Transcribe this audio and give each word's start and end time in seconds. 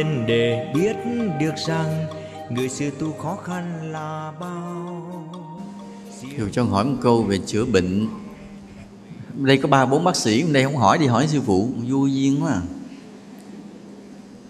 dáng 0.00 0.24
để 0.26 0.72
biết 0.74 0.96
được 1.40 1.54
rằng 1.66 2.06
người 2.50 2.68
sư 2.68 2.90
tu 2.98 3.12
khó 3.12 3.36
khăn 3.36 3.92
là 3.92 4.32
bao. 4.40 5.46
Thiều 6.36 6.48
cho 6.52 6.64
hỏi 6.64 6.84
một 6.84 6.96
câu 7.00 7.22
về 7.22 7.38
chữa 7.46 7.64
bệnh. 7.64 8.08
Đây 9.34 9.56
có 9.56 9.68
ba 9.68 9.86
bốn 9.86 10.04
bác 10.04 10.16
sĩ 10.16 10.42
Đây 10.52 10.64
không 10.64 10.76
hỏi 10.76 10.98
đi 10.98 11.06
hỏi 11.06 11.28
sư 11.28 11.40
phụ 11.46 11.68
Vô 11.88 12.06
duyên 12.06 12.42
quá 12.42 12.50
à. 12.52 12.62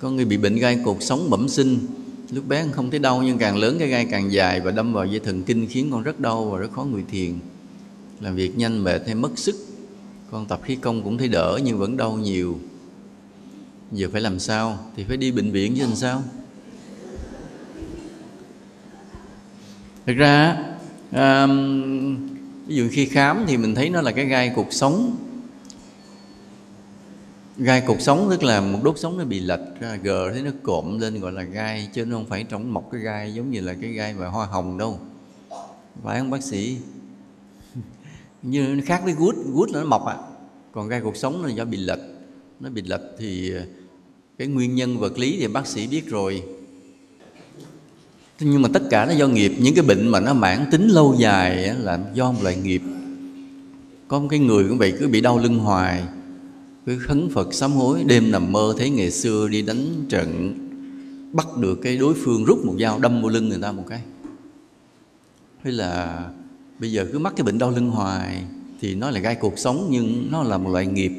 Có 0.00 0.10
người 0.10 0.24
bị 0.24 0.36
bệnh 0.36 0.56
gai 0.56 0.78
cột 0.84 0.96
sống 1.00 1.30
bẩm 1.30 1.48
sinh, 1.48 1.78
Lúc 2.30 2.46
bé 2.48 2.66
không 2.72 2.90
thấy 2.90 2.98
đau 2.98 3.22
Nhưng 3.22 3.38
càng 3.38 3.56
lớn 3.56 3.76
cái 3.78 3.88
gai 3.88 4.06
càng 4.10 4.32
dài 4.32 4.60
Và 4.60 4.70
đâm 4.70 4.92
vào 4.92 5.06
dây 5.06 5.20
thần 5.20 5.42
kinh 5.42 5.66
khiến 5.66 5.88
con 5.90 6.02
rất 6.02 6.20
đau 6.20 6.44
Và 6.44 6.58
rất 6.58 6.72
khó 6.72 6.84
ngồi 6.84 7.04
thiền. 7.10 7.34
Làm 8.20 8.34
việc 8.34 8.58
nhanh 8.58 8.84
mệt 8.84 9.02
hay 9.06 9.14
mất 9.14 9.30
sức, 9.38 9.56
Con 10.30 10.46
tập 10.46 10.60
khí 10.64 10.76
công 10.76 11.02
cũng 11.02 11.18
thấy 11.18 11.28
đỡ 11.28 11.60
Nhưng 11.64 11.78
vẫn 11.78 11.96
đau 11.96 12.12
nhiều. 12.12 12.58
Giờ 13.92 14.08
phải 14.12 14.20
làm 14.20 14.38
sao? 14.38 14.78
Thì 14.96 15.04
phải 15.04 15.16
đi 15.16 15.32
bệnh 15.32 15.50
viện 15.52 15.74
chứ 15.76 15.82
làm 15.82 15.94
sao? 15.94 16.22
Thực 20.06 20.14
ra 20.14 20.56
à, 21.10 21.46
Ví 22.66 22.76
dụ 22.76 22.88
khi 22.92 23.06
khám 23.06 23.44
thì 23.46 23.56
mình 23.56 23.74
thấy 23.74 23.90
nó 23.90 24.00
là 24.00 24.12
cái 24.12 24.26
gai 24.26 24.52
cuộc 24.56 24.72
sống. 24.72 25.16
Gai 27.56 27.82
cuộc 27.86 28.00
sống 28.00 28.26
tức 28.30 28.42
là 28.42 28.60
một 28.60 28.78
đốt 28.82 28.98
sống 28.98 29.18
nó 29.18 29.24
bị 29.24 29.40
lệch 29.40 29.80
ra 29.80 29.96
Gờ 30.02 30.32
thấy 30.32 30.42
nó 30.42 30.50
cộm 30.62 30.98
lên 30.98 31.20
gọi 31.20 31.32
là 31.32 31.42
gai 31.42 31.88
Chứ 31.92 32.04
nó 32.04 32.16
không 32.16 32.26
phải 32.26 32.44
trống 32.44 32.74
mọc 32.74 32.88
cái 32.92 33.00
gai 33.00 33.34
giống 33.34 33.50
như 33.50 33.60
là 33.60 33.74
cái 33.80 33.90
gai 33.90 34.14
mà 34.14 34.28
hoa 34.28 34.46
hồng 34.46 34.78
đâu. 34.78 35.00
Phải 36.02 36.18
không 36.18 36.30
bác 36.30 36.42
sĩ? 36.42 36.78
Như 38.42 38.62
nó 38.62 38.82
khác 38.86 39.00
với 39.04 39.12
gút 39.12 39.34
Gút 39.52 39.70
là 39.70 39.80
nó 39.80 39.86
mọc 39.86 40.06
à. 40.06 40.16
Còn 40.72 40.88
gai 40.88 41.00
cuộc 41.00 41.16
sống 41.16 41.44
là 41.44 41.52
do 41.52 41.64
bị 41.64 41.78
lệch. 41.78 42.00
Nó 42.60 42.70
bị 42.70 42.82
lệch 42.82 43.00
thì 43.18 43.52
cái 44.40 44.48
nguyên 44.48 44.74
nhân 44.74 44.98
vật 44.98 45.18
lý 45.18 45.36
thì 45.40 45.48
bác 45.48 45.66
sĩ 45.66 45.86
biết 45.86 46.08
rồi. 46.08 46.42
Nhưng 48.40 48.62
mà 48.62 48.68
tất 48.72 48.82
cả 48.90 49.06
nó 49.06 49.12
do 49.12 49.28
nghiệp. 49.28 49.52
Những 49.58 49.74
cái 49.74 49.84
bệnh 49.84 50.08
mà 50.08 50.20
nó 50.20 50.34
mãn 50.34 50.66
tính 50.70 50.88
lâu 50.88 51.16
dài 51.18 51.74
là 51.78 52.00
do 52.14 52.32
một 52.32 52.38
loại 52.42 52.56
nghiệp. 52.56 52.82
Có 54.08 54.18
một 54.18 54.26
cái 54.30 54.38
người 54.38 54.68
cũng 54.68 54.78
vậy, 54.78 54.92
cứ 54.98 55.08
bị 55.08 55.20
đau 55.20 55.38
lưng 55.38 55.58
hoài, 55.58 56.02
cứ 56.86 56.98
khấn 56.98 57.28
phật 57.32 57.54
sám 57.54 57.72
hối, 57.72 58.04
đêm 58.06 58.30
nằm 58.30 58.52
mơ 58.52 58.74
thấy 58.78 58.90
ngày 58.90 59.10
xưa 59.10 59.48
đi 59.48 59.62
đánh 59.62 60.06
trận, 60.08 60.54
bắt 61.32 61.56
được 61.56 61.78
cái 61.82 61.96
đối 61.96 62.14
phương 62.14 62.44
rút 62.44 62.64
một 62.64 62.74
dao 62.80 62.98
đâm 62.98 63.22
vô 63.22 63.28
lưng 63.28 63.48
người 63.48 63.58
ta 63.62 63.72
một 63.72 63.84
cái. 63.88 64.00
Hay 65.62 65.72
là 65.72 66.24
bây 66.78 66.92
giờ 66.92 67.06
cứ 67.12 67.18
mắc 67.18 67.32
cái 67.36 67.44
bệnh 67.44 67.58
đau 67.58 67.70
lưng 67.70 67.90
hoài 67.90 68.44
thì 68.80 68.94
nó 68.94 69.10
là 69.10 69.20
gai 69.20 69.34
cuộc 69.34 69.58
sống, 69.58 69.88
nhưng 69.90 70.28
nó 70.30 70.42
là 70.42 70.58
một 70.58 70.70
loại 70.70 70.86
nghiệp 70.86 71.12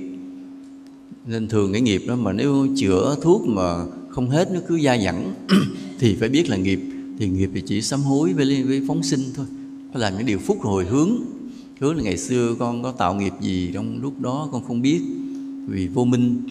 nên 1.26 1.48
thường 1.48 1.72
cái 1.72 1.82
nghiệp 1.82 2.04
đó 2.08 2.16
mà 2.16 2.34
nếu 2.34 2.68
chữa 2.78 3.16
thuốc 3.22 3.48
mà 3.48 3.86
không 4.09 4.30
hết 4.30 4.52
nó 4.52 4.59
cứ 4.68 4.76
gia 4.76 4.98
dẳng 4.98 5.34
thì 6.00 6.16
phải 6.16 6.30
biết 6.30 6.50
là 6.50 6.58
nghiệp. 6.58 6.80
Thì 7.20 7.28
nghiệp 7.28 7.50
thì 7.54 7.62
chỉ 7.66 7.82
sám 7.82 8.02
hối 8.02 8.34
với, 8.34 8.64
với 8.64 8.84
phóng 8.88 9.04
sinh 9.04 9.22
thôi. 9.36 9.46
Phải 9.94 10.02
làm 10.02 10.18
những 10.18 10.26
điều 10.26 10.40
phúc 10.40 10.58
hồi 10.62 10.86
hướng. 10.86 11.09
Hướng 11.80 11.96
là 11.96 12.04
ngày 12.04 12.18
xưa 12.18 12.56
con 12.59 12.84
có 12.84 12.92
tạo 12.92 13.16
nghiệp 13.16 13.34
gì 13.42 13.72
trong 13.74 14.02
lúc 14.02 14.20
đó 14.20 14.50
con 14.52 14.64
không 14.64 14.82
biết. 14.82 15.02
Vì 15.68 15.88
vô 15.88 16.06
minh. 16.06 16.44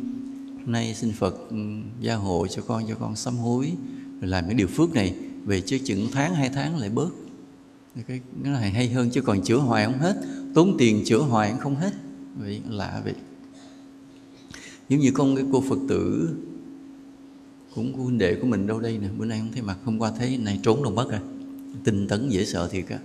Nay 0.66 0.94
xin 0.94 1.12
Phật 1.12 1.50
ừ, 1.50 1.56
gia 2.00 2.14
hộ 2.14 2.46
cho 2.46 2.62
con 2.62 2.84
cho 2.88 2.94
con 2.94 3.16
sám 3.16 3.36
hối. 3.36 3.72
Rồi 4.20 4.30
làm 4.30 4.48
những 4.48 4.56
điều 4.56 4.66
phước 4.66 4.94
này. 4.94 5.14
Về 5.44 5.60
chứ 5.60 5.78
chừng 5.84 6.06
tháng 6.12 6.34
hai 6.34 6.50
tháng 6.54 6.78
lại 6.78 6.90
bớt. 6.90 7.10
Cái 8.08 8.20
nó 8.42 8.50
này 8.50 8.70
hay 8.70 8.88
hơn 8.88 9.10
chứ 9.10 9.20
còn 9.20 9.42
chữa 9.42 9.56
hoài 9.56 9.84
không 9.84 9.98
hết. 9.98 10.16
Tốn 10.54 10.76
tiền 10.78 11.02
chữa 11.04 11.18
hoài 11.18 11.54
không 11.60 11.76
hết. 11.76 11.92
Vậy 12.38 12.60
lạ 12.68 13.00
vậy 13.04 13.14
giống 14.90 15.00
như 15.00 15.10
con 15.14 15.36
cái 15.36 15.44
cô 15.52 15.60
phật 15.60 15.78
tử 15.88 16.30
cũng 17.74 17.92
cô 17.96 18.02
huynh 18.02 18.18
đệ 18.18 18.34
của 18.34 18.46
mình 18.46 18.66
đâu 18.66 18.80
đây 18.80 18.98
nè. 18.98 19.08
Bữa 19.18 19.24
nay 19.24 19.38
không 19.38 19.52
thấy 19.52 19.62
mặt, 19.62 19.78
hôm 19.84 19.98
qua 19.98 20.12
thấy 20.18 20.36
này 20.36 20.60
trốn 20.62 20.82
đâu 20.82 20.92
mất 20.92 21.10
rồi 21.10 21.20
tinh 21.84 22.08
tấn 22.08 22.28
dễ 22.28 22.44
sợ 22.44 22.68
thiệt 22.68 22.88
á. 22.88 22.98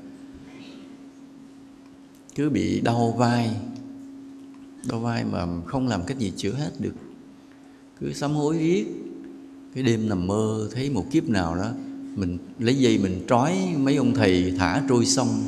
Cứ 2.36 2.50
bị 2.50 2.82
đau 2.82 3.16
vai 3.18 3.56
đau 4.90 5.00
vai 5.00 5.26
mà 5.26 5.48
không 5.66 5.88
làm 5.88 6.02
cách 6.08 6.20
gì 6.20 6.34
chữa 6.38 6.54
hết 6.54 6.72
được. 6.80 6.94
Cứ 8.00 8.14
sám 8.14 8.32
hối 8.32 8.58
riết. 8.58 8.86
Cái 9.74 9.84
đêm 9.84 10.10
nằm 10.10 10.28
mơ, 10.28 10.70
thấy 10.74 10.90
một 10.90 11.06
kiếp 11.12 11.30
nào 11.30 11.56
đó, 11.56 11.72
mình 12.16 12.38
lấy 12.60 12.76
dây 12.76 12.98
mình 12.98 13.26
trói 13.30 13.58
mấy 13.78 13.96
ông 13.96 14.14
thầy 14.14 14.54
thả 14.58 14.84
trôi 14.90 15.06
sông 15.06 15.44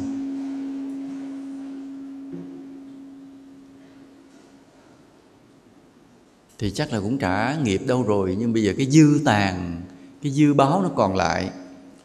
thì 6.59 6.71
chắc 6.71 6.93
là 6.93 6.99
cũng 6.99 7.17
trả 7.17 7.55
nghiệp 7.55 7.81
đâu 7.87 8.03
rồi, 8.03 8.35
nhưng 8.39 8.53
bây 8.53 8.63
giờ 8.63 8.73
cái 8.77 8.85
dư 8.91 9.21
tàn, 9.25 9.81
cái 10.21 10.31
dư 10.31 10.53
báo 10.53 10.81
nó 10.81 10.89
còn 10.95 11.15
lại 11.15 11.51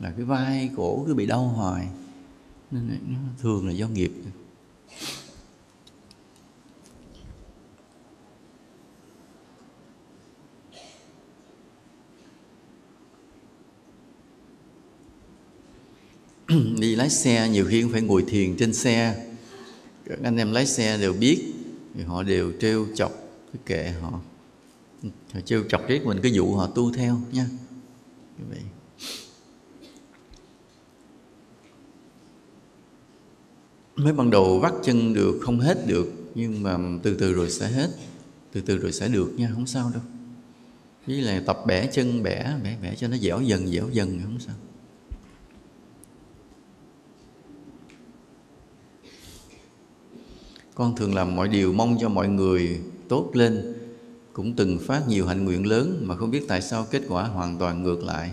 là 0.01 0.13
cái 0.17 0.25
vai 0.25 0.71
cổ 0.77 1.05
cứ 1.07 1.15
bị 1.15 1.27
đau 1.27 1.41
hoài. 1.41 1.87
Nên 2.71 2.99
nó 3.09 3.19
thường 3.41 3.67
là 3.67 3.73
do 3.73 3.89
nghiệp. 3.89 4.12
Đi 16.79 16.97
lái 16.97 17.11
xe 17.11 17.49
nhiều 17.49 17.67
khi 17.69 17.83
cũng 17.83 17.93
phải 17.93 18.03
ngồi 18.03 18.25
thiền 18.29 18.57
trên 18.57 18.75
xe. 18.75 19.27
Các 20.09 20.19
anh 20.23 20.37
em 20.37 20.53
lái 20.53 20.67
xe 20.67 20.99
đều 20.99 21.12
biết, 21.12 21.53
thì 21.95 22.03
họ 22.03 22.23
đều 22.23 22.53
trêu 22.61 22.87
chọc 22.95 23.12
cái 23.53 23.62
kệ 23.67 23.93
họ 24.01 24.21
họ 25.32 25.41
chưa 25.44 25.62
chọc 25.69 25.88
riết 25.88 26.06
mình 26.06 26.19
cứ 26.22 26.28
dụ 26.28 26.54
họ 26.54 26.66
tu 26.66 26.93
theo 26.93 27.19
nha. 27.32 27.47
Như 28.38 28.44
vậy. 28.50 28.60
Mới 33.97 34.12
ban 34.12 34.31
đầu 34.31 34.59
vắt 34.59 34.72
chân 34.82 35.15
được, 35.15 35.38
không 35.43 35.60
hết 35.60 35.87
được, 35.87 36.12
nhưng 36.34 36.62
mà 36.62 36.78
từ 37.03 37.15
từ 37.15 37.32
rồi 37.32 37.50
sẽ 37.50 37.69
hết. 37.69 37.91
Từ 38.53 38.60
từ 38.60 38.76
rồi 38.78 38.93
sẽ 38.93 39.09
được 39.09 39.32
nha, 39.37 39.50
không 39.54 39.66
sao 39.66 39.91
đâu. 39.94 40.03
Với 41.06 41.20
là 41.20 41.43
tập 41.47 41.59
bẻ 41.66 41.87
chân 41.87 42.22
bẻ 42.22 42.54
bẻ 42.64 42.76
bẻ 42.82 42.94
cho 42.94 43.09
nó 43.09 43.16
dẻo 43.16 43.41
dần 43.41 43.66
dẻo 43.66 43.88
dần, 43.93 44.20
không 44.22 44.38
sao. 44.41 44.54
Con 50.75 50.97
thường 50.97 51.14
làm 51.14 51.37
mọi 51.37 51.49
điều 51.49 51.72
mong 51.72 51.97
cho 52.00 52.09
mọi 52.09 52.28
người 52.28 52.81
tốt 53.09 53.31
lên 53.34 53.75
cũng 54.32 54.56
từng 54.56 54.78
phát 54.78 55.09
nhiều 55.09 55.26
hạnh 55.26 55.44
nguyện 55.44 55.66
lớn 55.66 56.03
mà 56.03 56.16
không 56.16 56.31
biết 56.31 56.44
tại 56.48 56.62
sao 56.62 56.87
kết 56.91 57.03
quả 57.09 57.25
hoàn 57.25 57.59
toàn 57.59 57.82
ngược 57.82 58.04
lại. 58.04 58.32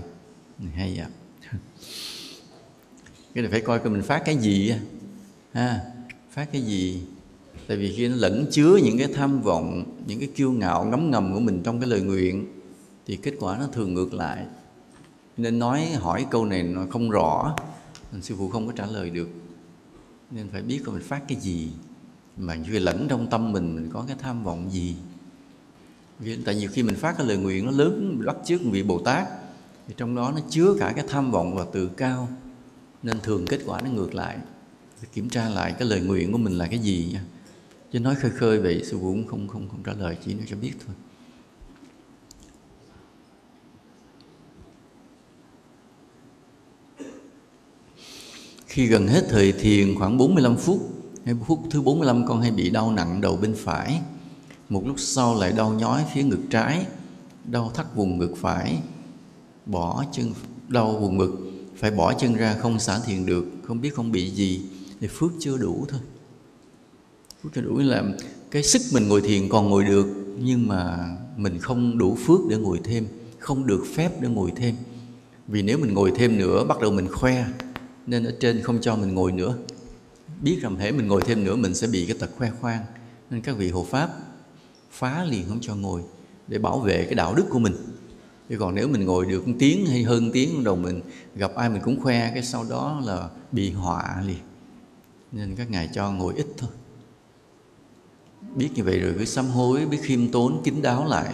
Hay 0.73 0.97
vậy. 0.97 1.07
Cái 3.33 3.41
này 3.41 3.51
phải 3.51 3.61
coi 3.61 3.79
coi 3.79 3.89
mình 3.89 4.01
phát 4.01 4.21
cái 4.25 4.37
gì 4.37 4.73
ha, 5.51 5.81
phát 6.31 6.51
cái 6.51 6.61
gì? 6.61 7.01
Tại 7.67 7.77
vì 7.77 7.93
khi 7.97 8.07
nó 8.07 8.15
lẫn 8.15 8.45
chứa 8.51 8.79
những 8.83 8.97
cái 8.97 9.07
tham 9.13 9.41
vọng, 9.41 9.83
những 10.07 10.19
cái 10.19 10.29
kiêu 10.35 10.51
ngạo 10.51 10.85
ngấm 10.85 11.11
ngầm 11.11 11.33
của 11.33 11.39
mình 11.39 11.61
trong 11.63 11.79
cái 11.79 11.89
lời 11.89 12.01
nguyện, 12.01 12.47
thì 13.07 13.15
kết 13.15 13.33
quả 13.39 13.57
nó 13.57 13.67
thường 13.67 13.93
ngược 13.93 14.13
lại. 14.13 14.45
Nên 15.37 15.59
nói, 15.59 15.85
hỏi 15.85 16.25
câu 16.31 16.45
này 16.45 16.63
nó 16.63 16.85
không 16.89 17.09
rõ, 17.09 17.55
nên 18.11 18.21
sư 18.21 18.35
phụ 18.37 18.49
không 18.49 18.67
có 18.67 18.73
trả 18.75 18.85
lời 18.85 19.09
được. 19.09 19.29
Nên 20.31 20.49
phải 20.49 20.61
biết 20.61 20.81
coi 20.85 20.95
mình 20.95 21.03
phát 21.03 21.21
cái 21.27 21.39
gì. 21.39 21.69
Mà 22.37 22.57
khi 22.67 22.79
lẫn 22.79 23.07
trong 23.09 23.27
tâm 23.29 23.51
mình 23.51 23.75
mình 23.75 23.89
có 23.93 24.03
cái 24.07 24.15
tham 24.19 24.43
vọng 24.43 24.69
gì 24.71 24.95
tại 26.45 26.55
nhiều 26.55 26.69
khi 26.73 26.83
mình 26.83 26.95
phát 26.95 27.17
cái 27.17 27.27
lời 27.27 27.37
nguyện 27.37 27.65
nó 27.65 27.71
lớn 27.71 28.21
bắt 28.25 28.35
trước 28.45 28.61
vị 28.63 28.83
bồ 28.83 28.99
tát, 28.99 29.27
thì 29.87 29.93
trong 29.97 30.15
đó 30.15 30.31
nó 30.35 30.41
chứa 30.49 30.75
cả 30.79 30.93
cái 30.95 31.05
tham 31.07 31.31
vọng 31.31 31.55
và 31.55 31.65
tự 31.73 31.87
cao. 31.87 32.29
Nên 33.03 33.19
thường 33.19 33.45
kết 33.45 33.59
quả 33.65 33.81
nó 33.81 33.89
ngược 33.89 34.15
lại. 34.15 34.37
Kiểm 35.13 35.29
tra 35.29 35.49
lại 35.49 35.75
cái 35.79 35.87
lời 35.87 36.01
nguyện 36.01 36.31
của 36.31 36.37
mình 36.37 36.57
là 36.57 36.67
cái 36.67 36.79
gì 36.79 37.09
nha. 37.13 37.23
Chứ 37.93 37.99
nói 37.99 38.15
khơi 38.15 38.31
khơi 38.31 38.59
vậy, 38.59 38.81
sư 38.85 38.97
phụ 39.01 39.11
cũng 39.11 39.27
không 39.27 39.47
không 39.47 39.69
không 39.69 39.83
trả 39.83 39.93
lời, 39.93 40.17
chỉ 40.25 40.33
nói 40.33 40.45
cho 40.49 40.57
biết 40.57 40.73
thôi. 40.85 40.95
Khi 48.67 48.87
gần 48.87 49.07
hết 49.07 49.25
thời 49.29 49.51
thiền, 49.51 49.95
khoảng 49.95 50.17
45 50.17 50.57
phút, 50.57 50.79
hay 51.25 51.35
phút 51.47 51.59
thứ 51.69 51.81
45 51.81 52.27
con 52.27 52.41
hay 52.41 52.51
bị 52.51 52.69
đau 52.69 52.91
nặng 52.91 53.21
đầu 53.21 53.37
bên 53.37 53.55
phải 53.57 54.01
một 54.69 54.87
lúc 54.87 54.99
sau 54.99 55.35
lại 55.39 55.51
đau 55.51 55.73
nhói 55.73 56.05
phía 56.13 56.23
ngực 56.23 56.39
trái, 56.49 56.85
đau 57.45 57.71
thắt 57.73 57.95
vùng 57.95 58.17
ngực 58.17 58.33
phải, 58.37 58.79
bỏ 59.65 60.03
chân, 60.11 60.33
đau 60.67 60.91
vùng 60.99 61.17
ngực, 61.17 61.31
phải 61.77 61.91
bỏ 61.91 62.13
chân 62.13 62.35
ra 62.35 62.53
không 62.53 62.79
xả 62.79 62.99
thiền 62.99 63.25
được, 63.25 63.45
không 63.63 63.81
biết 63.81 63.95
không 63.95 64.11
bị 64.11 64.31
gì, 64.31 64.61
thì 64.99 65.07
phước 65.07 65.31
chưa 65.39 65.57
đủ 65.57 65.85
thôi. 65.89 65.99
Phước 67.43 67.53
chưa 67.55 67.61
đủ 67.61 67.77
là 67.77 68.03
cái 68.51 68.63
sức 68.63 68.81
mình 68.93 69.07
ngồi 69.07 69.21
thiền 69.21 69.49
còn 69.49 69.69
ngồi 69.69 69.83
được, 69.83 70.07
nhưng 70.39 70.67
mà 70.67 71.09
mình 71.37 71.59
không 71.59 71.97
đủ 71.97 72.17
phước 72.25 72.39
để 72.49 72.57
ngồi 72.57 72.79
thêm, 72.83 73.07
không 73.39 73.67
được 73.67 73.83
phép 73.95 74.21
để 74.21 74.29
ngồi 74.29 74.51
thêm. 74.55 74.75
Vì 75.47 75.61
nếu 75.61 75.77
mình 75.77 75.93
ngồi 75.93 76.11
thêm 76.15 76.37
nữa, 76.37 76.65
bắt 76.67 76.79
đầu 76.81 76.91
mình 76.91 77.07
khoe, 77.11 77.45
nên 78.07 78.23
ở 78.23 78.35
trên 78.39 78.61
không 78.61 78.81
cho 78.81 78.95
mình 78.95 79.13
ngồi 79.13 79.31
nữa. 79.31 79.55
Biết 80.41 80.59
rằng 80.61 80.75
thể 80.79 80.91
mình 80.91 81.07
ngồi 81.07 81.21
thêm 81.25 81.43
nữa, 81.43 81.55
mình 81.55 81.75
sẽ 81.75 81.87
bị 81.87 82.05
cái 82.05 82.17
tật 82.19 82.29
khoe 82.37 82.51
khoang. 82.61 82.85
Nên 83.29 83.41
các 83.41 83.57
vị 83.57 83.69
hộ 83.69 83.83
pháp 83.89 84.09
phá 84.91 85.23
liền 85.23 85.47
không 85.47 85.59
cho 85.61 85.75
ngồi, 85.75 86.01
để 86.47 86.57
bảo 86.57 86.79
vệ 86.79 87.05
cái 87.05 87.15
đạo 87.15 87.35
đức 87.35 87.45
của 87.49 87.59
mình. 87.59 87.75
Chứ 88.49 88.57
còn 88.59 88.75
nếu 88.75 88.87
mình 88.87 89.05
ngồi 89.05 89.25
được 89.25 89.47
một 89.47 89.53
tiếng 89.59 89.85
hay 89.85 90.03
hơn 90.03 90.29
tiếng, 90.33 90.63
đầu 90.63 90.75
mình 90.75 91.01
gặp 91.35 91.55
ai 91.55 91.69
mình 91.69 91.81
cũng 91.85 92.01
khoe, 92.01 92.31
cái 92.33 92.43
sau 92.43 92.65
đó 92.69 93.01
là 93.05 93.29
bị 93.51 93.71
họa 93.71 94.23
liền. 94.25 94.39
Nên 95.31 95.55
các 95.55 95.71
ngài 95.71 95.89
cho 95.93 96.11
ngồi 96.11 96.33
ít 96.35 96.47
thôi. 96.57 96.69
Biết 98.55 98.69
như 98.75 98.83
vậy 98.83 98.99
rồi 98.99 99.15
cứ 99.19 99.25
sám 99.25 99.45
hối, 99.45 99.85
biết 99.85 99.99
khiêm 100.01 100.31
tốn, 100.31 100.61
kín 100.63 100.81
đáo 100.81 101.05
lại. 101.05 101.33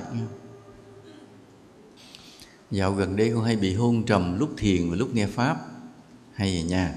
Dạo 2.71 2.93
gần 2.93 3.15
đây 3.15 3.31
con 3.35 3.43
hay 3.43 3.55
bị 3.55 3.73
hôn 3.73 4.03
trầm 4.03 4.39
lúc 4.39 4.49
thiền 4.57 4.89
và 4.89 4.95
lúc 4.95 5.15
nghe 5.15 5.27
pháp, 5.27 5.65
hay 6.33 6.51
vậy 6.51 6.63
nha 6.63 6.95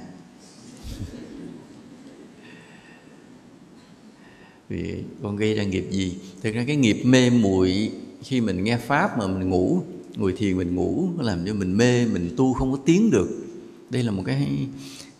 vì 4.69 4.95
con 5.23 5.37
gây 5.37 5.55
ra 5.55 5.65
nghiệp 5.65 5.85
gì? 5.91 6.15
Thực 6.43 6.55
ra 6.55 6.65
cái 6.67 6.77
nghiệp 6.77 7.03
mê 7.05 7.31
muội, 7.31 7.91
khi 8.23 8.41
mình 8.41 8.65
nghe 8.65 8.77
pháp 8.77 9.19
mà 9.19 9.27
mình 9.27 9.51
ngủ, 9.51 9.81
ngồi 10.17 10.33
thiền 10.33 10.57
mình 10.57 10.75
ngủ, 10.75 11.09
nó 11.17 11.23
làm 11.23 11.47
cho 11.47 11.55
mình 11.55 11.77
mê, 11.77 12.07
mình 12.07 12.31
tu 12.37 12.53
không 12.53 12.73
có 12.73 12.79
tiến 12.85 13.11
được. 13.11 13.29
Đây 13.91 14.03
là 14.03 14.11
một 14.11 14.23
cái 14.27 14.49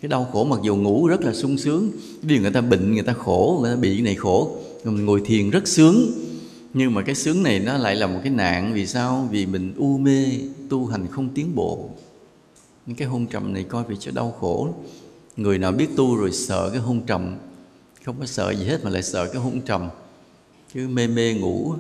cái 0.01 0.09
đau 0.09 0.29
khổ, 0.33 0.45
mặc 0.45 0.61
dù 0.63 0.77
ngủ 0.77 1.07
rất 1.07 1.21
là 1.21 1.35
sung 1.35 1.59
sướng 1.59 1.91
vì 2.23 2.39
người 2.39 2.51
ta 2.51 2.61
bệnh, 2.61 2.93
người 2.93 3.03
ta 3.03 3.13
khổ, 3.13 3.59
người 3.63 3.75
ta 3.75 3.81
bị 3.81 3.95
cái 3.95 4.03
này 4.03 4.15
khổ 4.15 4.57
mình 4.85 5.05
ngồi 5.05 5.23
thiền 5.25 5.51
rất 5.51 5.69
sướng. 5.69 6.11
Nhưng 6.75 6.95
mà 6.95 7.03
cái 7.03 7.15
sướng 7.15 7.43
này 7.43 7.61
nó 7.61 7.79
lại 7.79 7.97
là 7.97 8.07
một 8.07 8.21
cái 8.23 8.33
nạn, 8.33 8.73
vì 8.75 8.87
sao? 8.87 9.29
Vì 9.31 9.47
mình 9.47 9.75
u 9.77 9.99
mê, 9.99 10.25
tu 10.69 10.87
hành 10.87 11.07
không 11.11 11.29
tiến 11.35 11.55
bộ. 11.55 11.91
Những 12.87 12.97
cái 12.97 13.09
hôn 13.09 13.27
trầm 13.27 13.53
này 13.53 13.63
coi 13.63 13.85
vì 13.89 13.97
cho 14.01 14.11
đau 14.15 14.35
khổ. 14.41 14.69
Người 15.37 15.59
nào 15.59 15.73
biết 15.73 15.87
tu 15.97 16.17
rồi 16.17 16.33
sợ 16.33 16.71
cái 16.71 16.81
hôn 16.81 17.01
trầm 17.07 17.37
không 18.09 18.21
có 18.21 18.27
sợ 18.27 18.55
gì 18.55 18.65
hết 18.65 18.85
mà 18.85 18.91
lại 18.91 19.03
sợ 19.03 19.29
cái 19.33 19.43
hôn 19.43 19.61
trầm. 19.61 19.89
Chứ 20.75 20.89
mê 20.89 21.07
mê 21.07 21.35
ngủ. 21.35 21.75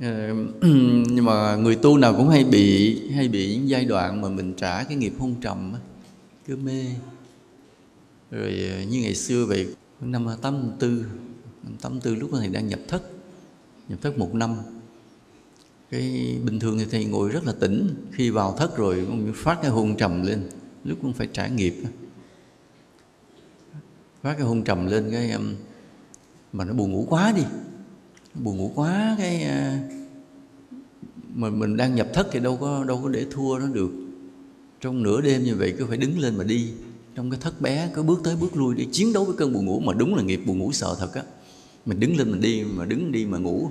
Ờ, 0.00 0.28
nhưng 1.08 1.24
mà 1.24 1.56
người 1.56 1.76
tu 1.76 1.98
nào 1.98 2.14
cũng 2.16 2.28
hay 2.28 2.44
bị 2.44 3.00
hay 3.10 3.28
bị 3.28 3.56
những 3.56 3.68
giai 3.68 3.84
đoạn 3.84 4.20
mà 4.20 4.28
mình 4.28 4.54
trả 4.56 4.84
cái 4.84 4.96
nghiệp 4.96 5.12
hôn 5.18 5.34
trầm 5.40 5.74
cứ 6.46 6.56
mê. 6.56 6.84
Rồi 8.30 8.70
ờ, 8.72 8.82
như 8.82 9.00
ngày 9.00 9.14
xưa 9.14 9.46
vậy, 9.46 9.66
năm 10.00 10.26
84 10.42 11.04
84 11.80 12.18
lúc 12.18 12.30
thầy 12.32 12.48
đang 12.48 12.68
nhập 12.68 12.80
thất 12.88 13.02
nhập 13.88 13.98
thất 14.02 14.18
một 14.18 14.34
năm. 14.34 14.56
Cái 15.90 16.36
bình 16.44 16.60
thường 16.60 16.78
thì 16.78 16.84
thầy 16.90 17.04
ngồi 17.04 17.28
rất 17.28 17.44
là 17.46 17.52
tỉnh. 17.60 17.94
Khi 18.12 18.30
vào 18.30 18.56
thất 18.58 18.76
rồi 18.76 19.04
cũng 19.06 19.32
phát 19.34 19.58
cái 19.62 19.70
hôn 19.70 19.96
trầm 19.96 20.22
lên, 20.22 20.48
lúc 20.84 20.98
cũng 21.02 21.12
phải 21.12 21.28
trả 21.32 21.46
nghiệp 21.46 21.74
phát 24.24 24.34
cái 24.34 24.46
hôn 24.46 24.64
trầm 24.64 24.86
lên 24.86 25.10
cái 25.10 25.32
mà 26.52 26.64
nó 26.64 26.72
buồn 26.72 26.92
ngủ 26.92 27.06
quá 27.08 27.32
đi. 27.36 27.42
Buồn 28.34 28.56
ngủ 28.56 28.72
quá 28.74 29.14
cái 29.18 29.42
à, 29.42 29.88
mà 31.34 31.50
mình 31.50 31.76
đang 31.76 31.94
nhập 31.94 32.08
thất 32.14 32.28
thì 32.32 32.40
đâu 32.40 32.56
có 32.56 32.84
đâu 32.84 33.00
có 33.02 33.08
để 33.08 33.26
thua 33.30 33.58
nó 33.58 33.66
được. 33.66 33.90
Trong 34.80 35.02
nửa 35.02 35.20
đêm 35.20 35.42
như 35.42 35.54
vậy 35.56 35.74
cứ 35.78 35.86
phải 35.86 35.96
đứng 35.96 36.18
lên 36.18 36.36
mà 36.36 36.44
đi. 36.44 36.70
Trong 37.14 37.30
cái 37.30 37.40
thất 37.42 37.60
bé 37.60 37.90
cứ 37.94 38.02
bước 38.02 38.20
tới 38.24 38.36
bước 38.40 38.56
lui 38.56 38.74
để 38.74 38.86
chiến 38.92 39.12
đấu 39.12 39.24
với 39.24 39.36
cơn 39.36 39.52
buồn 39.52 39.64
ngủ 39.64 39.80
mà 39.80 39.92
đúng 39.92 40.14
là 40.14 40.22
nghiệp 40.22 40.40
buồn 40.46 40.58
ngủ 40.58 40.72
sợ 40.72 40.96
thật 40.98 41.14
á. 41.14 41.22
Mình 41.86 42.00
đứng 42.00 42.16
lên 42.16 42.30
mình 42.30 42.40
đi, 42.40 42.64
mà 42.64 42.84
đứng 42.84 43.12
đi 43.12 43.26
mà 43.26 43.38
ngủ. 43.38 43.70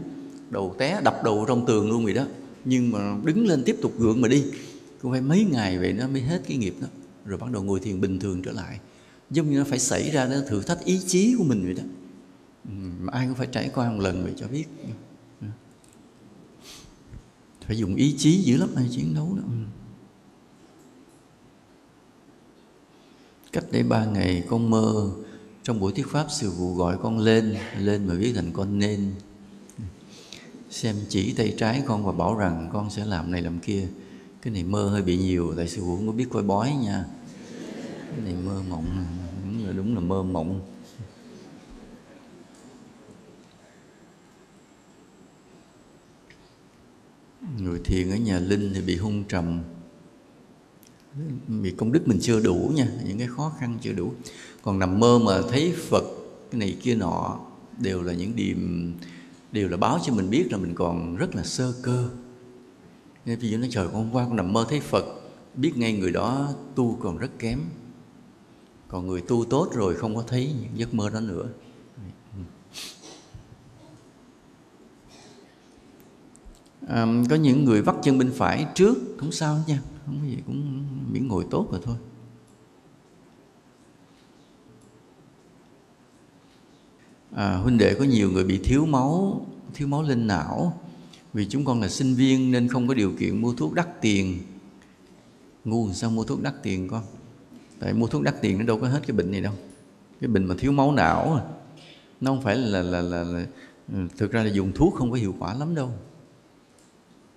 Đầu 0.49 0.75
té, 0.77 1.01
đập 1.03 1.21
đầu 1.23 1.45
trong 1.47 1.65
tường 1.65 1.89
luôn 1.89 2.05
vậy 2.05 2.13
đó. 2.13 2.25
Nhưng 2.65 2.91
mà 2.91 3.17
đứng 3.23 3.47
lên 3.47 3.63
tiếp 3.63 3.75
tục 3.81 3.93
gượng 3.99 4.21
mà 4.21 4.27
đi. 4.27 4.43
Cũng 5.01 5.11
phải 5.11 5.21
mấy 5.21 5.45
ngày 5.51 5.79
vậy 5.79 5.93
nó 5.93 6.07
mới 6.07 6.21
hết 6.21 6.41
cái 6.47 6.57
nghiệp 6.57 6.75
đó. 6.81 6.87
Rồi 7.25 7.37
bắt 7.37 7.51
đầu 7.51 7.63
ngồi 7.63 7.79
thiền 7.79 8.01
bình 8.01 8.19
thường 8.19 8.41
trở 8.41 8.51
lại 8.51 8.79
giống 9.33 9.49
như 9.49 9.57
nó 9.57 9.63
phải 9.63 9.79
xảy 9.79 10.11
ra, 10.11 10.27
nó 10.27 10.35
thử 10.47 10.61
thách 10.61 10.85
ý 10.85 11.01
chí 11.07 11.35
của 11.37 11.43
mình 11.43 11.63
vậy 11.65 11.73
đó. 11.73 11.83
Ừ, 12.65 12.71
mà 13.01 13.13
ai 13.13 13.27
cũng 13.27 13.35
phải 13.35 13.47
trải 13.51 13.71
qua 13.75 13.91
một 13.91 13.99
lần 14.01 14.23
vậy 14.23 14.33
cho 14.37 14.47
biết. 14.47 14.65
Ừ. 15.41 15.47
Phải 17.67 17.77
dùng 17.77 17.95
ý 17.95 18.15
chí 18.17 18.41
dữ 18.41 18.57
lắm 18.57 18.69
hay 18.75 18.89
chiến 18.91 19.15
đấu 19.15 19.35
đó. 19.35 19.43
Ừ. 19.47 19.55
Cách 23.51 23.65
đây 23.71 23.83
ba 23.83 24.05
ngày 24.05 24.43
con 24.49 24.69
mơ 24.69 25.09
trong 25.63 25.79
buổi 25.79 25.91
thuyết 25.91 26.07
pháp 26.07 26.27
sư 26.29 26.51
phụ 26.57 26.75
gọi 26.75 26.97
con 27.01 27.19
lên 27.19 27.55
lên 27.79 28.07
mà 28.07 28.13
viết 28.13 28.33
thành 28.35 28.51
con 28.53 28.79
nên. 28.79 29.11
Xem 30.69 30.95
chỉ 31.09 31.33
tay 31.33 31.55
trái 31.57 31.83
con 31.85 32.05
và 32.05 32.11
bảo 32.11 32.37
rằng 32.37 32.69
con 32.73 32.89
sẽ 32.89 33.05
làm 33.05 33.31
này 33.31 33.41
làm 33.41 33.59
kia. 33.59 33.87
Cái 34.41 34.53
này 34.53 34.63
mơ 34.63 34.89
hơi 34.89 35.01
bị 35.01 35.17
nhiều, 35.17 35.53
tại 35.57 35.67
sư 35.67 35.81
phụ 35.81 35.95
không 35.95 36.07
có 36.07 36.13
biết 36.13 36.27
coi 36.29 36.43
bói 36.43 36.73
nha. 36.83 37.05
Cái 38.09 38.19
này 38.23 38.33
mơ 38.45 38.61
mộng. 38.69 38.85
này 38.95 39.22
đúng 39.77 39.95
là 39.95 39.99
mơ 39.99 40.23
mộng. 40.23 40.61
Người 47.59 47.81
thiền 47.85 48.11
ở 48.11 48.15
nhà 48.15 48.39
linh 48.39 48.71
thì 48.73 48.81
bị 48.81 48.97
hung 48.97 49.23
trầm. 49.23 49.59
Vì 51.47 51.71
công 51.71 51.91
đức 51.91 52.07
mình 52.07 52.19
chưa 52.21 52.39
đủ 52.39 52.71
nha, 52.75 52.87
những 53.05 53.17
cái 53.17 53.27
khó 53.27 53.53
khăn 53.59 53.77
chưa 53.81 53.93
đủ. 53.93 54.13
Còn 54.61 54.79
nằm 54.79 54.99
mơ 54.99 55.19
mà 55.25 55.41
thấy 55.49 55.73
phật, 55.89 56.03
cái 56.51 56.59
này 56.59 56.77
kia 56.81 56.95
nọ, 56.95 57.39
đều 57.79 58.03
là 58.03 58.13
những 58.13 58.35
điểm 58.35 58.93
đều 59.51 59.69
là 59.69 59.77
báo 59.77 59.99
cho 60.03 60.13
mình 60.13 60.29
biết 60.29 60.47
là 60.51 60.57
mình 60.57 60.73
còn 60.75 61.15
rất 61.15 61.35
là 61.35 61.43
sơ 61.43 61.73
cơ. 61.81 62.09
Nên 63.25 63.39
ví 63.39 63.49
dụ 63.49 63.57
nói, 63.57 63.67
trời 63.71 63.87
hôm 63.87 64.09
qua 64.11 64.25
con 64.25 64.35
nằm 64.35 64.53
mơ 64.53 64.65
thấy 64.69 64.79
phật, 64.79 65.05
biết 65.55 65.71
ngay 65.75 65.93
người 65.93 66.11
đó 66.11 66.49
tu 66.75 66.97
còn 67.01 67.17
rất 67.17 67.39
kém 67.39 67.59
còn 68.93 69.07
người 69.07 69.21
tu 69.21 69.45
tốt 69.45 69.69
rồi 69.73 69.95
không 69.95 70.15
có 70.15 70.23
thấy 70.27 70.53
những 70.61 70.71
giấc 70.79 70.93
mơ 70.93 71.09
đó 71.09 71.19
nữa. 71.19 71.49
À, 76.87 77.05
có 77.29 77.35
những 77.35 77.65
người 77.65 77.81
vắt 77.81 77.95
chân 78.03 78.17
bên 78.17 78.31
phải 78.35 78.67
trước 78.75 78.97
không 79.17 79.31
sao 79.31 79.59
nha. 79.67 79.81
Không 80.05 80.19
có 80.21 80.27
gì 80.27 80.37
cũng 80.45 80.85
miễn 81.11 81.27
ngồi 81.27 81.45
tốt 81.51 81.67
rồi 81.71 81.81
thôi. 81.83 81.95
À, 87.31 87.55
huynh 87.55 87.77
đệ 87.77 87.95
có 87.95 88.03
nhiều 88.03 88.31
người 88.31 88.43
bị 88.43 88.57
thiếu 88.57 88.85
máu 88.85 89.45
thiếu 89.73 89.87
máu 89.87 90.03
lên 90.03 90.27
não. 90.27 90.79
Vì 91.33 91.45
chúng 91.49 91.65
con 91.65 91.81
là 91.81 91.89
sinh 91.89 92.15
viên 92.15 92.51
nên 92.51 92.67
không 92.67 92.87
có 92.87 92.93
điều 92.93 93.13
kiện 93.19 93.41
mua 93.41 93.53
thuốc 93.53 93.73
đắt 93.73 94.01
tiền. 94.01 94.39
Ngu 95.65 95.93
sao 95.93 96.09
mua 96.09 96.23
thuốc 96.23 96.41
đắt 96.41 96.63
tiền 96.63 96.87
con? 96.87 97.03
Tại 97.83 97.93
mua 97.93 98.07
thuốc 98.07 98.21
đắt 98.21 98.41
tiền 98.41 98.57
nó 98.57 98.65
đâu 98.65 98.79
có 98.79 98.87
hết 98.87 98.99
cái 99.07 99.17
bệnh 99.17 99.31
này 99.31 99.41
đâu. 99.41 99.53
Cái 100.21 100.27
bệnh 100.27 100.45
mà 100.45 100.55
thiếu 100.59 100.71
máu 100.71 100.91
não 100.91 101.33
à. 101.33 101.43
nó 102.21 102.31
không 102.31 102.41
phải 102.41 102.55
là 102.55 102.81
là, 102.81 103.01
là, 103.01 103.23
là 103.23 103.45
ừ, 103.93 103.99
thực 104.17 104.31
ra 104.31 104.43
là 104.43 104.49
dùng 104.49 104.71
thuốc 104.71 104.95
không 104.95 105.11
có 105.11 105.17
hiệu 105.17 105.35
quả 105.39 105.53
lắm 105.53 105.75
đâu. 105.75 105.91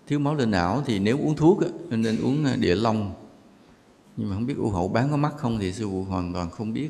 Thiếu 0.07 0.19
máu 0.19 0.35
lên 0.35 0.51
não 0.51 0.83
thì 0.87 0.99
nếu 0.99 1.19
uống 1.19 1.37
thuốc 1.37 1.61
nên 1.91 2.23
uống 2.23 2.45
à, 2.45 2.57
địa 2.57 2.75
long. 2.75 3.15
Nhưng 4.17 4.29
mà 4.31 4.35
không 4.35 4.47
biết 4.47 4.55
u 4.57 4.71
hậu 4.71 4.89
bán 4.89 5.11
có 5.11 5.17
mắc 5.17 5.35
không 5.37 5.59
thì 5.59 5.73
sư 5.73 5.89
phụ 5.91 6.05
hoàn 6.05 6.33
toàn 6.33 6.51
không 6.51 6.73
biết. 6.73 6.89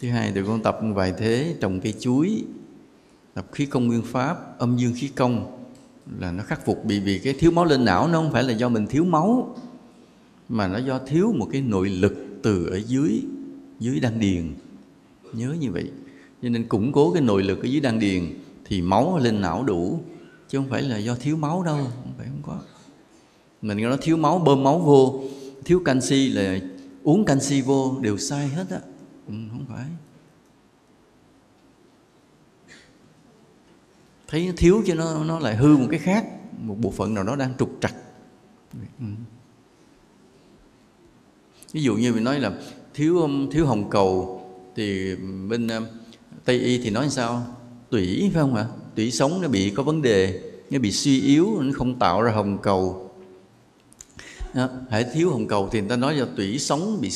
Thứ 0.00 0.10
hai 0.10 0.32
tụi 0.32 0.44
con 0.44 0.62
tập 0.62 0.78
vài 0.94 1.12
thế 1.18 1.56
trồng 1.60 1.80
cây 1.80 1.94
chuối 2.00 2.44
tập 3.34 3.46
khí 3.52 3.66
công 3.66 3.86
nguyên 3.86 4.02
pháp 4.02 4.58
âm 4.58 4.76
dương 4.76 4.92
khí 4.96 5.08
công 5.08 5.66
là 6.18 6.32
nó 6.32 6.42
khắc 6.42 6.64
phục 6.64 6.84
bị 6.84 7.00
vì 7.00 7.18
cái 7.18 7.34
thiếu 7.38 7.50
máu 7.50 7.64
lên 7.64 7.84
não 7.84 8.08
nó 8.08 8.20
không 8.20 8.32
phải 8.32 8.42
là 8.42 8.52
do 8.52 8.68
mình 8.68 8.86
thiếu 8.86 9.04
máu 9.04 9.56
mà 10.50 10.68
nó 10.68 10.78
do 10.78 10.98
thiếu 10.98 11.32
một 11.32 11.48
cái 11.52 11.62
nội 11.62 11.88
lực 11.88 12.14
từ 12.42 12.66
ở 12.66 12.76
dưới 12.86 13.22
dưới 13.80 14.00
đan 14.00 14.20
điền. 14.20 14.54
Nhớ 15.32 15.56
như 15.60 15.70
vậy. 15.70 15.90
Cho 16.42 16.48
nên 16.48 16.68
củng 16.68 16.92
cố 16.92 17.12
cái 17.12 17.22
nội 17.22 17.42
lực 17.42 17.62
ở 17.62 17.66
dưới 17.66 17.80
đan 17.80 17.98
điền 17.98 18.22
thì 18.64 18.82
máu 18.82 19.18
lên 19.18 19.40
não 19.40 19.64
đủ. 19.64 20.00
Chứ 20.48 20.58
không 20.58 20.68
phải 20.70 20.82
là 20.82 20.98
do 20.98 21.14
thiếu 21.14 21.36
máu 21.36 21.62
đâu 21.62 21.76
không 21.76 22.12
phải 22.18 22.26
không 22.26 22.42
có. 22.42 22.60
Mình 23.62 23.82
nó 23.82 23.96
thiếu 23.96 24.16
máu 24.16 24.38
bơm 24.38 24.64
máu 24.64 24.78
vô. 24.78 25.22
Thiếu 25.64 25.82
canxi 25.84 26.28
là 26.28 26.58
uống 27.02 27.24
canxi 27.24 27.60
vô 27.60 27.98
đều 28.00 28.18
sai 28.18 28.48
hết 28.48 28.70
á. 28.70 28.80
Ừ, 29.28 29.34
không 29.50 29.64
phải. 29.68 29.86
Thấy 34.28 34.46
nó 34.46 34.52
thiếu 34.56 34.82
cho 34.86 34.94
nó 34.94 35.24
nó 35.24 35.38
lại 35.38 35.56
hư 35.56 35.76
một 35.76 35.86
cái 35.90 35.98
khác 35.98 36.26
một 36.58 36.76
bộ 36.80 36.90
phận 36.90 37.14
nào 37.14 37.24
đó 37.24 37.36
đang 37.36 37.54
trục 37.58 37.78
trặc. 37.80 37.94
Ừ 39.00 39.06
ví 41.72 41.82
dụ 41.82 41.94
như 41.94 42.12
mình 42.12 42.24
nói 42.24 42.40
là 42.40 42.52
thiếu 42.94 43.18
um, 43.18 43.50
thiếu 43.50 43.66
hồng 43.66 43.90
cầu 43.90 44.40
thì 44.76 45.16
bên 45.48 45.68
um, 45.68 45.84
tây 46.44 46.58
y 46.58 46.78
thì 46.78 46.90
nói 46.90 47.10
sao? 47.10 47.56
Tủy 47.90 48.30
phải 48.34 48.42
không 48.42 48.54
ạ? 48.54 48.66
Tủy 48.94 49.10
sống 49.10 49.40
nó 49.42 49.48
bị 49.48 49.70
có 49.70 49.82
vấn 49.82 50.02
đề 50.02 50.40
nó 50.70 50.78
bị 50.78 50.92
suy 50.92 51.20
yếu 51.20 51.60
nó 51.60 51.72
không 51.74 51.98
tạo 51.98 52.22
ra 52.22 52.32
hồng 52.32 52.58
cầu. 52.62 53.10
Đó, 54.54 54.68
hãy 54.90 55.04
thiếu 55.14 55.30
hồng 55.30 55.46
cầu 55.46 55.68
thì 55.72 55.80
người 55.80 55.88
ta 55.88 55.96
nói 55.96 56.14
là 56.14 56.26
tủy 56.36 56.58
sống 56.58 56.98
bị 57.00 57.10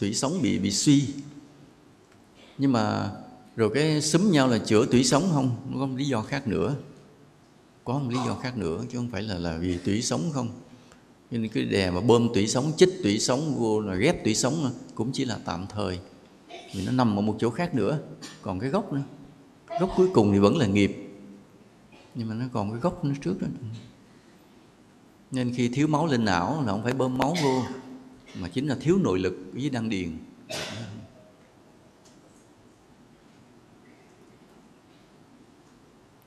tủy 0.00 0.14
sống 0.14 0.42
bị 0.42 0.58
bị 0.58 0.70
suy. 0.70 1.04
Nhưng 2.58 2.72
mà 2.72 3.10
rồi 3.56 3.70
cái 3.74 4.02
xúm 4.02 4.30
nhau 4.30 4.48
là 4.48 4.58
chữa 4.58 4.86
tủy 4.86 5.04
sống 5.04 5.30
không? 5.32 5.56
Có 5.78 5.86
một 5.86 5.96
lý 5.96 6.04
do 6.04 6.22
khác 6.22 6.48
nữa. 6.48 6.74
Có 7.84 7.98
một 7.98 8.10
lý 8.10 8.16
do 8.26 8.34
khác 8.34 8.56
nữa 8.56 8.84
chứ 8.92 8.98
không 8.98 9.10
phải 9.10 9.22
là 9.22 9.38
là 9.38 9.58
vì 9.58 9.78
tủy 9.78 10.02
sống 10.02 10.30
không? 10.32 10.48
Nên 11.30 11.48
cái 11.48 11.64
đè 11.64 11.90
mà 11.90 12.00
bơm 12.00 12.34
tủy 12.34 12.46
sống, 12.46 12.72
chích 12.76 13.00
tủy 13.02 13.18
sống, 13.18 13.54
vô 13.58 13.80
là 13.80 13.94
ghép 13.94 14.24
tủy 14.24 14.34
sống 14.34 14.70
cũng 14.94 15.12
chỉ 15.12 15.24
là 15.24 15.38
tạm 15.44 15.66
thời. 15.68 16.00
Vì 16.74 16.86
nó 16.86 16.92
nằm 16.92 17.18
ở 17.18 17.22
một 17.22 17.36
chỗ 17.38 17.50
khác 17.50 17.74
nữa. 17.74 17.98
Còn 18.42 18.60
cái 18.60 18.70
gốc 18.70 18.92
nữa. 18.92 19.02
Gốc 19.80 19.90
cuối 19.96 20.08
cùng 20.14 20.32
thì 20.32 20.38
vẫn 20.38 20.56
là 20.56 20.66
nghiệp. 20.66 20.96
Nhưng 22.14 22.28
mà 22.28 22.34
nó 22.34 22.44
còn 22.52 22.70
cái 22.70 22.80
gốc 22.80 23.04
nó 23.04 23.14
trước 23.20 23.42
đó. 23.42 23.48
Nên 25.30 25.54
khi 25.54 25.68
thiếu 25.68 25.86
máu 25.86 26.06
lên 26.06 26.24
não 26.24 26.62
là 26.66 26.72
không 26.72 26.82
phải 26.82 26.92
bơm 26.92 27.18
máu 27.18 27.36
vô, 27.42 27.62
mà 28.40 28.48
chính 28.48 28.66
là 28.66 28.76
thiếu 28.80 28.98
nội 28.98 29.18
lực 29.18 29.34
với 29.52 29.70
đăng 29.70 29.88
điền. 29.88 30.18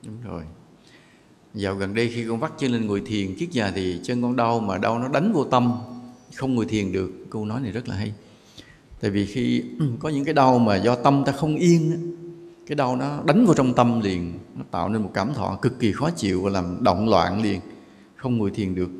Đúng 0.02 0.20
rồi 0.22 0.42
dạo 1.54 1.74
gần 1.74 1.94
đây 1.94 2.10
khi 2.14 2.24
con 2.28 2.40
vắt 2.40 2.52
chân 2.58 2.72
lên 2.72 2.86
ngồi 2.86 3.02
thiền, 3.06 3.34
kiết 3.34 3.50
già 3.50 3.72
thì 3.74 4.00
chân 4.02 4.22
con 4.22 4.36
đau 4.36 4.60
mà 4.60 4.78
đau 4.78 4.98
nó 4.98 5.08
đánh 5.08 5.32
vô 5.32 5.44
tâm, 5.44 5.72
không 6.34 6.54
ngồi 6.54 6.66
thiền 6.66 6.92
được. 6.92 7.10
Câu 7.30 7.44
nói 7.44 7.60
này 7.60 7.72
rất 7.72 7.88
là 7.88 7.96
hay. 7.96 8.12
Tại 9.00 9.10
vì 9.10 9.26
khi 9.26 9.64
có 9.98 10.08
những 10.08 10.24
cái 10.24 10.34
đau 10.34 10.58
mà 10.58 10.76
do 10.76 10.96
tâm 10.96 11.22
ta 11.26 11.32
không 11.32 11.56
yên 11.56 12.10
cái 12.66 12.76
đau 12.76 12.96
nó 12.96 13.22
đánh 13.26 13.46
vào 13.46 13.54
trong 13.54 13.74
tâm 13.74 14.00
liền, 14.00 14.32
nó 14.54 14.64
tạo 14.70 14.88
nên 14.88 15.02
một 15.02 15.10
cảm 15.14 15.34
thọ 15.34 15.58
cực 15.62 15.78
kỳ 15.78 15.92
khó 15.92 16.10
chịu 16.10 16.42
và 16.42 16.50
làm 16.50 16.78
động 16.84 17.08
loạn 17.08 17.42
liền, 17.42 17.60
không 18.16 18.38
ngồi 18.38 18.50
thiền 18.50 18.74
được. 18.74 18.90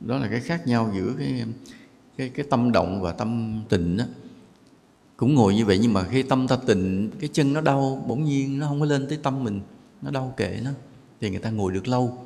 Đó 0.00 0.18
là 0.18 0.28
cái 0.28 0.40
khác 0.40 0.66
nhau 0.66 0.92
giữa 0.96 1.12
cái 1.18 1.44
cái 2.16 2.28
cái 2.28 2.46
tâm 2.50 2.72
động 2.72 3.02
và 3.02 3.12
tâm 3.12 3.60
tịnh 3.68 3.96
đó 3.96 4.04
cũng 5.16 5.34
ngồi 5.34 5.54
như 5.54 5.66
vậy 5.66 5.78
nhưng 5.82 5.92
mà 5.92 6.04
khi 6.04 6.22
tâm 6.22 6.48
ta 6.48 6.56
tịnh, 6.66 7.10
cái 7.20 7.30
chân 7.32 7.52
nó 7.52 7.60
đau, 7.60 8.04
bỗng 8.08 8.24
nhiên 8.24 8.58
nó 8.58 8.66
không 8.66 8.80
có 8.80 8.86
lên 8.86 9.06
tới 9.08 9.18
tâm 9.22 9.44
mình, 9.44 9.60
nó 10.02 10.10
đau 10.10 10.34
kệ 10.36 10.60
nó 10.64 10.70
thì 11.22 11.30
người 11.30 11.38
ta 11.38 11.50
ngồi 11.50 11.72
được 11.72 11.88
lâu. 11.88 12.18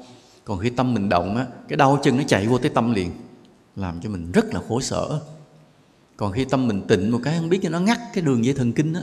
Còn 0.44 0.58
khi 0.58 0.70
tâm 0.70 0.94
mình 0.94 1.08
động 1.08 1.36
á, 1.36 1.46
cái 1.68 1.76
đau 1.76 1.98
chân 2.02 2.16
nó 2.16 2.22
chạy 2.26 2.46
vô 2.46 2.58
tới 2.58 2.70
tâm 2.70 2.92
liền, 2.94 3.10
làm 3.76 4.00
cho 4.00 4.10
mình 4.10 4.32
rất 4.32 4.54
là 4.54 4.60
khổ 4.68 4.80
sở. 4.80 5.20
Còn 6.16 6.32
khi 6.32 6.44
tâm 6.44 6.68
mình 6.68 6.82
tịnh 6.88 7.12
một 7.12 7.20
cái, 7.22 7.38
không 7.38 7.48
biết 7.48 7.60
cho 7.62 7.68
nó 7.68 7.80
ngắt 7.80 7.98
cái 8.14 8.24
đường 8.24 8.44
dây 8.44 8.54
thần 8.54 8.72
kinh 8.72 8.94
á. 8.94 9.02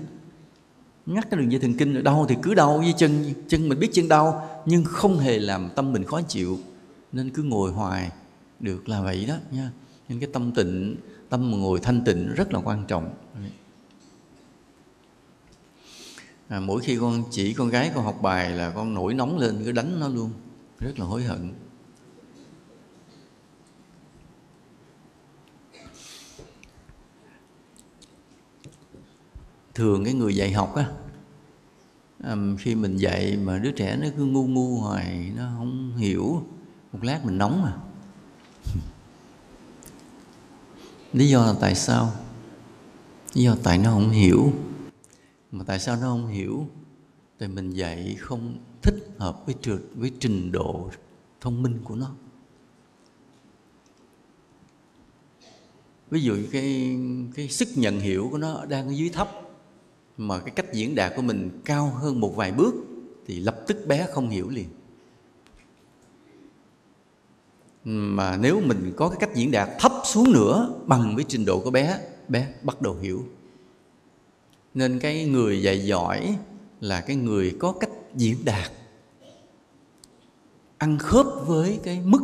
Ngắt 1.05 1.29
cái 1.31 1.39
đường 1.39 1.51
dây 1.51 1.61
thần 1.61 1.73
kinh, 1.77 2.03
đau 2.03 2.25
thì 2.29 2.35
cứ 2.41 2.53
đau 2.53 2.77
với 2.77 2.93
chân 2.97 3.33
chân 3.47 3.69
mình 3.69 3.79
biết 3.79 3.89
chân 3.93 4.07
đau, 4.07 4.49
nhưng 4.65 4.83
không 4.83 5.17
hề 5.17 5.39
làm 5.39 5.69
tâm 5.75 5.93
mình 5.93 6.03
khó 6.03 6.21
chịu. 6.21 6.59
Nên 7.11 7.29
cứ 7.29 7.43
ngồi 7.43 7.71
hoài, 7.71 8.11
được 8.59 8.89
là 8.89 9.01
vậy 9.01 9.25
đó 9.27 9.35
nha. 9.51 9.71
Nên 10.09 10.19
cái 10.19 10.29
tâm 10.33 10.51
tịnh, 10.51 10.95
tâm 11.29 11.51
mà 11.51 11.57
ngồi 11.57 11.79
thanh 11.79 12.03
tịnh 12.03 12.33
rất 12.33 12.53
là 12.53 12.59
quan 12.63 12.85
trọng. 12.87 13.09
À, 16.53 16.59
mỗi 16.59 16.81
khi 16.81 16.97
con 16.97 17.23
chỉ 17.31 17.53
con 17.53 17.69
gái 17.69 17.91
con 17.95 18.03
học 18.03 18.21
bài 18.21 18.51
là 18.51 18.71
con 18.71 18.93
nổi 18.93 19.13
nóng 19.13 19.37
lên 19.37 19.61
cứ 19.65 19.71
đánh 19.71 19.99
nó 19.99 20.07
luôn. 20.07 20.31
Rất 20.79 20.99
là 20.99 21.05
hối 21.05 21.23
hận. 21.23 21.53
Thường 29.73 30.05
cái 30.05 30.13
người 30.13 30.35
dạy 30.35 30.51
học 30.51 30.75
á 30.75 30.85
khi 32.59 32.75
mình 32.75 32.97
dạy 32.97 33.37
mà 33.43 33.57
đứa 33.57 33.71
trẻ 33.71 33.97
nó 34.01 34.07
cứ 34.17 34.25
ngu 34.25 34.47
ngu 34.47 34.79
hoài 34.79 35.31
nó 35.35 35.43
không 35.57 35.95
hiểu 35.97 36.43
một 36.91 36.99
lát 37.01 37.25
mình 37.25 37.37
nóng 37.37 37.61
mà 37.61 37.77
lý 41.13 41.29
do 41.29 41.45
là 41.45 41.53
tại 41.61 41.75
sao? 41.75 42.11
Lý 43.33 43.43
do 43.43 43.55
tại 43.63 43.77
nó 43.77 43.91
không 43.91 44.09
hiểu 44.09 44.53
mà 45.53 45.63
tại 45.63 45.79
sao 45.79 45.95
nó 45.95 46.01
không 46.01 46.27
hiểu? 46.27 46.67
Tại 47.37 47.49
mình 47.49 47.69
dạy 47.69 48.15
không 48.19 48.57
thích 48.81 49.09
hợp 49.17 49.45
với 49.45 49.55
trượt 49.61 49.79
với 49.95 50.11
trình 50.19 50.51
độ 50.51 50.89
thông 51.41 51.63
minh 51.63 51.79
của 51.83 51.95
nó. 51.95 52.11
Ví 56.09 56.21
dụ 56.21 56.37
cái 56.51 56.97
cái 57.35 57.49
sức 57.49 57.67
nhận 57.75 57.99
hiểu 57.99 58.27
của 58.31 58.37
nó 58.37 58.65
đang 58.65 58.87
ở 58.87 58.91
dưới 58.91 59.09
thấp, 59.09 59.29
mà 60.17 60.39
cái 60.39 60.51
cách 60.51 60.73
diễn 60.73 60.95
đạt 60.95 61.13
của 61.15 61.21
mình 61.21 61.61
cao 61.65 61.89
hơn 61.89 62.19
một 62.19 62.35
vài 62.35 62.51
bước 62.51 62.75
thì 63.25 63.39
lập 63.39 63.59
tức 63.67 63.77
bé 63.87 64.07
không 64.11 64.29
hiểu 64.29 64.49
liền. 64.49 64.67
Mà 67.85 68.37
nếu 68.37 68.61
mình 68.61 68.93
có 68.95 69.09
cái 69.09 69.17
cách 69.19 69.35
diễn 69.35 69.51
đạt 69.51 69.69
thấp 69.79 69.91
xuống 70.05 70.31
nữa 70.31 70.81
bằng 70.85 71.15
với 71.15 71.25
trình 71.27 71.45
độ 71.45 71.59
của 71.59 71.71
bé 71.71 71.99
bé 72.27 72.53
bắt 72.63 72.81
đầu 72.81 72.95
hiểu 72.95 73.25
nên 74.73 74.99
cái 74.99 75.25
người 75.25 75.61
dạy 75.61 75.85
giỏi 75.85 76.37
là 76.81 77.01
cái 77.01 77.15
người 77.15 77.55
có 77.59 77.71
cách 77.71 77.89
diễn 78.15 78.37
đạt. 78.45 78.71
Ăn 80.77 80.97
khớp 80.97 81.25
với 81.45 81.79
cái 81.83 82.01
mức 82.05 82.21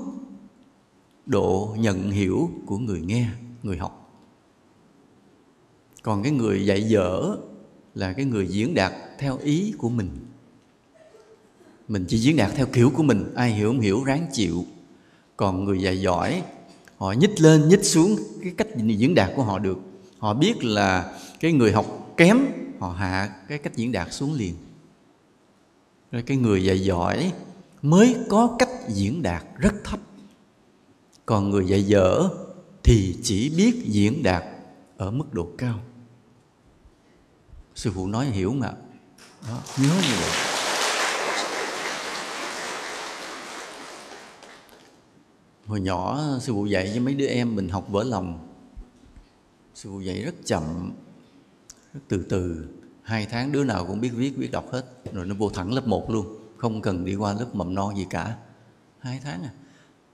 độ 1.25 1.75
nhận 1.79 2.12
hiểu 2.12 2.50
của 2.65 2.77
người 2.77 3.01
nghe, 3.01 3.27
người 3.63 3.77
học. 3.77 4.22
Còn 6.03 6.24
cái 6.24 6.32
người 6.32 6.65
dạy 6.65 6.84
dở 6.84 7.36
là 7.96 8.13
cái 8.13 8.25
người 8.25 8.48
diễn 8.48 8.74
đạt 8.74 8.94
theo 9.20 9.38
ý 9.38 9.74
của 9.77 9.89
mình. 9.89 10.10
Mình 11.88 12.06
chỉ 12.08 12.18
diễn 12.18 12.38
đạt 12.38 12.51
theo 12.56 12.65
kiểu 12.74 12.91
của 12.96 13.03
mình, 13.03 13.34
ai 13.36 13.51
hiểu 13.51 13.70
không 13.70 13.79
hiểu, 13.79 14.03
ráng 14.03 14.27
chịu. 14.32 14.65
Còn 15.38 15.65
người 15.65 15.82
dạy 15.82 16.01
giỏi, 16.01 16.44
họ 16.98 17.12
nhích 17.12 17.41
lên, 17.41 17.70
nhích 17.70 17.86
xuống 17.86 18.15
cái 18.44 18.53
cách 18.58 18.68
diễn 18.86 19.15
đạt 19.15 19.32
của 19.36 19.44
họ 19.44 19.60
được. 19.60 19.77
Họ 20.20 20.34
biết 20.34 20.63
là 20.63 21.20
cái 21.39 21.51
người 21.51 21.72
học 21.72 21.99
kém. 22.20 22.46
Họ 22.80 22.90
hạ 22.90 23.36
cái 23.48 23.58
cách 23.58 23.76
diễn 23.76 23.92
đạt 23.92 24.14
xuống 24.14 24.34
liền. 24.34 24.56
Rồi 26.12 26.22
cái 26.22 26.38
người 26.38 26.64
dạy 26.64 26.84
giỏi 26.84 27.34
mới 27.82 28.16
có 28.30 28.56
cách 28.60 28.70
diễn 28.88 29.22
đạt 29.22 29.44
rất 29.58 29.74
thấp. 29.84 30.00
Còn 31.26 31.50
người 31.50 31.66
dạy 31.68 31.84
dở 31.84 32.30
thì 32.84 33.18
chỉ 33.24 33.50
biết 33.58 33.84
diễn 33.86 34.24
đạt 34.24 34.44
ở 34.98 35.12
mức 35.12 35.34
độ 35.34 35.48
cao. 35.58 35.80
Sư 37.76 37.92
phụ 37.96 38.08
nói 38.08 38.26
hiểu 38.26 38.50
không 38.50 38.62
ạ 38.62 38.74
đó, 39.48 39.58
nhớ 39.78 39.90
như 39.90 40.16
vậy. 40.20 40.32
Hồi 45.66 45.82
nhỏ 45.82 46.20
sư 46.42 46.54
phụ 46.54 46.66
dạy 46.66 46.90
với 46.90 47.00
mấy 47.00 47.14
đứa 47.14 47.28
em 47.28 47.56
mình 47.56 47.70
học 47.70 47.86
vỡ 47.90 48.04
lòng. 48.04 48.48
Sư 49.76 49.90
phụ 49.92 50.00
dạy 50.00 50.22
rất 50.22 50.36
chậm 50.46 50.92
từ 52.08 52.24
từ, 52.29 52.67
hai 53.01 53.25
tháng 53.25 53.51
đứa 53.51 53.63
nào 53.63 53.86
cũng 53.86 54.01
biết 54.01 54.12
viết, 54.15 54.38
biết 54.38 54.51
đọc 54.51 54.72
hết. 54.72 54.86
Rồi 55.13 55.25
nó 55.25 55.36
vô 55.36 55.50
thẳng 55.50 55.74
lớp 55.74 55.88
1 55.88 56.10
luôn. 56.10 56.25
Không 56.58 56.81
cần 56.81 57.05
đi 57.05 57.15
qua 57.15 57.34
lớp 57.34 57.55
mầm 57.55 57.75
non 57.75 57.98
gì 57.98 58.05
cả. 58.10 58.36
Hai 59.00 59.19
tháng 59.24 59.43
à. 59.43 59.51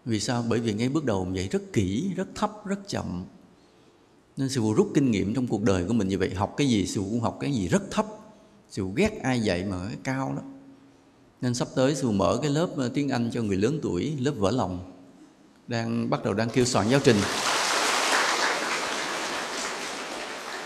Vì 0.05 0.20
sao? 0.20 0.44
Bởi 0.50 0.60
vì 0.60 0.74
ngay 0.74 0.89
bước 0.89 1.05
đầu 1.05 1.27
vậy 1.34 1.48
rất 1.51 1.74
kỹ, 1.74 2.13
rất 2.15 2.27
thấp, 2.36 2.65
rất 2.65 2.88
chậm. 2.88 3.25
Nên 4.38 4.50
sư 4.50 4.62
phụ 4.62 4.74
rút 4.74 4.91
kinh 4.94 5.12
nghiệm 5.12 5.34
trong 5.34 5.48
cuộc 5.48 5.63
đời 5.63 5.86
của 5.88 5.94
mình 5.94 6.08
như 6.08 6.17
vậy. 6.17 6.34
Học 6.36 6.53
cái 6.58 6.70
gì, 6.70 6.88
sư 6.88 7.01
phụ 7.01 7.10
cũng 7.10 7.22
học 7.22 7.38
cái 7.39 7.53
gì 7.53 7.67
rất 7.67 7.91
thấp. 7.91 8.05
Sư 8.70 8.84
phụ 8.84 8.94
ghét 8.96 9.20
ai 9.24 9.39
dạy 9.39 9.63
mà 9.63 9.86
cái 9.88 9.98
cao 10.03 10.34
đó 10.36 10.41
nên 11.46 11.53
sắp 11.53 11.67
tới 11.75 11.96
sư 11.96 12.01
phụ 12.03 12.12
mở 12.12 12.39
cái 12.41 12.51
lớp 12.51 12.70
ờ, 12.77 12.89
tiếng 12.89 13.10
anh 13.10 13.29
cho 13.34 13.41
người 13.41 13.58
lớn 13.58 13.79
tuổi, 13.82 14.13
lớp 14.20 14.32
vỡ 14.32 14.51
lòng. 14.51 14.91
Đang, 15.67 16.10
bắt 16.10 16.24
đầu 16.24 16.34
đang 16.34 16.50
kêu 16.50 16.65
soạn 16.65 16.89
giáo 16.89 17.00
trình. 17.03 17.15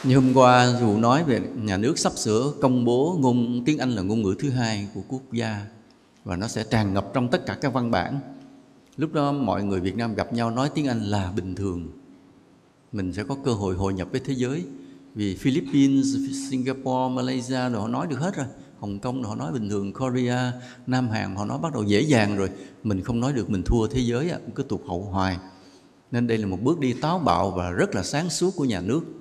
Như 0.04 0.16
hôm 0.16 0.34
qua 0.34 0.78
dù 0.80 0.98
nói 0.98 1.24
về 1.24 1.42
nhà 1.56 1.78
nước 1.78 2.00
sắp 2.00 2.14
sửa 2.16 2.54
công 2.62 2.86
bố 2.86 3.18
ngôn 3.20 3.64
tiếng 3.66 3.78
Anh 3.78 3.92
là 3.92 4.02
ngôn 4.02 4.22
ngữ 4.22 4.36
thứ 4.40 4.50
hai 4.50 4.88
của 4.94 5.02
quốc 5.08 5.22
gia 5.32 5.66
và 6.26 6.36
nó 6.36 6.48
sẽ 6.48 6.64
tràn 6.64 6.94
ngập 6.94 7.12
trong 7.14 7.28
tất 7.28 7.46
cả 7.46 7.58
các 7.62 7.74
văn 7.74 7.92
bản. 7.92 8.20
Lúc 8.98 9.14
đó 9.14 9.32
mọi 9.32 9.64
người 9.64 9.80
Việt 9.80 9.96
Nam 9.96 10.16
gặp 10.16 10.34
nhau 10.34 10.52
nói 10.52 10.70
tiếng 10.76 10.88
Anh 10.88 11.04
là 11.04 11.32
bình 11.36 11.56
thường. 11.56 11.88
Mình 12.92 13.14
sẽ 13.14 13.24
có 13.24 13.38
cơ 13.46 13.52
hội 13.52 13.76
hội 13.76 13.94
nhập 13.94 14.08
với 14.12 14.22
thế 14.26 14.34
giới. 14.34 14.64
Vì 15.16 15.36
Philippines, 15.36 16.06
Singapore, 16.50 17.16
Malaysia 17.16 17.70
rồi 17.70 17.82
họ 17.82 17.88
nói 17.88 18.08
được 18.08 18.20
hết 18.20 18.36
rồi. 18.36 18.46
Hồng 18.80 19.00
Kông 19.00 19.24
họ 19.24 19.36
nói 19.36 19.52
bình 19.52 19.70
thường, 19.70 19.94
Korea, 19.94 20.52
Nam 20.88 21.10
Hàn 21.10 21.36
họ 21.36 21.46
nói 21.46 21.60
bắt 21.60 21.74
đầu 21.74 21.84
dễ 21.84 22.02
dàng 22.02 22.38
rồi. 22.38 22.50
Mình 22.84 23.02
không 23.02 23.20
nói 23.20 23.34
được 23.34 23.50
mình 23.50 23.64
thua 23.66 23.88
thế 23.88 24.00
giới, 24.00 24.32
cứ 24.56 24.64
tụt 24.64 24.82
hậu 24.88 25.02
hoài. 25.02 25.38
Nên 26.12 26.28
đây 26.28 26.38
là 26.38 26.48
một 26.48 26.62
bước 26.62 26.80
đi 26.80 26.94
táo 26.94 27.20
bạo 27.20 27.52
và 27.52 27.72
rất 27.72 27.96
là 27.96 28.04
sáng 28.04 28.30
suốt 28.30 28.56
của 28.56 28.66
nhà 28.66 28.82
nước 28.82 29.19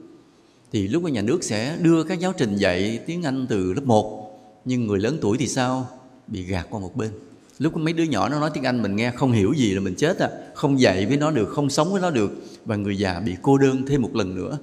thì 0.72 0.88
lúc 0.88 1.02
đó 1.02 1.08
nhà 1.08 1.22
nước 1.22 1.44
sẽ 1.44 1.76
đưa 1.80 2.04
các 2.04 2.20
giáo 2.20 2.32
trình 2.32 2.56
dạy 2.56 3.00
tiếng 3.06 3.22
Anh 3.22 3.46
từ 3.48 3.72
lớp 3.72 3.82
1 3.84 4.28
nhưng 4.64 4.86
người 4.86 4.98
lớn 4.98 5.18
tuổi 5.20 5.38
thì 5.38 5.48
sao? 5.48 5.88
Bị 6.26 6.42
gạt 6.42 6.66
qua 6.70 6.80
một 6.80 6.96
bên. 6.96 7.10
Lúc 7.58 7.76
mấy 7.76 7.92
đứa 7.92 8.04
nhỏ 8.04 8.28
nó 8.28 8.40
nói 8.40 8.50
tiếng 8.54 8.64
Anh 8.64 8.82
mình 8.82 8.96
nghe 8.96 9.12
không 9.16 9.32
hiểu 9.32 9.52
gì 9.52 9.74
là 9.74 9.80
mình 9.80 9.94
chết 9.94 10.18
à. 10.18 10.30
Không 10.54 10.80
dạy 10.80 11.06
với 11.06 11.16
nó 11.16 11.30
được, 11.30 11.48
không 11.48 11.70
sống 11.70 11.92
với 11.92 12.00
nó 12.00 12.10
được. 12.10 12.32
Và 12.64 12.76
người 12.76 12.98
già 12.98 13.20
bị 13.20 13.36
cô 13.42 13.58
đơn 13.58 13.86
thêm 13.86 14.02
một 14.02 14.14
lần 14.14 14.34
nữa. 14.34 14.58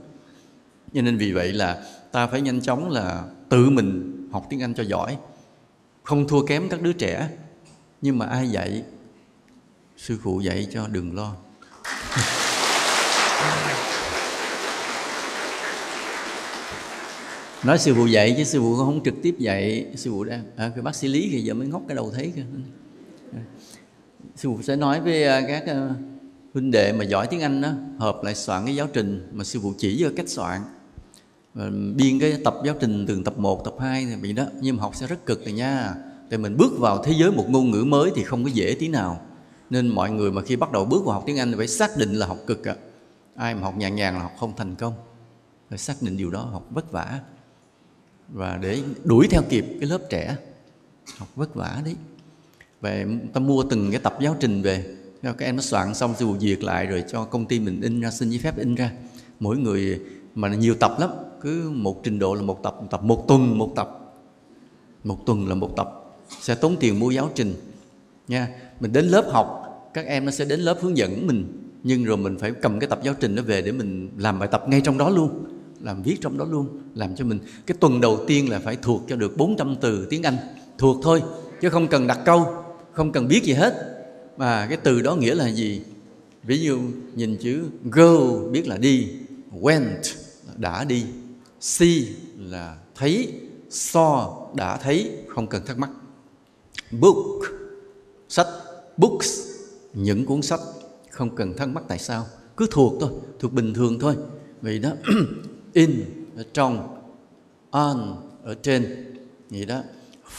Cho 0.94 1.02
nên 1.02 1.18
vì 1.18 1.32
vậy 1.32 1.54
là 1.54 1.84
ta 2.12 2.28
phải 2.28 2.42
nhanh 2.42 2.62
chóng 2.62 2.90
là 2.90 3.24
tự 3.50 3.70
mình 3.70 4.12
học 4.32 4.48
tiếng 4.50 4.62
Anh 4.64 4.74
cho 4.74 4.84
giỏi. 4.84 5.18
Không 6.04 6.28
thua 6.28 6.46
kém 6.46 6.70
các 6.70 6.82
đứa 6.82 6.94
trẻ. 6.94 7.30
Nhưng 8.02 8.18
mà 8.18 8.26
ai 8.26 8.50
dạy? 8.50 8.84
Sư 9.98 10.18
phụ 10.24 10.42
dạy 10.42 10.68
cho 10.72 10.88
đừng 10.88 11.16
lo. 11.16 11.36
nói 17.66 17.78
sư 17.78 17.94
phụ 17.96 18.06
dạy 18.06 18.36
chứ 18.38 18.44
sư 18.44 18.60
phụ 18.60 18.76
không 18.76 19.04
trực 19.04 19.14
tiếp 19.22 19.36
dạy. 19.40 19.86
Sư 19.96 20.12
phụ 20.12 20.24
đang 20.24 20.44
à, 20.56 20.72
cái 20.76 20.82
bác 20.82 20.96
sĩ 20.96 21.08
lý 21.08 21.30
thì 21.32 21.42
giờ 21.42 21.54
mới 21.54 21.68
ngóc 21.68 21.82
cái 21.88 21.96
đầu 21.96 22.12
thấy 22.12 22.32
kìa 22.36 22.46
sư 24.36 24.50
phụ 24.50 24.62
sẽ 24.62 24.76
nói 24.76 25.02
với 25.02 25.24
à, 25.24 25.42
các 25.48 25.68
à, 25.68 25.90
huynh 26.54 26.72
đệ 26.72 26.94
mà 26.94 27.04
giỏi 27.04 27.28
tiếng 27.28 27.42
anh 27.42 27.62
đó 27.62 27.70
hợp 28.00 28.24
lại 28.24 28.36
soạn 28.36 28.66
cái 28.66 28.76
giáo 28.76 28.88
trình 28.94 29.30
mà 29.34 29.44
sư 29.44 29.60
phụ 29.64 29.74
chỉ 29.78 29.98
cho 30.00 30.12
cách 30.16 30.30
soạn. 30.30 30.62
Và 31.54 31.70
biên 31.96 32.20
cái 32.20 32.38
tập 32.44 32.56
giáo 32.66 32.76
trình 32.80 33.06
từ 33.08 33.22
tập 33.26 33.38
1, 33.38 33.66
tập 33.66 33.74
2 33.80 34.06
thì 34.06 34.16
bị 34.16 34.34
đó. 34.34 34.46
Nhưng 34.62 34.78
mà 34.78 34.84
học 34.84 34.96
sẽ 34.96 35.08
rất 35.08 35.26
cực 35.26 35.46
rồi 35.46 35.54
nha. 35.54 35.94
Tại 35.96 36.04
thì 36.32 36.38
mình 36.38 36.58
bước 36.58 36.80
vào 36.80 37.04
thế 37.04 37.14
giới 37.18 37.32
một 37.32 37.46
ngôn 37.50 37.72
ngữ 37.72 37.84
mới 37.84 38.12
thì 38.16 38.24
không 38.24 38.44
có 38.44 38.50
dễ 38.54 38.76
tí 38.80 38.88
nào. 38.88 39.22
Nên 39.70 39.88
mọi 39.88 40.12
người 40.12 40.32
mà 40.32 40.42
khi 40.42 40.56
bắt 40.56 40.72
đầu 40.72 40.86
bước 40.86 41.06
vào 41.06 41.14
học 41.14 41.24
tiếng 41.26 41.40
Anh 41.40 41.52
thì 41.52 41.58
phải 41.58 41.68
xác 41.68 41.98
định 41.98 42.14
là 42.14 42.28
học 42.28 42.38
cực 42.48 42.68
ạ. 42.68 42.76
Ai 43.36 43.56
mà 43.56 43.62
học 43.62 43.78
nhàn 43.78 43.96
nhàn 43.96 44.14
là 44.14 44.20
học 44.20 44.32
không 44.40 44.54
thành 44.58 44.76
công. 44.76 44.94
Phải 45.70 45.78
xác 45.78 46.02
định 46.02 46.18
điều 46.18 46.32
đó 46.32 46.42
học 46.42 46.68
vất 46.72 46.92
vả 46.92 47.20
và 48.29 48.60
để 48.62 48.82
đuổi 49.03 49.27
theo 49.29 49.41
kịp 49.50 49.65
cái 49.79 49.89
lớp 49.89 50.01
trẻ, 50.10 50.38
học 51.17 51.27
vất 51.36 51.55
vả 51.55 51.82
đấy. 51.86 51.96
Về 52.82 53.05
ta 53.34 53.39
mua 53.39 53.63
từng 53.63 53.91
cái 53.91 54.00
tập 54.00 54.17
giáo 54.22 54.36
trình 54.39 54.62
về. 54.62 54.96
Các 55.22 55.39
em 55.39 55.55
nó 55.55 55.62
soạn 55.62 55.94
xong 55.94 56.13
rồi 56.20 56.38
duyệt 56.39 56.63
lại 56.63 56.86
rồi 56.86 57.03
cho 57.08 57.24
công 57.24 57.46
ty 57.46 57.60
mình 57.60 57.82
in 57.82 58.01
ra, 58.01 58.12
xin 58.12 58.29
giấy 58.29 58.39
phép 58.39 58.58
in 58.58 58.75
ra. 58.75 58.91
Mỗi 59.39 59.58
người 59.58 60.01
mà 60.36 60.48
nhiều 60.48 60.75
tập 60.75 60.96
lắm, 61.00 61.10
cứ 61.41 61.70
một 61.70 62.03
trình 62.03 62.20
độ 62.20 62.34
là 62.34 62.41
một 62.41 62.63
tập 62.63 62.75
một 62.82 62.88
tập 62.91 63.03
một 63.03 63.25
tuần 63.27 63.58
một 63.58 63.74
tập. 63.75 64.15
Một 65.03 65.25
tuần 65.25 65.48
là 65.48 65.55
một 65.55 65.74
tập. 65.77 66.15
Sẽ 66.41 66.55
tốn 66.55 66.77
tiền 66.79 67.00
mua 67.00 67.12
giáo 67.12 67.32
trình, 67.36 67.53
nha. 68.27 68.48
Mình 68.79 68.94
đến 68.94 69.05
lớp 69.05 69.29
học, 69.32 69.62
các 69.94 70.05
em 70.05 70.25
nó 70.25 70.32
sẽ 70.32 70.46
đến 70.46 70.60
lớp 70.60 70.77
hướng 70.82 70.98
dẫn 70.98 71.27
mình. 71.27 71.62
Nhưng 71.84 72.03
rồi 72.03 72.17
mình 72.17 72.38
phải 72.38 72.51
cầm 72.51 72.79
cái 72.79 72.89
tập 72.89 73.00
giáo 73.03 73.13
trình 73.20 73.36
nó 73.36 73.41
về 73.41 73.62
để 73.62 73.72
mình 73.72 74.10
làm 74.17 74.39
bài 74.39 74.50
tập 74.51 74.63
ngay 74.67 74.82
trong 74.82 74.98
đó 74.98 75.10
luôn 75.10 75.46
làm 75.86 76.04
viết 76.04 76.18
trong 76.22 76.38
đó 76.38 76.46
luôn, 76.46 76.68
làm 76.96 77.15
cho 77.15 77.25
mình. 77.25 77.39
Cái 77.65 77.77
tuần 77.80 78.01
đầu 78.01 78.20
tiên 78.27 78.50
là 78.50 78.60
phải 78.60 78.77
thuộc 78.82 79.01
cho 79.08 79.15
được 79.15 79.38
400 79.38 79.75
từ 79.82 80.08
tiếng 80.10 80.24
Anh. 80.24 80.38
Thuộc 80.77 80.98
thôi, 81.04 81.24
chứ 81.62 81.70
không 81.70 81.88
cần 81.88 82.08
đặt 82.08 82.20
câu, 82.25 82.48
không 82.92 83.12
cần 83.12 83.27
biết 83.27 83.44
gì 83.44 83.54
hết. 83.54 83.74
Mà 84.38 84.68
cái 84.68 84.77
từ 84.77 85.01
đó 85.01 85.15
nghĩa 85.15 85.36
là 85.36 85.51
gì? 85.51 85.82
Ví 86.44 86.60
dụ, 86.60 86.80
nhìn 87.15 87.38
chữ 87.38 87.63
go 87.84 88.39
biết 88.51 88.68
là 88.68 88.77
đi, 88.77 89.08
went 89.62 90.15
đã 90.58 90.84
đi, 90.84 91.06
see 91.60 92.00
là 92.38 92.77
thấy, 92.96 93.34
saw 93.70 94.34
đã 94.56 94.77
thấy, 94.77 95.12
không 95.27 95.48
cần 95.48 95.65
thắc 95.65 95.77
mắc. 95.77 95.89
Book, 96.92 97.42
sách, 98.30 98.48
books, 98.98 99.39
những 99.94 100.25
cuốn 100.25 100.42
sách, 100.42 100.60
không 101.10 101.36
cần 101.36 101.54
thắc 101.58 101.70
mắc 101.70 101.84
tại 101.88 102.00
sao, 102.00 102.25
cứ 102.58 102.68
thuộc 102.72 102.94
thôi, 103.01 103.10
thuộc 103.39 103.54
bình 103.54 103.74
thường 103.74 104.00
thôi. 104.00 104.15
Vì 104.62 104.80
đó 104.80 104.92
in 105.75 106.05
ở 106.38 106.44
trong 106.53 106.98
on 107.70 108.15
ở 108.44 108.55
trên 108.55 109.13
gì 109.50 109.65
đó, 109.65 109.82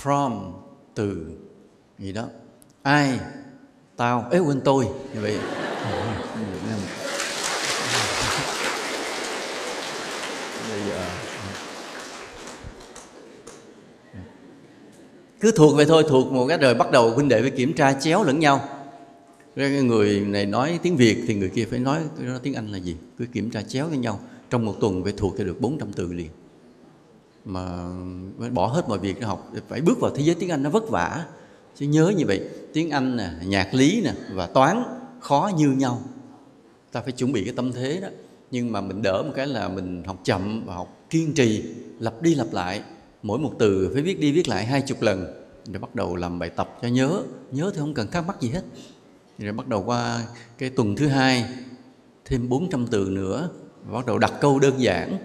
from 0.03 0.53
từ 0.95 1.27
gì 1.99 2.13
đó, 2.13 2.25
ai, 2.83 3.21
tao 3.97 4.27
ấy 4.31 4.41
quên 4.41 4.61
tôi, 4.65 4.85
như 5.15 5.21
vậy. 5.21 5.39
Cứ 15.41 15.53
thuộc 15.57 15.77
vậy 15.77 15.87
thôi, 15.89 16.05
thuộc 16.09 16.33
một 16.33 16.47
cái 16.49 16.59
rồi 16.59 16.75
bắt 16.75 16.91
đầu 16.91 17.11
huynh 17.11 17.29
đệ 17.29 17.43
phải 17.43 17.51
kiểm 17.51 17.73
tra 17.73 17.93
chéo 17.93 18.25
lẫn 18.25 18.39
nhau. 18.39 18.69
Cái 19.57 19.71
người 19.71 20.21
này 20.21 20.47
nói 20.47 20.81
tiếng 20.83 20.97
Việt 20.97 21.25
thì 21.27 21.35
người 21.35 21.49
kia 21.49 21.67
phải 21.71 21.79
nói 21.79 22.01
tiếng 22.43 22.55
Anh 22.55 22.69
là 22.69 22.79
gì? 22.79 22.97
Cứ 23.19 23.27
kiểm 23.33 23.51
tra 23.51 23.63
chéo 23.63 23.89
với 23.89 23.99
nhau 23.99 24.21
trong 24.51 24.65
một 24.65 24.75
tuần 24.81 25.05
phải 25.05 25.13
thuộc 25.17 25.35
cho 25.39 25.45
được 25.45 25.61
400 25.61 25.93
từ 25.93 26.13
liền. 26.13 26.31
Mà 27.45 27.91
bỏ 28.53 28.67
hết 28.67 28.89
mọi 28.89 28.99
việc 28.99 29.21
để 29.21 29.27
học, 29.27 29.53
phải 29.69 29.81
bước 29.81 30.01
vào 30.01 30.11
thế 30.17 30.23
giới 30.23 30.35
tiếng 30.35 30.51
Anh 30.51 30.63
nó 30.63 30.71
vất 30.71 30.89
vả. 30.89 31.25
Chứ 31.77 31.87
nhớ 31.87 32.13
như 32.17 32.27
vậy, 32.27 32.49
tiếng 32.73 32.91
Anh 32.91 33.17
nè, 33.17 33.31
nhạc 33.45 33.75
lý 33.75 34.01
nè 34.05 34.13
và 34.33 34.47
toán 34.47 34.83
khó 35.21 35.51
như 35.57 35.69
nhau. 35.69 36.03
Ta 36.93 37.01
phải 37.01 37.13
chuẩn 37.13 37.33
bị 37.33 37.45
cái 37.45 37.55
tâm 37.57 37.73
thế 37.73 38.01
đó. 38.01 38.09
Nhưng 38.51 38.73
mà 38.73 38.81
mình 38.81 39.03
đỡ 39.03 39.23
một 39.27 39.33
cái 39.37 39.47
là 39.47 39.69
mình 39.69 40.03
học 40.05 40.21
chậm 40.25 40.63
và 40.67 40.75
học 40.75 41.07
kiên 41.11 41.35
trì, 41.35 41.65
lặp 42.01 42.23
đi 42.23 42.35
lặp 42.35 42.53
lại. 42.53 42.83
Mỗi 43.23 43.39
một 43.39 43.53
từ 43.59 43.91
phải 43.93 44.03
viết 44.03 44.21
đi 44.21 44.33
viết 44.33 44.49
lại 44.49 44.67
hai 44.67 44.83
chục 44.83 45.03
lần, 45.03 45.27
rồi 45.67 45.79
bắt 45.79 45.95
đầu 45.95 46.17
làm 46.17 46.39
bài 46.39 46.51
tập 46.51 46.79
cho 46.83 46.89
nhớ. 46.89 47.23
Nhớ 47.53 47.71
thì 47.75 47.81
không 47.81 47.95
cần 47.95 48.11
thắc 48.11 48.27
mắc 48.27 48.41
gì 48.41 48.49
hết. 48.51 48.63
Rồi 49.39 49.53
bắt 49.53 49.69
đầu 49.69 49.83
qua 49.87 50.27
cái 50.59 50.71
tuần 50.71 50.97
thứ 50.97 51.07
hai, 51.07 51.45
thêm 52.25 52.49
400 52.49 52.87
từ 52.87 53.09
nữa 53.11 53.51
bắt 53.93 54.07
đầu 54.07 54.19
đặt 54.19 54.33
câu 54.41 54.59
đơn 54.59 54.81
giản. 54.81 55.19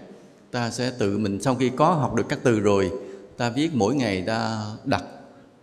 Ta 0.50 0.70
sẽ 0.70 0.92
tự 0.98 1.18
mình 1.18 1.42
sau 1.42 1.54
khi 1.54 1.70
có 1.76 1.92
học 1.92 2.14
được 2.14 2.26
các 2.28 2.38
từ 2.42 2.60
rồi 2.60 2.92
ta 3.36 3.50
viết 3.50 3.70
mỗi 3.74 3.94
ngày 3.94 4.24
ta 4.26 4.66
đặt 4.84 5.04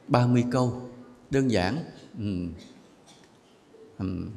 30 0.08 0.44
câu 0.52 0.82
đơn 1.30 1.52
giản. 1.52 1.84
Um, 2.18 2.54
um, 4.00 4.30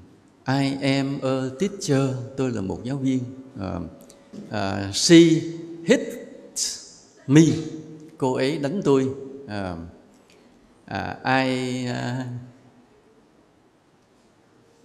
I 0.46 0.76
am 0.82 1.18
a 1.22 1.40
teacher 1.60 2.10
tôi 2.36 2.50
là 2.50 2.60
một 2.60 2.84
giáo 2.84 2.96
viên. 2.96 3.20
Uh, 3.54 3.82
uh, 4.48 4.94
she 4.94 5.16
hit 5.84 6.00
me. 7.26 7.42
Cô 8.18 8.34
ấy 8.34 8.58
đánh 8.58 8.80
tôi. 8.84 9.08
Uh, 9.44 9.78
uh, 10.90 11.24
I 11.24 11.86
uh, 11.90 12.26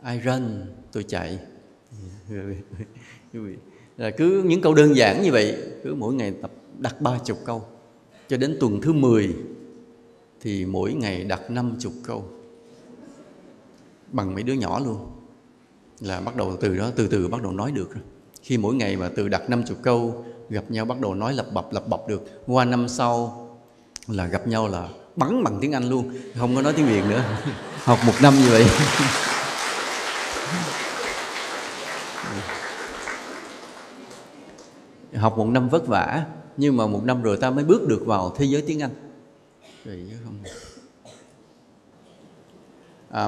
I 0.06 0.20
run 0.20 0.66
tôi 0.92 1.04
chạy. 1.04 1.40
Dạ, 2.30 2.38
dạ, 2.38 2.54
dạ 3.34 3.40
là 3.98 4.10
cứ 4.10 4.44
những 4.46 4.62
câu 4.62 4.74
đơn 4.74 4.96
giản 4.96 5.22
như 5.22 5.32
vậy, 5.32 5.58
cứ 5.84 5.96
mỗi 5.96 6.14
ngày 6.14 6.34
tập 6.42 6.52
đặt 6.80 7.02
ba 7.02 7.20
chục 7.26 7.38
câu. 7.46 7.64
Cho 8.30 8.38
đến 8.38 8.58
tuần 8.60 8.82
thứ 8.82 8.94
10 8.94 9.36
thì 10.42 10.66
mỗi 10.66 10.94
ngày 10.94 11.24
đặt 11.24 11.52
năm 11.52 11.76
chục 11.80 11.94
câu. 12.04 12.26
Bằng 14.12 14.34
mấy 14.34 14.44
đứa 14.44 14.54
nhỏ 14.54 14.80
luôn. 14.80 14.98
Là 16.00 16.20
bắt 16.20 16.36
đầu 16.36 16.58
từ 16.62 16.78
đó, 16.78 16.92
từ 16.96 17.08
từ 17.08 17.28
bắt 17.28 17.42
đầu 17.42 17.52
nói 17.52 17.72
được 17.72 17.90
khi 18.42 18.58
mỗi 18.58 18.76
ngày 18.76 18.96
mà 18.96 19.10
từ 19.16 19.28
đặt 19.28 19.50
năm 19.50 19.64
chục 19.68 19.78
câu, 19.82 20.26
gặp 20.50 20.64
nhau 20.70 20.86
bắt 20.86 21.00
đầu 21.00 21.14
nói 21.14 21.34
lập 21.34 21.46
bập 21.54 21.74
lập 21.74 21.88
bập 21.88 22.08
được. 22.08 22.44
Qua 22.48 22.66
năm 22.66 22.90
sau 22.90 23.44
là 24.08 24.26
gặp 24.26 24.48
nhau 24.48 24.68
là 24.68 24.90
bắn 25.16 25.44
bằng 25.44 25.58
tiếng 25.62 25.72
Anh 25.72 25.90
luôn. 25.90 26.12
Không 26.40 26.56
có 26.56 26.62
nói 26.62 26.74
tiếng 26.74 26.88
Việt 26.88 27.04
nữa. 27.10 27.24
Học 27.84 28.00
một 28.06 28.14
năm 28.22 28.34
như 28.34 28.50
vậy. 28.50 28.66
học 35.18 35.38
một 35.38 35.48
năm 35.48 35.70
vất 35.70 35.88
vả 35.88 36.26
nhưng 36.58 36.78
mà 36.78 36.88
một 36.88 37.04
năm 37.04 37.22
rồi 37.22 37.38
ta 37.38 37.50
mới 37.50 37.64
bước 37.64 37.88
được 37.88 38.04
vào 38.06 38.34
thế 38.38 38.46
giới 38.46 38.62
tiếng 38.62 38.82
Anh. 38.82 38.92
Rồi 39.86 40.12
không? 40.24 40.44
À, 43.10 43.28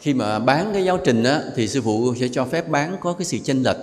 khi 0.00 0.14
mà 0.14 0.38
bán 0.38 0.70
cái 0.72 0.84
giáo 0.84 0.98
trình 1.04 1.24
á, 1.24 1.42
thì 1.56 1.68
sư 1.68 1.82
phụ 1.82 2.14
sẽ 2.14 2.28
cho 2.28 2.44
phép 2.44 2.68
bán 2.68 2.96
có 3.00 3.12
cái 3.12 3.24
sự 3.24 3.38
chênh 3.38 3.62
lệch. 3.62 3.76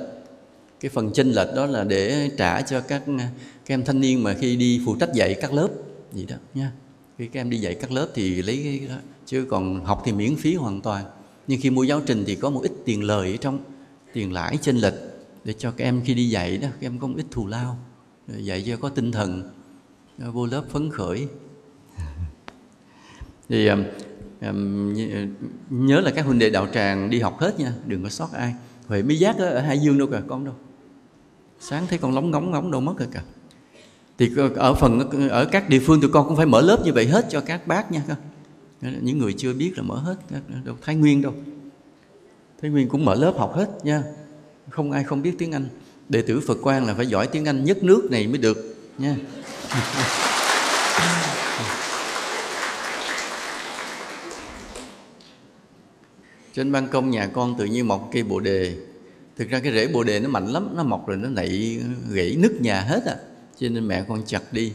Cái 0.80 0.90
phần 0.90 1.14
chênh 1.14 1.32
lệch 1.32 1.48
đó 1.56 1.66
là 1.66 1.84
để 1.84 2.30
trả 2.38 2.62
cho 2.62 2.82
các 2.82 3.04
các 3.66 3.74
em 3.74 3.86
thanh 3.86 4.02
niên 4.02 4.24
mà 4.24 4.34
khi 4.34 4.56
đi 4.56 4.82
phụ 4.86 4.96
trách 5.00 5.14
dạy 5.14 5.36
các 5.42 5.54
lớp 5.54 5.68
gì 6.14 6.26
đó 6.26 6.36
nha. 6.54 6.72
Khi 7.18 7.28
các 7.28 7.40
em 7.40 7.50
đi 7.50 7.58
dạy 7.58 7.76
các 7.76 7.92
lớp 7.92 8.08
thì 8.14 8.42
lấy 8.42 8.62
cái 8.64 8.88
đó 8.90 8.96
chứ 9.26 9.46
còn 9.50 9.86
học 9.86 10.02
thì 10.06 10.12
miễn 10.12 10.36
phí 10.36 10.56
hoàn 10.56 10.82
toàn. 10.82 11.06
Nhưng 11.48 11.62
khi 11.62 11.70
mua 11.70 11.84
giáo 11.84 12.02
trình 12.06 12.24
thì 12.28 12.36
có 12.36 12.50
một 12.50 12.64
ít 12.64 12.72
tiền 12.86 13.04
lời 13.04 13.32
ở 13.32 13.38
trong 13.38 13.60
tiền 14.14 14.34
lãi 14.34 14.58
chênh 14.62 14.78
lệch 14.78 14.94
để 15.48 15.54
cho 15.58 15.72
các 15.72 15.84
em 15.84 16.02
khi 16.06 16.14
đi 16.14 16.30
dạy 16.30 16.58
đó 16.58 16.68
các 16.82 16.88
em 16.88 17.00
có 17.00 17.10
ít 17.16 17.26
thù 17.32 17.48
lao. 17.48 17.78
Dạy 18.28 18.64
cho 18.68 18.78
có 18.78 18.90
tinh 18.90 19.12
thần. 19.12 19.52
Vô 20.18 20.46
lớp 20.46 20.64
phấn 20.70 20.92
khởi. 20.92 21.28
Thì 23.50 23.68
um, 23.68 23.84
um 24.42 24.94
uh, 24.94 25.30
nhớ 25.70 26.00
là 26.00 26.12
các 26.12 26.26
huynh 26.26 26.40
đệ 26.40 26.50
đạo 26.50 26.68
tràng 26.74 27.10
đi 27.10 27.20
học 27.20 27.40
hết 27.40 27.60
nha 27.60 27.74
đừng 27.86 28.04
có 28.04 28.10
sót 28.10 28.34
ai. 28.34 28.56
Huệ 28.88 29.04
mới 29.04 29.20
giác 29.20 29.38
ở 29.38 29.60
hải 29.60 29.80
dương 29.80 29.98
đâu 29.98 30.08
cả 30.12 30.22
con 30.28 30.46
đâu. 30.46 30.54
Sáng 31.60 31.88
thấy 31.88 31.98
con 31.98 32.16
lóng 32.16 32.32
ngóng 32.32 32.52
ngóng 32.52 32.72
đâu 32.72 32.82
mất 32.82 33.00
rồi 33.00 33.08
cả 33.12 33.24
thì 34.18 34.32
ở 34.56 34.74
phần 34.74 35.10
ở 35.30 35.46
các 35.46 35.70
địa 35.70 35.80
phương 35.80 36.02
tụi 36.02 36.12
con 36.12 36.28
cũng 36.28 36.38
phải 36.38 36.46
mở 36.46 36.62
lớp 36.62 36.82
như 36.86 36.94
vậy 36.94 37.08
hết 37.08 37.26
cho 37.30 37.42
các 37.42 37.68
bác 37.68 37.92
nha 37.92 38.02
những 38.82 39.18
người 39.18 39.34
chưa 39.34 39.54
biết 39.54 39.74
là 39.76 39.84
mở 39.84 39.96
hết. 39.96 40.16
Đâu 40.64 40.76
thái 40.82 40.96
nguyên 40.96 41.22
đâu. 41.22 41.34
Thái 42.62 42.72
nguyên 42.72 42.90
cũng 42.90 43.06
mở 43.06 43.16
lớp 43.16 43.34
học 43.38 43.54
hết 43.56 43.86
nha 43.86 44.04
không 44.70 44.92
ai 44.92 45.04
không 45.04 45.22
biết 45.22 45.34
tiếng 45.38 45.52
anh. 45.52 45.70
Đệ 46.10 46.22
tử 46.22 46.40
phật 46.48 46.58
quan 46.62 46.86
là 46.86 46.94
phải 46.94 47.08
giỏi 47.08 47.28
tiếng 47.28 47.46
anh 47.46 47.64
nhất 47.64 47.84
nước 47.84 48.08
này 48.12 48.28
mới 48.28 48.38
được, 48.38 48.76
nha. 48.98 49.16
Trên 56.54 56.72
ban 56.72 56.88
công 56.88 57.10
nhà 57.10 57.28
con 57.28 57.56
tự 57.58 57.66
nhiên 57.66 57.88
mọc 57.88 58.10
cây 58.12 58.24
bồ 58.24 58.40
đề. 58.40 58.78
Thực 59.36 59.50
ra 59.50 59.60
cái 59.60 59.72
rễ 59.72 59.88
bồ 59.88 60.04
đề 60.04 60.20
nó 60.20 60.30
mạnh 60.30 60.48
lắm, 60.48 60.70
nó 60.76 60.84
mọc 60.84 61.08
rồi 61.08 61.18
nó 61.18 61.30
nảy 61.30 61.80
gãy 62.10 62.36
nứt 62.40 62.62
nhà 62.62 62.82
hết 62.82 63.06
à. 63.06 63.16
Cho 63.60 63.70
nên 63.70 63.88
mẹ 63.88 64.06
con 64.08 64.24
chặt 64.26 64.54
đi. 64.54 64.74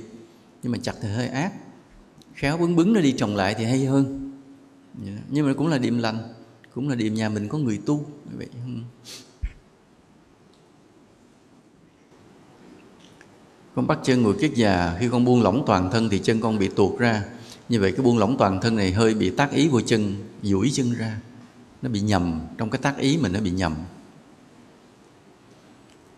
Nhưng 0.63 0.73
mà 0.73 0.79
chặt 0.83 0.93
thì 1.03 1.09
hơi 1.09 1.29
ác. 1.29 1.53
Khéo 2.35 2.57
bứng 2.57 2.77
bứng 2.77 2.93
nó 2.93 3.01
đi 3.01 3.13
trồng 3.13 3.37
lại 3.37 3.55
thì 3.59 3.65
hay 3.65 3.85
hơn. 3.85 4.33
Dạ. 5.07 5.13
Nhưng 5.31 5.47
mà 5.47 5.53
cũng 5.55 5.69
là 5.69 5.79
điềm 5.79 5.99
lành, 5.99 6.19
cũng 6.75 6.89
là 6.89 6.95
điềm 6.95 7.15
nhà 7.15 7.29
mình 7.29 7.49
có 7.49 7.59
người 7.59 7.81
tu 7.87 8.07
vậy. 8.39 8.49
Ừ. 8.53 8.73
con 13.75 13.87
bắt 13.87 13.99
chân 14.05 14.23
người 14.23 14.35
kiết 14.41 14.55
già, 14.55 14.97
khi 15.01 15.09
con 15.09 15.25
buông 15.25 15.43
lỏng 15.43 15.63
toàn 15.67 15.91
thân 15.91 16.09
thì 16.09 16.19
chân 16.19 16.41
con 16.41 16.59
bị 16.59 16.69
tuột 16.69 16.99
ra. 16.99 17.25
Như 17.69 17.81
vậy 17.81 17.93
cái 17.93 18.05
buông 18.05 18.19
lỏng 18.19 18.37
toàn 18.39 18.61
thân 18.61 18.77
này 18.77 18.93
hơi 18.93 19.15
bị 19.15 19.31
tác 19.31 19.53
ý 19.53 19.69
vô 19.69 19.81
chân, 19.81 20.15
duỗi 20.43 20.71
chân 20.73 20.93
ra. 20.93 21.21
Nó 21.83 21.89
bị 21.89 22.01
nhầm, 22.01 22.41
trong 22.59 22.71
cái 22.71 22.79
tác 22.83 22.99
ý 22.99 23.19
mình 23.23 23.33
nó 23.33 23.41
bị 23.41 23.51
nhầm. 23.51 23.75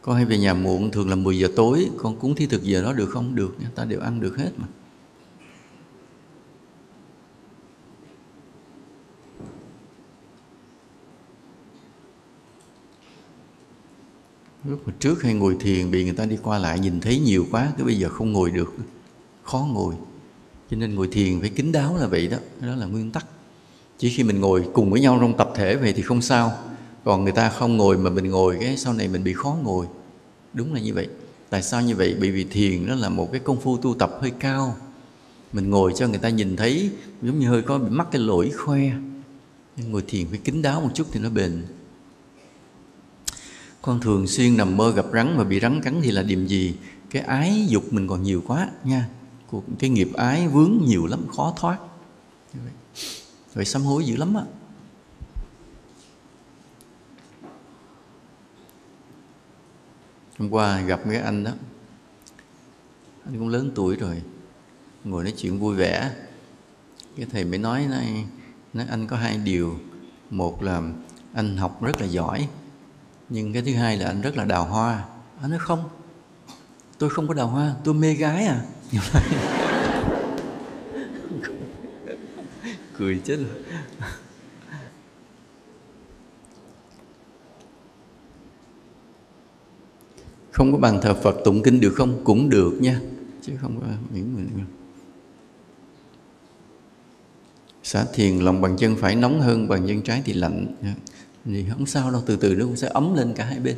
Con 0.03 0.17
hay 0.17 0.25
về 0.25 0.39
nhà 0.39 0.55
muộn, 0.55 0.91
thường 0.91 1.11
là 1.11 1.17
10 1.17 1.39
giờ 1.39 1.49
tối, 1.57 1.91
con 1.97 2.17
cúng 2.17 2.35
thí 2.35 2.47
thực 2.47 2.63
giờ 2.63 2.83
đó 2.83 2.93
được 2.93 3.11
không? 3.11 3.35
Được 3.35 3.57
ta 3.75 3.85
đều 3.85 4.01
ăn 4.01 4.21
được 4.21 4.37
hết 4.39 4.51
mà. 4.57 4.67
Lúc 14.69 14.83
mà 14.87 14.93
trước 15.01 15.23
hay 15.23 15.35
ngồi 15.35 15.57
thiền 15.61 15.91
bị 15.91 16.05
người 16.05 16.13
ta 16.13 16.27
đi 16.27 16.37
qua 16.43 16.59
lại 16.59 16.79
nhìn 16.79 17.01
thấy 17.01 17.19
nhiều 17.19 17.47
quá, 17.51 17.73
cái 17.77 17.85
bây 17.85 17.99
giờ 17.99 18.09
không 18.09 18.33
ngồi 18.33 18.51
được, 18.51 18.75
khó 19.43 19.69
ngồi. 19.73 19.95
Cho 20.71 20.77
nên 20.77 20.95
ngồi 20.95 21.09
thiền 21.13 21.41
phải 21.41 21.49
kín 21.49 21.73
đáo 21.73 21.97
là 21.97 22.07
vậy 22.07 22.29
đó 22.29 22.37
đó 22.61 22.75
là 22.77 22.87
nguyên 22.87 23.11
tắc. 23.11 23.27
Chỉ 23.99 24.11
khi 24.11 24.23
mình 24.23 24.41
ngồi 24.41 24.65
cùng 24.73 24.91
với 24.91 25.01
nhau 25.01 25.19
trong 25.21 25.37
tập 25.37 25.51
thể 25.55 25.77
vậy 25.77 25.93
thì 25.93 26.03
không 26.03 26.23
sao. 26.23 26.53
Còn 27.05 27.25
người 27.25 27.33
ta 27.33 27.49
không 27.51 27.77
ngồi 27.77 27.99
mà 27.99 28.11
mình 28.11 28.31
ngồi, 28.31 28.57
cái 28.61 28.77
sau 28.77 28.93
này 28.93 29.09
mình 29.09 29.25
bị 29.25 29.33
khó 29.33 29.57
ngồi. 29.63 29.87
Đúng 30.53 30.75
là 30.75 30.81
như 30.81 30.95
vậy. 30.95 31.09
Tại 31.51 31.63
sao 31.63 31.83
như 31.83 31.97
vậy? 31.97 32.17
Bởi 32.21 32.31
vì 32.31 32.45
thiền 32.45 32.87
nó 32.87 32.95
là 32.95 33.09
một 33.09 33.33
cái 33.33 33.41
công 33.41 33.61
phu 33.61 33.77
tu 33.77 33.95
tập 33.95 34.19
hơi 34.21 34.31
cao. 34.31 34.77
Mình 35.53 35.71
ngồi 35.71 35.93
cho 35.97 36.09
người 36.09 36.19
ta 36.19 36.29
nhìn 36.29 36.57
thấy, 36.57 36.91
giống 37.23 37.39
như 37.39 37.49
hơi 37.49 37.63
có 37.63 37.79
bị 37.79 37.91
mắc 37.91 38.07
cái 38.13 38.21
lỗi 38.23 38.51
khoe. 38.57 38.81
Ngồi 39.77 40.03
thiền 40.07 40.27
phải 40.31 40.39
kín 40.39 40.63
đáo 40.63 40.81
một 40.81 40.91
chút 40.95 41.07
thì 41.13 41.21
nó 41.21 41.31
bền 41.31 41.63
con 43.87 44.01
thường 44.01 44.27
xuyên 44.27 44.57
nằm 44.57 44.77
mơ 44.77 44.93
gặp 44.93 45.07
rắn 45.13 45.37
mà 45.37 45.45
bị 45.45 45.61
rắn 45.61 45.81
cắn 45.83 46.01
thì 46.03 46.11
là 46.11 46.23
điểm 46.23 46.47
gì? 46.47 46.77
Cái 47.11 47.23
ái 47.23 47.67
dục 47.69 47.93
mình 47.93 48.09
còn 48.09 48.23
nhiều 48.23 48.43
quá, 48.47 48.71
nha. 48.85 49.09
Cái 49.79 49.91
nghiệp 49.91 50.09
ái 50.15 50.49
vướng 50.49 50.79
nhiều 50.87 51.07
lắm, 51.07 51.27
khó 51.37 51.55
thoát. 51.57 51.79
Phải 53.53 53.65
sám 53.65 53.83
hối 53.83 54.05
dữ 54.05 54.17
lắm 54.17 54.35
á. 54.35 54.43
Hôm 60.39 60.51
qua 60.51 60.81
gặp 60.81 61.01
cái 61.05 61.17
anh 61.17 61.45
đó. 61.45 61.51
Anh 63.25 63.39
cũng 63.39 63.49
lớn 63.49 63.71
tuổi 63.75 63.97
rồi, 63.97 64.23
ngồi 65.05 65.25
nói 65.25 65.33
chuyện 65.37 65.59
vui 65.59 65.77
vẻ. 65.77 66.11
Cái 67.17 67.27
thầy 67.33 67.45
mới 67.45 67.59
nói 67.59 67.87
này 67.91 68.25
nói 68.73 68.87
anh 68.91 69.07
có 69.07 69.17
hai 69.17 69.39
điều. 69.39 69.79
Một 70.31 70.63
là 70.63 70.83
anh 71.35 71.57
học 71.57 71.83
rất 71.83 72.01
là 72.01 72.07
giỏi 72.07 72.49
nhưng 73.29 73.53
cái 73.53 73.63
thứ 73.63 73.75
hai 73.75 73.97
là 73.97 74.07
anh 74.07 74.21
rất 74.21 74.37
là 74.37 74.45
đào 74.45 74.65
hoa. 74.65 75.05
Anh 75.41 75.51
nói, 75.51 75.59
không, 75.59 75.89
tôi 76.99 77.11
không 77.11 77.29
có 77.29 77.35
đào 77.35 77.47
hoa, 77.47 77.75
tôi 77.85 77.95
mê 77.95 78.15
gái 78.15 78.45
à. 78.45 78.61
Cười 82.99 83.21
chết 83.25 83.37
rồi 83.37 83.49
không 90.51 90.73
có 90.73 90.79
bàn 90.79 91.01
thờ 91.03 91.15
Phật 91.23 91.37
tụng 91.45 91.63
kinh 91.63 91.81
được 91.81 91.95
không? 91.97 92.25
Cũng 92.25 92.51
được 92.51 92.73
nha. 92.81 93.01
Chứ 93.43 93.53
không 93.61 93.81
có 93.81 93.87
miễn 94.13 94.35
mình 94.35 94.49
xả 97.83 98.05
thiền 98.15 98.39
lòng 98.39 98.61
bàn 98.61 98.77
chân 98.79 98.97
phải 98.97 99.17
nóng 99.17 99.41
hơn 99.41 99.69
bàn 99.69 99.85
chân 99.89 100.03
trái 100.03 100.23
thì 100.25 100.33
lạnh. 100.33 100.67
Dạ 100.83 100.95
thì 101.45 101.65
không 101.71 101.87
sao 101.87 102.11
đâu 102.11 102.23
từ 102.27 102.37
từ 102.37 102.55
nó 102.55 102.65
cũng 102.65 102.77
sẽ 102.77 102.89
ấm 102.89 103.15
lên 103.15 103.33
cả 103.37 103.45
hai 103.45 103.61
bên. 103.61 103.77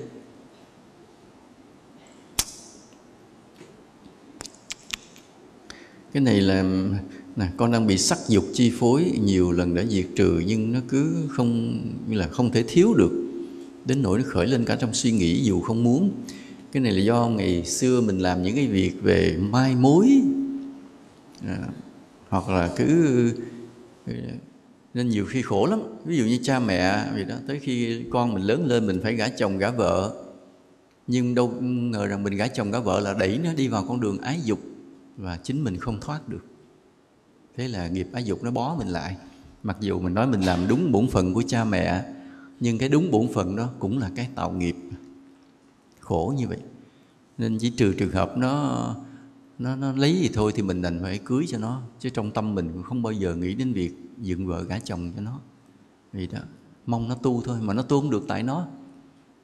Cái 6.12 6.20
này 6.22 6.40
là 6.40 6.62
nè 7.36 7.46
con 7.56 7.72
đang 7.72 7.86
bị 7.86 7.98
sắc 7.98 8.18
dục 8.28 8.44
chi 8.52 8.72
phối 8.78 9.12
nhiều 9.24 9.52
lần 9.52 9.74
đã 9.74 9.84
diệt 9.84 10.06
trừ 10.16 10.42
nhưng 10.46 10.72
nó 10.72 10.80
cứ 10.88 11.28
không 11.30 11.80
như 12.08 12.18
là 12.18 12.28
không 12.28 12.50
thể 12.50 12.64
thiếu 12.68 12.94
được. 12.94 13.22
Đến 13.84 14.02
nỗi 14.02 14.18
nó 14.18 14.24
khởi 14.26 14.46
lên 14.46 14.64
cả 14.64 14.76
trong 14.76 14.94
suy 14.94 15.12
nghĩ 15.12 15.44
dù 15.44 15.60
không 15.60 15.84
muốn. 15.84 16.10
Cái 16.72 16.82
này 16.82 16.92
là 16.92 17.02
do 17.02 17.28
ngày 17.28 17.64
xưa 17.64 18.00
mình 18.00 18.18
làm 18.18 18.42
những 18.42 18.54
cái 18.54 18.66
việc 18.66 19.02
về 19.02 19.36
mai 19.40 19.74
mối 19.74 20.22
à, 21.46 21.58
hoặc 22.28 22.48
là 22.48 22.74
cứ 22.76 23.32
nên 24.96 25.08
nhiều 25.08 25.26
khi 25.26 25.42
khổ 25.42 25.66
lắm. 25.66 25.80
Ví 26.04 26.16
dụ 26.16 26.24
như 26.24 26.38
cha 26.42 26.58
mẹ 26.58 27.10
vì 27.14 27.24
đó, 27.24 27.34
tới 27.46 27.60
khi 27.60 28.04
con 28.10 28.34
mình 28.34 28.42
lớn 28.42 28.66
lên 28.66 28.86
mình 28.86 29.00
phải 29.02 29.14
gả 29.14 29.28
chồng 29.28 29.58
gả 29.58 29.70
vợ. 29.70 30.24
Nhưng 31.06 31.34
đâu 31.34 31.54
ngờ 31.60 32.06
rằng 32.06 32.22
mình 32.22 32.36
gả 32.36 32.46
chồng 32.46 32.70
gả 32.70 32.78
vợ 32.78 33.00
là 33.00 33.14
đẩy 33.14 33.40
nó 33.44 33.52
đi 33.52 33.68
vào 33.68 33.84
con 33.88 34.00
đường 34.00 34.18
ái 34.18 34.40
dục 34.44 34.58
và 35.16 35.36
chính 35.36 35.64
mình 35.64 35.76
không 35.76 36.00
thoát 36.00 36.28
được. 36.28 36.44
Thế 37.56 37.68
là 37.68 37.88
nghiệp 37.88 38.08
ái 38.12 38.24
dục 38.24 38.44
nó 38.44 38.50
bó 38.50 38.76
mình 38.78 38.88
lại. 38.88 39.16
Mặc 39.62 39.76
dù 39.80 40.00
mình 40.00 40.14
nói 40.14 40.26
mình 40.26 40.40
làm 40.40 40.68
đúng 40.68 40.92
bổn 40.92 41.08
phận 41.08 41.34
của 41.34 41.42
cha 41.46 41.64
mẹ, 41.64 42.04
nhưng 42.60 42.78
cái 42.78 42.88
đúng 42.88 43.10
bổn 43.10 43.28
phận 43.34 43.56
đó 43.56 43.70
cũng 43.78 43.98
là 43.98 44.10
cái 44.16 44.28
tạo 44.34 44.52
nghiệp. 44.52 44.76
Khổ 46.00 46.34
như 46.38 46.48
vậy. 46.48 46.58
Nên 47.38 47.58
chỉ 47.58 47.70
trừ 47.70 47.92
trường 47.92 48.10
hợp 48.10 48.38
nó 48.38 48.96
nó 49.58 49.76
nó 49.76 49.92
lấy 49.92 50.16
gì 50.16 50.30
thôi 50.34 50.52
thì 50.54 50.62
mình 50.62 50.82
đành 50.82 50.98
phải 51.02 51.18
cưới 51.24 51.44
cho 51.48 51.58
nó. 51.58 51.82
Chứ 52.00 52.08
trong 52.08 52.30
tâm 52.30 52.54
mình 52.54 52.70
cũng 52.72 52.82
không 52.82 53.02
bao 53.02 53.12
giờ 53.12 53.34
nghĩ 53.34 53.54
đến 53.54 53.72
việc 53.72 53.92
dựng 54.18 54.46
vợ 54.46 54.62
gả 54.62 54.78
chồng 54.78 55.12
cho 55.16 55.22
nó. 55.22 55.40
Vì 56.12 56.26
đó, 56.26 56.38
mong 56.86 57.08
nó 57.08 57.14
tu 57.14 57.42
thôi, 57.44 57.58
mà 57.60 57.74
nó 57.74 57.82
tu 57.82 58.00
không 58.00 58.10
được 58.10 58.24
tại 58.28 58.42
nó. 58.42 58.66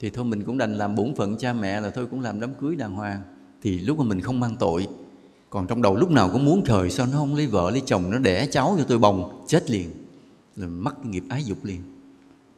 Thì 0.00 0.10
thôi 0.10 0.24
mình 0.24 0.44
cũng 0.44 0.58
đành 0.58 0.74
làm 0.74 0.94
bổn 0.94 1.14
phận 1.14 1.36
cha 1.38 1.52
mẹ 1.52 1.80
là 1.80 1.90
thôi 1.90 2.06
cũng 2.10 2.20
làm 2.20 2.40
đám 2.40 2.54
cưới 2.54 2.76
đàng 2.76 2.94
hoàng. 2.94 3.22
Thì 3.62 3.78
lúc 3.78 3.98
mà 3.98 4.04
mình 4.04 4.20
không 4.20 4.40
mang 4.40 4.56
tội, 4.56 4.88
còn 5.50 5.66
trong 5.66 5.82
đầu 5.82 5.96
lúc 5.96 6.10
nào 6.10 6.30
cũng 6.32 6.44
muốn 6.44 6.62
trời 6.66 6.90
sao 6.90 7.06
nó 7.06 7.18
không 7.18 7.34
lấy 7.34 7.46
vợ 7.46 7.70
lấy 7.70 7.82
chồng, 7.86 8.10
nó 8.10 8.18
đẻ 8.18 8.46
cháu 8.46 8.74
cho 8.78 8.84
tôi 8.84 8.98
bồng, 8.98 9.44
chết 9.48 9.70
liền. 9.70 9.90
Là 10.56 10.66
mắc 10.66 11.04
nghiệp 11.04 11.24
ái 11.28 11.44
dục 11.44 11.64
liền. 11.64 11.80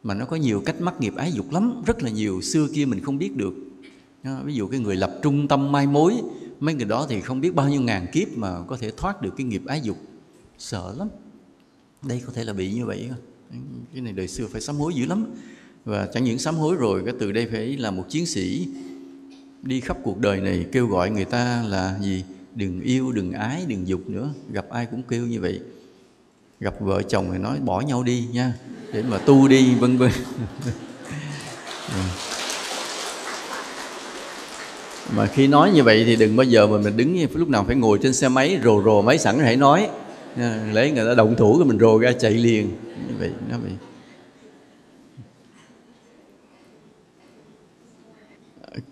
Mà 0.03 0.13
nó 0.13 0.25
có 0.25 0.35
nhiều 0.35 0.61
cách 0.65 0.81
mắc 0.81 0.99
nghiệp 0.99 1.13
ái 1.15 1.31
dục 1.31 1.51
lắm, 1.51 1.81
rất 1.85 2.03
là 2.03 2.09
nhiều, 2.09 2.41
xưa 2.41 2.67
kia 2.73 2.85
mình 2.85 3.03
không 3.03 3.17
biết 3.17 3.37
được. 3.37 3.53
Ví 4.43 4.53
dụ 4.53 4.67
cái 4.67 4.79
người 4.79 4.95
lập 4.95 5.19
trung 5.23 5.47
tâm 5.47 5.71
mai 5.71 5.87
mối, 5.87 6.21
mấy 6.59 6.75
người 6.75 6.85
đó 6.85 7.05
thì 7.09 7.21
không 7.21 7.41
biết 7.41 7.55
bao 7.55 7.69
nhiêu 7.69 7.81
ngàn 7.81 8.07
kiếp 8.11 8.27
mà 8.37 8.63
có 8.67 8.77
thể 8.77 8.91
thoát 8.97 9.21
được 9.21 9.33
cái 9.37 9.45
nghiệp 9.45 9.61
ái 9.67 9.81
dục. 9.81 9.97
Sợ 10.57 10.95
lắm 10.97 11.07
đây 12.07 12.21
có 12.25 12.33
thể 12.35 12.43
là 12.43 12.53
bị 12.53 12.71
như 12.71 12.85
vậy 12.85 13.09
cái 13.93 14.01
này 14.01 14.13
đời 14.13 14.27
xưa 14.27 14.47
phải 14.51 14.61
sám 14.61 14.75
hối 14.75 14.93
dữ 14.93 15.05
lắm. 15.05 15.25
Và 15.85 16.07
chẳng 16.13 16.23
những 16.23 16.39
sám 16.39 16.55
hối 16.55 16.75
rồi, 16.75 17.01
cái 17.05 17.13
từ 17.19 17.31
đây 17.31 17.47
phải 17.51 17.77
là 17.77 17.91
một 17.91 18.05
chiến 18.09 18.25
sĩ 18.25 18.67
đi 19.61 19.79
khắp 19.79 19.97
cuộc 20.03 20.19
đời 20.19 20.41
này 20.41 20.65
kêu 20.71 20.87
gọi 20.87 21.09
người 21.09 21.25
ta 21.25 21.63
là 21.67 21.97
gì? 22.01 22.23
Đừng 22.55 22.81
yêu, 22.81 23.11
đừng 23.11 23.31
ái, 23.31 23.65
đừng 23.67 23.87
dục 23.87 24.09
nữa. 24.09 24.33
Gặp 24.51 24.69
ai 24.69 24.85
cũng 24.85 25.03
kêu 25.03 25.25
như 25.25 25.41
vậy. 25.41 25.59
Gặp 26.59 26.73
vợ 26.79 27.01
chồng 27.01 27.29
thì 27.31 27.37
nói, 27.37 27.59
bỏ 27.59 27.81
nhau 27.81 28.03
đi 28.03 28.27
nha, 28.31 28.53
để 28.93 29.03
mà 29.03 29.17
tu 29.17 29.47
đi, 29.47 29.75
vân 29.75 29.97
vân. 29.97 30.11
Mà 35.15 35.25
khi 35.25 35.47
nói 35.47 35.71
như 35.71 35.83
vậy 35.83 36.03
thì 36.05 36.15
đừng 36.15 36.35
bao 36.35 36.43
giờ 36.43 36.67
mà 36.67 36.77
mình 36.77 36.97
đứng 36.97 37.27
lúc 37.33 37.49
nào 37.49 37.63
phải 37.63 37.75
ngồi 37.75 37.99
trên 38.01 38.13
xe 38.13 38.29
máy, 38.29 38.59
rồ 38.63 38.83
rồ 38.83 39.01
máy 39.01 39.17
sẵn 39.17 39.39
hãy 39.39 39.55
nói. 39.57 39.89
Ờ, 40.35 40.71
lấy 40.71 40.91
người 40.91 41.05
ta 41.05 41.15
động 41.15 41.35
thủ 41.37 41.57
rồi 41.57 41.65
mình 41.65 41.79
rồ 41.79 41.99
ra 41.99 42.11
chạy 42.11 42.33
liền. 42.33 42.69
Như 43.07 43.15
vậy, 43.19 43.31
nó 43.49 43.57
bị 43.57 43.69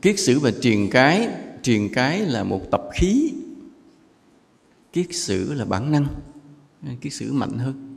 kiết 0.02 0.20
sử 0.20 0.40
và 0.40 0.52
truyền 0.62 0.90
cái. 0.90 1.30
Truyền 1.64 1.90
cái 1.94 2.20
là 2.20 2.44
một 2.44 2.62
tập 2.72 2.82
khí. 2.94 3.34
Kiết 4.94 5.08
sử 5.12 5.54
là 5.54 5.66
bản 5.66 5.92
năng. 5.92 6.08
Kiết 7.02 7.14
sử 7.14 7.34
mạnh 7.34 7.58
hơn. 7.58 7.90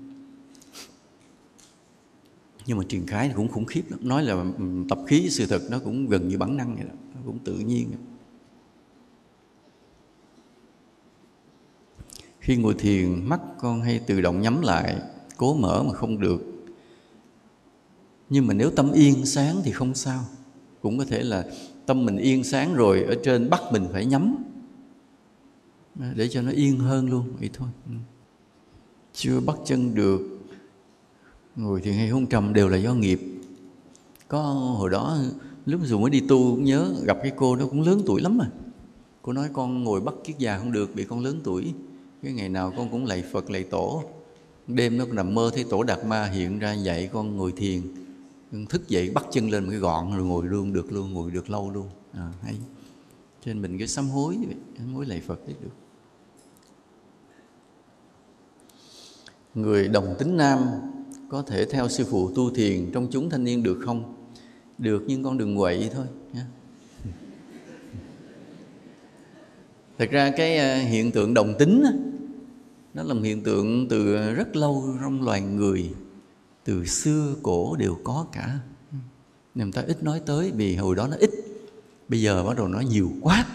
Nhưng 2.66 2.78
mà 2.78 2.84
truyền 2.88 3.06
cái 3.06 3.32
cũng 3.36 3.48
khủng 3.48 3.64
khiếp 3.64 3.82
lắm. 3.88 4.00
Nói 4.02 4.22
là 4.22 4.34
ừ, 4.34 4.64
tập 4.88 4.98
khí, 5.06 5.26
sự 5.30 5.46
thật 5.46 5.62
nó 5.70 5.78
cũng 5.78 6.08
gần 6.08 6.28
như 6.28 6.38
bản 6.38 6.56
năng 6.56 6.74
vậy 6.74 6.84
đó. 6.84 6.94
Nó 7.14 7.20
cũng 7.26 7.38
tự 7.44 7.54
nhiên. 7.54 7.90
Khi 12.46 12.56
ngồi 12.56 12.74
thiền, 12.74 13.28
mắt 13.28 13.40
con 13.58 13.80
hay 13.80 13.98
tự 13.98 14.20
động 14.20 14.40
nhắm 14.40 14.62
lại, 14.62 14.96
cố 15.36 15.54
mở 15.54 15.82
mà 15.82 15.92
không 15.92 16.20
được. 16.20 16.40
Nhưng 18.30 18.46
mà 18.46 18.54
nếu 18.54 18.70
tâm 18.70 18.92
yên 18.92 19.26
sáng 19.26 19.60
thì 19.64 19.72
không 19.72 19.94
sao. 19.94 20.24
Cũng 20.82 20.98
có 20.98 21.04
thể 21.04 21.22
là 21.22 21.44
tâm 21.86 22.04
mình 22.04 22.16
yên 22.16 22.44
sáng 22.44 22.74
rồi, 22.74 23.02
ở 23.02 23.14
trên 23.24 23.50
bắt 23.50 23.60
mình 23.72 23.86
phải 23.92 24.06
nhắm. 24.06 24.36
Để 26.14 26.28
cho 26.28 26.42
nó 26.42 26.50
yên 26.50 26.78
hơn 26.78 27.10
luôn, 27.10 27.32
vậy 27.40 27.50
thôi. 27.52 27.68
Chưa 29.12 29.40
bắt 29.40 29.56
chân 29.64 29.94
được, 29.94 30.20
ngồi 31.56 31.80
thiền 31.80 31.94
hay 31.94 32.08
hôn 32.08 32.26
trầm 32.26 32.52
đều 32.52 32.68
là 32.68 32.76
do 32.76 32.94
nghiệp. 32.94 33.20
Có 34.28 34.42
hồi 34.78 34.90
đó, 34.90 35.18
lúc 35.66 35.80
dù 35.84 35.98
mới 35.98 36.10
đi 36.10 36.20
tu 36.20 36.54
cũng 36.54 36.64
nhớ, 36.64 36.94
gặp 37.04 37.18
cái 37.22 37.32
cô 37.36 37.56
đó 37.56 37.66
cũng 37.70 37.82
lớn 37.82 38.02
tuổi 38.06 38.20
lắm 38.20 38.38
mà. 38.38 38.50
Cô 39.22 39.32
nói, 39.32 39.48
con 39.52 39.84
ngồi 39.84 40.00
bắt 40.00 40.14
kiết 40.24 40.38
già 40.38 40.58
không 40.58 40.72
được 40.72 40.94
bị 40.94 41.04
con 41.04 41.20
lớn 41.20 41.40
tuổi 41.44 41.74
cái 42.22 42.32
ngày 42.32 42.48
nào 42.48 42.72
con 42.76 42.88
cũng 42.90 43.04
lạy 43.04 43.24
phật 43.32 43.50
lạy 43.50 43.64
tổ. 43.64 44.02
Đêm 44.66 44.98
nó 44.98 45.04
nằm 45.06 45.34
mơ 45.34 45.50
thấy 45.54 45.64
tổ 45.70 45.82
đạt 45.82 46.04
ma 46.04 46.24
hiện 46.24 46.58
ra 46.58 46.72
dạy 46.72 47.10
con 47.12 47.36
ngồi 47.36 47.52
thiền. 47.56 47.82
Thức 48.68 48.88
dậy 48.88 49.10
bắt 49.10 49.24
chân 49.32 49.50
lên 49.50 49.64
một 49.64 49.70
cái 49.70 49.78
gọn 49.78 50.16
rồi 50.16 50.26
ngồi 50.26 50.46
luôn 50.46 50.72
được 50.72 50.92
luôn 50.92 51.12
ngồi 51.12 51.30
được 51.30 51.50
lâu 51.50 51.70
luôn. 51.70 51.86
À, 52.12 52.32
hay. 52.42 52.54
Cho 53.44 53.52
nên 53.52 53.62
mình 53.62 53.78
cái 53.78 53.88
sám 53.88 54.08
hối 54.08 54.38
sám 54.78 54.94
hối 54.94 55.06
lạy 55.06 55.22
phật 55.26 55.46
đấy 55.46 55.56
được. 55.62 55.70
Người 59.54 59.88
đồng 59.88 60.14
tính 60.18 60.36
nam 60.36 60.58
có 61.28 61.42
thể 61.42 61.64
theo 61.64 61.88
sư 61.88 62.04
phụ 62.10 62.30
tu 62.34 62.54
thiền 62.54 62.90
trong 62.92 63.08
chúng 63.10 63.30
thanh 63.30 63.44
niên 63.44 63.62
được 63.62 63.78
không? 63.84 64.14
Được 64.78 65.04
nhưng 65.06 65.24
con 65.24 65.38
đừng 65.38 65.56
quậy 65.56 65.90
thôi 65.94 66.06
nhé 66.32 66.40
thật 69.98 70.10
ra 70.10 70.30
cái 70.36 70.58
à, 70.58 70.76
hiện 70.76 71.12
tượng 71.12 71.34
đồng 71.34 71.54
tính 71.58 71.84
nó 72.96 73.02
là 73.02 73.14
một 73.14 73.20
hiện 73.22 73.42
tượng 73.42 73.88
từ 73.88 74.16
rất 74.34 74.56
lâu 74.56 74.96
trong 75.00 75.22
loài 75.22 75.40
người, 75.40 75.90
từ 76.64 76.86
xưa 76.86 77.34
cổ 77.42 77.76
đều 77.76 77.98
có 78.04 78.26
cả. 78.32 78.58
Người 79.54 79.72
ta 79.72 79.82
ít 79.82 80.02
nói 80.02 80.20
tới 80.26 80.52
vì 80.54 80.76
hồi 80.76 80.96
đó 80.96 81.08
nó 81.10 81.16
ít. 81.16 81.30
Bây 82.08 82.22
giờ 82.22 82.44
bắt 82.44 82.56
đầu 82.56 82.68
nó 82.68 82.80
nhiều 82.80 83.10
quá. 83.20 83.46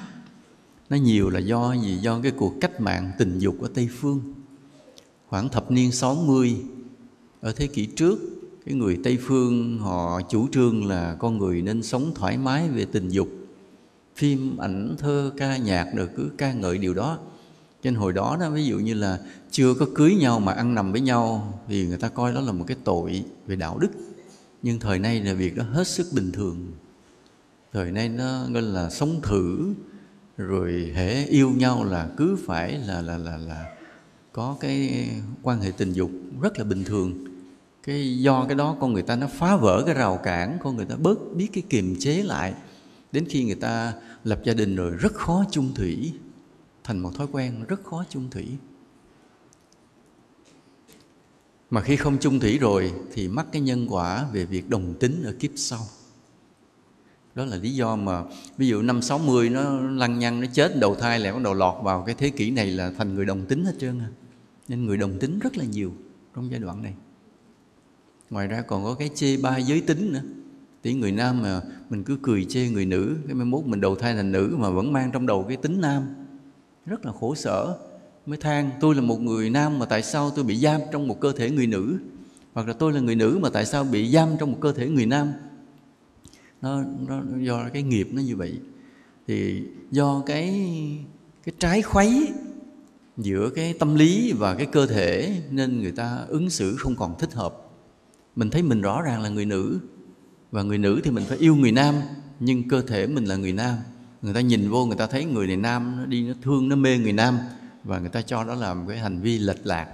Nó 0.90 0.98
nhiều 0.98 1.30
là 1.30 1.40
do 1.40 1.74
gì? 1.74 1.98
Do 1.98 2.20
cái 2.24 2.32
cuộc 2.32 2.54
cách 2.62 2.82
mạng 2.82 3.12
tình 3.18 3.40
dục 3.40 3.62
ở 3.62 3.70
tây 3.74 3.90
phương. 4.00 4.22
Khoảng 5.28 5.50
thập 5.50 5.72
niên 5.72 5.92
60 5.92 6.56
ở 7.42 7.52
thế 7.52 7.68
kỷ 7.68 7.86
trước, 7.86 8.20
cái 8.66 8.76
người 8.76 9.00
tây 9.04 9.18
phương 9.22 9.80
họ 9.80 10.22
chủ 10.30 10.48
trương 10.52 10.86
là 10.86 11.16
con 11.20 11.38
người 11.38 11.62
nên 11.62 11.84
sống 11.84 12.12
thoải 12.16 12.38
mái 12.38 12.70
về 12.70 12.86
tình 12.86 13.10
dục. 13.10 13.28
Phim, 14.16 14.58
ảnh, 14.58 14.96
thơ, 14.98 15.32
ca 15.38 15.58
nhạc 15.58 15.94
được 15.96 16.10
cứ 16.16 16.30
ca 16.38 16.54
ngợi 16.54 16.78
điều 16.78 16.94
đó 16.94 17.20
trên 17.82 17.96
hồi 17.96 18.14
đó 18.14 18.38
đó, 18.40 18.50
ví 18.50 18.66
dụ 18.66 18.80
như 18.80 18.94
là 18.94 19.20
chưa 19.52 19.74
có 19.74 19.86
cưới 19.96 20.16
nhau 20.16 20.40
mà 20.40 20.54
ăn 20.54 20.76
nằm 20.76 20.92
với 20.92 21.02
nhau 21.02 21.54
thì 21.68 21.88
người 21.88 21.98
ta 21.98 22.10
coi 22.10 22.34
đó 22.34 22.42
là 22.42 22.52
một 22.52 22.64
cái 22.68 22.78
tội 22.84 23.24
về 23.48 23.56
đạo 23.56 23.78
đức. 23.78 23.90
Nhưng 24.62 24.80
thời 24.80 25.00
nay 25.00 25.22
là 25.22 25.34
việc 25.34 25.56
đó 25.56 25.64
hết 25.64 25.88
sức 25.88 26.08
bình 26.14 26.32
thường. 26.32 26.72
Thời 27.74 27.92
nay 27.92 28.10
nó 28.10 28.46
gọi 28.54 28.62
là 28.62 28.90
sống 28.90 29.20
thử, 29.24 29.74
rồi 30.38 30.92
hễ 30.96 31.26
yêu 31.26 31.50
nhau 31.50 31.84
là 31.84 32.10
cứ 32.18 32.38
phải 32.46 32.78
là 32.88 33.02
là 33.02 33.18
là 33.18 33.38
là 33.38 33.76
có 34.32 34.58
cái 34.60 35.08
quan 35.42 35.62
hệ 35.62 35.72
tình 35.72 35.94
dục 35.94 36.12
rất 36.42 36.58
là 36.60 36.64
bình 36.64 36.84
thường. 36.84 37.26
Cái 37.84 38.20
do 38.20 38.46
cái 38.46 38.56
đó 38.56 38.78
con 38.80 38.94
người 38.94 39.04
ta 39.04 39.16
nó 39.16 39.28
phá 39.28 39.56
vỡ 39.56 39.84
cái 39.86 39.96
rào 39.96 40.20
cản, 40.24 40.58
con 40.64 40.76
người 40.76 40.86
ta 40.86 40.96
bớt 40.96 41.18
biết 41.36 41.48
cái 41.54 41.64
kiềm 41.70 41.96
chế 42.00 42.24
lại. 42.24 42.54
Đến 43.12 43.26
khi 43.30 43.44
người 43.44 43.56
ta 43.56 43.94
lập 44.24 44.42
gia 44.44 44.54
đình 44.54 44.76
rồi 44.76 44.92
rất 44.92 45.14
khó 45.14 45.46
chung 45.52 45.74
thủy 45.76 46.14
thành 46.84 47.00
một 47.00 47.16
thói 47.16 47.28
quen 47.32 47.66
rất 47.68 47.84
khó 47.84 48.06
chung 48.10 48.30
thủy. 48.30 48.48
Mà 51.70 51.82
khi 51.82 51.96
không 51.96 52.18
chung 52.20 52.40
thủy 52.40 52.58
rồi 52.58 52.94
thì 53.14 53.28
mắc 53.28 53.46
cái 53.52 53.62
nhân 53.62 53.88
quả 53.90 54.26
về 54.34 54.46
việc 54.46 54.70
đồng 54.70 54.94
tính 55.00 55.24
ở 55.24 55.36
kiếp 55.40 55.52
sau. 55.56 55.80
Đó 57.36 57.46
là 57.46 57.56
lý 57.56 57.74
do 57.74 57.96
mà, 57.96 58.24
ví 58.58 58.68
dụ 58.68 58.82
năm 58.82 59.02
60 59.02 59.50
nó 59.50 59.80
lăng 59.80 60.20
nhăng, 60.20 60.42
nó 60.42 60.48
chết, 60.54 60.80
đầu 60.80 60.96
thai 60.96 61.20
lại 61.20 61.34
bắt 61.34 61.42
đầu 61.44 61.54
lọt 61.54 61.84
vào 61.84 62.04
cái 62.06 62.16
thế 62.16 62.30
kỷ 62.30 62.52
này 62.52 62.68
là 62.72 62.92
thành 62.98 63.16
người 63.16 63.26
đồng 63.26 63.46
tính 63.46 63.66
hết 63.66 63.74
trơn 63.80 64.00
à. 64.00 64.10
nên 64.68 64.86
người 64.86 64.98
đồng 64.98 65.20
tính 65.20 65.40
rất 65.40 65.58
là 65.58 65.66
nhiều 65.66 65.94
trong 66.36 66.52
giai 66.52 66.60
đoạn 66.60 66.84
này. 66.84 66.94
Ngoài 68.30 68.48
ra 68.48 68.62
còn 68.62 68.84
có 68.84 68.94
cái 68.94 69.10
chê 69.16 69.38
ba 69.38 69.58
giới 69.58 69.82
tính 69.82 70.14
nữa. 70.14 70.22
Thì 70.84 70.94
người 70.94 71.12
nam 71.12 71.42
mà 71.42 71.62
mình 71.90 72.04
cứ 72.04 72.18
cười 72.22 72.46
chê 72.46 72.70
người 72.70 72.86
nữ, 72.86 73.18
cái 73.26 73.36
mai 73.36 73.46
mốt 73.46 73.66
mình 73.66 73.82
đầu 73.82 73.96
thai 73.96 74.16
thành 74.16 74.32
nữ 74.32 74.56
mà 74.60 74.70
vẫn 74.70 74.94
mang 74.94 75.12
trong 75.12 75.26
đầu 75.26 75.46
cái 75.48 75.58
tính 75.58 75.82
nam 75.82 76.21
rất 76.86 77.06
là 77.06 77.12
khổ 77.12 77.36
sở. 77.36 77.78
Mới 78.26 78.38
than 78.38 78.72
tôi 78.80 78.96
là 78.96 79.02
một 79.02 79.22
người 79.22 79.50
nam 79.50 79.80
mà 79.80 79.86
tại 79.86 80.04
sao 80.04 80.32
tôi 80.36 80.46
bị 80.46 80.58
giam 80.58 80.82
trong 80.92 81.08
một 81.08 81.20
cơ 81.20 81.32
thể 81.32 81.52
người 81.52 81.68
nữ? 81.68 81.98
Hoặc 82.54 82.68
là 82.68 82.74
tôi 82.74 82.94
là 82.94 83.00
người 83.00 83.16
nữ 83.16 83.40
mà 83.42 83.50
tại 83.50 83.66
sao 83.66 83.84
bị 83.84 84.12
giam 84.12 84.30
trong 84.40 84.52
một 84.52 84.58
cơ 84.62 84.72
thể 84.72 84.90
người 84.90 85.06
nam? 85.06 85.34
Nó, 86.62 86.84
nó 87.08 87.22
do 87.40 87.70
cái 87.74 87.84
nghiệp 87.84 88.08
nó 88.12 88.22
như 88.22 88.36
vậy. 88.36 88.60
Thì 89.28 89.64
do 89.92 90.24
cái 90.26 90.50
cái 91.44 91.56
trái 91.60 91.82
khuấy 91.82 92.28
giữa 93.18 93.50
cái 93.50 93.74
tâm 93.74 93.96
lý 93.96 94.34
và 94.38 94.56
cái 94.56 94.66
cơ 94.66 94.86
thể 94.86 95.42
nên 95.52 95.82
người 95.82 95.92
ta 95.92 96.26
ứng 96.28 96.50
xử 96.50 96.76
không 96.76 96.96
còn 96.96 97.18
thích 97.20 97.34
hợp. 97.34 97.58
Mình 98.36 98.50
thấy 98.50 98.64
mình 98.64 98.82
rõ 98.82 99.02
ràng 99.02 99.22
là 99.22 99.30
người 99.30 99.46
nữ 99.46 99.80
và 100.52 100.64
người 100.64 100.78
nữ 100.78 101.02
thì 101.04 101.12
mình 101.12 101.24
phải 101.28 101.38
yêu 101.38 101.56
người 101.56 101.72
nam 101.72 101.96
nhưng 102.40 102.70
cơ 102.70 102.82
thể 102.82 103.08
mình 103.08 103.26
là 103.26 103.36
người 103.36 103.54
nam 103.54 103.76
người 104.22 104.34
ta 104.34 104.42
nhìn 104.42 104.70
vô, 104.70 104.86
người 104.86 104.98
ta 104.98 105.08
thấy 105.08 105.26
người 105.26 105.48
này 105.48 105.58
nam, 105.58 105.96
nó 105.98 106.06
đi, 106.06 106.22
nó 106.22 106.34
thương, 106.42 106.70
nó 106.70 106.76
mê 106.76 106.98
người 106.98 107.14
nam, 107.14 107.40
và 107.84 108.00
người 108.00 108.10
ta 108.10 108.22
cho 108.22 108.44
đó 108.44 108.56
là 108.56 108.74
một 108.74 108.86
cái 108.88 108.98
hành 108.98 109.22
vi 109.22 109.38
lệch 109.38 109.66
lạc. 109.66 109.88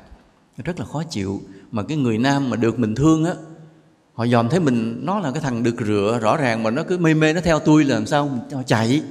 Rất 0.63 0.79
là 0.79 0.85
khó 0.85 1.03
chịu. 1.03 1.41
Mà 1.71 1.83
cái 1.83 1.97
người 1.97 2.17
nam 2.17 2.49
mà 2.49 2.57
được 2.57 2.79
mình 2.79 2.95
thương 2.95 3.25
á, 3.25 3.33
họ 4.13 4.27
dòm 4.27 4.49
thấy 4.49 4.59
mình, 4.59 5.05
nó 5.05 5.19
là 5.19 5.31
cái 5.31 5.41
thằng 5.41 5.63
được 5.63 5.75
rửa, 5.87 6.19
rõ 6.21 6.37
ràng 6.37 6.63
mà 6.63 6.71
nó 6.71 6.83
cứ 6.83 6.97
mê 6.97 7.13
mê, 7.13 7.33
nó 7.33 7.41
theo 7.41 7.59
tôi 7.59 7.83
là 7.83 7.95
làm 7.95 8.05
sao 8.05 8.29
họ 8.53 8.63
chạy. 8.63 9.03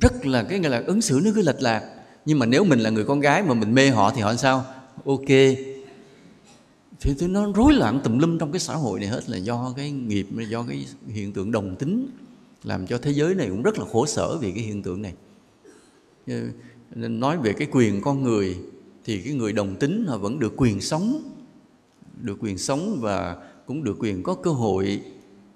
Rất 0.00 0.26
là 0.26 0.42
cái 0.42 0.58
gọi 0.58 0.70
là 0.70 0.82
ứng 0.86 1.00
xử 1.00 1.20
nó 1.24 1.30
cứ 1.34 1.42
lệch 1.42 1.62
lạc. 1.62 1.82
Nhưng 2.24 2.38
mà 2.38 2.46
nếu 2.46 2.64
mình 2.64 2.80
là 2.80 2.90
người 2.90 3.04
con 3.04 3.20
gái 3.20 3.42
mà 3.42 3.54
mình 3.54 3.74
mê 3.74 3.90
họ 3.90 4.12
thì 4.16 4.20
họ 4.20 4.28
làm 4.28 4.38
sao? 4.38 4.64
Ok. 5.04 5.28
Thì 7.00 7.26
nó 7.28 7.52
rối 7.52 7.72
loạn 7.72 8.00
tùm 8.04 8.18
lum 8.18 8.38
trong 8.38 8.52
cái 8.52 8.60
xã 8.60 8.74
hội 8.74 9.00
này 9.00 9.08
hết 9.08 9.30
là 9.30 9.36
do 9.36 9.72
cái 9.76 9.90
nghiệp, 9.90 10.26
do 10.48 10.62
cái 10.62 10.86
hiện 11.08 11.32
tượng 11.32 11.52
đồng 11.52 11.76
tính 11.76 12.10
làm 12.64 12.86
cho 12.86 12.98
thế 12.98 13.10
giới 13.10 13.34
này 13.34 13.48
cũng 13.48 13.62
rất 13.62 13.78
là 13.78 13.84
khổ 13.92 14.06
sở 14.06 14.38
vì 14.38 14.52
cái 14.52 14.62
hiện 14.62 14.82
tượng 14.82 15.02
này. 15.02 15.14
Nên 16.94 17.20
nói 17.20 17.38
về 17.38 17.52
cái 17.52 17.68
quyền 17.70 18.00
con 18.00 18.22
người 18.22 18.56
thì 19.04 19.20
cái 19.22 19.34
người 19.34 19.52
đồng 19.52 19.76
tính 19.76 20.04
họ 20.08 20.18
vẫn 20.18 20.38
được 20.38 20.52
quyền 20.56 20.80
sống, 20.80 21.22
được 22.20 22.36
quyền 22.40 22.58
sống 22.58 22.98
và 23.00 23.36
cũng 23.66 23.84
được 23.84 23.96
quyền 23.98 24.22
có 24.22 24.34
cơ 24.34 24.50
hội 24.50 25.00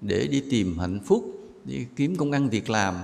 để 0.01 0.27
đi 0.27 0.43
tìm 0.49 0.77
hạnh 0.77 0.99
phúc, 1.05 1.23
đi 1.65 1.85
kiếm 1.95 2.15
công 2.15 2.31
ăn 2.31 2.49
việc 2.49 2.69
làm, 2.69 2.95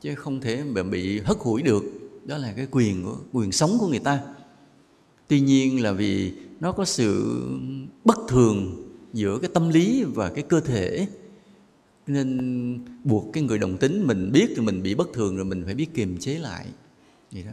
chứ 0.00 0.14
không 0.14 0.40
thể 0.40 0.64
mà 0.64 0.82
bị 0.82 1.20
hất 1.20 1.36
hủi 1.40 1.62
được. 1.62 1.84
Đó 2.24 2.38
là 2.38 2.52
cái 2.56 2.66
quyền 2.70 3.04
của, 3.04 3.16
quyền 3.32 3.52
sống 3.52 3.76
của 3.80 3.88
người 3.88 3.98
ta. 3.98 4.20
Tuy 5.28 5.40
nhiên 5.40 5.82
là 5.82 5.92
vì 5.92 6.32
nó 6.60 6.72
có 6.72 6.84
sự 6.84 7.40
bất 8.04 8.18
thường 8.28 8.86
giữa 9.12 9.38
cái 9.38 9.50
tâm 9.54 9.68
lý 9.68 10.04
và 10.04 10.30
cái 10.30 10.44
cơ 10.48 10.60
thể 10.60 11.06
nên 12.06 12.78
buộc 13.04 13.32
cái 13.32 13.42
người 13.42 13.58
đồng 13.58 13.76
tính 13.76 14.06
mình 14.06 14.32
biết 14.32 14.56
rồi 14.56 14.66
mình 14.66 14.82
bị 14.82 14.94
bất 14.94 15.08
thường 15.12 15.36
rồi 15.36 15.44
mình 15.44 15.62
phải 15.64 15.74
biết 15.74 15.94
kiềm 15.94 16.18
chế 16.18 16.38
lại. 16.38 16.66
Vậy 17.32 17.42
đó. 17.42 17.52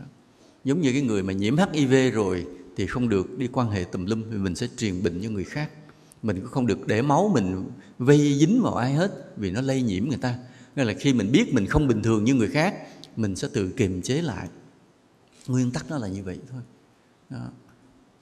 Giống 0.63 0.81
như 0.81 0.91
cái 0.91 1.01
người 1.01 1.23
mà 1.23 1.33
nhiễm 1.33 1.55
hiv 1.73 1.93
rồi 2.13 2.45
thì 2.75 2.88
không 2.88 3.10
được 3.10 3.38
đi 3.38 3.47
quan 3.47 3.69
hệ 3.69 3.83
tùm 3.83 4.05
lum 4.05 4.23
vì 4.29 4.38
mình 4.38 4.55
sẽ 4.55 4.67
truyền 4.77 5.03
bệnh 5.03 5.23
cho 5.23 5.29
người 5.29 5.43
khác. 5.43 5.71
Mình 6.23 6.39
cũng 6.39 6.49
không 6.49 6.67
được 6.67 6.88
để 6.88 7.01
máu 7.01 7.31
mình 7.33 7.69
vây 7.97 8.36
dính 8.39 8.62
vào 8.62 8.75
ai 8.75 8.93
hết 8.93 9.12
vì 9.38 9.51
nó 9.51 9.62
lây 9.62 9.81
nhiễm 9.81 10.07
người 10.07 10.17
ta. 10.17 10.39
Nên 10.75 10.88
là 10.88 10.93
khi 10.93 11.13
mình 11.13 11.31
biết 11.31 11.53
mình 11.53 11.65
không 11.65 11.88
bình 11.88 12.01
thường 12.01 12.23
như 12.23 12.33
người 12.33 12.47
khác, 12.47 12.75
mình 13.15 13.36
sẽ 13.36 13.47
tự 13.53 13.69
kiềm 13.69 14.01
chế 14.01 14.21
lại. 14.21 14.47
Nguyên 15.47 15.71
tắc 15.71 15.89
nó 15.89 15.97
là 15.97 16.07
như 16.07 16.23
vậy 16.23 16.39
thôi. 16.51 16.62
Đó. 17.29 17.49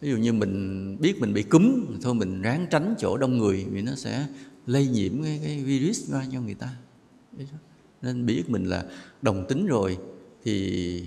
ví 0.01 0.09
dụ 0.09 0.17
như 0.17 0.33
mình 0.33 0.97
biết 0.99 1.19
mình 1.19 1.33
bị 1.33 1.43
cúm, 1.43 1.85
thôi 2.01 2.13
mình 2.13 2.41
ráng 2.41 2.67
tránh 2.71 2.95
chỗ 2.97 3.17
đông 3.17 3.37
người 3.37 3.65
vì 3.71 3.81
nó 3.81 3.95
sẽ 3.95 4.27
lây 4.65 4.87
nhiễm 4.87 5.23
cái, 5.23 5.39
cái 5.43 5.63
virus 5.63 6.09
ra 6.09 6.25
cho 6.31 6.41
người 6.41 6.53
ta. 6.53 6.75
Nên 8.01 8.25
biết 8.25 8.49
mình 8.49 8.65
là 8.65 8.85
đồng 9.21 9.45
tính 9.49 9.65
rồi 9.65 9.97
thì 10.43 11.05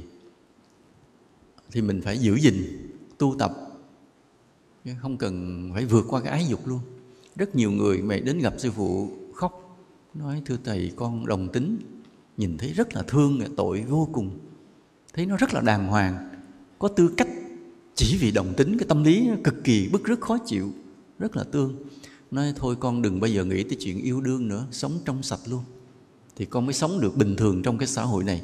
thì 1.71 1.83
mình 1.83 2.01
phải 2.01 2.19
giữ 2.19 2.35
gìn 2.35 2.55
tu 3.19 3.37
tập. 3.39 3.53
Không 5.01 5.17
cần 5.17 5.71
phải 5.75 5.85
vượt 5.85 6.05
qua 6.09 6.21
cái 6.21 6.33
ái 6.33 6.47
dục 6.49 6.67
luôn. 6.67 6.81
Rất 7.37 7.55
nhiều 7.55 7.71
người 7.71 8.03
mày 8.03 8.21
đến 8.21 8.39
gặp 8.39 8.55
sư 8.59 8.71
phụ 8.71 9.11
khóc 9.35 9.79
nói 10.15 10.43
thưa 10.45 10.57
thầy 10.65 10.93
con 10.97 11.27
đồng 11.27 11.49
tính. 11.53 11.79
Nhìn 12.37 12.59
thấy 12.59 12.73
rất 12.73 12.95
là 12.95 13.03
thương 13.03 13.41
tội 13.57 13.85
vô 13.89 14.09
cùng. 14.13 14.39
Thấy 15.15 15.27
nó 15.27 15.37
rất 15.37 15.55
là 15.55 15.61
đàng 15.61 15.87
hoàng. 15.87 16.29
Có 16.79 16.89
tư 16.89 17.15
cách 17.17 17.29
chỉ 17.95 18.17
vì 18.21 18.31
đồng 18.31 18.55
tính 18.57 18.79
cái 18.79 18.89
tâm 18.89 19.05
lý 19.05 19.29
cực 19.45 19.65
kỳ 19.65 19.89
bức 19.93 20.05
rất 20.05 20.21
khó 20.21 20.39
chịu 20.47 20.73
rất 21.19 21.37
là 21.37 21.45
tương 21.45 21.77
nói 22.31 22.53
thôi 22.57 22.77
con 22.81 23.03
đừng 23.03 23.21
bao 23.21 23.29
giờ 23.29 23.45
nghĩ 23.45 23.63
tới 23.63 23.77
chuyện 23.81 23.99
yêu 23.99 24.21
đương 24.21 24.49
nữa, 24.49 24.67
sống 24.71 24.93
trong 25.05 25.23
sạch 25.23 25.41
luôn. 25.47 25.63
Thì 26.37 26.45
con 26.45 26.67
mới 26.67 26.75
sống 26.75 27.01
được 27.01 27.17
bình 27.17 27.37
thường 27.37 27.63
trong 27.63 27.79
cái 27.79 27.89
xã 27.89 28.03
hội 28.03 28.25
này. 28.25 28.43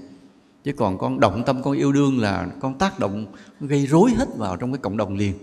Chứ 0.64 0.73
còn 0.73 0.99
con 0.99 1.20
động 1.20 1.42
tâm 1.47 1.62
con 1.62 1.77
yêu 1.77 1.92
đương 1.92 2.18
là 2.18 2.57
con 2.61 2.79
tác 2.79 2.99
động, 2.99 3.27
gây 3.61 3.87
rối 3.87 4.11
hết 4.11 4.37
vào 4.37 4.57
trong 4.57 4.73
cái 4.73 4.79
cộng 4.79 4.97
đồng 4.97 5.16
liền. 5.16 5.35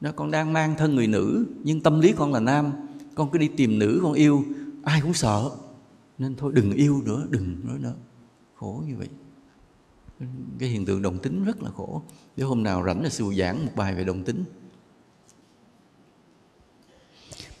Nó 0.00 0.12
con 0.12 0.30
đang 0.30 0.52
mang 0.52 0.74
thân 0.78 0.94
người 0.94 1.06
nữ, 1.06 1.46
nhưng 1.62 1.80
tâm 1.80 2.00
lý 2.00 2.12
con 2.12 2.32
là 2.32 2.40
nam. 2.40 2.72
Con 3.14 3.30
cứ 3.30 3.38
đi 3.38 3.48
tìm 3.48 3.78
nữ 3.78 4.00
con 4.02 4.12
yêu, 4.12 4.44
ai 4.82 5.00
cũng 5.00 5.14
sợ. 5.14 5.50
Nên 6.18 6.34
thôi 6.36 6.52
đừng 6.54 6.72
yêu 6.72 7.02
nữa, 7.04 7.26
đừng 7.30 7.56
nói 7.64 7.78
nữa. 7.78 7.94
Khổ 8.54 8.82
như 8.88 8.96
vậy. 8.96 9.08
Cái 10.58 10.68
hiện 10.68 10.86
tượng 10.86 11.02
đồng 11.02 11.18
tính 11.18 11.44
rất 11.44 11.62
là 11.62 11.70
khổ. 11.70 12.02
Nếu 12.36 12.48
hôm 12.48 12.62
nào 12.62 12.84
rảnh 12.86 13.02
là 13.02 13.08
sư 13.08 13.24
giảng 13.38 13.66
một 13.66 13.72
bài 13.76 13.94
về 13.94 14.04
đồng 14.04 14.22
tính 14.22 14.44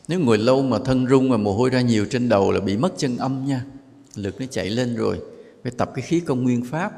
nếu 0.08 0.20
ngồi 0.20 0.38
lâu 0.38 0.62
mà 0.62 0.78
thân 0.84 1.06
rung 1.08 1.30
và 1.30 1.36
mồ 1.36 1.56
hôi 1.56 1.70
ra 1.70 1.80
nhiều 1.80 2.06
trên 2.10 2.28
đầu 2.28 2.52
là 2.52 2.60
bị 2.60 2.76
mất 2.76 2.94
chân 2.96 3.16
âm 3.16 3.44
nha. 3.44 3.64
Lực 4.14 4.40
nó 4.40 4.46
chạy 4.50 4.70
lên 4.70 4.96
rồi, 4.96 5.20
phải 5.62 5.72
tập 5.72 5.90
cái 5.94 6.02
khí 6.02 6.20
công 6.20 6.42
nguyên 6.42 6.64
pháp. 6.64 6.92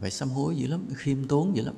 Phải 0.00 0.10
sám 0.10 0.28
hối 0.28 0.56
dữ 0.56 0.66
lắm, 0.66 0.86
khiêm 0.94 1.28
tốn 1.28 1.56
dữ 1.56 1.64
lắm. 1.64 1.74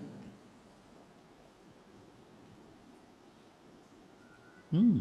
Uhm. 4.76 5.00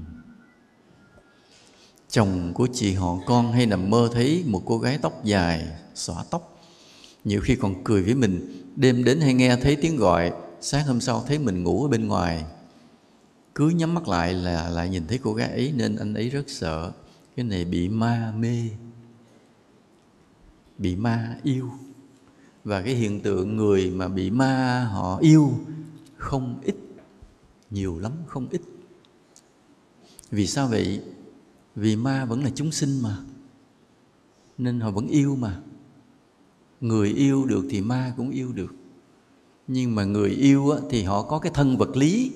chồng 2.10 2.52
của 2.54 2.68
chị 2.74 2.94
họ 2.94 3.18
con 3.26 3.52
hay 3.52 3.66
nằm 3.66 3.90
mơ 3.90 4.10
thấy 4.14 4.44
một 4.48 4.62
cô 4.66 4.78
gái 4.80 5.00
tóc 5.02 5.24
dài, 5.24 5.68
xõa 5.96 6.24
tóc. 6.30 6.64
Nhiều 7.24 7.42
khi 7.42 7.56
còn 7.56 7.84
cười 7.84 8.04
với 8.04 8.16
mình, 8.16 8.64
đêm 8.76 9.04
đến 9.04 9.20
hay 9.20 9.34
nghe 9.34 9.56
thấy 9.56 9.76
tiếng 9.76 9.98
gọi, 9.98 10.32
sáng 10.62 10.86
hôm 10.86 11.02
sau 11.02 11.24
thấy 11.28 11.40
mình 11.40 11.64
ngủ 11.64 11.84
ở 11.84 11.88
bên 11.88 12.08
ngoài 12.08 12.44
cứ 13.56 13.70
nhắm 13.70 13.94
mắt 13.94 14.08
lại 14.08 14.34
là, 14.34 14.70
lại 14.70 14.90
nhìn 14.90 15.08
thấy 15.08 15.20
cô 15.24 15.34
gái 15.34 15.50
ấy 15.50 15.74
nên 15.76 15.96
anh 15.96 16.14
ấy 16.14 16.30
rất 16.30 16.44
sợ. 16.48 16.92
Cái 17.36 17.46
này 17.46 17.66
bị 17.66 17.90
ma 17.90 18.34
mê. 18.38 18.70
Bị 20.78 20.96
ma 20.96 21.38
yêu. 21.44 21.70
Và 22.64 22.82
cái 22.82 22.96
hiện 22.96 23.22
tượng 23.22 23.58
người 23.58 23.92
mà 23.92 24.08
bị 24.08 24.30
ma 24.30 24.84
họ 24.92 25.18
yêu 25.18 25.52
không 26.18 26.60
ít, 26.64 26.76
nhiều 27.70 28.00
lắm 28.00 28.12
không 28.28 28.48
ít. 28.52 28.62
Vì 30.32 30.48
sao 30.48 30.68
vậy? 30.68 31.02
Vì 31.76 31.96
ma 31.96 32.26
vẫn 32.26 32.44
là 32.44 32.52
chúng 32.56 32.72
sinh 32.72 33.02
mà, 33.02 33.18
nên 34.58 34.80
họ 34.80 34.92
vẫn 34.92 35.08
yêu 35.08 35.36
mà. 35.36 35.62
Người 36.82 37.10
yêu 37.10 37.46
được 37.46 37.66
thì 37.70 37.82
ma 37.82 38.14
cũng 38.18 38.30
yêu 38.30 38.54
được. 38.54 38.76
Nhưng 39.68 39.96
mà 39.96 40.04
người 40.04 40.30
yêu 40.30 40.76
thì 40.90 41.04
họ 41.04 41.22
có 41.22 41.40
cái 41.40 41.52
thân 41.56 41.78
vật 41.78 41.98
lý 41.98 42.32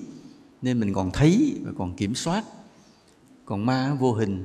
nên 0.62 0.80
mình 0.80 0.94
còn 0.94 1.10
thấy 1.10 1.60
và 1.64 1.72
còn 1.78 1.96
kiểm 1.96 2.14
soát. 2.14 2.44
Còn 3.44 3.66
ma 3.66 3.96
vô 4.00 4.12
hình. 4.12 4.44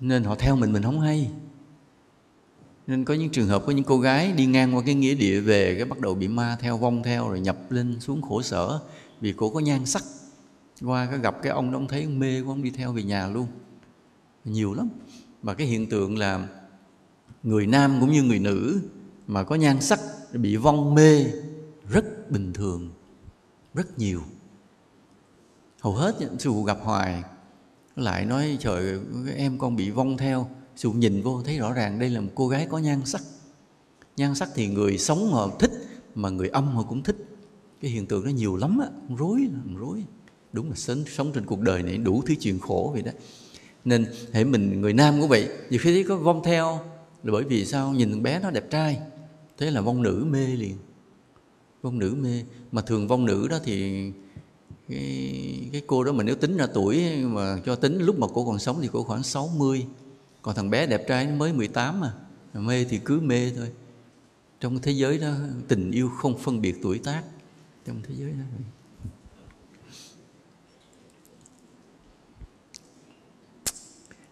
Nên 0.00 0.24
họ 0.24 0.34
theo 0.34 0.56
mình 0.56 0.72
mình 0.72 0.82
không 0.82 1.00
hay. 1.00 1.30
Nên 2.86 3.04
có 3.04 3.14
những 3.14 3.30
trường 3.30 3.48
hợp 3.48 3.62
có 3.66 3.72
những 3.72 3.84
cô 3.84 3.98
gái 3.98 4.32
đi 4.32 4.46
ngang 4.46 4.76
qua 4.76 4.82
cái 4.86 4.94
nghĩa 4.94 5.14
địa 5.14 5.40
về, 5.40 5.74
cái 5.74 5.84
bắt 5.84 6.00
đầu 6.00 6.14
bị 6.14 6.28
ma 6.28 6.56
theo, 6.60 6.76
vong 6.76 7.02
theo, 7.02 7.28
rồi 7.28 7.40
nhập 7.40 7.72
lên 7.72 8.00
xuống 8.00 8.22
khổ 8.22 8.42
sở 8.42 8.80
vì 9.20 9.34
cô 9.36 9.50
có 9.50 9.60
nhan 9.60 9.86
sắc. 9.86 10.02
Qua 10.80 11.06
cái 11.06 11.18
gặp 11.18 11.42
cái 11.42 11.52
ông 11.52 11.72
đó, 11.72 11.78
ông 11.78 11.88
thấy 11.88 12.02
ông 12.02 12.18
mê 12.18 12.42
của 12.42 12.50
ông 12.50 12.62
đi 12.62 12.70
theo 12.70 12.92
về 12.92 13.02
nhà 13.02 13.28
luôn. 13.28 13.46
Nhiều 14.44 14.74
lắm. 14.74 14.88
Và 15.42 15.54
cái 15.54 15.66
hiện 15.66 15.88
tượng 15.88 16.18
là 16.18 16.48
người 17.42 17.66
nam 17.66 17.96
cũng 18.00 18.12
như 18.12 18.22
người 18.22 18.38
nữ 18.38 18.80
mà 19.26 19.42
có 19.42 19.54
nhan 19.54 19.80
sắc 19.80 20.00
bị 20.32 20.56
vong 20.56 20.94
mê 20.94 21.24
rất 21.88 22.30
bình 22.30 22.52
thường 22.52 22.90
rất 23.74 23.98
nhiều. 23.98 24.20
Hầu 25.80 25.94
hết 25.94 26.14
sư 26.38 26.50
phụ 26.52 26.64
gặp 26.64 26.78
hoài 26.82 27.22
lại 27.96 28.24
nói 28.24 28.56
trời 28.60 28.98
em 29.36 29.58
con 29.58 29.76
bị 29.76 29.90
vong 29.90 30.16
theo. 30.16 30.48
Sư 30.76 30.88
phụ 30.90 30.98
nhìn 30.98 31.22
vô 31.22 31.42
thấy 31.42 31.58
rõ 31.58 31.72
ràng 31.72 31.98
đây 31.98 32.10
là 32.10 32.20
một 32.20 32.30
cô 32.34 32.48
gái 32.48 32.66
có 32.70 32.78
nhan 32.78 33.00
sắc. 33.04 33.22
Nhan 34.16 34.34
sắc 34.34 34.48
thì 34.54 34.68
người 34.68 34.98
sống 34.98 35.32
họ 35.32 35.50
thích 35.58 35.70
mà 36.14 36.30
người 36.30 36.48
âm 36.48 36.66
họ 36.66 36.82
cũng 36.82 37.02
thích. 37.02 37.16
Cái 37.80 37.90
hiện 37.90 38.06
tượng 38.06 38.24
đó 38.24 38.28
nhiều 38.28 38.56
lắm 38.56 38.78
á 38.78 38.86
rối 39.18 39.48
rối. 39.78 40.04
Đúng 40.52 40.68
là 40.68 40.76
sống, 40.76 41.04
sống 41.06 41.32
trên 41.34 41.46
cuộc 41.46 41.60
đời 41.60 41.82
này 41.82 41.96
đủ 41.96 42.22
thứ 42.26 42.34
chuyện 42.40 42.58
khổ 42.60 42.90
vậy 42.92 43.02
đó. 43.02 43.12
Nên 43.84 44.06
hệ 44.32 44.44
mình 44.44 44.80
người 44.80 44.92
nam 44.92 45.20
cũng 45.20 45.28
vậy 45.28 45.48
nhiều 45.70 45.80
khi 45.82 45.92
thấy 45.92 46.04
có 46.04 46.16
vong 46.16 46.42
theo 46.44 46.80
là 47.22 47.32
bởi 47.32 47.44
vì 47.44 47.64
sao? 47.64 47.92
Nhìn 47.92 48.22
bé 48.22 48.40
nó 48.40 48.50
đẹp 48.50 48.70
trai 48.70 49.00
thế 49.58 49.70
là 49.70 49.80
vong 49.80 50.02
nữ 50.02 50.26
mê 50.30 50.46
liền 50.46 50.76
vong 51.82 51.98
nữ 51.98 52.14
mê. 52.20 52.42
Mà 52.72 52.82
thường 52.82 53.08
vong 53.08 53.26
nữ 53.26 53.48
đó 53.48 53.58
thì 53.64 54.06
cái, 54.88 55.68
cái 55.72 55.82
cô 55.86 56.04
đó 56.04 56.12
mà 56.12 56.24
nếu 56.24 56.34
tính 56.34 56.56
ra 56.56 56.66
tuổi 56.74 57.24
mà 57.24 57.60
cho 57.66 57.76
tính 57.76 57.98
lúc 57.98 58.18
mà 58.18 58.26
cô 58.34 58.44
còn 58.44 58.58
sống 58.58 58.78
thì 58.82 58.88
cô 58.92 59.02
khoảng 59.02 59.22
60 59.22 59.86
còn 60.42 60.54
thằng 60.54 60.70
bé 60.70 60.86
đẹp 60.86 61.04
trai 61.08 61.26
mới 61.26 61.52
18 61.52 62.04
à. 62.04 62.12
mà 62.54 62.60
mê 62.60 62.84
thì 62.84 63.00
cứ 63.04 63.20
mê 63.20 63.52
thôi. 63.56 63.68
Trong 64.60 64.78
thế 64.78 64.92
giới 64.92 65.18
đó 65.18 65.34
tình 65.68 65.90
yêu 65.90 66.10
không 66.18 66.38
phân 66.38 66.60
biệt 66.60 66.76
tuổi 66.82 66.98
tác. 66.98 67.22
Trong 67.86 67.96
thế 68.08 68.14
giới 68.18 68.30
đó. 68.32 68.44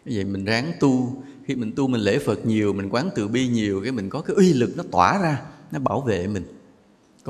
Vậy 0.05 0.25
mình 0.25 0.45
ráng 0.45 0.73
tu. 0.81 1.23
Khi 1.45 1.55
mình 1.55 1.73
tu 1.77 1.89
mình 1.89 2.01
lễ 2.01 2.19
phật 2.19 2.47
nhiều 2.47 2.73
mình 2.73 2.89
quán 2.91 3.11
từ 3.15 3.29
bi 3.29 3.49
nhiều 3.49 3.81
cái 3.83 3.93
mình 3.93 4.11
có 4.11 4.21
cái 4.21 4.37
uy 4.37 4.53
lực 4.53 4.77
nó 4.77 4.85
tỏa 4.91 5.23
ra 5.23 5.43
nó 5.73 5.79
bảo 5.79 6.01
vệ 6.01 6.27
mình 6.27 6.60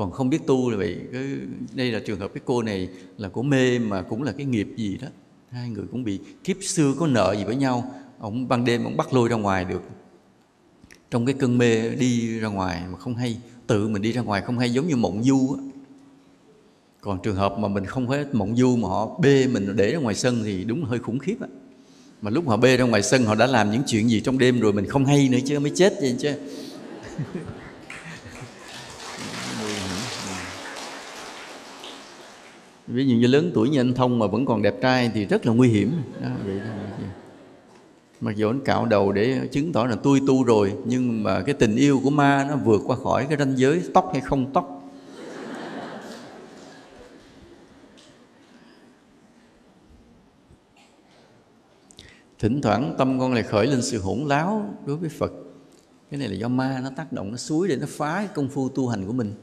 còn 0.01 0.11
không 0.11 0.29
biết 0.29 0.47
tu 0.47 0.69
là 0.69 0.77
vậy. 0.77 0.97
Cái, 1.13 1.23
đây 1.73 1.91
là 1.91 1.99
trường 1.99 2.19
hợp 2.19 2.31
cái 2.33 2.41
cô 2.45 2.61
này 2.61 2.89
là 3.17 3.29
của 3.29 3.43
mê 3.43 3.79
mà 3.79 4.01
cũng 4.01 4.23
là 4.23 4.31
cái 4.31 4.45
nghiệp 4.45 4.67
gì 4.75 4.97
đó. 5.01 5.07
Hai 5.49 5.69
người 5.69 5.85
cũng 5.91 6.03
bị 6.03 6.19
kiếp 6.43 6.57
xưa 6.61 6.93
có 6.99 7.07
nợ 7.07 7.35
gì 7.37 7.43
với 7.43 7.55
nhau. 7.55 7.93
Ông 8.19 8.47
ban 8.47 8.65
đêm 8.65 8.83
ông 8.83 8.97
bắt 8.97 9.13
lôi 9.13 9.29
ra 9.29 9.35
ngoài 9.35 9.65
được. 9.65 9.81
Trong 11.11 11.25
cái 11.25 11.35
cơn 11.39 11.57
mê 11.57 11.89
đi 11.89 12.39
ra 12.39 12.47
ngoài 12.47 12.83
mà 12.91 12.97
không 12.97 13.15
hay 13.15 13.37
tự 13.67 13.87
mình 13.87 14.01
đi 14.01 14.11
ra 14.11 14.21
ngoài 14.21 14.41
không 14.41 14.59
hay 14.59 14.73
giống 14.73 14.87
như 14.87 14.95
mộng 14.95 15.23
du 15.23 15.55
á. 15.57 15.63
Còn 17.01 17.19
trường 17.23 17.35
hợp 17.35 17.59
mà 17.59 17.67
mình 17.67 17.85
không 17.85 18.07
phải 18.07 18.25
mộng 18.31 18.55
du 18.55 18.75
mà 18.75 18.87
họ 18.87 19.19
bê 19.19 19.47
mình 19.47 19.75
để 19.75 19.91
ra 19.91 19.99
ngoài 19.99 20.15
sân 20.15 20.41
thì 20.43 20.63
đúng 20.63 20.83
là 20.83 20.89
hơi 20.89 20.99
khủng 20.99 21.19
khiếp 21.19 21.35
á. 21.41 21.47
Mà 22.21 22.29
lúc 22.29 22.47
họ 22.47 22.57
bê 22.57 22.77
ra 22.77 22.85
ngoài 22.85 23.03
sân 23.03 23.23
họ 23.25 23.35
đã 23.35 23.47
làm 23.47 23.71
những 23.71 23.81
chuyện 23.87 24.09
gì 24.09 24.21
trong 24.21 24.37
đêm 24.37 24.59
rồi 24.59 24.73
mình 24.73 24.85
không 24.85 25.05
hay 25.05 25.29
nữa 25.29 25.39
chứ 25.45 25.59
mới 25.59 25.71
chết 25.75 25.93
vậy 26.01 26.15
chứ. 26.19 26.33
Ví 32.93 33.07
dụ 33.07 33.15
như 33.15 33.27
lớn 33.27 33.51
tuổi 33.53 33.69
như 33.69 33.79
anh 33.79 33.93
thông 33.93 34.19
mà 34.19 34.27
vẫn 34.27 34.45
còn 34.45 34.61
đẹp 34.61 34.75
trai 34.81 35.11
thì 35.13 35.25
rất 35.25 35.45
là 35.45 35.53
nguy 35.53 35.69
hiểm. 35.69 35.91
Đó, 36.21 36.29
vậy 36.45 36.59
đó. 36.59 36.65
mặc 38.21 38.35
dù 38.35 38.49
anh 38.49 38.59
cạo 38.65 38.85
đầu 38.85 39.11
để 39.11 39.47
chứng 39.51 39.73
tỏ 39.73 39.85
là 39.85 39.95
tôi 39.95 40.21
tu 40.27 40.43
rồi 40.43 40.73
nhưng 40.85 41.23
mà 41.23 41.41
cái 41.41 41.55
tình 41.55 41.75
yêu 41.75 41.99
của 42.03 42.09
ma 42.09 42.45
nó 42.49 42.55
vượt 42.55 42.81
qua 42.85 42.95
khỏi 42.95 43.25
cái 43.29 43.37
ranh 43.37 43.57
giới 43.57 43.81
tóc 43.93 44.09
hay 44.13 44.21
không 44.21 44.53
tóc. 44.53 44.77
Thỉnh 52.39 52.61
thoảng 52.61 52.95
tâm 52.97 53.19
con 53.19 53.33
lại 53.33 53.43
khởi 53.43 53.67
lên 53.67 53.81
sự 53.81 53.99
hỗn 53.99 54.19
láo 54.27 54.75
đối 54.85 54.97
với 54.97 55.09
phật. 55.09 55.31
Cái 56.11 56.19
này 56.19 56.29
là 56.29 56.35
do 56.35 56.47
ma 56.47 56.79
nó 56.83 56.89
tác 56.95 57.13
động 57.13 57.31
nó 57.31 57.37
suối 57.37 57.67
để 57.67 57.75
nó 57.75 57.87
phá 57.89 58.15
cái 58.15 58.27
công 58.27 58.49
phu 58.49 58.69
tu 58.69 58.87
hành 58.87 59.07
của 59.07 59.13
mình. 59.13 59.33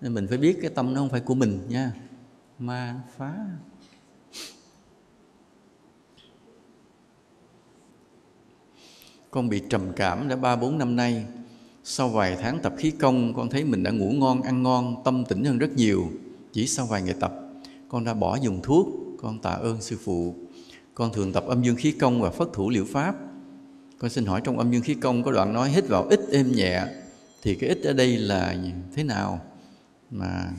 Nên 0.00 0.14
mình 0.14 0.26
phải 0.28 0.38
biết 0.38 0.58
cái 0.62 0.70
tâm 0.74 0.94
nó 0.94 1.00
không 1.00 1.08
phải 1.08 1.20
của 1.20 1.34
mình 1.34 1.58
nha 1.68 1.92
ma 2.66 3.00
phá. 3.16 3.34
Con 9.30 9.48
bị 9.48 9.62
trầm 9.68 9.92
cảm 9.96 10.28
đã 10.28 10.36
ba 10.36 10.56
bốn 10.56 10.78
năm 10.78 10.96
nay. 10.96 11.24
Sau 11.84 12.08
vài 12.08 12.36
tháng 12.40 12.58
tập 12.62 12.74
khí 12.78 12.90
công, 12.90 13.34
con 13.34 13.50
thấy 13.50 13.64
mình 13.64 13.82
đã 13.82 13.90
ngủ 13.90 14.10
ngon, 14.10 14.42
ăn 14.42 14.62
ngon, 14.62 15.02
tâm 15.04 15.24
tỉnh 15.24 15.44
hơn 15.44 15.58
rất 15.58 15.72
nhiều. 15.72 16.10
Chỉ 16.52 16.66
sau 16.66 16.86
vài 16.86 17.02
ngày 17.02 17.14
tập, 17.20 17.32
con 17.88 18.04
đã 18.04 18.14
bỏ 18.14 18.36
dùng 18.36 18.60
thuốc, 18.62 18.88
con 19.22 19.38
tạ 19.38 19.50
ơn 19.50 19.80
sư 19.80 19.98
phụ. 20.04 20.34
Con 20.94 21.12
thường 21.12 21.32
tập 21.32 21.44
âm 21.46 21.62
dương 21.62 21.76
khí 21.76 21.92
công 21.92 22.22
và 22.22 22.30
phất 22.30 22.48
thủ 22.52 22.70
liệu 22.70 22.84
pháp. 22.84 23.14
Con 23.98 24.10
xin 24.10 24.26
hỏi 24.26 24.40
trong 24.44 24.58
âm 24.58 24.72
dương 24.72 24.82
khí 24.82 24.94
công 24.94 25.22
có 25.22 25.32
đoạn 25.32 25.52
nói 25.52 25.70
hít 25.70 25.88
vào 25.88 26.06
ít 26.10 26.20
êm 26.30 26.52
nhẹ, 26.52 26.84
thì 27.42 27.54
cái 27.54 27.68
ít 27.68 27.82
ở 27.82 27.92
đây 27.92 28.18
là 28.18 28.56
thế 28.94 29.04
nào? 29.04 29.40
Mà 30.10 30.50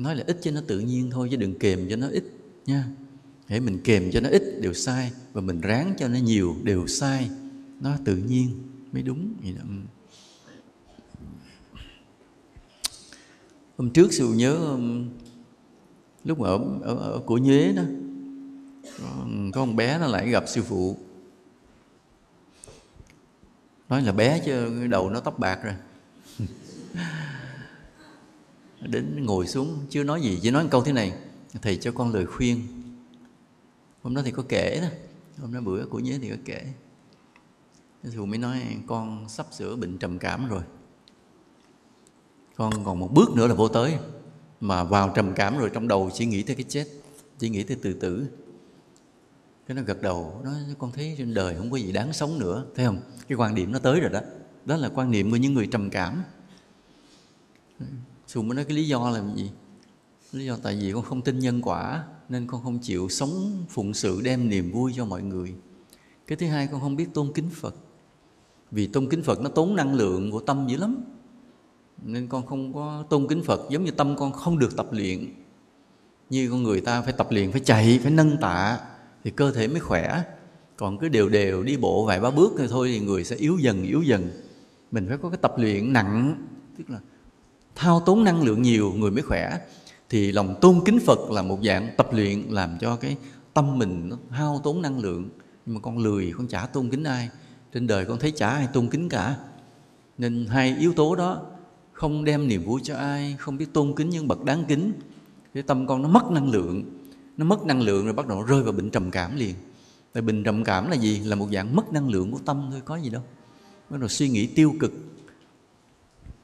nói 0.00 0.16
là 0.16 0.24
ít 0.26 0.38
cho 0.42 0.50
nó 0.50 0.60
tự 0.66 0.80
nhiên 0.80 1.10
thôi 1.10 1.28
chứ 1.30 1.36
đừng 1.36 1.58
kèm 1.58 1.86
cho 1.90 1.96
nó 1.96 2.08
ít 2.08 2.24
nha. 2.66 2.84
Để 3.48 3.60
mình 3.60 3.80
kèm 3.84 4.10
cho 4.12 4.20
nó 4.20 4.28
ít 4.28 4.42
đều 4.60 4.74
sai 4.74 5.12
và 5.32 5.40
mình 5.40 5.60
ráng 5.60 5.94
cho 5.98 6.08
nó 6.08 6.18
nhiều 6.18 6.56
đều 6.62 6.86
sai 6.86 7.30
nó 7.80 7.96
tự 8.04 8.16
nhiên 8.16 8.62
mới 8.92 9.02
đúng 9.02 9.34
vậy 9.42 9.54
đó. 9.58 9.62
hôm 13.80 13.90
trước 13.90 14.12
sư 14.12 14.32
nhớ 14.32 14.54
um, 14.54 15.08
lúc 16.24 16.40
ở 16.40 16.58
ở, 16.82 16.94
ở 16.94 17.20
của 17.26 17.38
nhuế 17.38 17.72
đó 17.72 17.82
um, 18.98 19.50
có 19.50 19.60
con 19.60 19.76
bé 19.76 19.98
nó 19.98 20.06
lại 20.06 20.30
gặp 20.30 20.44
sư 20.48 20.62
phụ. 20.62 20.96
Nói 23.88 24.02
là 24.02 24.12
bé 24.12 24.42
chứ 24.46 24.86
đầu 24.86 25.10
nó 25.10 25.20
tóc 25.20 25.38
bạc 25.38 25.60
rồi 25.64 25.74
đến 28.80 29.26
ngồi 29.26 29.46
xuống, 29.46 29.78
chưa 29.90 30.04
nói 30.04 30.22
gì, 30.22 30.38
chỉ 30.42 30.50
nói 30.50 30.62
một 30.62 30.68
câu 30.72 30.82
thế 30.82 30.92
này. 30.92 31.12
Thầy 31.62 31.76
cho 31.76 31.92
con 31.92 32.14
lời 32.14 32.26
khuyên. 32.26 32.66
Hôm 34.02 34.14
đó 34.14 34.22
thì 34.24 34.30
có 34.30 34.44
kể 34.48 34.80
đó. 34.82 34.88
Hôm 35.38 35.54
đó 35.54 35.60
bữa 35.60 35.86
của 35.86 35.98
nhớ 35.98 36.18
thì 36.22 36.30
có 36.30 36.36
kể. 36.44 36.66
Thì 38.02 38.16
mới 38.16 38.38
nói, 38.38 38.60
con 38.86 39.28
sắp 39.28 39.46
sửa 39.52 39.76
bệnh 39.76 39.98
trầm 39.98 40.18
cảm 40.18 40.48
rồi. 40.48 40.62
Con 42.56 42.84
còn 42.84 42.98
một 42.98 43.10
bước 43.14 43.30
nữa 43.36 43.46
là 43.46 43.54
vô 43.54 43.68
tới. 43.68 43.94
Mà 44.60 44.84
vào 44.84 45.12
trầm 45.14 45.32
cảm 45.34 45.58
rồi 45.58 45.70
trong 45.74 45.88
đầu 45.88 46.10
chỉ 46.14 46.26
nghĩ 46.26 46.42
tới 46.42 46.56
cái 46.56 46.64
chết, 46.68 46.86
chỉ 47.38 47.48
nghĩ 47.48 47.62
tới 47.62 47.76
từ 47.82 47.92
tử. 47.92 48.26
Cái 49.66 49.74
nó 49.74 49.82
gật 49.82 50.02
đầu 50.02 50.40
nó 50.44 50.50
con 50.78 50.92
thấy 50.92 51.14
trên 51.18 51.34
đời 51.34 51.56
không 51.56 51.70
có 51.70 51.76
gì 51.76 51.92
đáng 51.92 52.12
sống 52.12 52.38
nữa. 52.38 52.64
Thấy 52.74 52.86
không? 52.86 53.00
Cái 53.28 53.36
quan 53.36 53.54
điểm 53.54 53.72
nó 53.72 53.78
tới 53.78 54.00
rồi 54.00 54.10
đó. 54.10 54.20
Đó 54.64 54.76
là 54.76 54.90
quan 54.94 55.10
niệm 55.10 55.30
của 55.30 55.36
những 55.36 55.54
người 55.54 55.66
trầm 55.66 55.90
cảm. 55.90 56.22
Sùng 58.30 58.48
mới 58.48 58.56
nói 58.56 58.64
cái 58.64 58.76
lý 58.76 58.88
do 58.88 59.10
là 59.10 59.22
gì? 59.36 59.50
Lý 60.32 60.44
do 60.44 60.56
tại 60.62 60.78
vì 60.80 60.92
con 60.92 61.02
không 61.02 61.22
tin 61.22 61.38
nhân 61.38 61.62
quả, 61.62 62.04
nên 62.28 62.46
con 62.46 62.62
không 62.62 62.78
chịu 62.78 63.08
sống 63.08 63.64
phụng 63.68 63.94
sự 63.94 64.20
đem 64.24 64.48
niềm 64.48 64.72
vui 64.72 64.92
cho 64.96 65.04
mọi 65.04 65.22
người. 65.22 65.54
Cái 66.26 66.36
thứ 66.36 66.46
hai, 66.46 66.68
con 66.72 66.80
không 66.80 66.96
biết 66.96 67.14
tôn 67.14 67.32
kính 67.34 67.48
phật. 67.52 67.74
Vì 68.70 68.86
tôn 68.86 69.08
kính 69.08 69.22
phật 69.22 69.40
nó 69.40 69.48
tốn 69.48 69.76
năng 69.76 69.94
lượng 69.94 70.30
của 70.30 70.40
tâm 70.40 70.66
dữ 70.68 70.76
lắm. 70.76 71.04
Nên 72.04 72.26
con 72.26 72.46
không 72.46 72.74
có 72.74 73.04
tôn 73.10 73.26
kính 73.28 73.42
phật 73.42 73.60
giống 73.70 73.84
như 73.84 73.90
tâm 73.90 74.16
con 74.18 74.32
không 74.32 74.58
được 74.58 74.76
tập 74.76 74.86
luyện. 74.92 75.34
Như 76.30 76.50
con 76.50 76.62
người 76.62 76.80
ta 76.80 77.02
phải 77.02 77.12
tập 77.12 77.26
luyện, 77.30 77.52
phải 77.52 77.60
chạy, 77.60 78.00
phải 78.02 78.12
nâng 78.12 78.36
tạ 78.40 78.78
thì 79.24 79.30
cơ 79.30 79.52
thể 79.52 79.68
mới 79.68 79.80
khỏe. 79.80 80.22
Còn 80.76 80.98
cứ 80.98 81.08
đều 81.08 81.28
đều 81.28 81.62
đi 81.62 81.76
bộ 81.76 82.06
vài 82.06 82.20
ba 82.20 82.30
bước 82.30 82.52
thôi 82.68 82.88
thì 82.92 83.00
người 83.00 83.24
sẽ 83.24 83.36
yếu 83.36 83.58
dần 83.58 83.82
yếu 83.82 84.02
dần. 84.02 84.30
Mình 84.90 85.06
phải 85.08 85.18
có 85.18 85.30
cái 85.30 85.38
tập 85.42 85.54
luyện 85.56 85.92
nặng, 85.92 86.46
tức 86.78 86.90
là 86.90 87.00
thao 87.74 88.00
tốn 88.00 88.24
năng 88.24 88.42
lượng 88.42 88.62
nhiều, 88.62 88.92
người 88.96 89.10
mới 89.10 89.22
khỏe, 89.22 89.58
thì 90.08 90.32
lòng 90.32 90.54
tôn 90.60 90.80
kính 90.84 90.98
Phật 91.06 91.30
là 91.30 91.42
một 91.42 91.58
dạng 91.64 91.90
tập 91.96 92.08
luyện 92.12 92.42
làm 92.48 92.78
cho 92.80 92.96
cái 92.96 93.16
tâm 93.54 93.78
mình 93.78 94.08
nó 94.08 94.16
hao 94.30 94.60
tốn 94.64 94.82
năng 94.82 94.98
lượng. 94.98 95.28
Nhưng 95.66 95.74
mà 95.74 95.80
con 95.80 95.98
lười, 95.98 96.32
con 96.36 96.46
chả 96.46 96.66
tôn 96.66 96.90
kính 96.90 97.04
ai. 97.04 97.28
Trên 97.74 97.86
đời 97.86 98.04
con 98.04 98.18
thấy 98.18 98.30
chả 98.30 98.50
ai 98.50 98.66
tôn 98.72 98.88
kính 98.88 99.08
cả. 99.08 99.36
Nên 100.18 100.46
hai 100.46 100.76
yếu 100.78 100.92
tố 100.94 101.14
đó, 101.14 101.42
không 101.92 102.24
đem 102.24 102.48
niềm 102.48 102.64
vui 102.64 102.80
cho 102.84 102.96
ai, 102.96 103.36
không 103.38 103.56
biết 103.56 103.72
tôn 103.72 103.92
kính 103.96 104.10
những 104.10 104.28
bậc 104.28 104.44
đáng 104.44 104.64
kính. 104.68 104.92
Cái 105.54 105.62
tâm 105.62 105.86
con 105.86 106.02
nó 106.02 106.08
mất 106.08 106.30
năng 106.30 106.50
lượng. 106.50 106.84
Nó 107.36 107.44
mất 107.44 107.66
năng 107.66 107.80
lượng 107.80 108.04
rồi 108.04 108.14
bắt 108.14 108.26
đầu 108.26 108.42
rơi 108.42 108.62
vào 108.62 108.72
bệnh 108.72 108.90
trầm 108.90 109.10
cảm 109.10 109.36
liền. 109.36 109.54
Tại 110.12 110.22
bệnh 110.22 110.44
trầm 110.44 110.64
cảm 110.64 110.90
là 110.90 110.96
gì? 110.96 111.20
Là 111.20 111.36
một 111.36 111.48
dạng 111.52 111.76
mất 111.76 111.92
năng 111.92 112.08
lượng 112.08 112.32
của 112.32 112.38
tâm 112.44 112.68
thôi, 112.70 112.80
có 112.84 112.96
gì 112.96 113.10
đâu. 113.10 113.22
Bắt 113.90 114.00
đầu 114.00 114.08
suy 114.08 114.28
nghĩ 114.28 114.46
tiêu 114.46 114.74
cực 114.80 114.92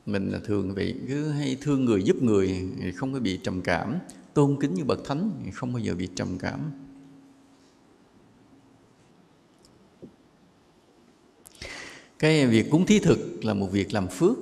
mình 0.06 0.30
là 0.30 0.38
thường 0.44 0.74
vậy, 0.74 0.94
cứ 1.08 1.28
hay 1.28 1.56
thương 1.60 1.84
người 1.84 2.02
giúp 2.02 2.22
người 2.22 2.72
không 2.94 3.12
có 3.12 3.20
bị 3.20 3.40
trầm 3.42 3.62
cảm. 3.62 3.98
Tôn 4.34 4.56
kính 4.60 4.74
như 4.74 4.84
bậc 4.84 5.04
thánh 5.04 5.30
không 5.52 5.72
bao 5.72 5.78
giờ 5.78 5.94
bị 5.94 6.08
trầm 6.14 6.28
cảm. 6.38 6.70
Cái 12.18 12.46
việc 12.46 12.70
cúng 12.70 12.86
thí 12.86 12.98
thực 12.98 13.44
là 13.44 13.54
một 13.54 13.72
việc 13.72 13.92
làm 13.92 14.08
phước, 14.08 14.36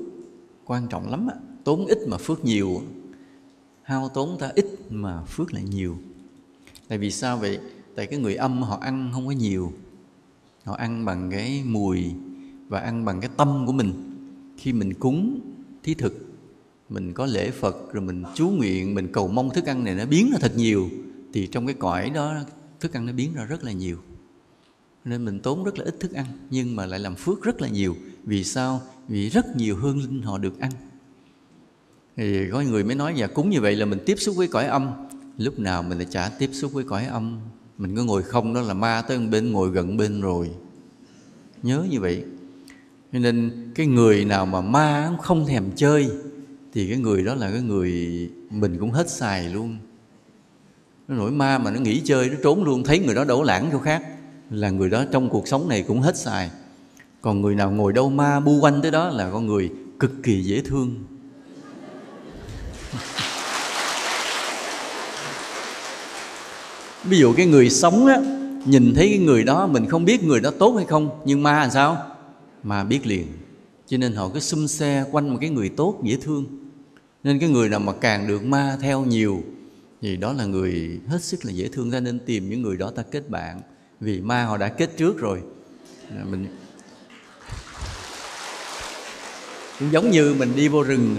quan 0.64 0.86
trọng 0.88 1.10
lắm 1.10 1.26
á. 1.26 1.34
Tốn 1.64 1.86
ít 1.86 1.98
mà 2.08 2.18
phước 2.18 2.44
nhiều. 2.44 2.82
Hao 3.82 4.08
tốn 4.08 4.36
ta 4.38 4.52
ít 4.54 4.66
mà 4.90 5.24
phước 5.24 5.54
lại 5.54 5.62
nhiều. 5.62 5.96
Tại 6.88 6.98
vì 6.98 7.10
sao 7.10 7.38
vậy? 7.38 7.58
Tại 7.94 8.06
cái 8.06 8.18
người 8.18 8.34
âm 8.34 8.62
họ 8.62 8.78
ăn 8.80 9.10
không 9.12 9.26
có 9.26 9.32
nhiều. 9.32 9.72
Họ 10.64 10.74
ăn 10.74 11.04
bằng 11.04 11.30
cái 11.30 11.62
mùi 11.66 12.04
và 12.68 12.80
ăn 12.80 13.04
bằng 13.04 13.20
cái 13.20 13.30
tâm 13.36 13.64
của 13.66 13.72
mình. 13.72 13.92
Khi 14.56 14.72
mình 14.72 14.94
cúng 14.94 15.40
thí 15.84 15.94
thực. 15.94 16.26
Mình 16.88 17.12
có 17.12 17.26
lễ 17.26 17.50
phật, 17.50 17.92
rồi 17.92 18.02
mình 18.02 18.24
chú 18.34 18.48
nguyện, 18.48 18.94
mình 18.94 19.12
cầu 19.12 19.28
mong 19.28 19.50
thức 19.50 19.66
ăn 19.66 19.84
này 19.84 19.94
nó 19.94 20.06
biến 20.06 20.30
ra 20.32 20.38
thật 20.40 20.52
nhiều, 20.56 20.88
thì 21.32 21.46
trong 21.46 21.66
cái 21.66 21.74
cõi 21.74 22.10
đó 22.10 22.34
thức 22.80 22.92
ăn 22.92 23.06
nó 23.06 23.12
biến 23.12 23.34
ra 23.34 23.44
rất 23.44 23.64
là 23.64 23.72
nhiều. 23.72 23.96
Nên 25.04 25.24
mình 25.24 25.40
tốn 25.40 25.64
rất 25.64 25.78
là 25.78 25.84
ít 25.84 26.00
thức 26.00 26.12
ăn, 26.12 26.26
nhưng 26.50 26.76
mà 26.76 26.86
lại 26.86 27.00
làm 27.00 27.14
phước 27.14 27.42
rất 27.42 27.60
là 27.60 27.68
nhiều. 27.68 27.96
Vì 28.24 28.44
sao? 28.44 28.82
Vì 29.08 29.28
rất 29.28 29.56
nhiều 29.56 29.76
hương 29.76 29.98
linh 29.98 30.22
họ 30.22 30.38
được 30.38 30.60
ăn. 30.60 30.70
Thì 32.16 32.50
có 32.52 32.60
người 32.60 32.84
mới 32.84 32.94
nói 32.94 33.14
dạ, 33.16 33.26
và 33.26 33.32
cúng 33.34 33.50
như 33.50 33.60
vậy 33.60 33.76
là 33.76 33.86
mình 33.86 33.98
tiếp 34.06 34.16
xúc 34.18 34.36
với 34.36 34.48
cõi 34.48 34.64
âm. 34.64 34.90
Lúc 35.38 35.58
nào 35.58 35.82
mình 35.82 35.98
lại 35.98 36.06
chả 36.10 36.28
tiếp 36.38 36.50
xúc 36.52 36.72
với 36.72 36.84
cõi 36.84 37.06
âm. 37.06 37.38
Mình 37.78 37.96
có 37.96 38.04
ngồi 38.04 38.22
không, 38.22 38.54
đó 38.54 38.60
là 38.60 38.74
ma 38.74 39.02
tới 39.08 39.18
bên, 39.18 39.52
ngồi 39.52 39.70
gần 39.70 39.96
bên 39.96 40.20
rồi. 40.20 40.50
Nhớ 41.62 41.86
như 41.90 42.00
vậy 42.00 42.24
cho 43.14 43.20
nên 43.20 43.52
cái 43.74 43.86
người 43.86 44.24
nào 44.24 44.46
mà 44.46 44.60
ma 44.60 45.10
không 45.22 45.46
thèm 45.46 45.64
chơi, 45.76 46.10
thì 46.72 46.88
cái 46.88 46.98
người 46.98 47.24
đó 47.24 47.34
là 47.34 47.50
cái 47.50 47.60
người 47.60 47.90
mình 48.50 48.76
cũng 48.80 48.90
hết 48.90 49.10
xài 49.10 49.48
luôn. 49.48 49.76
Nó 51.08 51.16
nổi 51.16 51.30
ma 51.30 51.58
mà 51.58 51.70
nó 51.70 51.80
nghỉ 51.80 52.00
chơi, 52.04 52.28
nó 52.28 52.34
trốn 52.42 52.64
luôn, 52.64 52.84
thấy 52.84 52.98
người 52.98 53.14
đó 53.14 53.24
đổ 53.24 53.42
lãng 53.42 53.68
chỗ 53.72 53.78
khác, 53.78 54.02
là 54.50 54.70
người 54.70 54.90
đó 54.90 55.04
trong 55.12 55.28
cuộc 55.28 55.48
sống 55.48 55.68
này 55.68 55.82
cũng 55.82 56.00
hết 56.00 56.16
xài. 56.16 56.50
Còn 57.20 57.42
người 57.42 57.54
nào 57.54 57.70
ngồi 57.70 57.92
đâu 57.92 58.10
ma 58.10 58.40
bu 58.40 58.60
quanh 58.60 58.82
tới 58.82 58.90
đó 58.90 59.08
là 59.08 59.30
con 59.30 59.46
người 59.46 59.70
cực 60.00 60.12
kỳ 60.22 60.42
dễ 60.42 60.60
thương. 60.60 61.04
Ví 67.04 67.18
dụ 67.18 67.32
cái 67.36 67.46
người 67.46 67.70
sống 67.70 68.06
á, 68.06 68.16
nhìn 68.64 68.92
thấy 68.96 69.08
cái 69.08 69.18
người 69.18 69.44
đó, 69.44 69.66
mình 69.66 69.86
không 69.86 70.04
biết 70.04 70.24
người 70.24 70.40
đó 70.40 70.50
tốt 70.58 70.74
hay 70.76 70.86
không, 70.86 71.10
nhưng 71.24 71.42
ma 71.42 71.60
làm 71.60 71.70
sao? 71.70 72.13
Mà 72.64 72.84
biết 72.84 73.06
liền. 73.06 73.26
Cho 73.86 73.96
nên 73.96 74.12
họ 74.12 74.28
cứ 74.28 74.40
xum 74.40 74.66
xe 74.66 75.04
quanh 75.12 75.30
một 75.30 75.38
cái 75.40 75.50
người 75.50 75.68
tốt, 75.68 76.00
dễ 76.04 76.16
thương. 76.16 76.46
Nên 77.24 77.38
cái 77.38 77.48
người 77.48 77.68
nào 77.68 77.80
mà 77.80 77.92
càng 78.00 78.26
được 78.26 78.44
ma 78.44 78.76
theo 78.80 79.04
nhiều, 79.04 79.42
thì 80.00 80.16
đó 80.16 80.32
là 80.32 80.44
người 80.44 81.00
hết 81.06 81.22
sức 81.22 81.44
là 81.44 81.52
dễ 81.52 81.68
thương. 81.68 81.90
Ta 81.90 82.00
nên 82.00 82.18
tìm 82.18 82.50
những 82.50 82.62
người 82.62 82.76
đó 82.76 82.90
ta 82.90 83.02
kết 83.02 83.30
bạn. 83.30 83.60
Vì 84.00 84.20
ma 84.20 84.44
họ 84.44 84.56
đã 84.56 84.68
kết 84.68 84.90
trước 84.96 85.18
rồi. 85.18 85.42
Mình 86.30 86.46
cũng 89.78 89.92
giống 89.92 90.10
như 90.10 90.34
mình 90.38 90.52
đi 90.56 90.68
vô 90.68 90.82
rừng, 90.82 91.16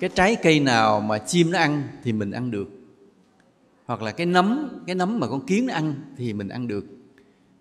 cái 0.00 0.10
trái 0.14 0.36
cây 0.42 0.60
nào 0.60 1.00
mà 1.00 1.18
chim 1.18 1.50
nó 1.50 1.58
ăn 1.58 1.88
thì 2.04 2.12
mình 2.12 2.30
ăn 2.30 2.50
được. 2.50 2.68
Hoặc 3.86 4.02
là 4.02 4.10
cái 4.12 4.26
nấm 4.26 4.68
cái 4.86 4.94
nấm 4.94 5.20
mà 5.20 5.28
con 5.28 5.46
kiến 5.46 5.66
nó 5.66 5.74
ăn 5.74 5.94
thì 6.16 6.32
mình 6.32 6.48
ăn 6.48 6.68
được 6.68 6.86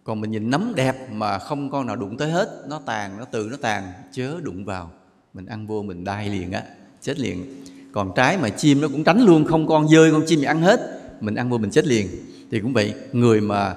còn 0.06 0.22
mình 0.22 0.32
nhìn 0.32 0.50
nấm 0.50 0.74
đẹp 0.76 1.12
mà 1.12 1.40
không 1.40 1.70
con 1.70 1.86
nào 1.88 1.96
đụng 1.96 2.18
tới 2.18 2.32
hết, 2.32 2.64
nó 2.68 2.80
tàn, 2.86 3.18
nó 3.18 3.26
tự 3.26 3.48
nó 3.52 3.58
tàn, 3.62 3.84
chớ 4.12 4.40
đụng 4.44 4.66
vào. 4.66 4.92
Mình 5.34 5.46
ăn 5.46 5.68
vô 5.68 5.82
mình 5.82 6.04
đai 6.04 6.30
liền 6.30 6.52
á, 6.52 6.64
chết 7.02 7.20
liền. 7.20 7.64
Còn 7.92 8.12
trái 8.16 8.38
mà 8.38 8.50
chim 8.50 8.82
nó 8.82 8.88
cũng 8.88 9.04
tránh 9.04 9.22
luôn, 9.26 9.46
không 9.46 9.68
con 9.68 9.88
dơi, 9.90 10.12
con 10.12 10.24
chim 10.28 10.40
thì 10.40 10.46
ăn 10.46 10.62
hết. 10.62 10.80
Mình 11.22 11.36
ăn 11.36 11.50
vô 11.50 11.58
mình 11.58 11.72
chết 11.72 11.88
liền. 11.88 12.08
Thì 12.52 12.60
cũng 12.60 12.74
vậy, 12.74 12.94
người 13.14 13.42
mà 13.42 13.76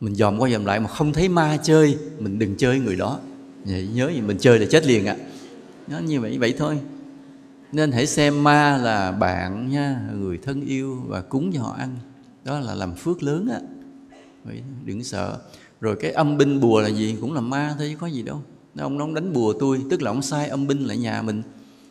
mình 0.00 0.14
dòm 0.14 0.38
qua 0.38 0.50
dòm 0.50 0.64
lại 0.64 0.80
mà 0.80 0.88
không 0.88 1.12
thấy 1.12 1.28
ma 1.28 1.58
chơi, 1.62 1.98
mình 2.18 2.38
đừng 2.38 2.56
chơi 2.56 2.78
người 2.78 2.96
đó. 2.96 3.18
Vậy 3.64 3.88
nhớ 3.94 4.10
gì, 4.14 4.20
mình 4.20 4.36
chơi 4.40 4.58
là 4.58 4.66
chết 4.70 4.86
liền 4.86 5.06
ạ. 5.06 5.16
Nó 5.86 5.98
như 5.98 6.20
vậy 6.20 6.38
vậy 6.38 6.54
thôi. 6.58 6.78
Nên 7.72 7.92
hãy 7.92 8.06
xem 8.06 8.44
ma 8.44 8.76
là 8.76 9.12
bạn 9.12 9.68
nha, 9.68 10.00
người 10.14 10.38
thân 10.38 10.64
yêu 10.64 11.02
và 11.06 11.20
cúng 11.20 11.52
cho 11.52 11.62
họ 11.62 11.74
ăn. 11.78 11.96
Đó 12.44 12.60
là 12.60 12.74
làm 12.74 12.94
phước 12.94 13.22
lớn 13.22 13.48
á 13.52 13.58
vậy 14.44 14.62
đừng 14.84 15.04
sợ. 15.04 15.40
Rồi 15.80 15.96
cái 16.00 16.12
âm 16.12 16.38
binh 16.38 16.60
bùa 16.60 16.80
là 16.80 16.88
gì? 16.88 17.16
Cũng 17.20 17.32
là 17.32 17.40
ma 17.40 17.74
thôi, 17.78 17.88
chứ 17.90 17.96
có 18.00 18.06
gì 18.06 18.22
đâu. 18.22 18.42
Ông 18.78 18.98
nó 18.98 19.08
đánh 19.14 19.32
bùa 19.32 19.54
tôi, 19.60 19.80
tức 19.90 20.02
là 20.02 20.10
ông 20.10 20.22
sai 20.22 20.48
âm 20.48 20.66
binh 20.66 20.80
lại 20.80 20.96
nhà 20.96 21.22
mình. 21.22 21.42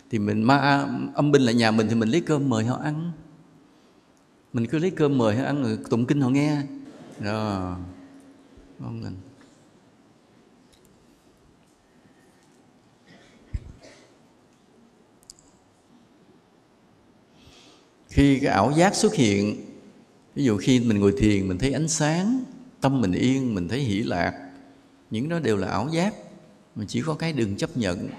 Thì 0.09 0.19
mình 0.19 0.43
ma 0.43 0.57
à, 0.57 0.87
âm 1.15 1.31
binh 1.31 1.41
lại 1.41 1.55
nhà 1.55 1.71
mình 1.71 1.87
thì 1.89 1.95
mình 1.95 2.09
lấy 2.09 2.21
cơm 2.21 2.49
mời 2.49 2.65
họ 2.65 2.75
ăn. 2.83 3.11
Mình 4.53 4.67
cứ 4.67 4.79
lấy 4.79 4.91
cơm 4.91 5.17
mời 5.17 5.35
họ 5.35 5.45
ăn 5.45 5.63
rồi 5.63 5.77
tụng 5.89 6.05
kinh 6.05 6.21
họ 6.21 6.29
nghe. 6.29 6.61
Rồi 7.19 7.75
ngon 8.79 9.01
lành 9.03 9.15
khi 18.13 18.39
cái 18.39 18.51
ảo 18.51 18.71
giác 18.71 18.95
xuất 18.95 19.13
hiện 19.13 19.72
ví 20.35 20.43
dụ 20.43 20.57
khi 20.57 20.79
mình 20.79 20.99
ngồi 20.99 21.13
thiền, 21.17 21.47
mình 21.47 21.57
thấy 21.57 21.73
ánh 21.73 21.87
sáng, 21.87 22.43
tâm 22.81 23.01
mình 23.01 23.11
yên, 23.11 23.55
mình 23.55 23.67
thấy 23.67 23.79
hỷ 23.79 24.03
lạc, 24.03 24.51
những 25.11 25.29
đó 25.29 25.39
đều 25.39 25.57
là 25.57 25.67
ảo 25.67 25.89
giác. 25.93 26.13
Mình 26.75 26.87
chỉ 26.87 27.01
có 27.01 27.13
cái 27.13 27.33
đừng 27.33 27.55
chấp 27.55 27.77
nhận. 27.77 28.09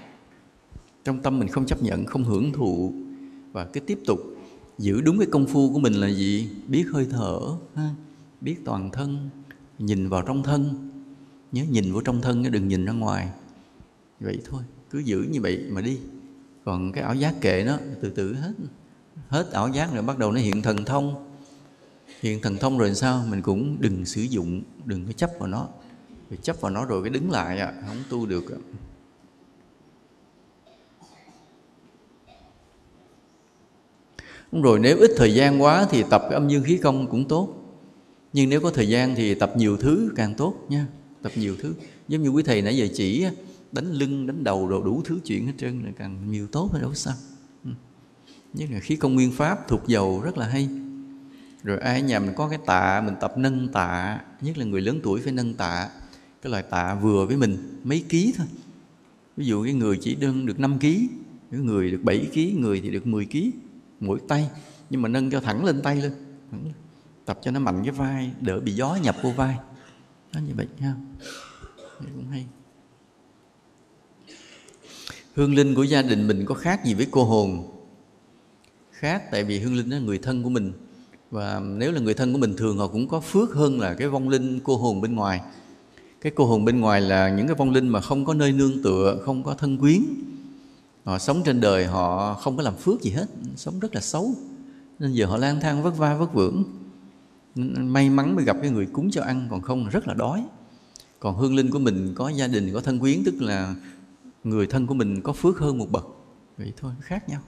Trong 1.03 1.21
tâm 1.21 1.39
mình 1.39 1.47
không 1.47 1.65
chấp 1.65 1.83
nhận, 1.83 2.05
không 2.05 2.23
hưởng 2.23 2.53
thụ. 2.53 2.93
Và 3.51 3.65
cứ 3.65 3.79
tiếp 3.79 3.99
tục 4.05 4.19
giữ 4.77 5.01
đúng 5.01 5.17
cái 5.17 5.27
công 5.31 5.47
phu 5.47 5.73
của 5.73 5.79
mình 5.79 5.93
là 5.93 6.09
gì? 6.09 6.49
Biết 6.67 6.85
hơi 6.91 7.07
thở 7.09 7.39
biết 8.45 8.55
toàn 8.65 8.91
thân, 8.91 9.29
nhìn 9.79 10.09
vào 10.09 10.21
trong 10.21 10.43
thân. 10.43 10.89
Nhớ 11.51 11.63
nhìn 11.69 11.93
vào 11.93 12.01
trong 12.01 12.21
thân, 12.21 12.51
đừng 12.51 12.67
nhìn 12.67 12.85
ra 12.85 12.93
ngoài. 12.93 13.29
Vậy 14.19 14.39
thôi, 14.49 14.61
cứ 14.89 14.99
giữ 14.99 15.25
như 15.31 15.41
vậy 15.41 15.65
mà 15.69 15.81
đi. 15.81 15.97
Còn 16.65 16.91
cái 16.91 17.03
ảo 17.03 17.15
giác 17.15 17.35
kệ 17.41 17.63
nó, 17.67 17.77
từ 18.01 18.09
từ 18.09 18.33
hết. 18.33 18.53
Hết 19.27 19.51
ảo 19.51 19.69
giác 19.69 19.93
rồi 19.93 20.03
bắt 20.03 20.17
đầu 20.17 20.31
nó 20.31 20.39
hiện 20.39 20.61
thần 20.61 20.85
thông 20.85 21.34
hiện 22.25 22.41
thần 22.41 22.57
thông 22.57 22.77
rồi 22.77 22.95
sao? 22.95 23.25
Mình 23.29 23.41
cũng 23.41 23.77
đừng 23.79 24.05
sử 24.05 24.21
dụng 24.21 24.61
đừng 24.85 25.05
có 25.05 25.11
chấp 25.11 25.31
vào 25.39 25.47
nó. 25.47 25.67
Vì 26.29 26.37
chấp 26.41 26.61
vào 26.61 26.71
nó 26.71 26.85
rồi 26.85 27.03
cái 27.03 27.09
đứng 27.09 27.31
lại 27.31 27.59
à, 27.59 27.73
không 27.87 27.97
tu 28.09 28.25
được 28.25 28.51
à. 28.51 28.59
rồi 34.51 34.79
nếu 34.79 34.97
ít 34.97 35.11
thời 35.17 35.33
gian 35.33 35.61
quá 35.61 35.87
thì 35.89 36.03
tập 36.09 36.21
cái 36.21 36.33
âm 36.33 36.47
dương 36.47 36.63
khí 36.63 36.77
công 36.77 37.07
cũng 37.07 37.27
tốt. 37.27 37.49
Nhưng 38.33 38.49
nếu 38.49 38.61
có 38.61 38.71
thời 38.71 38.89
gian 38.89 39.15
thì 39.15 39.35
tập 39.35 39.53
nhiều 39.55 39.77
thứ 39.77 40.11
càng 40.15 40.33
tốt 40.33 40.55
nha 40.69 40.87
tập 41.21 41.31
nhiều 41.35 41.55
thứ. 41.59 41.73
Giống 42.07 42.23
như 42.23 42.29
quý 42.29 42.43
thầy 42.43 42.61
nãy 42.61 42.77
giờ 42.77 42.87
chỉ 42.93 43.25
đánh 43.71 43.91
lưng 43.91 44.27
đánh 44.27 44.43
đầu 44.43 44.67
rồi 44.67 44.81
đủ 44.85 45.01
thứ 45.05 45.19
chuyện 45.25 45.45
hết 45.45 45.53
trơn 45.57 45.83
là 45.83 45.91
càng 45.97 46.31
nhiều 46.31 46.47
tốt 46.47 46.69
hơn 46.71 46.81
đâu 46.81 46.93
sao? 46.93 47.13
Ừ. 47.63 47.69
Nhất 48.53 48.69
là 48.71 48.79
khí 48.79 48.95
công 48.95 49.15
nguyên 49.15 49.31
pháp 49.31 49.67
thuộc 49.67 49.87
dầu 49.87 50.21
rất 50.21 50.37
là 50.37 50.47
hay 50.47 50.69
rồi 51.65 51.79
ai 51.79 52.01
nhà 52.01 52.19
mình 52.19 52.33
có 52.35 52.49
cái 52.49 52.59
tạ, 52.65 53.01
mình 53.01 53.15
tập 53.21 53.33
nâng 53.37 53.67
tạ, 53.67 54.19
nhất 54.41 54.57
là 54.57 54.65
người 54.65 54.81
lớn 54.81 54.99
tuổi 55.03 55.21
phải 55.21 55.33
nâng 55.33 55.53
tạ. 55.53 55.89
Cái 56.41 56.51
loại 56.51 56.63
tạ 56.63 56.95
vừa 56.95 57.25
với 57.25 57.37
mình, 57.37 57.79
mấy 57.83 58.05
ký 58.09 58.33
thôi. 58.37 58.47
Ví 59.37 59.45
dụ 59.45 59.63
cái 59.63 59.73
người 59.73 59.97
chỉ 60.01 60.15
đơn 60.15 60.45
được 60.45 60.59
5 60.59 60.79
ký, 60.79 61.09
cái 61.51 61.59
người 61.59 61.91
được 61.91 62.03
7 62.03 62.29
ký, 62.33 62.55
người 62.59 62.81
thì 62.81 62.89
được 62.89 63.07
10 63.07 63.25
ký, 63.25 63.51
mỗi 63.99 64.19
tay. 64.27 64.49
Nhưng 64.89 65.01
mà 65.01 65.09
nâng 65.09 65.31
cho 65.31 65.39
thẳng 65.39 65.65
lên 65.65 65.81
tay 65.81 66.01
lên 66.01 66.11
tập 67.25 67.39
cho 67.41 67.51
nó 67.51 67.59
mạnh 67.59 67.81
cái 67.83 67.91
vai, 67.91 68.31
đỡ 68.41 68.59
bị 68.59 68.71
gió 68.71 68.97
nhập 69.03 69.15
vô 69.21 69.31
vai. 69.31 69.57
Nó 70.33 70.39
như 70.39 70.53
vậy, 70.55 70.67
ha. 70.79 70.93
Đấy 71.99 72.11
cũng 72.15 72.27
hay. 72.27 72.45
Hương 75.35 75.55
linh 75.55 75.75
của 75.75 75.83
gia 75.83 76.01
đình 76.01 76.27
mình 76.27 76.45
có 76.45 76.55
khác 76.55 76.85
gì 76.85 76.93
với 76.93 77.07
cô 77.11 77.23
hồn? 77.23 77.71
Khác 78.91 79.23
tại 79.31 79.43
vì 79.43 79.59
hương 79.59 79.75
linh 79.75 79.89
là 79.89 79.99
người 79.99 80.17
thân 80.17 80.43
của 80.43 80.49
mình 80.49 80.73
và 81.35 81.59
nếu 81.59 81.91
là 81.91 81.99
người 81.99 82.13
thân 82.13 82.33
của 82.33 82.39
mình 82.39 82.53
thường 82.57 82.77
họ 82.77 82.87
cũng 82.87 83.07
có 83.07 83.19
phước 83.19 83.53
hơn 83.53 83.79
là 83.79 83.93
cái 83.93 84.07
vong 84.07 84.29
linh 84.29 84.59
cô 84.63 84.77
hồn 84.77 85.01
bên 85.01 85.15
ngoài. 85.15 85.41
Cái 86.21 86.31
cô 86.35 86.45
hồn 86.45 86.65
bên 86.65 86.79
ngoài 86.79 87.01
là 87.01 87.29
những 87.29 87.47
cái 87.47 87.55
vong 87.55 87.71
linh 87.71 87.87
mà 87.87 88.01
không 88.01 88.25
có 88.25 88.33
nơi 88.33 88.51
nương 88.51 88.83
tựa, 88.83 89.21
không 89.25 89.43
có 89.43 89.53
thân 89.53 89.77
quyến. 89.77 90.01
Họ 91.03 91.19
sống 91.19 91.41
trên 91.45 91.61
đời 91.61 91.85
họ 91.85 92.33
không 92.33 92.57
có 92.57 92.63
làm 92.63 92.75
phước 92.75 93.01
gì 93.01 93.11
hết, 93.11 93.25
sống 93.55 93.79
rất 93.79 93.95
là 93.95 94.01
xấu. 94.01 94.31
Nên 94.99 95.11
giờ 95.11 95.25
họ 95.25 95.37
lang 95.37 95.59
thang 95.61 95.83
vất 95.83 95.97
va, 95.97 96.17
vất 96.17 96.33
vưởng. 96.33 96.63
May 97.75 98.09
mắn 98.09 98.35
mới 98.35 98.45
gặp 98.45 98.57
cái 98.61 98.71
người 98.71 98.85
cúng 98.85 99.11
cho 99.11 99.23
ăn, 99.23 99.47
còn 99.51 99.61
không 99.61 99.89
rất 99.89 100.07
là 100.07 100.13
đói. 100.13 100.45
Còn 101.19 101.37
hương 101.37 101.55
linh 101.55 101.71
của 101.71 101.79
mình 101.79 102.13
có 102.15 102.29
gia 102.29 102.47
đình, 102.47 102.73
có 102.73 102.81
thân 102.81 102.99
quyến, 102.99 103.23
tức 103.25 103.41
là 103.41 103.75
người 104.43 104.67
thân 104.67 104.87
của 104.87 104.93
mình 104.93 105.21
có 105.21 105.33
phước 105.33 105.59
hơn 105.59 105.77
một 105.77 105.91
bậc. 105.91 106.05
Vậy 106.57 106.73
thôi, 106.77 106.91
khác 107.01 107.29
nhau 107.29 107.41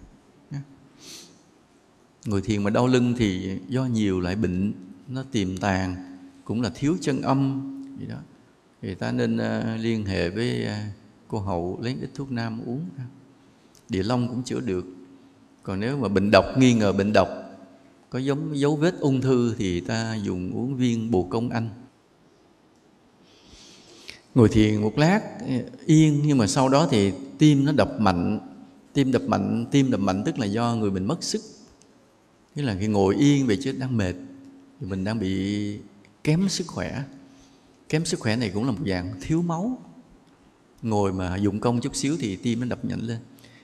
người 2.28 2.42
thiền 2.42 2.64
mà 2.64 2.70
đau 2.70 2.88
lưng 2.88 3.14
thì 3.18 3.60
do 3.68 3.86
nhiều 3.86 4.20
loại 4.20 4.36
bệnh 4.36 4.74
nó 5.08 5.24
tiềm 5.32 5.58
tàng 5.58 5.96
cũng 6.46 6.62
là 6.62 6.70
thiếu 6.76 6.98
chân 7.02 7.22
âm 7.22 7.62
gì 8.00 8.06
đó. 8.06 8.18
Thì 8.82 8.96
ta 8.96 9.12
nên 9.12 9.36
uh, 9.36 9.82
liên 9.82 10.06
hệ 10.06 10.30
với 10.30 10.66
uh, 10.66 10.94
cô 11.28 11.40
hậu 11.40 11.80
lấy 11.82 11.98
ít 12.02 12.10
thuốc 12.14 12.32
nam 12.32 12.62
uống 12.66 12.82
địa 13.90 14.04
long 14.04 14.28
cũng 14.28 14.44
chữa 14.44 14.60
được. 14.60 14.86
Còn 15.64 15.80
nếu 15.80 15.98
mà 15.98 16.08
bệnh 16.08 16.32
độc 16.32 16.46
nghi 16.58 16.74
ngờ 16.74 16.94
bệnh 16.94 17.14
độc 17.14 17.30
có 18.10 18.20
giống 18.20 18.60
dấu 18.60 18.76
vết 18.76 19.00
ung 19.00 19.22
thư 19.22 19.56
thì 19.58 19.80
ta 19.80 20.16
dùng 20.16 20.52
uống 20.52 20.76
viên 20.76 21.12
bồ 21.12 21.24
công 21.24 21.50
anh. 21.50 21.70
Ngồi 24.36 24.50
thiền 24.50 24.82
một 24.82 24.98
lát 24.98 25.22
à, 25.48 25.60
yên 25.86 26.22
nhưng 26.26 26.38
mà 26.38 26.48
sau 26.48 26.70
đó 26.70 26.88
thì 26.92 27.12
tim 27.38 27.66
nó 27.66 27.72
đập 27.72 28.00
mạnh. 28.00 28.40
Tim 28.94 29.12
đập 29.12 29.22
mạnh 29.28 29.66
tim 29.72 29.92
đập 29.92 30.00
mạnh 30.00 30.24
tức 30.26 30.40
là 30.40 30.46
do 30.46 30.76
người 30.76 30.92
mình 30.92 31.06
mất 31.06 31.24
sức 31.24 31.42
nghĩa 32.58 32.64
là 32.64 32.76
khi 32.80 32.88
ngồi 32.88 33.16
yên 33.16 33.48
vậy 33.48 33.58
chứ 33.62 33.72
đang 33.72 33.98
mệt. 33.98 34.14
Thì 34.80 34.88
mình 34.88 35.04
đang 35.04 35.20
bị 35.20 35.80
kém 36.24 36.50
sức 36.50 36.68
khỏe. 36.68 37.04
Kém 37.90 38.06
sức 38.06 38.20
khỏe 38.20 38.36
này 38.36 38.50
cũng 38.50 38.66
là 38.66 38.72
một 38.72 38.84
dạng 38.88 39.14
thiếu 39.22 39.42
máu. 39.42 39.82
Ngồi 40.82 41.14
mà 41.14 41.36
dụng 41.36 41.60
công 41.60 41.82
chút 41.82 41.96
xíu 41.96 42.18
thì 42.20 42.36
tim 42.36 42.60
nó 42.60 42.66
đập 42.66 42.86
nhanh 42.86 43.02
lên. 43.02 43.18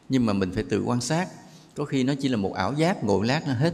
Nhưng 0.10 0.26
mà 0.26 0.34
mình 0.34 0.52
phải 0.52 0.64
tự 0.64 0.84
quan 0.84 1.02
sát. 1.02 1.28
Có 1.76 1.86
khi 1.86 2.04
nó 2.04 2.14
chỉ 2.20 2.28
là 2.28 2.38
một 2.38 2.54
ảo 2.54 2.74
giác, 2.74 3.04
ngồi 3.04 3.28
lát 3.28 3.48
nó 3.48 3.54
hết. 3.54 3.74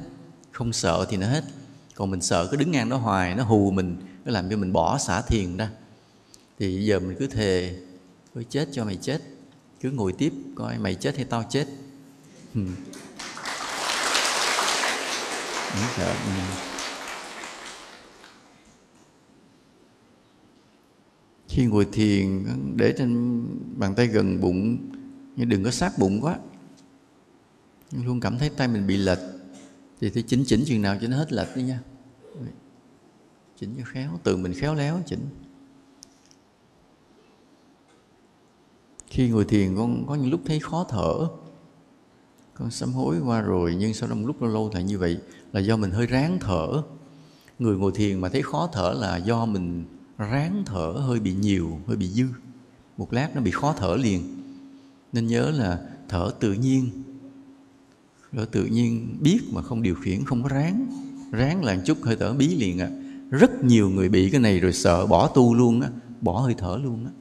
Không 0.52 0.74
sợ 0.74 1.06
thì 1.10 1.18
nó 1.18 1.28
hết. 1.28 1.44
Còn 1.96 2.12
mình 2.12 2.22
sợ 2.22 2.48
cứ 2.52 2.58
đứng 2.58 2.72
ngang 2.72 2.90
đó 2.90 2.98
hoài, 2.98 3.36
nó 3.36 3.44
hù 3.44 3.72
mình, 3.72 3.98
nó 4.26 4.32
làm 4.32 4.50
cho 4.50 4.58
mình 4.58 4.74
bỏ 4.74 4.98
xả 4.98 5.22
thiền 5.22 5.58
ra. 5.58 5.70
Thì 6.60 6.86
giờ 6.86 7.00
mình 7.00 7.16
cứ 7.20 7.28
thề 7.28 7.76
thôi 8.34 8.46
chết 8.50 8.70
cho 8.72 8.86
mày 8.86 8.96
chết. 8.96 9.22
Cứ 9.82 9.92
ngồi 9.92 10.14
tiếp 10.14 10.34
coi 10.56 10.78
mày 10.78 10.96
chết 10.96 11.16
hay 11.16 11.26
tao 11.26 11.44
chết. 11.50 11.68
sợ 15.96 16.06
ừ. 16.06 16.70
khi 21.60 21.66
ngồi 21.66 21.88
thiền, 21.92 22.46
để 22.76 22.94
trên 22.98 23.42
bàn 23.76 23.96
tay 23.96 24.08
gần 24.08 24.42
bụng, 24.42 24.78
nhưng 25.36 25.50
đừng 25.50 25.64
có 25.64 25.72
sát 25.72 25.94
bụng 26.00 26.22
quá. 26.22 26.40
Luôn 27.92 28.20
cảm 28.20 28.38
thấy 28.38 28.50
tay 28.50 28.68
mình 28.68 28.88
bị 28.88 28.98
lệch. 28.98 29.20
Thì 30.02 30.10
phải 30.10 30.24
chỉnh 30.24 30.44
chỉnh 30.48 30.64
chừng 30.66 30.82
nào 30.82 30.98
cho 31.02 31.08
nó 31.08 31.18
hết 31.18 31.34
lệch 31.34 31.56
đi 31.56 31.64
nha. 31.64 31.80
Chỉnh 33.60 33.76
cho 33.78 33.84
khéo, 33.86 34.20
từ 34.24 34.38
mình 34.38 34.54
khéo 34.54 34.76
léo 34.76 35.02
chỉnh. 35.06 35.20
Khi 39.08 39.30
ngồi 39.30 39.46
thiền, 39.46 39.76
con 39.76 40.06
có 40.08 40.16
những 40.16 40.32
lúc 40.32 40.42
thấy 40.46 40.60
khó 40.60 40.86
thở. 40.90 41.28
Con 42.54 42.72
sám 42.72 42.94
hối 42.94 43.20
qua 43.20 43.42
rồi, 43.42 43.76
nhưng 43.80 43.94
sau 43.94 44.10
đó 44.10 44.16
một 44.16 44.28
lúc 44.28 44.42
lâu 44.42 44.52
lâu 44.52 44.72
lại 44.74 44.84
như 44.84 44.98
vậy 44.98 45.20
là 45.54 45.60
do 45.60 45.78
mình 45.78 45.92
hơi 45.92 46.08
ráng 46.08 46.38
thở. 46.42 46.82
Người 47.60 47.78
ngồi 47.78 47.92
thiền 47.96 48.22
mà 48.22 48.30
thấy 48.30 48.42
khó 48.42 48.70
thở 48.74 48.96
là 49.00 49.18
do 49.18 49.46
mình 49.46 49.86
ráng 50.18 50.64
thở 50.66 50.92
hơi 50.92 51.20
bị 51.20 51.34
nhiều, 51.34 51.80
hơi 51.88 51.98
bị 51.98 52.08
dư. 52.08 52.26
Một 52.98 53.14
lát 53.14 53.36
nó 53.36 53.42
bị 53.42 53.52
khó 53.52 53.74
thở 53.78 53.96
liền. 53.96 54.22
Nên 55.14 55.28
nhớ 55.28 55.52
là 55.52 55.82
thở 56.10 56.32
tự 56.40 56.54
nhiên. 56.54 56.90
Thở 58.32 58.46
tự 58.46 58.66
nhiên 58.66 59.18
biết 59.22 59.40
mà 59.52 59.62
không 59.62 59.82
điều 59.82 59.96
khiển, 59.96 60.26
không 60.26 60.44
có 60.44 60.50
ráng. 60.50 60.86
Ráng 61.32 61.64
là 61.64 61.76
một 61.76 61.82
chút 61.86 61.98
hơi 62.04 62.16
thở 62.16 62.34
bí 62.34 62.56
liền 62.56 62.80
à. 62.80 62.90
Rất 63.30 63.64
nhiều 63.64 63.90
người 63.90 64.10
bị 64.10 64.30
cái 64.30 64.42
này 64.42 64.60
rồi 64.60 64.74
sợ 64.74 65.06
bỏ 65.06 65.28
tu 65.28 65.56
luôn 65.56 65.82
á, 65.82 65.90
bỏ 66.22 66.40
hơi 66.40 66.56
thở 66.58 66.80
luôn 66.84 67.06
á. 67.06 67.12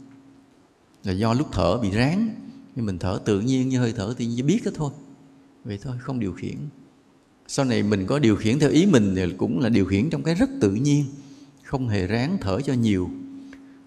Là 1.05 1.13
do 1.13 1.35
lúc 1.35 1.49
thở 1.53 1.79
bị 1.79 1.91
ráng, 1.91 2.35
nhưng 2.77 2.87
mình 2.87 2.99
thở 2.99 3.21
tự 3.25 3.41
nhiên 3.41 3.69
như 3.69 3.79
hơi 3.79 3.93
thở 3.97 4.15
tự 4.19 4.25
nhiên 4.25 4.47
biết 4.47 4.61
đó 4.65 4.71
thôi. 4.75 4.91
Vậy 5.65 5.79
thôi, 5.83 5.97
không 6.01 6.21
điều 6.21 6.33
khiển 6.33 6.57
sau 7.51 7.65
này 7.65 7.83
mình 7.83 8.07
có 8.07 8.19
điều 8.19 8.37
khiển 8.37 8.59
theo 8.59 8.71
ý 8.71 8.87
mình 8.87 9.15
thì 9.17 9.33
cũng 9.39 9.61
là 9.61 9.69
điều 9.69 9.87
khiển 9.87 10.11
trong 10.11 10.23
cái 10.23 10.35
rất 10.35 10.51
tự 10.61 10.71
nhiên, 10.71 11.05
không 11.65 11.89
hề 11.89 12.07
ráng 12.07 12.39
thở 12.41 12.61
cho 12.61 12.73
nhiều. 12.73 13.11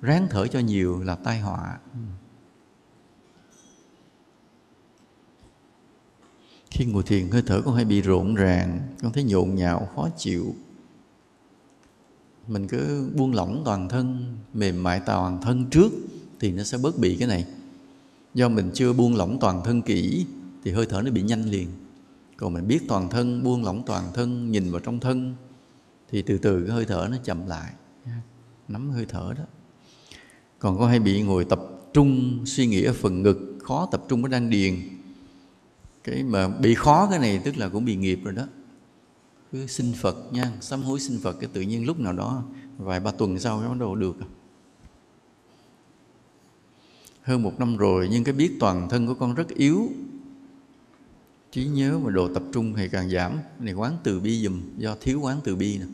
Ráng 0.02 0.28
thở 0.30 0.48
cho 0.48 0.60
nhiều 0.60 1.04
là 1.04 1.16
tai 1.16 1.40
họa. 1.40 1.80
Khi 6.72 6.86
ngồi 6.86 7.04
thiền, 7.04 7.30
hơi 7.30 7.44
thở 7.46 7.62
con 7.62 7.76
hay 7.76 7.86
bị 7.86 8.02
rộn 8.02 8.36
ràng, 8.36 8.80
con 9.02 9.12
thấy 9.12 9.24
nhộn 9.24 9.56
nhạo, 9.56 9.90
khó 9.96 10.10
chịu. 10.18 10.56
Mình 12.48 12.68
cứ 12.68 13.10
buông 13.16 13.34
lỏng 13.34 13.62
toàn 13.66 13.90
thân, 13.90 14.38
mềm 14.54 14.84
mại 14.84 15.00
toàn 15.00 15.42
thân 15.42 15.66
trước 15.70 15.92
thì 16.40 16.52
nó 16.52 16.64
sẽ 16.64 16.78
bớt 16.78 17.00
bị 17.00 17.16
cái 17.16 17.28
này. 17.28 17.46
Do 18.34 18.50
mình 18.50 18.72
chưa 18.74 18.94
buông 18.94 19.16
lỏng 19.16 19.38
toàn 19.42 19.62
thân 19.66 19.82
kỹ 19.82 20.26
thì 20.64 20.72
hơi 20.72 20.86
thở 20.86 21.02
nó 21.02 21.12
bị 21.12 21.22
nhanh 21.22 21.46
liền 21.46 21.68
còn 22.42 22.54
mình 22.54 22.68
biết 22.68 22.80
toàn 22.88 23.10
thân, 23.10 23.44
buông 23.44 23.64
lỏng 23.64 23.84
toàn 23.86 24.04
thân, 24.14 24.52
nhìn 24.52 24.72
vào 24.72 24.80
trong 24.80 25.00
thân, 25.00 25.36
thì 26.10 26.22
từ 26.22 26.38
từ 26.38 26.64
cái 26.64 26.76
hơi 26.76 26.86
thở 26.86 27.08
nó 27.12 27.18
chậm 27.24 27.48
lại. 27.48 27.74
Nắm 28.68 28.90
hơi 28.90 29.06
thở 29.10 29.34
đó. 29.38 29.44
Còn 30.60 30.78
có 30.80 30.88
hay 30.88 31.00
bị 31.00 31.22
ngồi 31.22 31.46
tập 31.46 31.60
trung, 31.94 32.40
suy 32.46 32.68
nghĩ 32.68 32.84
ở 32.84 32.94
phần 32.94 33.22
ngực, 33.22 33.58
khó 33.64 33.88
tập 33.92 34.04
trung 34.10 34.24
ở 34.24 34.30
đan 34.30 34.50
điền. 34.50 34.76
Cái 36.04 36.24
mà 36.24 36.48
bị 36.48 36.76
khó 36.76 37.08
cái 37.10 37.20
này 37.20 37.42
tức 37.46 37.58
là 37.58 37.70
cũng 37.70 37.86
bị 37.86 37.96
nghiệp 37.96 38.20
rồi 38.24 38.34
đó. 38.34 38.48
Cứ 39.52 39.68
xin 39.68 39.94
Phật 39.94 40.34
nha, 40.34 40.52
sám 40.62 40.82
hối 40.82 41.00
xin 41.00 41.20
Phật 41.20 41.34
cái 41.40 41.50
tự 41.54 41.62
nhiên 41.62 41.86
lúc 41.86 42.00
nào 42.00 42.14
đó, 42.14 42.44
vài 42.78 43.00
ba 43.00 43.12
tuần 43.12 43.40
sau 43.40 43.62
nó 43.62 43.70
bắt 43.70 43.78
đầu 43.80 43.96
được. 43.96 44.16
Hơn 47.22 47.44
một 47.44 47.60
năm 47.60 47.78
rồi, 47.78 48.08
nhưng 48.12 48.24
cái 48.24 48.34
biết 48.34 48.52
toàn 48.60 48.90
thân 48.90 49.08
của 49.08 49.14
con 49.14 49.36
rất 49.36 49.48
yếu 49.48 49.90
trí 51.52 51.66
nhớ 51.66 52.00
và 52.00 52.12
độ 52.12 52.34
tập 52.34 52.44
trung 52.52 52.74
ngày 52.74 52.90
càng 52.90 53.10
giảm. 53.10 53.38
Này, 53.60 53.74
quán 53.74 53.98
từ 54.04 54.20
bi 54.20 54.44
dùm, 54.44 54.62
do 54.78 54.96
thiếu 55.02 55.20
quán 55.22 55.40
từ 55.44 55.56
bi 55.56 55.78
nè. 55.78 55.86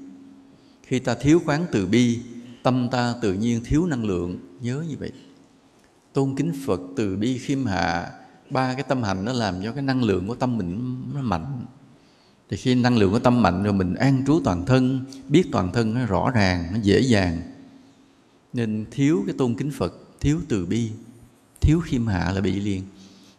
Khi 0.83 0.99
ta 0.99 1.15
thiếu 1.15 1.41
quán 1.45 1.65
từ 1.71 1.85
bi, 1.85 2.19
tâm 2.63 2.87
ta 2.91 3.15
tự 3.21 3.33
nhiên 3.33 3.61
thiếu 3.65 3.85
năng 3.85 4.05
lượng. 4.05 4.39
Nhớ 4.61 4.83
như 4.89 4.95
vậy. 4.99 5.11
Tôn 6.13 6.35
kính 6.35 6.51
phật 6.65 6.81
từ 6.95 7.15
bi 7.15 7.37
khiêm 7.37 7.65
hạ. 7.65 8.11
Ba 8.49 8.73
cái 8.73 8.83
tâm 8.83 9.03
hành 9.03 9.25
nó 9.25 9.33
làm 9.33 9.63
cho 9.63 9.71
cái 9.71 9.81
năng 9.81 10.03
lượng 10.03 10.27
của 10.27 10.35
tâm 10.35 10.57
mình 10.57 10.97
nó 11.13 11.21
mạnh. 11.21 11.65
Thì 12.49 12.57
khi 12.57 12.75
năng 12.75 12.97
lượng 12.97 13.11
của 13.11 13.19
tâm 13.19 13.41
mạnh 13.41 13.63
rồi 13.63 13.73
mình 13.73 13.95
an 13.95 14.23
trú 14.27 14.41
toàn 14.43 14.65
thân, 14.65 15.05
biết 15.29 15.43
toàn 15.51 15.73
thân 15.73 15.93
nó 15.93 16.05
rõ 16.05 16.31
ràng, 16.31 16.67
nó 16.73 16.79
dễ 16.81 16.99
dàng. 16.99 17.41
Nên 18.53 18.85
thiếu 18.91 19.23
cái 19.25 19.35
tôn 19.37 19.55
kính 19.55 19.71
phật, 19.71 19.93
thiếu 20.19 20.39
từ 20.47 20.65
bi, 20.65 20.89
thiếu 21.61 21.79
khiêm 21.79 22.07
hạ 22.07 22.31
là 22.35 22.41
bị 22.41 22.59
liền 22.59 22.83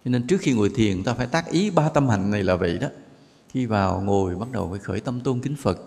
cho 0.05 0.11
nên 0.11 0.27
trước 0.27 0.41
khi 0.41 0.53
ngồi 0.53 0.71
thiền, 0.75 1.05
ta 1.05 1.15
phải 1.15 1.27
tác 1.27 1.51
ý 1.51 1.71
ba 1.71 1.89
tâm 1.89 2.09
hạnh 2.09 2.31
này 2.31 2.43
là 2.43 2.57
vậy 2.57 2.79
đó. 2.79 2.89
Khi 3.49 3.67
vào 3.67 4.01
ngồi, 4.01 4.37
bắt 4.37 4.49
đầu 4.53 4.71
phải 4.71 4.79
khởi 4.79 5.01
tâm 5.01 5.21
tôn 5.21 5.41
kính 5.41 5.57
phật. 5.57 5.79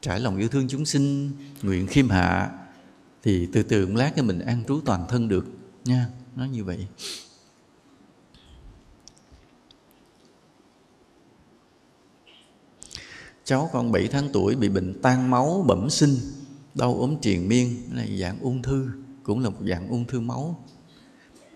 Trải 0.00 0.20
lòng 0.20 0.38
yêu 0.38 0.48
thương 0.48 0.68
chúng 0.68 0.84
sinh, 0.84 1.32
nguyện 1.62 1.86
khiêm 1.86 2.08
hạ, 2.08 2.50
thì 3.22 3.48
từ 3.52 3.62
từ 3.62 3.86
một 3.86 3.94
lát 3.96 4.12
cái 4.16 4.24
mình 4.24 4.38
an 4.38 4.62
trú 4.68 4.80
toàn 4.84 5.06
thân 5.08 5.28
được 5.28 5.46
nha. 5.84 6.06
Nó 6.36 6.44
như 6.44 6.64
vậy. 6.64 6.86
Cháu 13.44 13.70
con 13.72 13.92
7 13.92 14.08
tháng 14.08 14.28
tuổi 14.32 14.54
bị 14.54 14.68
bệnh 14.68 15.02
tan 15.02 15.30
máu, 15.30 15.64
bẩm 15.68 15.90
sinh, 15.90 16.16
đau 16.74 16.94
ốm 16.94 17.16
triền 17.20 17.48
miên 17.48 17.76
là 17.92 18.06
dạng 18.20 18.38
ung 18.40 18.62
thư, 18.62 18.88
cũng 19.22 19.40
là 19.40 19.50
một 19.50 19.60
dạng 19.68 19.88
ung 19.88 20.04
thư 20.04 20.20
máu 20.20 20.64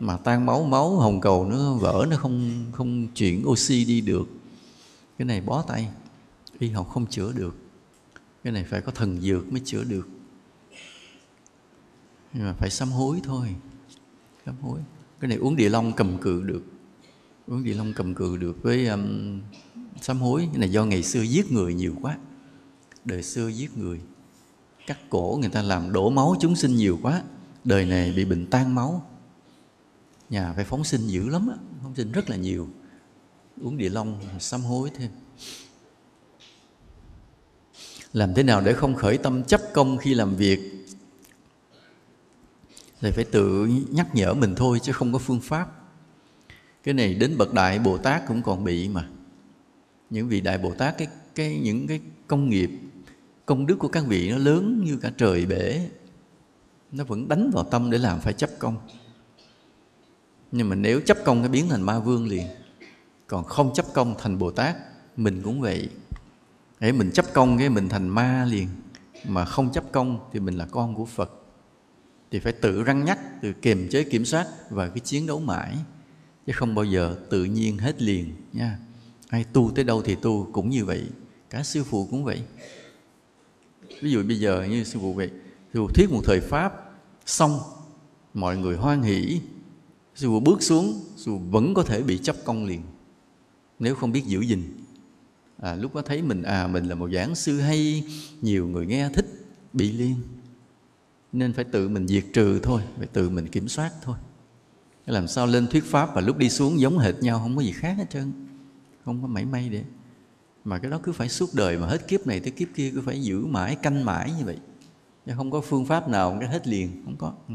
mà 0.00 0.16
tan 0.16 0.46
máu 0.46 0.64
máu 0.64 0.96
hồng 0.96 1.20
cầu 1.20 1.46
nó 1.50 1.74
vỡ 1.74 2.06
nó 2.10 2.16
không 2.16 2.64
không 2.72 3.08
chuyển 3.14 3.48
oxy 3.48 3.84
đi 3.84 4.00
được. 4.00 4.28
Cái 5.18 5.26
này 5.26 5.40
bó 5.40 5.62
tay 5.62 5.88
y 6.58 6.68
học 6.68 6.88
không 6.88 7.06
chữa 7.06 7.32
được. 7.32 7.56
Cái 8.44 8.52
này 8.52 8.64
phải 8.64 8.80
có 8.80 8.92
thần 8.92 9.20
dược 9.20 9.52
mới 9.52 9.60
chữa 9.64 9.84
được. 9.84 10.08
Nhưng 12.32 12.44
mà 12.44 12.52
phải 12.52 12.70
sám 12.70 12.90
hối 12.90 13.20
thôi 13.24 13.54
sám 14.46 14.54
hối. 14.60 14.80
Cái 15.20 15.28
này 15.28 15.38
uống 15.38 15.56
địa 15.56 15.68
long 15.68 15.92
cầm 15.92 16.18
cự 16.18 16.42
được 16.42 16.62
uống 17.46 17.64
địa 17.64 17.74
long 17.74 17.92
cầm 17.96 18.14
cự 18.14 18.36
được 18.36 18.62
với 18.62 18.86
um, 18.86 19.40
sám 20.00 20.20
hối. 20.20 20.48
Cái 20.52 20.58
này 20.58 20.72
do 20.72 20.84
ngày 20.84 21.02
xưa 21.02 21.22
giết 21.22 21.52
người 21.52 21.74
nhiều 21.74 21.94
quá 22.02 22.18
đời 23.04 23.22
xưa 23.22 23.48
giết 23.48 23.78
người. 23.78 24.00
Cắt 24.86 24.98
cổ 25.10 25.38
người 25.40 25.50
ta 25.50 25.62
làm 25.62 25.92
đổ 25.92 26.10
máu 26.10 26.36
chúng 26.40 26.56
sinh 26.56 26.76
nhiều 26.76 26.98
quá 27.02 27.22
đời 27.64 27.84
này 27.84 28.12
bị 28.16 28.24
bệnh 28.24 28.46
tan 28.46 28.74
máu 28.74 29.09
nhà 30.30 30.52
phải 30.52 30.64
phóng 30.64 30.84
sinh 30.84 31.06
dữ 31.06 31.28
lắm 31.28 31.48
á, 31.48 31.56
phóng 31.82 31.94
sinh 31.94 32.12
rất 32.12 32.30
là 32.30 32.36
nhiều. 32.36 32.68
Uống 33.60 33.76
địa 33.76 33.88
long, 33.88 34.20
sám 34.38 34.60
hối 34.60 34.90
thêm. 34.94 35.10
Làm 38.12 38.34
thế 38.34 38.42
nào 38.42 38.60
để 38.60 38.72
không 38.72 38.94
khởi 38.94 39.18
tâm 39.18 39.44
chấp 39.44 39.60
công 39.74 39.98
khi 39.98 40.14
làm 40.14 40.36
việc? 40.36 40.86
Thì 43.00 43.10
phải 43.10 43.24
tự 43.24 43.66
nhắc 43.90 44.14
nhở 44.14 44.34
mình 44.34 44.54
thôi 44.54 44.80
chứ 44.82 44.92
không 44.92 45.12
có 45.12 45.18
phương 45.18 45.40
pháp. 45.40 45.72
Cái 46.82 46.94
này 46.94 47.14
đến 47.14 47.38
bậc 47.38 47.54
đại 47.54 47.78
bồ 47.78 47.98
tát 47.98 48.26
cũng 48.28 48.42
còn 48.42 48.64
bị 48.64 48.88
mà. 48.88 49.08
Những 50.10 50.28
vị 50.28 50.40
đại 50.40 50.58
bồ 50.58 50.74
tát, 50.74 50.98
cái 50.98 51.08
cái, 51.34 51.58
những 51.58 51.86
cái 51.86 52.00
công 52.26 52.50
nghiệp, 52.50 52.70
công 53.46 53.66
đức 53.66 53.76
của 53.78 53.88
các 53.88 54.04
vị 54.06 54.30
nó 54.30 54.38
lớn 54.38 54.82
như 54.84 54.96
cả 54.96 55.12
trời 55.16 55.46
bể. 55.46 55.88
Nó 56.92 57.04
vẫn 57.04 57.28
đánh 57.28 57.50
vào 57.54 57.64
tâm 57.64 57.90
để 57.90 57.98
làm 57.98 58.20
phải 58.20 58.32
chấp 58.32 58.50
công 58.58 58.76
nhưng 60.52 60.68
mà 60.68 60.76
nếu 60.76 61.00
chấp 61.00 61.18
công 61.24 61.40
cái 61.42 61.48
biến 61.48 61.68
thành 61.68 61.82
ma 61.82 61.98
vương 61.98 62.28
liền, 62.28 62.46
còn 63.26 63.44
không 63.44 63.74
chấp 63.74 63.86
công 63.94 64.14
thành 64.18 64.38
bồ 64.38 64.50
tát, 64.50 64.76
mình 65.16 65.42
cũng 65.42 65.60
vậy. 65.60 65.88
Để 66.80 66.92
mình 66.92 67.10
chấp 67.10 67.26
công 67.32 67.58
cái 67.58 67.68
mình 67.68 67.88
thành 67.88 68.08
ma 68.08 68.44
liền, 68.44 68.68
mà 69.26 69.44
không 69.44 69.72
chấp 69.72 69.92
công 69.92 70.18
thì 70.32 70.40
mình 70.40 70.56
là 70.56 70.66
con 70.70 70.94
của 70.94 71.04
phật. 71.04 71.30
Thì 72.30 72.38
phải 72.38 72.52
tự 72.52 72.82
răng 72.82 73.04
nhắc, 73.04 73.18
tự 73.42 73.52
kiềm 73.52 73.88
chế, 73.88 74.04
kiểm 74.04 74.24
soát 74.24 74.46
và 74.70 74.88
cái 74.88 75.00
chiến 75.00 75.26
đấu 75.26 75.40
mãi. 75.40 75.76
Chứ 76.46 76.52
không 76.56 76.74
bao 76.74 76.84
giờ 76.84 77.16
tự 77.30 77.44
nhiên 77.44 77.78
hết 77.78 78.02
liền, 78.02 78.32
nha. 78.52 78.78
Ai 79.28 79.44
tu 79.52 79.72
tới 79.74 79.84
đâu 79.84 80.02
thì 80.02 80.14
tu 80.14 80.48
cũng 80.52 80.70
như 80.70 80.84
vậy, 80.84 81.04
cả 81.50 81.62
sư 81.62 81.84
phụ 81.84 82.06
cũng 82.10 82.24
vậy. 82.24 82.42
Ví 84.02 84.10
dụ 84.10 84.22
bây 84.22 84.40
giờ 84.40 84.66
như 84.70 84.84
sư 84.84 84.98
phụ 85.02 85.12
vậy 85.12 85.30
sư 85.74 85.80
phụ 85.80 85.88
thuyết 85.94 86.10
một 86.10 86.20
thời 86.24 86.40
pháp 86.40 86.90
xong, 87.26 87.60
mọi 88.34 88.56
người 88.56 88.76
hoan 88.76 89.02
hỷ 89.02 89.40
sư 90.20 90.40
bước 90.40 90.62
xuống 90.62 91.00
sư 91.16 91.32
vẫn 91.50 91.74
có 91.74 91.82
thể 91.82 92.02
bị 92.02 92.18
chấp 92.18 92.36
công 92.44 92.64
liền. 92.64 92.82
Nếu 93.78 93.94
không 93.94 94.12
biết 94.12 94.22
giữ 94.26 94.40
gìn. 94.40 94.62
À, 95.58 95.74
lúc 95.74 95.94
đó 95.94 96.02
thấy 96.02 96.22
mình 96.22 96.42
à 96.42 96.66
mình 96.66 96.84
là 96.84 96.94
một 96.94 97.10
giảng 97.12 97.34
sư 97.34 97.60
hay 97.60 98.04
nhiều 98.40 98.66
người 98.66 98.86
nghe 98.86 99.08
thích 99.08 99.26
bị 99.72 99.92
liên. 99.92 100.14
Nên 101.32 101.52
phải 101.52 101.64
tự 101.64 101.88
mình 101.88 102.08
diệt 102.08 102.24
trừ 102.32 102.60
thôi 102.62 102.82
phải 102.98 103.06
tự 103.06 103.30
mình 103.30 103.48
kiểm 103.48 103.68
soát 103.68 103.90
thôi. 104.02 104.16
Làm 105.06 105.28
sao 105.28 105.46
lên 105.46 105.66
thuyết 105.66 105.84
pháp 105.84 106.14
và 106.14 106.20
lúc 106.20 106.36
đi 106.36 106.50
xuống 106.50 106.80
giống 106.80 106.98
hệt 106.98 107.14
nhau 107.20 107.38
không 107.38 107.56
có 107.56 107.62
gì 107.62 107.72
khác 107.72 107.94
hết 107.98 108.10
trơn. 108.10 108.32
Không 109.04 109.22
có 109.22 109.28
mảy 109.28 109.44
may 109.44 109.68
để. 109.68 109.84
Mà 110.64 110.78
cái 110.78 110.90
đó 110.90 111.00
cứ 111.02 111.12
phải 111.12 111.28
suốt 111.28 111.54
đời 111.54 111.78
mà 111.78 111.86
hết 111.86 112.08
kiếp 112.08 112.26
này 112.26 112.40
tới 112.40 112.50
kiếp 112.50 112.68
kia 112.74 112.90
cứ 112.94 113.00
phải 113.00 113.22
giữ 113.22 113.46
mãi 113.46 113.76
canh 113.76 114.04
mãi 114.04 114.32
như 114.38 114.44
vậy. 114.44 114.58
Chứ 115.26 115.32
không 115.36 115.50
có 115.50 115.60
phương 115.60 115.86
pháp 115.86 116.08
nào 116.08 116.36
cái 116.40 116.48
hết 116.48 116.68
liền 116.68 117.02
không 117.04 117.16
có. 117.16 117.32
Ừ 117.48 117.54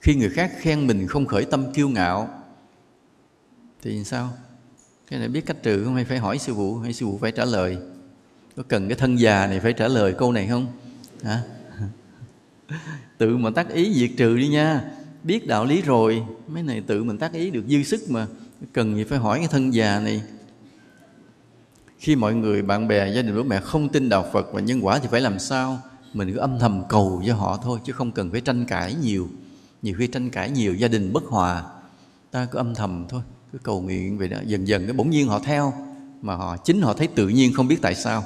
khi 0.00 0.14
người 0.14 0.30
khác 0.30 0.52
khen 0.58 0.86
mình 0.86 1.06
không 1.06 1.26
khởi 1.26 1.44
tâm 1.44 1.72
kiêu 1.72 1.88
ngạo, 1.88 2.28
thì 3.82 4.04
sao? 4.04 4.30
Cái 5.10 5.18
này 5.18 5.28
biết 5.28 5.46
cách 5.46 5.56
trừ 5.62 5.84
không? 5.84 5.94
Hay 5.94 6.04
phải 6.04 6.18
hỏi 6.18 6.38
sư 6.38 6.54
phụ? 6.54 6.78
Hay 6.78 6.92
sư 6.92 7.06
phụ 7.06 7.18
phải 7.18 7.32
trả 7.32 7.44
lời? 7.44 7.78
Có 8.56 8.62
cần 8.68 8.88
cái 8.88 8.98
thân 8.98 9.20
già 9.20 9.46
này 9.46 9.60
phải 9.60 9.72
trả 9.72 9.88
lời 9.88 10.14
câu 10.18 10.32
này 10.32 10.48
không? 10.48 10.66
Hả? 11.22 11.42
Tự 13.18 13.36
mà 13.36 13.50
tác 13.50 13.68
ý 13.68 13.94
diệt 13.94 14.10
trừ 14.16 14.36
đi 14.36 14.48
nha. 14.48 14.90
Biết 15.24 15.46
đạo 15.46 15.64
lý 15.64 15.82
rồi, 15.82 16.22
mấy 16.48 16.62
này 16.62 16.82
tự 16.86 17.04
mình 17.04 17.18
tác 17.18 17.32
ý 17.32 17.50
được 17.50 17.64
dư 17.68 17.82
sức 17.82 18.00
mà. 18.08 18.26
Cần 18.72 18.96
gì 18.96 19.04
phải 19.04 19.18
hỏi 19.18 19.38
cái 19.38 19.48
thân 19.48 19.74
già 19.74 20.00
này? 20.00 20.22
Khi 21.98 22.16
mọi 22.16 22.34
người, 22.34 22.62
bạn 22.62 22.88
bè, 22.88 23.12
gia 23.12 23.22
đình, 23.22 23.36
bố 23.36 23.42
mẹ 23.42 23.60
không 23.60 23.88
tin 23.88 24.08
đạo 24.08 24.30
phật 24.32 24.52
và 24.52 24.60
nhân 24.60 24.80
quả 24.82 24.98
thì 24.98 25.08
phải 25.10 25.20
làm 25.20 25.38
sao? 25.38 25.78
Mình 26.12 26.32
cứ 26.32 26.38
âm 26.38 26.58
thầm 26.58 26.82
cầu 26.88 27.22
cho 27.26 27.34
họ 27.34 27.60
thôi, 27.62 27.78
chứ 27.84 27.92
không 27.92 28.12
cần 28.12 28.30
phải 28.30 28.40
tranh 28.40 28.64
cãi 28.64 28.94
nhiều 29.02 29.28
nhiều 29.82 29.94
khi 29.98 30.06
tranh 30.06 30.30
cãi 30.30 30.50
nhiều 30.50 30.74
gia 30.74 30.88
đình 30.88 31.12
bất 31.12 31.24
hòa 31.24 31.64
ta 32.30 32.46
cứ 32.50 32.58
âm 32.58 32.74
thầm 32.74 33.06
thôi 33.08 33.22
cứ 33.52 33.58
cầu 33.58 33.80
nguyện 33.80 34.18
vậy 34.18 34.28
đó. 34.28 34.38
Dần 34.46 34.68
dần 34.68 34.86
cái 34.86 34.92
bỗng 34.92 35.10
nhiên 35.10 35.28
họ 35.28 35.38
theo 35.38 35.72
mà 36.22 36.34
họ 36.34 36.56
chính 36.56 36.82
họ 36.82 36.94
thấy 36.94 37.06
tự 37.06 37.28
nhiên 37.28 37.52
không 37.52 37.68
biết 37.68 37.78
tại 37.82 37.94
sao. 37.94 38.24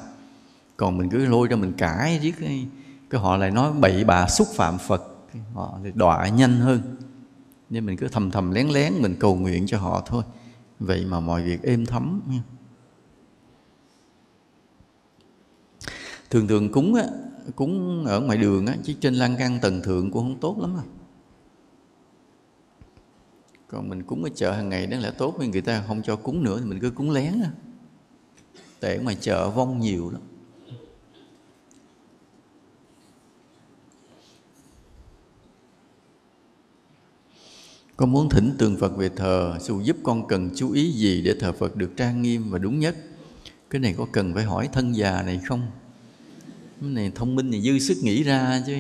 Còn 0.77 0.99
mình 0.99 1.11
cứ 1.11 1.27
lôi 1.27 1.49
ra 1.49 1.57
mình 1.57 1.73
cãi 1.73 2.19
riết 2.23 2.35
cái, 2.41 2.67
cái 3.11 3.21
họ 3.21 3.37
lại 3.37 3.51
nói 3.51 3.73
bậy 3.73 4.05
bạ 4.05 4.29
xúc 4.29 4.49
phạm 4.55 4.79
phật 4.79 5.03
họ 5.55 5.79
thì 5.85 5.91
đọa 5.95 6.29
nhanh 6.29 6.61
hơn. 6.61 6.97
Nên 7.71 7.87
mình 7.87 7.97
cứ 7.97 8.09
thầm 8.09 8.31
thầm 8.31 8.51
lén 8.51 8.69
lén 8.69 8.93
mình 9.01 9.17
cầu 9.21 9.35
nguyện 9.37 9.67
cho 9.67 9.79
họ 9.79 10.03
thôi. 10.07 10.23
Vậy 10.79 11.05
mà 11.05 11.21
mọi 11.21 11.43
việc 11.43 11.63
êm 11.63 11.87
thấm 11.87 12.21
nha. 12.29 12.43
Thường 16.31 16.49
thường 16.49 16.73
cúng 16.73 16.95
á 16.95 17.05
cúng 17.57 18.05
ở 18.07 18.21
ngoài 18.21 18.39
đường 18.39 18.67
á 18.67 18.77
chứ 18.85 18.95
trên 19.01 19.15
lan 19.15 19.37
can 19.37 19.59
tầng 19.63 19.83
thượng 19.83 20.11
cũng 20.11 20.23
không 20.23 20.41
tốt 20.41 20.57
lắm 20.61 20.77
à 20.77 20.85
còn 23.75 23.89
mình 23.89 24.03
cúng 24.03 24.25
ở 24.25 24.31
chợ 24.35 24.53
hàng 24.53 24.69
ngày 24.69 24.87
đó 24.87 24.99
là 24.99 25.11
tốt 25.11 25.37
nhưng 25.41 25.51
người 25.51 25.61
ta, 25.61 25.85
không 25.87 26.03
cho 26.03 26.17
cúng 26.17 26.43
nữa 26.43 26.61
thì 26.61 26.67
mình 26.67 26.81
cứ 26.81 26.91
cúng 26.91 27.11
lén 27.11 27.41
á. 27.43 27.51
Tệ 28.81 28.99
ngoài 28.99 29.17
chợ 29.21 29.51
vong 29.51 29.81
nhiều 29.81 30.11
lắm. 30.11 30.23
Con 37.97 38.13
muốn 38.13 38.29
thỉnh 38.29 38.55
tượng 38.59 38.77
Phật 38.77 38.97
về 38.97 39.09
thờ 39.09 39.59
dù 39.61 39.81
giúp 39.81 39.97
con 40.03 40.29
cần 40.29 40.51
chú 40.55 40.73
ý 40.73 40.93
gì 40.93 41.23
để 41.23 41.35
thờ 41.41 41.53
Phật 41.53 41.77
được 41.77 41.91
trang 41.97 42.23
nghiêm 42.23 42.51
và 42.51 42.59
đúng 42.59 42.79
nhất? 42.79 42.97
Cái 43.71 43.81
này 43.81 43.95
có 43.99 44.07
cần 44.13 44.35
phải 44.35 44.45
hỏi 44.45 44.69
thân 44.73 44.97
già 44.97 45.23
này 45.23 45.41
không? 45.45 45.67
Cái 46.81 46.91
này 46.91 47.13
thông 47.15 47.35
minh 47.35 47.53
thì 47.53 47.61
dư 47.61 47.79
sức 47.79 47.97
nghĩ 48.03 48.23
ra 48.23 48.63
chứ. 48.67 48.75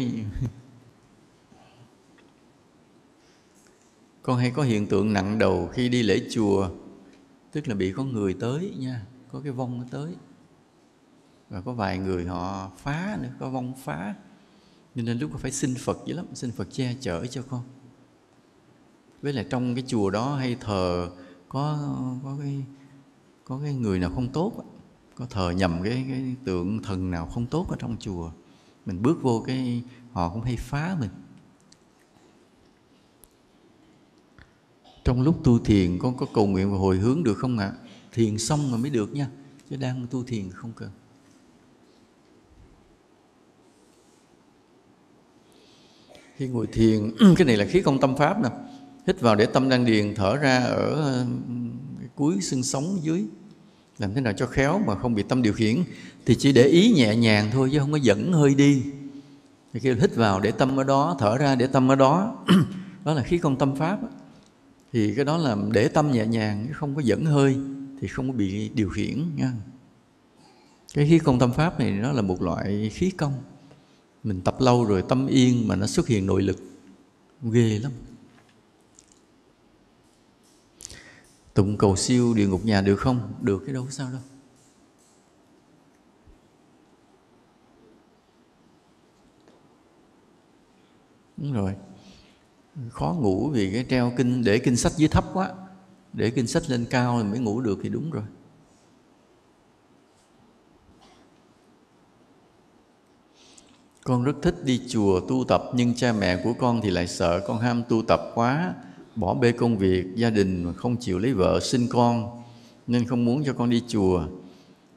Con 4.26 4.38
hay 4.38 4.50
có 4.50 4.62
hiện 4.62 4.86
tượng 4.86 5.12
nặng 5.12 5.38
đầu 5.38 5.68
khi 5.72 5.88
đi 5.88 6.02
lễ 6.02 6.20
chùa, 6.30 6.70
Tức 7.52 7.68
là 7.68 7.74
bị 7.74 7.92
có 7.92 8.04
người 8.04 8.34
tới 8.34 8.74
nha, 8.78 9.06
Có 9.32 9.40
cái 9.40 9.52
vong 9.52 9.78
nó 9.78 9.84
tới. 9.90 10.14
Và 11.50 11.60
có 11.60 11.72
vài 11.72 11.98
người 11.98 12.26
họ 12.26 12.70
phá 12.76 13.18
nữa, 13.22 13.28
Có 13.40 13.50
vong 13.50 13.72
phá. 13.84 14.14
Nên 14.94 15.18
lúc 15.18 15.30
con 15.32 15.40
phải 15.40 15.50
xin 15.50 15.74
Phật 15.74 15.98
dữ 16.06 16.14
lắm, 16.14 16.26
Xin 16.34 16.50
Phật 16.50 16.68
che 16.70 16.94
chở 17.00 17.26
cho 17.26 17.42
con. 17.50 17.62
Với 19.22 19.32
lại 19.32 19.46
trong 19.50 19.74
cái 19.74 19.84
chùa 19.86 20.10
đó 20.10 20.36
hay 20.36 20.56
thờ, 20.60 21.10
có 21.48 21.78
có 22.24 22.36
cái 22.40 22.64
có 23.44 23.60
cái 23.62 23.74
người 23.74 23.98
nào 23.98 24.10
không 24.14 24.28
tốt 24.28 24.52
có 25.14 25.26
thờ 25.30 25.50
nhầm 25.50 25.80
cái 25.84 26.04
cái 26.08 26.36
tượng 26.44 26.82
thần 26.82 27.10
nào 27.10 27.26
không 27.26 27.46
tốt 27.46 27.66
ở 27.70 27.76
trong 27.78 27.96
chùa, 28.00 28.30
mình 28.86 29.02
bước 29.02 29.22
vô 29.22 29.44
cái, 29.46 29.82
họ 30.12 30.28
cũng 30.28 30.42
hay 30.42 30.56
phá 30.56 30.96
mình. 31.00 31.10
Trong 35.04 35.22
lúc 35.22 35.44
tu 35.44 35.58
thiền, 35.58 35.98
con 35.98 36.16
có 36.16 36.26
cầu 36.34 36.46
nguyện 36.46 36.72
và 36.72 36.78
hồi 36.78 36.96
hướng 36.96 37.24
được 37.24 37.34
không 37.38 37.58
ạ? 37.58 37.66
À? 37.66 37.78
thiền 38.14 38.38
xong 38.38 38.70
rồi 38.70 38.78
mới 38.78 38.90
được 38.90 39.12
nha, 39.12 39.28
chứ 39.70 39.76
đang 39.76 40.06
tu 40.10 40.24
thiền 40.24 40.50
không 40.50 40.72
cần. 40.76 40.90
Khi 46.36 46.48
ngồi 46.48 46.66
thiền, 46.66 47.10
cái 47.36 47.46
này 47.46 47.56
là 47.56 47.64
khí 47.64 47.82
công 47.82 48.00
tâm 48.00 48.16
pháp 48.16 48.42
nè. 48.42 48.48
Hít 49.06 49.20
vào 49.20 49.34
để 49.34 49.46
tâm 49.46 49.68
đang 49.68 49.84
điền, 49.84 50.14
thở 50.14 50.36
ra 50.36 50.58
ở 50.58 51.26
cuối 52.14 52.40
xương 52.40 52.62
sống 52.62 52.98
dưới. 53.02 53.24
Làm 53.98 54.14
thế 54.14 54.20
nào 54.20 54.32
cho 54.32 54.46
khéo 54.46 54.80
mà 54.86 54.94
không 54.94 55.14
bị 55.14 55.22
tâm 55.22 55.42
điều 55.42 55.52
khiển. 55.52 55.76
Thì 56.26 56.34
chỉ 56.34 56.52
để 56.52 56.64
ý 56.64 56.92
nhẹ 56.92 57.16
nhàng 57.16 57.50
thôi, 57.52 57.68
chứ 57.72 57.78
không 57.78 57.92
có 57.92 57.98
dẫn 57.98 58.32
hơi 58.32 58.54
đi. 58.54 58.82
Thì 59.72 59.80
khi 59.80 59.94
hít 59.94 60.16
vào 60.16 60.40
để 60.40 60.50
tâm 60.50 60.80
ở 60.80 60.84
đó, 60.84 61.16
thở 61.18 61.38
ra 61.38 61.54
để 61.54 61.66
tâm 61.66 61.90
ở 61.90 61.94
đó. 61.94 62.44
Đó 63.04 63.14
là 63.14 63.22
khí 63.22 63.38
công 63.38 63.56
tâm 63.56 63.76
pháp 63.76 63.98
thì 64.94 65.14
cái 65.14 65.24
đó 65.24 65.36
là 65.36 65.56
để 65.72 65.88
tâm 65.88 66.12
nhẹ 66.12 66.26
nhàng 66.26 66.68
không 66.72 66.94
có 66.94 67.00
dẫn 67.00 67.24
hơi, 67.24 67.56
thì 68.00 68.08
không 68.08 68.28
có 68.28 68.32
bị 68.32 68.68
điều 68.68 68.90
khiển, 68.90 69.36
nha. 69.36 69.52
Cái 70.94 71.06
khí 71.08 71.18
công 71.18 71.38
tâm 71.38 71.52
pháp 71.52 71.80
này 71.80 71.90
nó 71.90 72.12
là 72.12 72.22
một 72.22 72.42
loại 72.42 72.90
khí 72.94 73.10
công. 73.10 73.32
Mình 74.24 74.40
tập 74.40 74.56
lâu 74.60 74.84
rồi 74.84 75.04
tâm 75.08 75.26
yên 75.26 75.68
mà 75.68 75.76
nó 75.76 75.86
xuất 75.86 76.06
hiện 76.06 76.26
nội 76.26 76.42
lực, 76.42 76.58
ghê 77.42 77.78
lắm. 77.78 77.92
Tụng 81.54 81.76
cầu 81.76 81.96
siêu 81.96 82.34
địa 82.34 82.46
ngục 82.46 82.64
nhà 82.64 82.80
được 82.80 82.96
không? 82.96 83.32
Được, 83.40 83.62
cái 83.66 83.74
đâu 83.74 83.86
sao 83.90 84.08
đâu. 84.12 84.20
Đúng 91.36 91.52
rồi 91.52 91.74
khó 92.90 93.16
ngủ 93.20 93.48
vì 93.48 93.72
cái 93.72 93.86
treo 93.90 94.12
kinh, 94.16 94.44
để 94.44 94.58
kinh 94.58 94.76
sách 94.76 94.92
dưới 94.96 95.08
thấp 95.08 95.24
quá. 95.32 95.50
Để 96.12 96.30
kinh 96.30 96.46
sách 96.46 96.70
lên 96.70 96.86
cao 96.90 97.18
thì 97.22 97.28
mới 97.28 97.38
ngủ 97.38 97.60
được 97.60 97.78
thì 97.82 97.88
đúng 97.88 98.10
rồi. 98.10 98.24
Con 104.04 104.24
rất 104.24 104.36
thích 104.42 104.64
đi 104.64 104.80
chùa 104.88 105.20
tu 105.20 105.44
tập, 105.48 105.62
nhưng 105.74 105.94
cha 105.94 106.12
mẹ 106.12 106.40
của 106.44 106.52
con 106.58 106.80
thì 106.82 106.90
lại 106.90 107.06
sợ 107.06 107.40
con 107.46 107.58
ham 107.58 107.82
tu 107.88 108.02
tập 108.02 108.20
quá, 108.34 108.74
bỏ 109.16 109.34
bê 109.34 109.52
công 109.52 109.78
việc, 109.78 110.06
gia 110.14 110.30
đình 110.30 110.64
mà 110.64 110.72
không 110.72 110.96
chịu 110.96 111.18
lấy 111.18 111.34
vợ 111.34 111.60
sinh 111.60 111.88
con, 111.88 112.42
nên 112.86 113.04
không 113.04 113.24
muốn 113.24 113.44
cho 113.44 113.52
con 113.52 113.70
đi 113.70 113.82
chùa. 113.88 114.26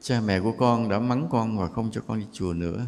Cha 0.00 0.20
mẹ 0.20 0.40
của 0.40 0.52
con 0.52 0.88
đã 0.88 0.98
mắng 0.98 1.28
con 1.30 1.58
và 1.58 1.68
không 1.68 1.90
cho 1.92 2.00
con 2.06 2.18
đi 2.18 2.26
chùa 2.32 2.52
nữa. 2.52 2.86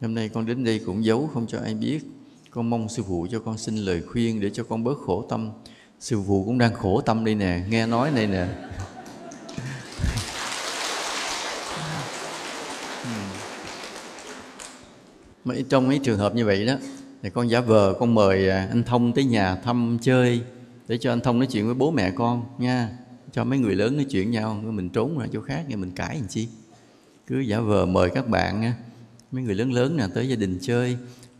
Hôm 0.00 0.14
nay 0.14 0.28
con 0.28 0.46
đến 0.46 0.64
đây 0.64 0.80
cũng 0.86 1.04
giấu, 1.04 1.30
không 1.34 1.46
cho 1.46 1.58
ai 1.58 1.74
biết 1.74 2.00
con 2.56 2.70
mong 2.70 2.88
sư 2.88 3.02
phụ 3.08 3.26
cho 3.30 3.40
con 3.40 3.58
xin 3.58 3.76
lời 3.76 4.02
khuyên 4.02 4.40
để 4.40 4.50
cho 4.50 4.64
con 4.64 4.84
bớt 4.84 4.98
khổ 5.06 5.26
tâm. 5.28 5.50
Sư 6.00 6.22
phụ 6.26 6.44
cũng 6.44 6.58
đang 6.58 6.74
khổ 6.74 7.00
tâm 7.00 7.24
đây 7.24 7.34
nè, 7.34 7.64
nghe 7.68 7.86
nói 7.86 8.10
đây 8.14 8.26
nè. 8.26 8.46
Mấy 15.44 15.64
trong 15.68 15.88
mấy 15.88 15.98
trường 15.98 16.18
hợp 16.18 16.34
như 16.34 16.44
vậy 16.44 16.66
đó, 16.66 16.74
thì 17.22 17.30
con 17.30 17.50
giả 17.50 17.60
vờ 17.60 17.94
con 18.00 18.14
mời 18.14 18.48
à, 18.48 18.68
anh 18.70 18.82
thông 18.82 19.12
tới 19.12 19.24
nhà 19.24 19.56
thăm 19.56 19.98
chơi, 20.02 20.40
để 20.88 20.98
cho 20.98 21.12
anh 21.12 21.20
thông 21.20 21.38
nói 21.38 21.46
chuyện 21.46 21.66
với 21.66 21.74
bố 21.74 21.90
mẹ 21.90 22.10
con 22.10 22.44
nha. 22.58 22.90
Cho 23.32 23.44
mấy 23.44 23.58
người 23.58 23.74
lớn 23.74 23.96
nói 23.96 24.06
chuyện 24.10 24.30
nhau 24.30 24.54
mình 24.54 24.88
trốn 24.88 25.18
ra 25.18 25.26
chỗ 25.32 25.40
khác 25.40 25.64
nghe 25.68 25.76
mình 25.76 25.90
cãi 25.90 26.16
làm 26.16 26.28
chi. 26.28 26.48
Cứ 27.26 27.40
giả 27.40 27.60
vờ 27.60 27.86
mời 27.86 28.10
các 28.10 28.28
bạn 28.28 28.60
nha 28.60 28.74
mấy 29.32 29.42
người 29.42 29.54
lớn 29.54 29.72
lớn 29.72 29.96
nè, 29.96 30.04
tới 30.14 30.28
gia 30.28 30.36
đình 30.36 30.58
chơi 30.62 30.96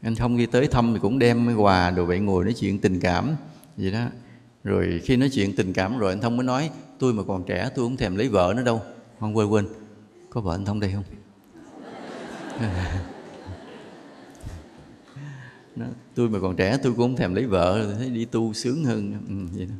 anh 0.06 0.14
thông 0.14 0.36
đi 0.36 0.46
tới 0.46 0.68
thăm 0.68 0.94
thì 0.94 1.00
cũng 1.00 1.18
đem 1.18 1.56
quà 1.56 1.90
đồ 1.90 2.04
vậy 2.04 2.20
ngồi 2.20 2.44
nói 2.44 2.54
chuyện 2.54 2.78
tình 2.78 3.00
cảm 3.00 3.36
vậy 3.76 3.90
đó. 3.90 4.06
Rồi 4.64 5.00
khi 5.04 5.16
nói 5.16 5.28
chuyện 5.32 5.56
tình 5.56 5.72
cảm 5.72 5.98
rồi 5.98 6.12
anh 6.12 6.20
thông 6.20 6.36
mới 6.36 6.46
nói 6.46 6.70
tôi 6.98 7.12
mà 7.12 7.22
còn 7.28 7.44
trẻ 7.44 7.70
tôi 7.74 7.84
không 7.84 7.96
thèm 7.96 8.16
lấy 8.16 8.28
vợ 8.28 8.54
nữa 8.56 8.62
đâu. 8.62 8.82
Không 9.20 9.36
quên 9.36 9.48
quên. 9.48 9.66
Có 10.30 10.40
vợ 10.40 10.54
anh 10.54 10.64
thông 10.64 10.80
đây 10.80 10.92
không? 10.92 11.04
Nó, 15.76 15.86
tôi 16.14 16.28
mà 16.28 16.38
còn 16.42 16.56
trẻ 16.56 16.78
tôi 16.82 16.92
cũng 16.92 17.02
không 17.02 17.16
thèm 17.16 17.34
lấy 17.34 17.46
vợ 17.46 17.94
thấy 17.98 18.10
đi 18.10 18.24
tu 18.24 18.52
sướng 18.52 18.84
hơn. 18.84 19.12
Ừ, 19.28 19.34
vậy 19.56 19.66
đó. 19.66 19.74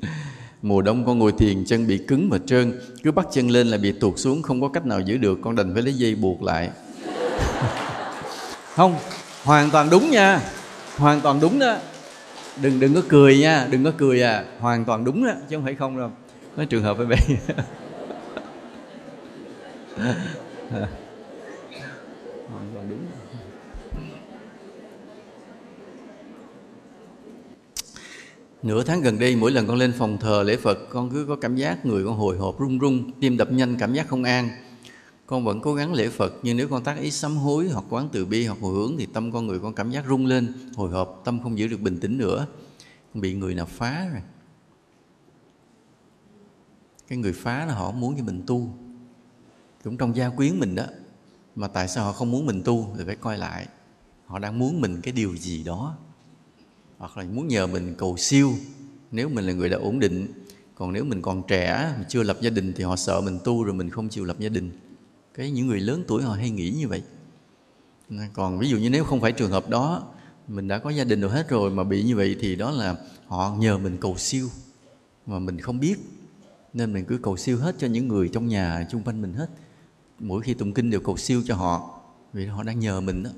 mùa 0.64 0.82
đông 0.82 1.06
con 1.06 1.18
ngồi 1.18 1.32
thiền, 1.38 1.64
chân 1.64 1.86
bị 1.86 1.98
cứng 1.98 2.30
và 2.30 2.38
trơn. 2.46 2.80
Cứ 3.02 3.12
bắt 3.12 3.26
chân 3.32 3.48
lên 3.48 3.66
là 3.66 3.78
bị 3.78 3.92
tuột 3.92 4.18
xuống, 4.18 4.42
không 4.42 4.60
có 4.60 4.68
cách 4.68 4.86
nào 4.86 5.00
giữ 5.00 5.16
được. 5.16 5.38
Con 5.42 5.56
đành 5.56 5.74
phải 5.74 5.82
lấy 5.82 5.94
dây 5.94 6.14
buộc 6.14 6.42
lại. 6.42 6.70
Không, 8.74 8.96
hoàn 9.44 9.70
toàn 9.70 9.90
đúng 9.90 10.10
nha. 10.10 10.40
Hoàn 10.96 11.20
toàn 11.20 11.40
đúng 11.40 11.58
đó. 11.58 11.76
Đừng 12.62 12.80
đừng 12.80 12.94
có 12.94 13.02
cười 13.08 13.38
nha, 13.38 13.66
đừng 13.70 13.84
có 13.84 13.92
cười 13.98 14.22
à. 14.22 14.44
Hoàn 14.58 14.84
toàn 14.84 15.04
đúng 15.04 15.26
đó, 15.26 15.32
chứ 15.48 15.56
không 15.56 15.64
phải 15.64 15.74
không 15.74 15.98
đâu. 15.98 16.10
Nói 16.56 16.66
trường 16.66 16.82
hợp 16.82 16.96
với 16.96 17.06
bé 17.06 17.16
hoàn 22.48 22.70
toàn 22.74 22.86
đúng 22.90 23.06
nửa 28.64 28.82
tháng 28.82 29.00
gần 29.00 29.18
đây, 29.18 29.36
mỗi 29.36 29.50
lần 29.50 29.66
con 29.66 29.76
lên 29.76 29.92
phòng 29.98 30.18
thờ 30.18 30.42
lễ 30.42 30.56
phật, 30.56 30.78
con 30.90 31.10
cứ 31.10 31.24
có 31.28 31.36
cảm 31.36 31.56
giác 31.56 31.86
người 31.86 32.04
con 32.04 32.16
hồi 32.16 32.38
hộp 32.38 32.60
run 32.60 32.78
run, 32.78 33.10
tim 33.20 33.36
đập 33.36 33.52
nhanh, 33.52 33.76
cảm 33.78 33.94
giác 33.94 34.08
không 34.08 34.24
an. 34.24 34.48
Con 35.26 35.44
vẫn 35.44 35.60
cố 35.60 35.74
gắng 35.74 35.94
lễ 35.94 36.08
phật, 36.08 36.32
nhưng 36.42 36.56
nếu 36.56 36.68
con 36.68 36.84
tác 36.84 36.98
ý 36.98 37.10
sám 37.10 37.36
hối 37.36 37.68
hoặc 37.68 37.84
quán 37.90 38.08
từ 38.12 38.26
bi 38.26 38.46
hoặc 38.46 38.58
hồi 38.60 38.74
hướng 38.74 38.96
thì 38.98 39.06
tâm 39.06 39.32
con 39.32 39.46
người 39.46 39.58
con 39.58 39.74
cảm 39.74 39.90
giác 39.90 40.04
rung 40.08 40.26
lên, 40.26 40.52
hồi 40.76 40.90
hộp, 40.90 41.22
tâm 41.24 41.42
không 41.42 41.58
giữ 41.58 41.68
được 41.68 41.80
bình 41.80 42.00
tĩnh 42.00 42.18
nữa. 42.18 42.46
Con 43.14 43.20
bị 43.20 43.34
người 43.34 43.54
nào 43.54 43.66
phá 43.66 44.08
rồi. 44.12 44.22
Cái 47.08 47.18
người 47.18 47.32
phá 47.32 47.66
là 47.66 47.74
họ 47.74 47.90
muốn 47.90 48.14
cho 48.18 48.24
mình 48.24 48.42
tu. 48.46 48.68
Cũng 49.84 49.96
trong 49.96 50.16
gia 50.16 50.28
quyến 50.28 50.58
mình 50.58 50.74
đó, 50.74 50.84
mà 51.56 51.68
tại 51.68 51.88
sao 51.88 52.04
họ 52.04 52.12
không 52.12 52.30
muốn 52.30 52.46
mình 52.46 52.62
tu 52.64 52.94
thì 52.98 53.04
phải 53.06 53.16
coi 53.16 53.38
lại. 53.38 53.66
Họ 54.26 54.38
đang 54.38 54.58
muốn 54.58 54.80
mình 54.80 55.00
cái 55.00 55.12
điều 55.12 55.36
gì 55.36 55.64
đó 55.64 55.96
hoặc 56.98 57.16
là 57.16 57.24
muốn 57.24 57.48
nhờ 57.48 57.66
mình 57.66 57.94
cầu 57.98 58.16
siêu, 58.16 58.52
nếu 59.10 59.28
mình 59.28 59.46
là 59.46 59.52
người 59.52 59.68
đã 59.68 59.76
ổn 59.78 59.98
định. 59.98 60.26
Còn 60.74 60.92
nếu 60.92 61.04
mình 61.04 61.22
còn 61.22 61.42
trẻ 61.48 61.94
chưa 62.08 62.22
lập 62.22 62.38
gia 62.40 62.50
đình 62.50 62.72
thì 62.76 62.84
họ 62.84 62.96
sợ 62.96 63.20
mình 63.20 63.38
tu 63.44 63.64
rồi 63.64 63.74
mình 63.74 63.90
không 63.90 64.08
chịu 64.08 64.24
lập 64.24 64.36
gia 64.40 64.48
đình. 64.48 64.70
Cái 65.34 65.50
những 65.50 65.66
người 65.66 65.80
lớn 65.80 66.04
tuổi 66.08 66.22
họ 66.22 66.34
hay 66.34 66.50
nghĩ 66.50 66.70
như 66.70 66.88
vậy. 66.88 67.02
Còn 68.32 68.58
ví 68.58 68.68
dụ 68.68 68.76
như 68.76 68.90
nếu 68.90 69.04
không 69.04 69.20
phải 69.20 69.32
trường 69.32 69.50
hợp 69.50 69.70
đó, 69.70 70.12
mình 70.48 70.68
đã 70.68 70.78
có 70.78 70.90
gia 70.90 71.04
đình 71.04 71.20
rồi 71.20 71.30
hết 71.30 71.48
rồi 71.48 71.70
mà 71.70 71.84
bị 71.84 72.02
như 72.02 72.16
vậy 72.16 72.36
thì 72.40 72.56
đó 72.56 72.70
là 72.70 72.96
họ 73.26 73.56
nhờ 73.58 73.78
mình 73.78 73.96
cầu 74.00 74.16
siêu 74.16 74.48
mà 75.26 75.38
mình 75.38 75.60
không 75.60 75.80
biết. 75.80 75.96
Nên 76.72 76.92
mình 76.92 77.04
cứ 77.04 77.18
cầu 77.22 77.36
siêu 77.36 77.58
hết 77.58 77.74
cho 77.78 77.86
những 77.86 78.08
người 78.08 78.28
trong 78.28 78.48
nhà 78.48 78.86
chung 78.90 79.02
quanh 79.02 79.22
mình 79.22 79.32
hết. 79.32 79.46
Mỗi 80.18 80.42
khi 80.42 80.54
tụng 80.54 80.72
kinh 80.72 80.90
đều 80.90 81.00
cầu 81.00 81.16
siêu 81.16 81.42
cho 81.46 81.54
họ, 81.54 82.00
vì 82.32 82.46
họ 82.46 82.62
đang 82.62 82.80
nhờ 82.80 83.00
mình 83.00 83.22
đó 83.22 83.30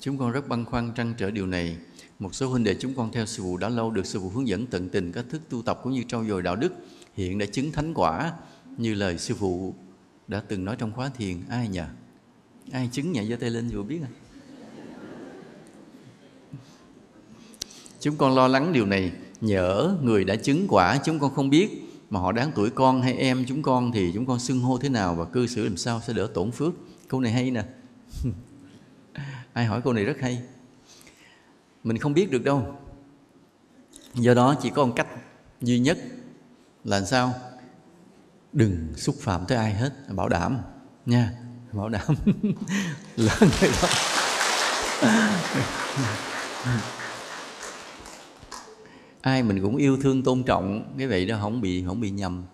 chúng 0.00 0.18
con 0.18 0.30
rất 0.30 0.48
băn 0.48 0.64
khoăn 0.64 0.92
trăn 0.94 1.14
trở 1.18 1.30
điều 1.30 1.46
này. 1.46 1.76
Một 2.18 2.34
số 2.34 2.48
huynh 2.48 2.64
đệ 2.64 2.74
chúng 2.74 2.94
con 2.94 3.12
theo 3.12 3.26
sư 3.26 3.42
phụ 3.42 3.56
đã 3.56 3.68
lâu 3.68 3.90
được 3.90 4.06
sư 4.06 4.20
phụ 4.20 4.28
hướng 4.28 4.48
dẫn 4.48 4.66
tận 4.66 4.88
tình 4.88 5.12
các 5.12 5.24
thức 5.30 5.42
tu 5.48 5.62
tập 5.62 5.80
cũng 5.82 5.92
như 5.92 6.02
trau 6.08 6.24
dồi 6.24 6.42
đạo 6.42 6.56
đức, 6.56 6.72
hiện 7.14 7.38
đã 7.38 7.46
chứng 7.46 7.72
thánh 7.72 7.94
quả. 7.94 8.32
Như 8.76 8.94
lời 8.94 9.18
sư 9.18 9.34
phụ 9.34 9.74
đã 10.28 10.42
từng 10.48 10.64
nói 10.64 10.76
trong 10.78 10.92
khóa 10.92 11.08
thiền, 11.08 11.36
ai 11.48 11.68
nhờ? 11.68 11.86
Ai 12.72 12.88
chứng 12.92 13.12
nhảy 13.12 13.28
giơ 13.28 13.36
tay 13.36 13.50
lên 13.50 13.68
vừa 13.68 13.82
biết 13.82 13.98
à? 14.02 14.10
Chúng 18.00 18.16
con 18.16 18.34
lo 18.34 18.48
lắng 18.48 18.72
điều 18.72 18.86
này. 18.86 19.12
Nhỡ 19.40 19.96
người 20.02 20.24
đã 20.24 20.36
chứng 20.36 20.66
quả, 20.68 20.98
chúng 21.04 21.18
con 21.18 21.34
không 21.34 21.50
biết 21.50 21.68
mà 22.10 22.20
họ 22.20 22.32
đáng 22.32 22.52
tuổi 22.54 22.70
con 22.70 23.02
hay 23.02 23.14
em 23.14 23.44
chúng 23.48 23.62
con 23.62 23.92
thì 23.92 24.10
chúng 24.14 24.26
con 24.26 24.38
xưng 24.38 24.60
hô 24.60 24.78
thế 24.78 24.88
nào 24.88 25.14
và 25.14 25.24
cư 25.24 25.46
xử 25.46 25.64
làm 25.64 25.76
sao 25.76 26.00
sẽ 26.06 26.12
đỡ 26.12 26.28
tổn 26.34 26.50
phước. 26.50 26.74
Câu 27.08 27.20
này 27.20 27.32
hay 27.32 27.50
nè 27.50 27.64
ai 29.60 29.66
hỏi 29.66 29.80
câu 29.84 29.92
này 29.92 30.04
rất 30.04 30.20
hay. 30.20 30.42
Mình 31.84 31.98
không 31.98 32.14
biết 32.14 32.30
được 32.30 32.44
đâu. 32.44 32.76
Do 34.14 34.34
đó 34.34 34.54
chỉ 34.62 34.70
có 34.70 34.84
một 34.84 34.92
cách 34.96 35.06
duy 35.60 35.78
nhất 35.78 35.98
là 36.84 37.04
sao? 37.04 37.34
Đừng 38.52 38.88
xúc 38.96 39.16
phạm 39.20 39.44
tới 39.48 39.58
ai 39.58 39.74
hết. 39.74 39.90
Bảo 40.08 40.28
đảm, 40.28 40.58
nha. 41.06 41.32
Bảo 41.72 41.88
đảm. 41.88 42.06
Là 43.16 43.36
người 43.40 43.70
đó. 43.82 43.88
Ai 49.20 49.42
mình 49.42 49.62
cũng 49.62 49.76
yêu 49.76 49.98
thương, 50.02 50.22
tôn 50.22 50.42
trọng. 50.42 50.94
Cái 50.98 51.06
vậy 51.06 51.26
đó 51.26 51.38
không 51.40 51.60
bị 51.60 51.84
không 51.86 52.00
bị 52.00 52.10
nhầm. 52.10 52.44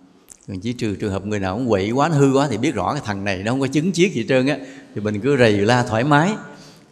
Còn 0.48 0.60
chỉ 0.60 0.72
trừ 0.72 0.96
trường 0.96 1.12
hợp 1.12 1.26
người 1.26 1.40
nào 1.40 1.56
cũng 1.56 1.68
quậy 1.68 1.90
quá 1.90 2.08
hư 2.08 2.32
quá 2.32 2.48
thì 2.50 2.58
biết 2.58 2.74
rõ 2.74 2.92
cái 2.92 3.02
thằng 3.04 3.24
này 3.24 3.42
nó 3.42 3.52
không 3.52 3.60
có 3.60 3.66
chứng 3.66 3.92
chiếc 3.92 4.14
gì 4.14 4.26
trơn 4.28 4.46
á. 4.46 4.58
Thì 4.94 5.00
mình 5.00 5.20
cứ 5.20 5.36
rầy 5.36 5.52
la 5.52 5.82
thoải 5.82 6.04
mái 6.04 6.36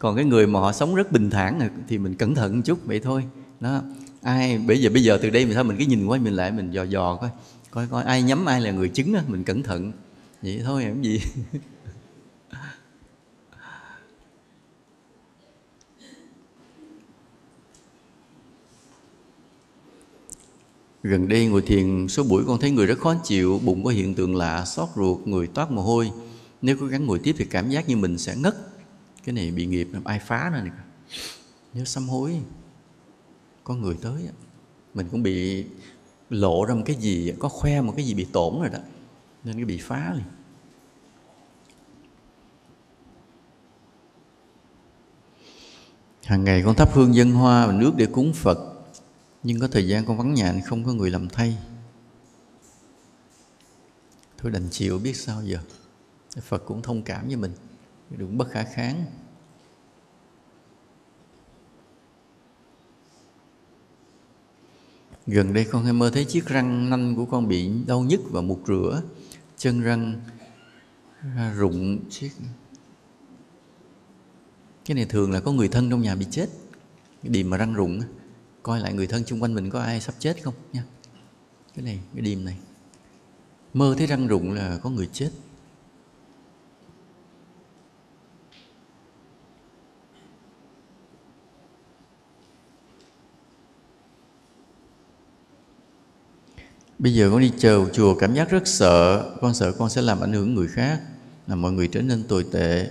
còn 0.04 0.16
cái 0.16 0.24
người 0.24 0.46
mà 0.46 0.60
họ 0.60 0.72
sống 0.72 0.94
rất 0.94 1.12
bình 1.12 1.30
thản 1.30 1.60
à, 1.60 1.70
thì 1.88 1.98
mình 1.98 2.14
cẩn 2.14 2.34
thận 2.34 2.56
một 2.56 2.62
chút 2.64 2.78
vậy 2.86 3.00
thôi 3.00 3.24
đó 3.60 3.82
ai 4.22 4.58
bây 4.58 4.80
giờ 4.80 4.90
bây 4.90 5.02
giờ 5.02 5.18
từ 5.22 5.30
đây 5.30 5.44
mình 5.44 5.54
sao 5.54 5.64
mình 5.64 5.76
cứ 5.78 5.84
nhìn 5.84 6.06
qua 6.06 6.18
mình 6.18 6.34
lại 6.34 6.52
mình 6.52 6.70
dò 6.70 6.82
dò 6.82 7.16
coi 7.20 7.30
coi 7.70 7.86
coi 7.86 8.04
ai 8.04 8.22
nhắm 8.22 8.44
ai 8.46 8.60
là 8.60 8.70
người 8.70 8.88
chứng 8.88 9.14
á 9.14 9.22
mình 9.28 9.44
cẩn 9.44 9.62
thận 9.62 9.92
vậy 10.42 10.62
thôi 10.64 10.84
làm 10.84 11.02
gì 11.02 11.20
Gần 21.02 21.28
đây 21.28 21.46
ngồi 21.46 21.62
thiền 21.62 22.08
số 22.08 22.22
buổi 22.22 22.44
con 22.46 22.60
thấy 22.60 22.70
người 22.70 22.86
rất 22.86 22.98
khó 22.98 23.14
chịu, 23.24 23.60
bụng 23.64 23.84
có 23.84 23.90
hiện 23.90 24.14
tượng 24.14 24.36
lạ, 24.36 24.64
xót 24.64 24.88
ruột, 24.96 25.26
người 25.26 25.46
toát 25.46 25.70
mồ 25.70 25.82
hôi. 25.82 26.10
Nếu 26.62 26.76
cố 26.80 26.86
gắng 26.86 27.06
ngồi 27.06 27.18
tiếp 27.18 27.34
thì 27.38 27.44
cảm 27.44 27.70
giác 27.70 27.88
như 27.88 27.96
mình 27.96 28.18
sẽ 28.18 28.36
ngất. 28.36 28.73
Cái 29.24 29.32
này 29.32 29.50
bị 29.50 29.66
nghiệp, 29.66 29.88
ai 30.04 30.18
phá 30.18 30.50
nữa 30.52 30.60
này. 30.60 30.70
Nhớ 31.74 31.84
sám 31.84 32.08
hối, 32.08 32.40
có 33.64 33.74
người 33.74 33.96
tới, 34.02 34.28
mình 34.94 35.08
cũng 35.10 35.22
bị 35.22 35.66
lộ 36.30 36.64
ra 36.64 36.74
một 36.74 36.82
cái 36.86 36.96
gì, 36.96 37.32
có 37.38 37.48
khoe 37.48 37.80
một 37.80 37.92
cái 37.96 38.06
gì 38.06 38.14
bị 38.14 38.26
tổn 38.32 38.60
rồi 38.60 38.68
đó. 38.68 38.78
Nên 39.44 39.56
cái 39.56 39.64
bị 39.64 39.78
phá 39.78 40.12
liền. 40.14 40.26
Hàng 46.24 46.44
ngày 46.44 46.62
con 46.64 46.74
thắp 46.74 46.92
hương 46.92 47.14
dân 47.14 47.32
hoa 47.32 47.66
và 47.66 47.72
nước 47.72 47.92
để 47.96 48.06
cúng 48.06 48.32
Phật 48.34 48.74
nhưng 49.44 49.60
có 49.60 49.68
thời 49.68 49.88
gian 49.88 50.04
con 50.04 50.16
vắng 50.16 50.34
nhà 50.34 50.54
không 50.66 50.84
có 50.84 50.92
người 50.92 51.10
làm 51.10 51.28
thay 51.28 51.58
thôi 54.38 54.52
đành 54.52 54.68
chịu 54.70 54.98
biết 54.98 55.16
sao 55.16 55.42
giờ 55.42 55.58
phật 56.42 56.62
cũng 56.66 56.82
thông 56.82 57.02
cảm 57.02 57.26
với 57.26 57.36
mình 57.36 57.52
đúng, 58.18 58.38
bất 58.38 58.48
khả 58.50 58.64
kháng. 58.64 59.04
Gần 65.26 65.52
đây 65.52 65.66
con 65.70 65.84
hay 65.84 65.92
mơ 65.92 66.10
thấy 66.10 66.24
chiếc 66.24 66.46
răng 66.46 66.90
nanh 66.90 67.16
của 67.16 67.26
con 67.26 67.48
bị 67.48 67.70
đau 67.86 68.00
nhức 68.00 68.20
và 68.30 68.40
mục 68.40 68.62
rửa. 68.66 69.02
Chân 69.56 69.82
răng 69.82 70.20
rụng, 71.56 71.98
chiếc 72.10 72.30
cái 74.84 74.94
này 74.94 75.06
thường 75.08 75.32
là 75.32 75.40
có 75.40 75.52
người 75.52 75.68
thân 75.68 75.90
trong 75.90 76.02
nhà 76.02 76.14
bị 76.14 76.26
chết. 76.30 76.46
Cái 77.22 77.30
điểm 77.30 77.50
mà 77.50 77.56
răng 77.56 77.74
rụng 77.74 78.00
coi 78.62 78.80
lại 78.80 78.92
người 78.92 79.06
thân 79.06 79.24
xung 79.24 79.42
quanh 79.42 79.54
mình 79.54 79.70
có 79.70 79.80
ai 79.80 80.00
sắp 80.00 80.14
chết 80.18 80.42
không 80.42 80.54
nha? 80.72 80.84
Cái 81.74 81.84
này, 81.84 82.00
cái 82.14 82.22
đêm 82.22 82.44
này. 82.44 82.58
Mơ 83.74 83.94
thấy 83.98 84.06
răng 84.06 84.26
rụng 84.26 84.52
là 84.52 84.78
có 84.82 84.90
người 84.90 85.08
chết. 85.12 85.30
Bây 97.04 97.14
giờ 97.14 97.30
con 97.30 97.40
đi 97.40 97.52
chờ 97.58 97.84
chùa, 97.92 98.14
cảm 98.14 98.34
giác 98.34 98.50
rất 98.50 98.66
sợ. 98.66 99.30
Con 99.40 99.54
sợ 99.54 99.72
con 99.72 99.90
sẽ 99.90 100.02
làm 100.02 100.20
ảnh 100.20 100.32
hưởng 100.32 100.54
người 100.54 100.68
khác 100.68 101.00
Là 101.46 101.54
mọi 101.54 101.72
người 101.72 101.88
trở 101.88 102.02
nên 102.02 102.22
tồi 102.22 102.46
tệ. 102.52 102.90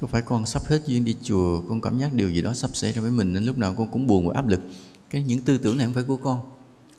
Có 0.00 0.06
phải 0.06 0.22
con 0.22 0.46
sắp 0.46 0.62
hết 0.66 0.82
duyên 0.86 1.04
đi 1.04 1.16
chùa, 1.22 1.60
Con 1.68 1.80
cảm 1.80 1.98
giác 1.98 2.12
điều 2.12 2.30
gì 2.30 2.42
đó 2.42 2.54
sắp 2.54 2.70
xảy 2.74 2.92
ra 2.92 3.02
với 3.02 3.10
mình 3.10 3.32
Nên 3.32 3.44
lúc 3.44 3.58
nào 3.58 3.74
con 3.78 3.90
cũng 3.90 4.06
buồn 4.06 4.28
và 4.28 4.34
áp 4.34 4.48
lực. 4.48 4.60
Cái 5.10 5.22
những 5.22 5.40
tư 5.40 5.58
tưởng 5.58 5.76
này 5.76 5.86
không 5.86 5.94
phải 5.94 6.04
của 6.04 6.16
con. 6.16 6.40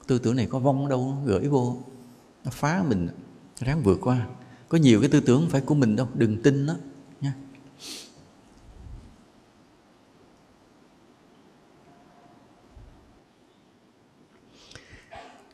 Tư 0.07 0.19
tưởng 0.19 0.35
này 0.35 0.47
có 0.49 0.59
vong 0.59 0.89
đâu, 0.89 1.17
gửi 1.25 1.47
vô. 1.47 1.77
Nó 2.45 2.51
phá 2.51 2.83
mình, 2.89 3.07
ráng 3.59 3.83
vượt 3.83 3.99
qua. 4.01 4.27
Có 4.69 4.77
nhiều 4.77 4.99
cái 4.99 5.09
tư 5.09 5.19
tưởng 5.19 5.41
không 5.41 5.49
phải 5.49 5.61
của 5.61 5.75
mình 5.75 5.95
đâu, 5.95 6.07
đừng 6.15 6.41
tin 6.43 6.65
nó 6.65 6.75
nha 7.21 7.33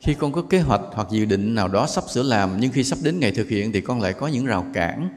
khi 0.06 0.14
con 0.14 0.32
có 0.32 0.42
kế 0.42 0.60
hoạch 0.60 0.82
hoặc 0.92 1.08
dự 1.12 1.26
định 1.26 1.56
nào 1.56 1.68
đó 1.68 1.88
sắp 1.88 2.04
sửa 2.14 2.24
làm, 2.24 2.60
nhưng 2.60 2.72
khi 2.72 2.84
sắp 2.84 3.00
đến 3.04 3.20
ngày 3.20 3.32
thực 3.32 3.50
hiện 3.50 3.72
thì 3.72 3.82
con 3.82 4.02
lại 4.02 4.14
có 4.14 4.28
những 4.28 4.46
rào 4.46 4.66
cản. 4.74 5.10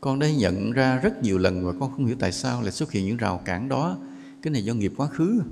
Con 0.00 0.18
đã 0.18 0.30
nhận 0.30 0.72
ra 0.72 0.96
rất 0.96 1.22
nhiều 1.22 1.38
lần 1.38 1.66
và 1.66 1.72
con 1.80 1.92
không 1.92 2.06
hiểu 2.06 2.16
tại 2.18 2.32
sao 2.32 2.62
lại 2.62 2.72
xuất 2.72 2.92
hiện 2.92 3.06
những 3.06 3.16
rào 3.16 3.40
cản 3.44 3.68
đó. 3.68 3.96
Cái 4.42 4.50
này 4.50 4.64
do 4.64 4.74
nghiệp 4.74 4.92
quá 4.96 5.06
khứ. 5.06 5.42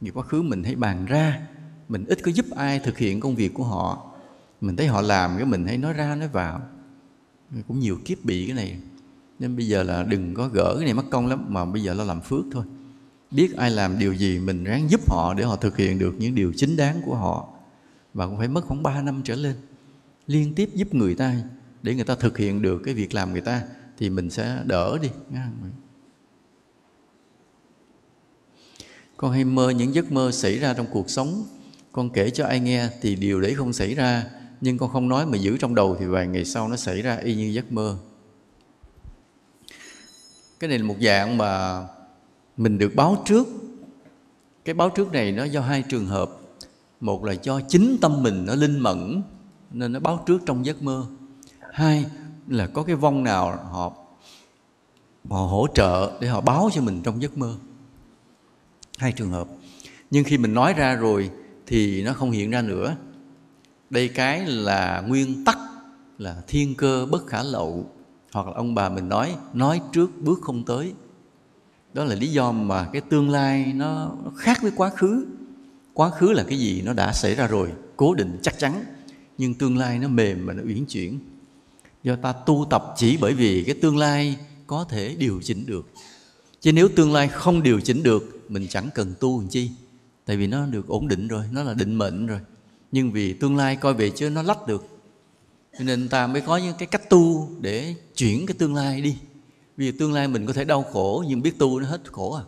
Nghiệp 0.00 0.10
quá 0.14 0.22
khứ 0.22 0.42
mình 0.42 0.64
hãy 0.64 0.74
bàn 0.74 1.06
ra. 1.06 1.40
Mình 1.88 2.04
ít 2.08 2.18
có 2.22 2.30
giúp 2.30 2.46
ai 2.56 2.78
thực 2.78 2.98
hiện 2.98 3.20
công 3.20 3.34
việc 3.34 3.54
của 3.54 3.64
họ. 3.64 4.12
Mình 4.60 4.76
thấy 4.76 4.86
họ 4.86 5.00
làm 5.00 5.36
cái 5.36 5.46
mình 5.46 5.66
hãy 5.66 5.78
nói 5.78 5.92
ra, 5.92 6.14
nói 6.14 6.28
vào. 6.28 6.60
Cũng 7.68 7.80
nhiều 7.80 7.98
kiếp 8.04 8.24
bị 8.24 8.46
cái 8.46 8.56
này. 8.56 8.76
Nên 9.38 9.56
bây 9.56 9.68
giờ 9.68 9.82
là 9.82 10.02
đừng 10.02 10.34
có 10.34 10.48
gỡ 10.48 10.74
cái 10.76 10.84
này 10.84 10.94
mất 10.94 11.04
công 11.10 11.26
lắm, 11.26 11.46
mà 11.48 11.64
bây 11.64 11.82
giờ 11.82 11.94
lo 11.94 12.04
làm 12.04 12.20
phước 12.20 12.44
thôi. 12.52 12.64
Biết 13.30 13.56
ai 13.56 13.70
làm 13.70 13.98
điều 13.98 14.12
gì, 14.12 14.38
mình 14.38 14.64
ráng 14.64 14.90
giúp 14.90 15.10
họ 15.10 15.34
để 15.34 15.44
họ 15.44 15.56
thực 15.56 15.76
hiện 15.76 15.98
được 15.98 16.14
những 16.18 16.34
điều 16.34 16.52
chính 16.56 16.76
đáng 16.76 17.00
của 17.04 17.14
họ 17.14 17.48
và 18.16 18.26
cũng 18.26 18.38
phải 18.38 18.48
mất 18.48 18.64
khoảng 18.64 18.82
3 18.82 19.02
năm 19.02 19.20
trở 19.24 19.34
lên. 19.34 19.56
Liên 20.26 20.54
tiếp 20.54 20.70
giúp 20.74 20.94
người 20.94 21.14
ta 21.14 21.34
để 21.82 21.94
người 21.94 22.04
ta 22.04 22.14
thực 22.14 22.38
hiện 22.38 22.62
được 22.62 22.82
cái 22.84 22.94
việc 22.94 23.14
làm 23.14 23.32
người 23.32 23.40
ta 23.40 23.62
thì 23.98 24.10
mình 24.10 24.30
sẽ 24.30 24.62
đỡ 24.64 24.98
đi 25.02 25.08
con 29.16 29.32
hay 29.32 29.44
mơ 29.44 29.70
những 29.70 29.94
giấc 29.94 30.12
mơ 30.12 30.30
xảy 30.32 30.58
ra 30.58 30.74
trong 30.74 30.86
cuộc 30.92 31.10
sống. 31.10 31.44
Con 31.92 32.10
kể 32.10 32.30
cho 32.30 32.46
ai 32.46 32.60
nghe 32.60 32.88
thì 33.00 33.14
điều 33.16 33.40
đấy 33.40 33.54
không 33.54 33.72
xảy 33.72 33.94
ra, 33.94 34.24
nhưng 34.60 34.78
con 34.78 34.90
không 34.90 35.08
nói 35.08 35.26
mà 35.26 35.38
giữ 35.38 35.56
trong 35.56 35.74
đầu 35.74 35.96
thì 36.00 36.06
vài 36.06 36.26
ngày 36.26 36.44
sau 36.44 36.68
nó 36.68 36.76
xảy 36.76 37.02
ra 37.02 37.16
y 37.16 37.34
như 37.34 37.46
giấc 37.46 37.72
mơ. 37.72 37.96
Cái 40.60 40.68
này 40.68 40.78
là 40.78 40.84
một 40.84 40.96
dạng 41.00 41.38
mà 41.38 41.82
mình 42.56 42.78
được 42.78 42.94
báo 42.94 43.22
trước. 43.26 43.46
Cái 44.64 44.74
báo 44.74 44.90
trước 44.90 45.12
này 45.12 45.32
nó 45.32 45.44
do 45.44 45.60
hai 45.60 45.82
trường 45.88 46.06
hợp 46.06 46.30
một 47.00 47.24
là 47.24 47.34
cho 47.34 47.60
chính 47.68 47.96
tâm 48.00 48.22
mình 48.22 48.46
nó 48.46 48.54
linh 48.54 48.78
mẫn, 48.78 49.22
nên 49.70 49.92
nó 49.92 50.00
báo 50.00 50.22
trước 50.26 50.42
trong 50.46 50.66
giấc 50.66 50.82
mơ. 50.82 51.06
Hai 51.72 52.04
là 52.48 52.66
có 52.66 52.82
cái 52.82 52.96
vong 52.96 53.24
nào 53.24 53.58
họ 53.72 53.92
họ 55.30 55.46
hỗ 55.46 55.66
trợ 55.74 56.18
để 56.20 56.28
họ 56.28 56.40
báo 56.40 56.70
cho 56.72 56.82
mình 56.82 57.00
trong 57.02 57.22
giấc 57.22 57.38
mơ. 57.38 57.54
Hai 58.98 59.12
trường 59.12 59.30
hợp. 59.30 59.48
Nhưng 60.10 60.24
khi 60.24 60.38
mình 60.38 60.54
nói 60.54 60.72
ra 60.72 60.94
rồi 60.94 61.30
thì 61.66 62.02
nó 62.02 62.12
không 62.12 62.30
hiện 62.30 62.50
ra 62.50 62.62
nữa. 62.62 62.96
Đây 63.90 64.08
cái 64.08 64.46
là 64.46 65.04
nguyên 65.06 65.44
tắc 65.44 65.58
là 66.18 66.42
thiên 66.46 66.74
cơ 66.74 67.06
bất 67.10 67.26
khả 67.26 67.42
lậu, 67.42 67.90
hoặc 68.32 68.46
là 68.46 68.52
ông 68.52 68.74
bà 68.74 68.88
mình 68.88 69.08
nói 69.08 69.36
nói 69.52 69.80
trước 69.92 70.10
bước 70.20 70.38
không 70.42 70.64
tới. 70.64 70.92
Đó 71.94 72.04
là 72.04 72.14
lý 72.14 72.32
do 72.32 72.52
mà 72.52 72.88
cái 72.92 73.02
tương 73.02 73.30
lai 73.30 73.72
nó 73.74 74.10
khác 74.36 74.58
với 74.62 74.72
quá 74.76 74.90
khứ 74.90 75.26
quá 75.96 76.10
khứ 76.10 76.32
là 76.32 76.42
cái 76.42 76.58
gì 76.58 76.82
nó 76.82 76.92
đã 76.92 77.12
xảy 77.12 77.34
ra 77.34 77.46
rồi, 77.46 77.72
cố 77.96 78.14
định 78.14 78.38
chắc 78.42 78.58
chắn, 78.58 78.84
nhưng 79.38 79.54
tương 79.54 79.78
lai 79.78 79.98
nó 79.98 80.08
mềm 80.08 80.46
và 80.46 80.52
nó 80.52 80.62
uyển 80.66 80.84
chuyển. 80.84 81.18
Do 82.02 82.16
ta 82.16 82.32
tu 82.32 82.66
tập 82.70 82.94
chỉ 82.96 83.16
bởi 83.20 83.34
vì 83.34 83.62
cái 83.66 83.74
tương 83.82 83.96
lai 83.96 84.36
có 84.66 84.84
thể 84.88 85.14
điều 85.18 85.40
chỉnh 85.42 85.66
được. 85.66 85.88
Chứ 86.60 86.72
nếu 86.72 86.88
tương 86.96 87.12
lai 87.12 87.28
không 87.28 87.62
điều 87.62 87.80
chỉnh 87.80 88.02
được, 88.02 88.40
mình 88.48 88.66
chẳng 88.68 88.88
cần 88.94 89.14
tu 89.20 89.40
làm 89.40 89.48
chi. 89.48 89.70
Tại 90.24 90.36
vì 90.36 90.46
nó 90.46 90.66
được 90.66 90.88
ổn 90.88 91.08
định 91.08 91.28
rồi, 91.28 91.44
nó 91.52 91.62
là 91.62 91.74
định 91.74 91.98
mệnh 91.98 92.26
rồi. 92.26 92.40
Nhưng 92.92 93.12
vì 93.12 93.32
tương 93.32 93.56
lai 93.56 93.76
coi 93.76 93.94
về 93.94 94.10
chứ 94.10 94.30
nó 94.30 94.42
lách 94.42 94.66
được. 94.66 94.86
Cho 95.78 95.84
nên 95.84 96.08
ta 96.08 96.26
mới 96.26 96.40
có 96.40 96.56
những 96.56 96.74
cái 96.78 96.86
cách 96.86 97.10
tu 97.10 97.48
để 97.60 97.94
chuyển 98.16 98.46
cái 98.46 98.54
tương 98.58 98.74
lai 98.74 99.00
đi. 99.00 99.16
Vì 99.76 99.92
tương 99.92 100.12
lai 100.12 100.28
mình 100.28 100.46
có 100.46 100.52
thể 100.52 100.64
đau 100.64 100.82
khổ, 100.82 101.24
nhưng 101.28 101.42
biết 101.42 101.58
tu 101.58 101.80
nó 101.80 101.86
hết 101.86 102.12
khổ 102.12 102.32
à 102.32 102.44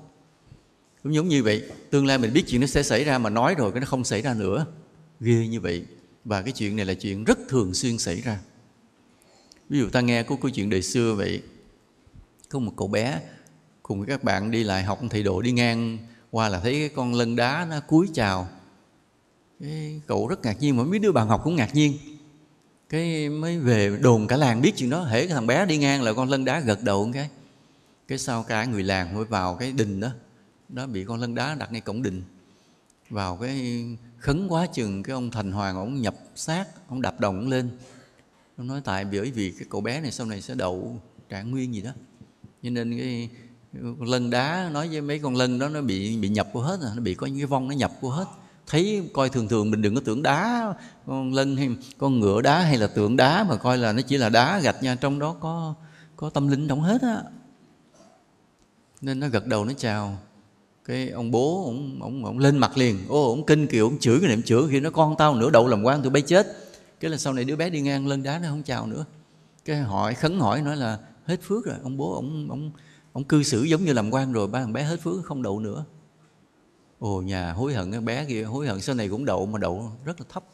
cũng 1.03 1.15
giống 1.15 1.29
như 1.29 1.43
vậy, 1.43 1.63
tương 1.91 2.07
lai 2.07 2.19
mình 2.19 2.33
biết 2.33 2.45
chuyện 2.49 2.61
nó 2.61 2.67
sẽ 2.67 2.83
xảy 2.83 3.05
ra 3.05 3.19
mà 3.19 3.31
nói 3.31 3.55
rồi 3.59 3.73
cái 3.73 3.81
nó 3.81 3.87
không 3.87 4.05
xảy 4.05 4.23
ra 4.23 4.35
nữa. 4.35 4.67
Ghê 5.21 5.47
như 5.47 5.61
vậy. 5.61 5.85
Và 6.25 6.43
cái 6.43 6.53
chuyện 6.53 6.77
này 6.77 6.87
là 6.87 6.95
chuyện 6.95 7.25
rất 7.25 7.39
thường 7.49 7.75
xuyên 7.75 7.99
xảy 7.99 8.21
ra. 8.21 8.39
Ví 9.69 9.79
dụ 9.79 9.89
ta 9.91 10.01
nghe 10.01 10.23
có 10.23 10.37
câu 10.43 10.51
chuyện 10.51 10.71
đời 10.71 10.83
xưa 10.83 11.15
vậy, 11.15 11.43
có 12.49 12.59
một 12.59 12.73
cậu 12.77 12.89
bé 12.89 13.21
cùng 13.83 13.99
với 13.99 14.09
các 14.09 14.25
bạn 14.25 14.51
đi 14.51 14.65
lại 14.65 14.83
học 14.83 15.01
thầy 15.11 15.23
độ 15.23 15.43
đi 15.43 15.53
ngang 15.53 15.99
qua 16.31 16.49
là 16.49 16.61
thấy 16.61 16.73
cái 16.73 16.89
con 16.89 17.15
lân 17.15 17.37
đá 17.37 17.67
nó 17.71 17.81
cúi 17.81 18.09
chào. 18.15 18.49
Cái 19.61 20.01
cậu 20.07 20.29
rất 20.29 20.45
ngạc 20.45 20.61
nhiên, 20.61 20.77
mà 20.77 20.83
mấy 20.83 20.99
đứa 20.99 21.13
bạn 21.13 21.29
học 21.29 21.41
cũng 21.45 21.57
ngạc 21.57 21.75
nhiên. 21.75 21.99
Cái 22.89 23.29
mới 23.29 23.59
về 23.59 23.99
đồn 24.01 24.27
cả 24.27 24.37
làng 24.37 24.63
biết 24.63 24.73
chuyện 24.77 24.91
đó 24.91 25.05
hễ 25.05 25.19
cái 25.19 25.29
thằng 25.29 25.47
bé 25.47 25.67
đi 25.67 25.77
ngang 25.77 26.03
là 26.03 26.13
con 26.13 26.29
lân 26.29 26.45
đá 26.45 26.61
gật 26.61 26.83
đầu 26.83 27.05
một 27.07 27.11
cái. 27.15 27.29
Cái 28.09 28.19
sau 28.19 28.43
cả 28.43 28.65
người 28.65 28.83
làng 28.83 29.15
mới 29.15 29.25
vào 29.25 29.55
cái 29.55 29.73
đình 29.73 30.01
đó 30.01 30.11
đó, 30.69 30.87
bị 30.87 31.05
con 31.05 31.21
lân 31.21 31.35
đá 31.35 31.55
đặt 31.55 31.73
ngay 31.73 31.81
cổng 31.81 32.03
đình. 32.03 32.23
Vào 33.11 33.37
cái 33.37 33.85
khấn 34.19 34.49
quá 34.49 34.67
chừng, 34.67 35.03
cái 35.03 35.15
ông 35.15 35.31
thành 35.31 35.53
hoàng 35.53 35.77
ông 35.77 36.03
nhập 36.03 36.15
xác 36.37 36.89
ông 36.89 37.03
đập 37.03 37.21
đồng 37.21 37.49
lên. 37.49 37.71
Ông 38.57 38.67
nói, 38.67 38.81
tại 38.85 39.05
bởi 39.05 39.31
vì 39.31 39.51
cái 39.51 39.67
cậu 39.71 39.81
bé 39.81 40.01
này 40.01 40.13
sau 40.13 40.27
này 40.27 40.43
sẽ 40.43 40.55
đậu 40.55 41.01
trạng 41.29 41.51
nguyên 41.51 41.75
gì 41.75 41.83
đó. 41.83 41.91
Cho 42.63 42.71
nên 42.71 42.99
cái 42.99 43.31
lân 44.01 44.31
đá 44.31 44.71
nói 44.73 44.89
với 44.89 45.01
mấy 45.01 45.19
con 45.19 45.37
lân 45.37 45.59
đó, 45.59 45.69
nó 45.69 45.81
bị 45.81 46.17
bị 46.17 46.29
nhập 46.29 46.49
của 46.53 46.63
hết 46.63 46.81
rồi 46.81 46.91
nó 46.95 47.03
bị 47.03 47.15
có 47.15 47.27
những 47.27 47.39
cái 47.39 47.47
vong 47.47 47.69
nó 47.69 47.75
nhập 47.75 47.93
của 48.01 48.11
hết. 48.11 48.27
Thấy 48.67 49.11
coi 49.15 49.29
thường 49.29 49.49
thường 49.49 49.71
mình 49.71 49.83
đừng 49.83 49.95
có 49.95 50.01
tưởng 50.05 50.23
đá 50.23 50.75
con 51.07 51.35
lân 51.35 51.57
hay 51.57 51.77
con 51.99 52.21
ngựa 52.21 52.43
đá 52.43 52.61
hay 52.61 52.79
là 52.79 52.87
tượng 52.87 53.17
đá, 53.17 53.45
mà 53.45 53.57
coi 53.57 53.79
là 53.79 53.93
nó 53.93 54.03
chỉ 54.03 54.17
là 54.17 54.29
đá 54.29 54.61
gạch 54.61 54.83
nha, 54.83 54.95
trong 54.95 55.19
đó 55.19 55.37
có 55.41 55.75
có 56.17 56.31
tâm 56.31 56.49
linh 56.49 56.69
động 56.69 56.83
hết 56.83 57.03
á. 57.03 57.23
Nên 59.01 59.21
nó 59.21 59.29
gật 59.29 59.47
đầu, 59.47 59.65
nó 59.65 59.73
chào 59.73 60.19
cái 60.89 61.09
ông 61.11 61.31
bố 61.31 61.65
ông 61.65 61.99
ông 62.03 62.25
ông 62.25 62.39
lên 62.39 62.59
mặt 62.59 62.79
liền. 62.79 62.99
Ô, 63.09 63.31
ông 63.31 63.47
kinh 63.47 63.67
kiều 63.67 63.87
ông 63.87 63.99
chửi 63.99 64.21
cái 64.21 64.29
niệm 64.29 64.43
chửi. 64.43 64.63
Khi 64.71 64.81
nó 64.81 64.91
con 64.91 65.15
tao 65.19 65.35
nửa 65.35 65.51
đậu 65.51 65.69
làm 65.69 65.83
quan 65.83 66.03
tụi 66.03 66.11
bay 66.11 66.23
chết. 66.23 66.47
Cái 67.01 67.11
là 67.11 67.17
sau 67.17 67.33
này 67.33 67.45
đứa 67.45 67.57
bé 67.57 67.71
đi 67.71 67.81
ngang 67.81 68.07
lên 68.07 68.23
đá 68.23 68.39
nó 68.39 68.49
không 68.49 68.63
chào 68.63 68.87
nữa. 68.87 69.05
Cái 69.65 69.77
hỏi, 69.77 70.15
khấn 70.15 70.41
hỏi 70.41 70.63
nói 70.63 70.77
là 70.77 70.99
hết 71.25 71.41
phước 71.43 71.65
rồi. 71.65 71.75
Ông 71.83 71.97
bố, 71.97 72.15
ông 72.15 72.47
ông 72.51 72.71
ông 73.13 73.25
cư 73.25 73.43
xử 73.43 73.63
giống 73.63 73.85
như 73.85 73.93
làm 73.93 74.11
quan 74.11 74.33
rồi. 74.33 74.49
Ba 74.49 74.61
thằng 74.61 74.73
bé 74.73 74.83
hết 74.83 75.01
phước, 75.01 75.25
không 75.25 75.43
đậu 75.43 75.61
nữa. 75.61 75.85
Ồ, 76.99 77.23
nhà 77.23 77.53
hối 77.53 77.75
hận 77.75 77.93
cái 77.93 78.01
bé 78.01 78.25
kia 78.25 78.43
hối 78.43 78.67
hận. 78.67 78.81
Sau 78.81 78.95
này 78.95 79.09
cũng 79.09 79.25
đậu 79.25 79.47
mà 79.47 79.59
đậu 79.59 79.93
rất 80.05 80.21
là 80.21 80.27
thấp. 80.29 80.45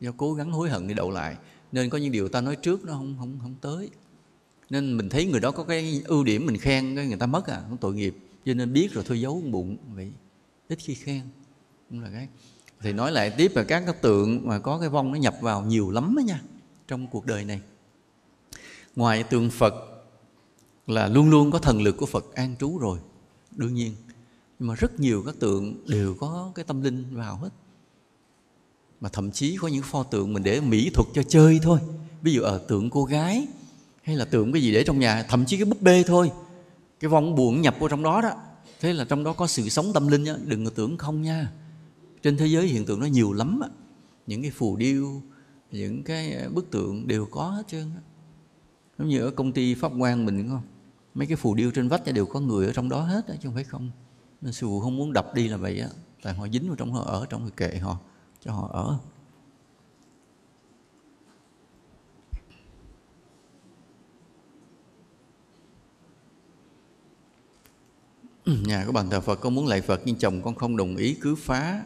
Do 0.00 0.10
cố 0.16 0.34
gắng 0.34 0.52
hối 0.52 0.70
hận 0.70 0.88
để 0.88 0.94
đậu 0.94 1.10
lại. 1.10 1.36
Nên 1.72 1.90
có 1.90 1.98
những 1.98 2.12
điều 2.12 2.28
ta 2.28 2.40
nói 2.40 2.56
trước 2.56 2.84
nó 2.84 2.92
không 2.92 3.16
không 3.18 3.38
không 3.42 3.54
tới. 3.60 3.90
Nên 4.70 4.96
mình 4.96 5.08
thấy 5.08 5.26
người 5.26 5.40
đó 5.40 5.50
có 5.50 5.64
cái 5.64 6.02
ưu 6.04 6.24
điểm 6.24 6.46
mình 6.46 6.56
khen 6.58 6.96
cái 6.96 7.06
người 7.06 7.16
ta 7.16 7.26
mất 7.26 7.46
à 7.46 7.62
không 7.68 7.76
tội 7.76 7.94
nghiệp 7.94 8.16
cho 8.46 8.54
nên 8.54 8.72
biết 8.72 8.92
rồi 8.92 9.04
thôi 9.06 9.20
giấu 9.20 9.42
bụng, 9.50 9.76
vậy 9.94 10.12
ít 10.68 10.78
khi 10.82 10.94
khen. 10.94 11.22
Cũng 11.90 12.00
là 12.00 12.10
cái 12.12 12.28
thì 12.80 12.92
nói 12.92 13.12
lại 13.12 13.30
tiếp 13.30 13.52
là 13.54 13.64
các 13.64 13.82
cái 13.86 13.94
tượng 14.02 14.48
mà 14.48 14.58
có 14.58 14.78
cái 14.78 14.88
vong 14.88 15.12
nó 15.12 15.18
nhập 15.18 15.34
vào 15.40 15.62
nhiều 15.62 15.90
lắm 15.90 16.14
đó 16.16 16.20
nha, 16.20 16.42
trong 16.88 17.06
cuộc 17.06 17.26
đời 17.26 17.44
này. 17.44 17.60
Ngoài 18.96 19.22
tượng 19.22 19.50
phật 19.50 19.74
là 20.86 21.08
luôn 21.08 21.30
luôn 21.30 21.50
có 21.50 21.58
thần 21.58 21.82
lực 21.82 21.96
của 21.96 22.06
phật 22.06 22.34
an 22.34 22.54
trú 22.60 22.78
rồi, 22.78 22.98
đương 23.50 23.74
nhiên. 23.74 23.94
Nhưng 24.58 24.68
mà 24.68 24.74
rất 24.74 25.00
nhiều 25.00 25.22
các 25.26 25.34
tượng 25.40 25.86
đều 25.86 26.14
có 26.20 26.52
cái 26.54 26.64
tâm 26.64 26.82
linh 26.82 27.04
vào 27.16 27.36
hết. 27.36 27.50
Mà 29.00 29.08
thậm 29.08 29.30
chí 29.30 29.56
có 29.56 29.68
những 29.68 29.82
pho 29.82 30.02
tượng 30.02 30.32
mình 30.32 30.42
để 30.42 30.60
mỹ 30.60 30.90
thuật 30.94 31.08
cho 31.14 31.22
chơi 31.22 31.60
thôi. 31.62 31.78
Ví 32.22 32.32
dụ 32.32 32.42
ở 32.42 32.58
tượng 32.68 32.90
cô 32.90 33.04
gái, 33.04 33.46
hay 34.02 34.16
là 34.16 34.24
tượng 34.24 34.52
cái 34.52 34.62
gì 34.62 34.72
để 34.72 34.84
trong 34.84 34.98
nhà, 34.98 35.22
thậm 35.22 35.44
chí 35.46 35.56
cái 35.56 35.64
búp 35.64 35.82
bê 35.82 36.02
thôi 36.06 36.30
cái 37.04 37.08
vong 37.08 37.34
buồn 37.34 37.60
nhập 37.60 37.76
vô 37.78 37.88
trong 37.88 38.02
đó 38.02 38.20
đó 38.20 38.30
thế 38.80 38.92
là 38.92 39.04
trong 39.04 39.24
đó 39.24 39.32
có 39.32 39.46
sự 39.46 39.68
sống 39.68 39.92
tâm 39.94 40.08
linh 40.08 40.24
nhá. 40.24 40.34
đừng 40.44 40.64
có 40.64 40.70
tưởng 40.74 40.96
không 40.96 41.22
nha 41.22 41.52
trên 42.22 42.36
thế 42.36 42.46
giới 42.46 42.66
hiện 42.66 42.86
tượng 42.86 43.00
nó 43.00 43.06
nhiều 43.06 43.32
lắm 43.32 43.60
á. 43.62 43.68
những 44.26 44.42
cái 44.42 44.50
phù 44.50 44.76
điêu 44.76 45.22
những 45.70 46.02
cái 46.02 46.32
ờ, 46.32 46.48
bức 46.48 46.70
tượng 46.70 47.08
đều 47.08 47.26
có 47.26 47.48
hết 47.48 47.62
trơn 47.68 47.90
á. 47.94 48.00
giống 48.98 49.08
như 49.08 49.20
ở 49.20 49.30
công 49.30 49.52
ty 49.52 49.74
pháp 49.74 49.92
quan 49.98 50.26
mình 50.26 50.48
không 50.48 50.62
mấy 51.14 51.26
cái 51.26 51.36
phù 51.36 51.54
điêu 51.54 51.70
trên 51.70 51.88
vách 51.88 52.12
đều 52.14 52.26
có 52.26 52.40
người 52.40 52.66
ở 52.66 52.72
trong 52.72 52.88
đó 52.88 53.00
hết 53.00 53.26
á, 53.28 53.34
chứ 53.34 53.48
không 53.48 53.54
phải 53.54 53.64
không 53.64 53.90
nên 54.40 54.52
sư 54.52 54.66
phụ 54.66 54.80
không 54.80 54.96
muốn 54.96 55.12
đập 55.12 55.34
đi 55.34 55.48
là 55.48 55.56
vậy 55.56 55.80
á 55.80 55.88
tại 56.22 56.34
họ 56.34 56.48
dính 56.48 56.66
vào 56.66 56.76
trong 56.76 56.92
họ 56.92 57.04
ở 57.04 57.26
trong 57.28 57.42
người 57.42 57.52
kệ 57.56 57.78
họ 57.78 57.96
cho 58.40 58.52
họ 58.52 58.70
ở 58.72 58.98
Ừ, 68.44 68.56
nhà 68.66 68.84
có 68.86 68.92
bàn 68.92 69.10
thờ 69.10 69.20
Phật, 69.20 69.36
con 69.36 69.54
muốn 69.54 69.66
lạy 69.66 69.80
Phật 69.80 70.00
nhưng 70.04 70.16
chồng 70.16 70.42
con 70.42 70.54
không 70.54 70.76
đồng 70.76 70.96
ý 70.96 71.14
cứ 71.20 71.34
phá. 71.34 71.82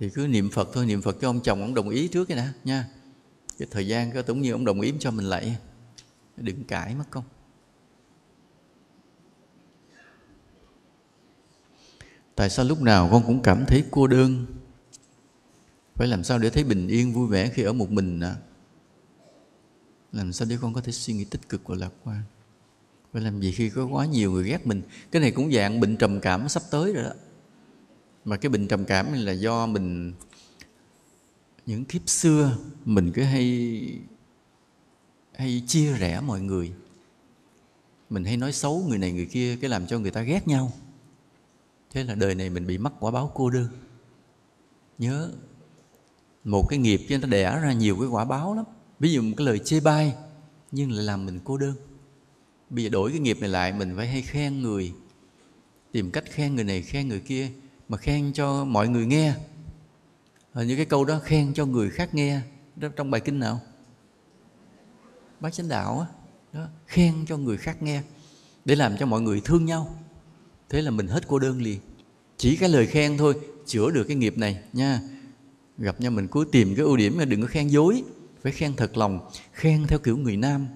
Thì 0.00 0.10
cứ 0.10 0.26
niệm 0.26 0.50
Phật 0.50 0.68
thôi, 0.72 0.86
niệm 0.86 1.02
Phật 1.02 1.16
cho 1.20 1.28
ông 1.28 1.40
chồng 1.40 1.60
ông 1.60 1.74
đồng 1.74 1.88
ý 1.88 2.08
trước 2.08 2.24
cái 2.24 2.36
nè 2.36 2.46
nha. 2.64 2.88
Cái 3.58 3.68
thời 3.70 3.86
gian 3.86 4.12
có 4.12 4.22
tổng 4.22 4.40
như 4.40 4.52
ông 4.52 4.64
đồng 4.64 4.80
ý 4.80 4.92
cho 4.98 5.10
mình 5.10 5.24
lạy. 5.24 5.56
Đừng 6.36 6.64
cãi 6.64 6.94
mất 6.94 7.04
công. 7.10 7.24
Tại 12.34 12.50
sao 12.50 12.64
lúc 12.64 12.82
nào 12.82 13.08
con 13.12 13.22
cũng 13.26 13.42
cảm 13.42 13.64
thấy 13.66 13.84
cô 13.90 14.06
đơn? 14.06 14.46
Phải 15.94 16.08
làm 16.08 16.24
sao 16.24 16.38
để 16.38 16.50
thấy 16.50 16.64
bình 16.64 16.88
yên, 16.88 17.12
vui 17.12 17.28
vẻ 17.28 17.50
khi 17.54 17.62
ở 17.62 17.72
một 17.72 17.90
mình 17.90 18.20
à? 18.20 18.36
làm 20.12 20.32
sao 20.32 20.48
để 20.50 20.58
con 20.60 20.74
có 20.74 20.80
thể 20.80 20.92
suy 20.92 21.14
nghĩ 21.14 21.24
tích 21.24 21.48
cực 21.48 21.60
và 21.64 21.76
lạc 21.76 21.90
quan? 22.04 22.22
Phải 23.12 23.22
làm 23.22 23.40
gì 23.40 23.52
khi 23.52 23.70
có 23.70 23.86
quá 23.86 24.06
nhiều 24.06 24.32
người 24.32 24.44
ghét 24.44 24.66
mình? 24.66 24.82
Cái 25.10 25.22
này 25.22 25.30
cũng 25.30 25.52
dạng 25.52 25.80
bệnh 25.80 25.96
trầm 25.96 26.20
cảm 26.20 26.48
sắp 26.48 26.62
tới 26.70 26.92
rồi 26.92 27.04
đó. 27.04 27.12
Mà 28.24 28.36
cái 28.36 28.50
bệnh 28.50 28.68
trầm 28.68 28.84
cảm 28.84 29.12
này 29.12 29.22
là 29.22 29.32
do 29.32 29.66
mình, 29.66 30.12
những 31.66 31.84
kiếp 31.84 32.08
xưa 32.08 32.56
mình 32.84 33.12
cứ 33.14 33.22
hay 33.22 33.98
hay 35.34 35.62
chia 35.66 35.92
rẽ 35.92 36.20
mọi 36.20 36.40
người. 36.40 36.72
Mình 38.10 38.24
hay 38.24 38.36
nói 38.36 38.52
xấu 38.52 38.84
người 38.88 38.98
này 38.98 39.12
người 39.12 39.26
kia, 39.26 39.56
cái 39.56 39.70
làm 39.70 39.86
cho 39.86 39.98
người 39.98 40.10
ta 40.10 40.22
ghét 40.22 40.48
nhau. 40.48 40.72
Thế 41.90 42.04
là 42.04 42.14
đời 42.14 42.34
này 42.34 42.50
mình 42.50 42.66
bị 42.66 42.78
mắc 42.78 42.92
quả 43.00 43.10
báo 43.10 43.32
cô 43.34 43.50
đơn. 43.50 43.68
Nhớ, 44.98 45.32
một 46.44 46.66
cái 46.68 46.78
nghiệp 46.78 47.00
cho 47.08 47.18
nó 47.18 47.28
đẻ 47.28 47.60
ra 47.62 47.72
nhiều 47.72 47.96
cái 48.00 48.08
quả 48.08 48.24
báo 48.24 48.54
lắm. 48.54 48.64
Ví 48.98 49.12
dụ 49.12 49.22
một 49.22 49.34
cái 49.36 49.46
lời 49.46 49.58
chê 49.58 49.80
bai, 49.80 50.14
nhưng 50.72 50.90
lại 50.90 51.04
làm 51.04 51.26
mình 51.26 51.40
cô 51.44 51.56
đơn 51.56 51.74
bây 52.72 52.84
giờ 52.84 52.90
đổi 52.90 53.10
cái 53.10 53.20
nghiệp 53.20 53.40
này 53.40 53.48
lại 53.48 53.72
mình 53.72 53.94
phải 53.96 54.06
hay 54.06 54.22
khen 54.22 54.62
người 54.62 54.92
tìm 55.92 56.10
cách 56.10 56.24
khen 56.30 56.54
người 56.54 56.64
này 56.64 56.82
khen 56.82 57.08
người 57.08 57.20
kia 57.20 57.48
mà 57.88 57.96
khen 57.96 58.32
cho 58.32 58.64
mọi 58.64 58.88
người 58.88 59.06
nghe. 59.06 59.34
Hình 60.52 60.68
như 60.68 60.76
cái 60.76 60.84
câu 60.84 61.04
đó 61.04 61.18
khen 61.18 61.54
cho 61.54 61.66
người 61.66 61.90
khác 61.90 62.14
nghe. 62.14 62.40
Đó 62.76 62.88
trong 62.96 63.10
bài 63.10 63.20
kinh 63.20 63.38
nào? 63.38 63.60
Bác 65.40 65.52
chánh 65.52 65.68
đạo 65.68 66.00
á. 66.00 66.06
Đó, 66.52 66.66
khen 66.86 67.14
cho 67.26 67.36
người 67.36 67.56
khác 67.56 67.82
nghe 67.82 68.02
để 68.64 68.74
làm 68.74 68.96
cho 68.96 69.06
mọi 69.06 69.20
người 69.20 69.40
thương 69.44 69.64
nhau. 69.64 69.96
Thế 70.68 70.82
là 70.82 70.90
mình 70.90 71.06
hết 71.06 71.28
cô 71.28 71.38
đơn 71.38 71.62
liền. 71.62 71.80
Chỉ 72.36 72.56
cái 72.56 72.68
lời 72.68 72.86
khen 72.86 73.18
thôi 73.18 73.34
chữa 73.66 73.90
được 73.90 74.04
cái 74.04 74.16
nghiệp 74.16 74.38
này 74.38 74.58
nha. 74.72 75.00
Gặp 75.78 76.00
nhau 76.00 76.10
mình 76.10 76.28
cứ 76.28 76.44
tìm 76.52 76.74
cái 76.74 76.84
ưu 76.84 76.96
điểm 76.96 77.18
đừng 77.28 77.42
có 77.42 77.48
khen 77.48 77.68
dối 77.68 78.02
phải 78.42 78.52
khen 78.52 78.76
thật 78.76 78.96
lòng 78.96 79.30
khen 79.52 79.86
theo 79.86 79.98
kiểu 79.98 80.16
người 80.16 80.36
nam 80.36 80.66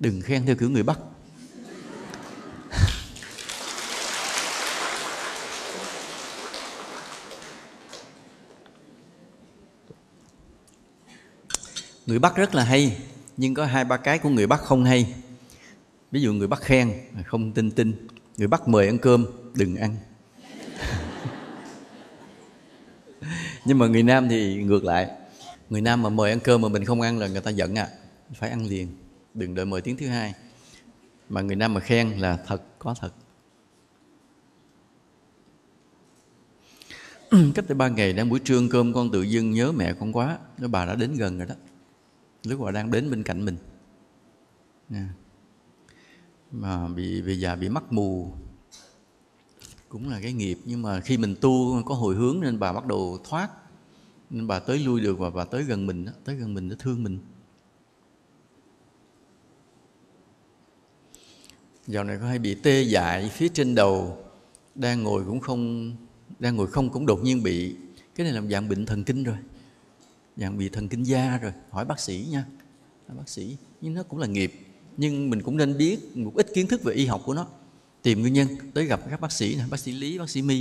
đừng 0.00 0.20
khen 0.20 0.46
theo 0.46 0.56
kiểu 0.56 0.70
người 0.70 0.82
bắc. 0.82 0.98
Người 12.12 12.18
bắc 12.18 12.36
rất 12.36 12.54
là 12.54 12.64
hay, 12.64 12.96
nhưng 13.36 13.54
có 13.54 13.66
hai, 13.66 13.84
ba 13.84 13.96
cái 13.96 14.18
của 14.18 14.28
người 14.28 14.46
bắc 14.46 14.60
không 14.60 14.84
hay. 14.84 15.14
Ví 16.10 16.20
dụ 16.20 16.32
người 16.32 16.48
bắc 16.48 16.60
khen, 16.60 16.92
không 17.26 17.52
tin 17.52 17.70
tin 17.70 18.08
người 18.36 18.48
bắc 18.48 18.68
mời 18.68 18.86
ăn 18.86 18.98
cơm, 18.98 19.26
đừng 19.54 19.76
ăn. 19.76 19.96
Nhưng 23.64 23.78
mà 23.78 23.86
người 23.86 24.02
nam 24.02 24.28
thì 24.28 24.62
ngược 24.62 24.84
lại. 24.84 25.10
Người 25.70 25.80
nam 25.80 26.02
mà 26.02 26.08
mời 26.08 26.30
ăn 26.30 26.40
cơm 26.40 26.62
mà 26.62 26.68
mình 26.68 26.84
không 26.84 27.00
ăn 27.00 27.18
là 27.18 27.26
người 27.26 27.40
ta 27.40 27.50
giận 27.50 27.78
à 27.78 27.88
phải 28.34 28.50
ăn 28.50 28.66
liền, 28.66 28.88
đừng 29.34 29.54
đợi 29.54 29.66
mời 29.66 29.80
tiếng 29.80 29.96
thứ 29.96 30.06
hai. 30.06 30.34
Mà 31.28 31.40
người 31.40 31.56
nam 31.56 31.74
mà 31.74 31.80
khen 31.80 32.10
là 32.10 32.38
thật, 32.46 32.62
có 32.78 32.94
thật. 33.00 33.12
Cách 37.54 37.64
đây 37.68 37.74
ba 37.74 37.88
ngày, 37.88 38.12
đang 38.12 38.28
buổi 38.28 38.40
trưa 38.44 38.60
cơm, 38.70 38.92
con 38.92 39.10
tự 39.10 39.22
dưng 39.22 39.50
nhớ 39.50 39.72
mẹ 39.72 39.92
con 40.00 40.12
quá. 40.12 40.38
Nó 40.58 40.68
bà 40.68 40.86
đã 40.86 40.94
đến 40.94 41.14
gần 41.14 41.38
rồi 41.38 41.46
đó 41.46 41.54
lúc 42.44 42.60
bà 42.60 42.70
đang 42.70 42.90
đến 42.90 43.10
bên 43.10 43.22
cạnh 43.22 43.44
mình. 43.44 43.56
Nè. 44.88 45.02
mà 46.50 46.88
bị 46.88 47.22
bị 47.22 47.40
già 47.40 47.54
bị 47.54 47.68
mắt 47.68 47.92
mù. 47.92 48.32
Cũng 49.88 50.10
là 50.10 50.20
cái 50.20 50.32
nghiệp, 50.32 50.58
nhưng 50.64 50.82
mà 50.82 51.00
khi 51.00 51.16
mình 51.16 51.34
tu 51.40 51.82
có 51.86 51.94
hồi 51.94 52.14
hướng 52.14 52.40
nên 52.40 52.58
bà 52.58 52.72
bắt 52.72 52.86
đầu 52.86 53.18
thoát. 53.24 53.50
Nên 54.30 54.46
bà 54.46 54.58
tới 54.58 54.78
lui 54.78 55.00
được 55.00 55.18
và 55.18 55.30
bà 55.30 55.44
tới 55.44 55.62
gần 55.62 55.86
mình 55.86 56.06
tới 56.24 56.36
gần 56.36 56.54
mình 56.54 56.68
để 56.68 56.76
thương 56.78 57.02
mình. 57.02 57.18
Dạo 61.86 62.04
này 62.04 62.18
có 62.20 62.26
hay 62.26 62.38
bị 62.38 62.54
tê 62.54 62.82
dại 62.82 63.28
phía 63.28 63.48
trên 63.48 63.74
đầu. 63.74 64.24
Đang 64.74 65.02
ngồi 65.02 65.24
cũng 65.24 65.40
không, 65.40 65.92
đang 66.38 66.56
ngồi 66.56 66.66
không 66.66 66.90
cũng 66.90 67.06
đột 67.06 67.20
nhiên 67.22 67.42
bị. 67.42 67.76
Cái 68.14 68.24
này 68.24 68.32
là 68.32 68.50
dạng 68.50 68.68
bệnh 68.68 68.86
thần 68.86 69.04
kinh 69.04 69.24
rồi 69.24 69.36
dạng 70.36 70.58
bị 70.58 70.68
thần 70.68 70.88
kinh 70.88 71.02
da 71.02 71.38
rồi. 71.38 71.52
Hỏi 71.70 71.84
bác 71.84 72.00
sĩ 72.00 72.26
nha. 72.30 72.44
Hỏi 73.08 73.16
bác 73.16 73.28
sĩ. 73.28 73.56
Nhưng 73.80 73.94
nó 73.94 74.02
cũng 74.02 74.18
là 74.18 74.26
nghiệp. 74.26 74.52
Nhưng 74.96 75.30
mình 75.30 75.42
cũng 75.42 75.56
nên 75.56 75.78
biết 75.78 76.16
một 76.16 76.32
ít 76.34 76.46
kiến 76.54 76.66
thức 76.66 76.82
về 76.82 76.94
y 76.94 77.06
học 77.06 77.22
của 77.24 77.34
nó. 77.34 77.46
Tìm 78.02 78.20
nguyên 78.20 78.32
nhân. 78.32 78.48
Tới 78.74 78.86
gặp 78.86 79.00
các 79.10 79.20
bác 79.20 79.32
sĩ 79.32 79.54
nè. 79.56 79.64
Bác 79.70 79.80
sĩ 79.80 79.92
lý, 79.92 80.18
bác 80.18 80.30
sĩ 80.30 80.42
mi 80.42 80.60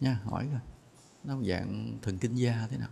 nha, 0.00 0.20
hỏi 0.24 0.46
rồi 0.52 0.60
nó 1.24 1.42
dạng 1.48 1.98
thần 2.02 2.18
kinh 2.18 2.34
da 2.34 2.66
thế 2.70 2.76
nào? 2.76 2.88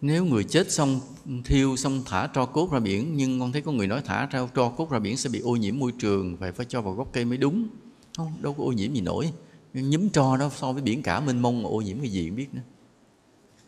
Nếu 0.00 0.24
người 0.24 0.44
chết 0.44 0.72
xong, 0.72 1.00
thiêu 1.44 1.76
xong 1.76 2.02
thả 2.06 2.26
tro 2.34 2.46
cốt 2.46 2.72
ra 2.72 2.80
biển, 2.80 3.16
nhưng 3.16 3.40
con 3.40 3.52
thấy 3.52 3.62
có 3.62 3.72
người 3.72 3.86
nói 3.86 4.02
thả 4.04 4.28
tro 4.54 4.68
cốt 4.68 4.90
ra 4.90 4.98
biển 4.98 5.16
sẽ 5.16 5.30
bị 5.30 5.40
ô 5.40 5.56
nhiễm 5.56 5.78
môi 5.78 5.92
trường, 5.98 6.36
phải 6.36 6.52
phải 6.52 6.66
cho 6.66 6.82
vào 6.82 6.94
gốc 6.94 7.08
cây 7.12 7.24
mới 7.24 7.38
đúng 7.38 7.68
không, 8.16 8.42
đâu 8.42 8.54
có 8.54 8.64
ô 8.64 8.72
nhiễm 8.72 8.94
gì 8.94 9.00
nổi. 9.00 9.32
Nhúm 9.74 10.08
tro 10.08 10.36
đó, 10.36 10.50
so 10.56 10.72
với 10.72 10.82
biển 10.82 11.02
cả 11.02 11.20
mênh 11.20 11.42
mông 11.42 11.62
mà 11.62 11.68
ô 11.68 11.80
nhiễm 11.80 12.00
cái 12.00 12.08
gì 12.08 12.28
không 12.28 12.36
biết 12.36 12.54
nữa. 12.54 12.62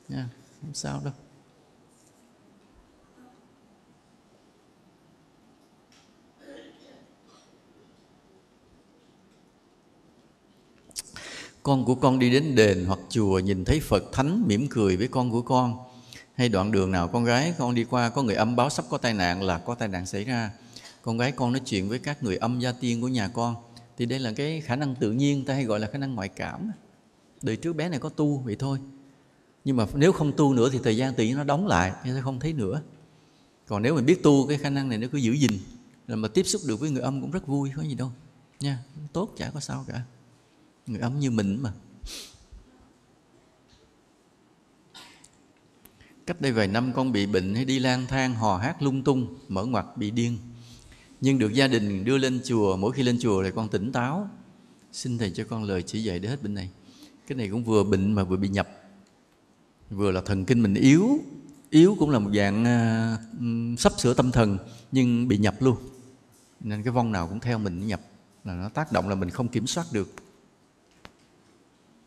Nha, 0.08 0.28
không 0.60 0.74
sao 0.74 1.00
đâu. 1.04 1.12
Con 11.62 11.84
của 11.84 11.94
con 11.94 12.18
đi 12.18 12.30
đến 12.30 12.54
đền 12.54 12.84
hoặc 12.84 12.98
chùa 13.08 13.38
nhìn 13.38 13.64
thấy 13.64 13.80
Phật 13.80 14.04
Thánh 14.12 14.44
mỉm 14.46 14.66
cười 14.70 14.96
với 14.96 15.08
con 15.08 15.30
của 15.30 15.42
con. 15.42 15.78
Hay 16.34 16.48
đoạn 16.48 16.72
đường 16.72 16.90
nào 16.90 17.08
con 17.08 17.24
gái 17.24 17.54
con 17.58 17.74
đi 17.74 17.84
qua, 17.84 18.10
có 18.10 18.22
người 18.22 18.34
âm 18.34 18.56
báo 18.56 18.70
sắp 18.70 18.84
có 18.90 18.98
tai 18.98 19.14
nạn 19.14 19.42
là 19.42 19.58
có 19.58 19.74
tai 19.74 19.88
nạn 19.88 20.06
xảy 20.06 20.24
ra. 20.24 20.50
Con 21.02 21.18
gái 21.18 21.32
con 21.32 21.52
nói 21.52 21.62
chuyện 21.64 21.88
với 21.88 21.98
các 21.98 22.22
người 22.22 22.36
âm 22.36 22.60
gia 22.60 22.72
tiên 22.72 23.00
của 23.00 23.08
nhà 23.08 23.28
con 23.28 23.56
thì 23.96 24.06
đây 24.06 24.18
là 24.18 24.32
cái 24.32 24.60
khả 24.60 24.76
năng 24.76 24.94
tự 24.94 25.12
nhiên, 25.12 25.44
ta 25.44 25.54
hay 25.54 25.64
gọi 25.64 25.80
là 25.80 25.86
khả 25.92 25.98
năng 25.98 26.14
ngoại 26.14 26.28
cảm 26.28 26.70
đời 27.42 27.56
trước 27.56 27.72
bé 27.72 27.88
này 27.88 27.98
có 27.98 28.08
tu 28.08 28.38
vậy 28.38 28.56
thôi. 28.58 28.78
Nhưng 29.64 29.76
mà 29.76 29.86
nếu 29.94 30.12
không 30.12 30.32
tu 30.36 30.54
nữa 30.54 30.68
thì 30.72 30.78
thời 30.84 30.96
gian 30.96 31.14
tự 31.14 31.24
nhiên 31.24 31.36
nó 31.36 31.44
đóng 31.44 31.66
lại 31.66 31.92
nên 32.04 32.14
sẽ 32.14 32.20
không 32.20 32.40
thấy 32.40 32.52
nữa. 32.52 32.82
Còn 33.66 33.82
nếu 33.82 33.94
mình 33.94 34.06
biết 34.06 34.22
tu, 34.22 34.46
cái 34.46 34.58
khả 34.58 34.70
năng 34.70 34.88
này 34.88 34.98
nó 34.98 35.08
cứ 35.12 35.18
giữ 35.18 35.32
gìn. 35.32 35.50
Là 36.06 36.16
mà 36.16 36.28
tiếp 36.28 36.42
xúc 36.42 36.62
được 36.66 36.80
với 36.80 36.90
người 36.90 37.02
âm 37.02 37.20
cũng 37.20 37.30
rất 37.30 37.46
vui, 37.46 37.70
có 37.76 37.82
gì 37.82 37.94
đâu. 37.94 38.12
Nha, 38.60 38.78
tốt 39.12 39.34
chả 39.36 39.50
có 39.50 39.60
sao 39.60 39.84
cả. 39.88 40.02
Người 40.86 41.00
âm 41.00 41.20
như 41.20 41.30
mình 41.30 41.62
mà. 41.62 41.72
Cách 46.26 46.40
đây 46.40 46.52
vài 46.52 46.66
năm 46.66 46.92
con 46.92 47.12
bị 47.12 47.26
bệnh 47.26 47.54
hay 47.54 47.64
đi 47.64 47.78
lang 47.78 48.06
thang, 48.06 48.34
hò 48.34 48.56
hát 48.56 48.82
lung 48.82 49.02
tung 49.02 49.38
mở 49.48 49.64
ngoặt, 49.64 49.86
bị 49.96 50.10
điên 50.10 50.38
nhưng 51.24 51.38
được 51.38 51.54
gia 51.54 51.66
đình 51.66 52.04
đưa 52.04 52.18
lên 52.18 52.40
chùa 52.44 52.76
mỗi 52.76 52.92
khi 52.92 53.02
lên 53.02 53.18
chùa 53.20 53.44
thì 53.44 53.50
con 53.54 53.68
tỉnh 53.68 53.92
táo. 53.92 54.28
Xin 54.92 55.18
thầy 55.18 55.30
cho 55.30 55.44
con 55.44 55.64
lời 55.64 55.82
chỉ 55.82 56.02
dạy 56.02 56.18
để 56.18 56.28
hết 56.28 56.42
bệnh 56.42 56.54
này. 56.54 56.70
Cái 57.26 57.36
này 57.36 57.48
cũng 57.48 57.64
vừa 57.64 57.84
bệnh 57.84 58.12
mà 58.12 58.24
vừa 58.24 58.36
bị 58.36 58.48
nhập. 58.48 58.68
Vừa 59.90 60.10
là 60.10 60.20
thần 60.20 60.44
kinh 60.44 60.62
mình 60.62 60.74
yếu. 60.74 61.18
Yếu 61.70 61.96
cũng 61.98 62.10
là 62.10 62.18
một 62.18 62.30
dạng 62.34 62.62
uh, 62.62 63.80
sắp 63.80 63.92
sửa 63.98 64.14
tâm 64.14 64.30
thần 64.30 64.58
nhưng 64.92 65.28
bị 65.28 65.38
nhập 65.38 65.54
luôn. 65.60 65.76
Nên 66.60 66.82
cái 66.82 66.92
vong 66.92 67.12
nào 67.12 67.26
cũng 67.26 67.40
theo 67.40 67.58
mình 67.58 67.86
nhập. 67.86 68.00
Là 68.44 68.54
nó 68.54 68.68
tác 68.68 68.92
động 68.92 69.08
là 69.08 69.14
mình 69.14 69.30
không 69.30 69.48
kiểm 69.48 69.66
soát 69.66 69.86
được. 69.92 70.14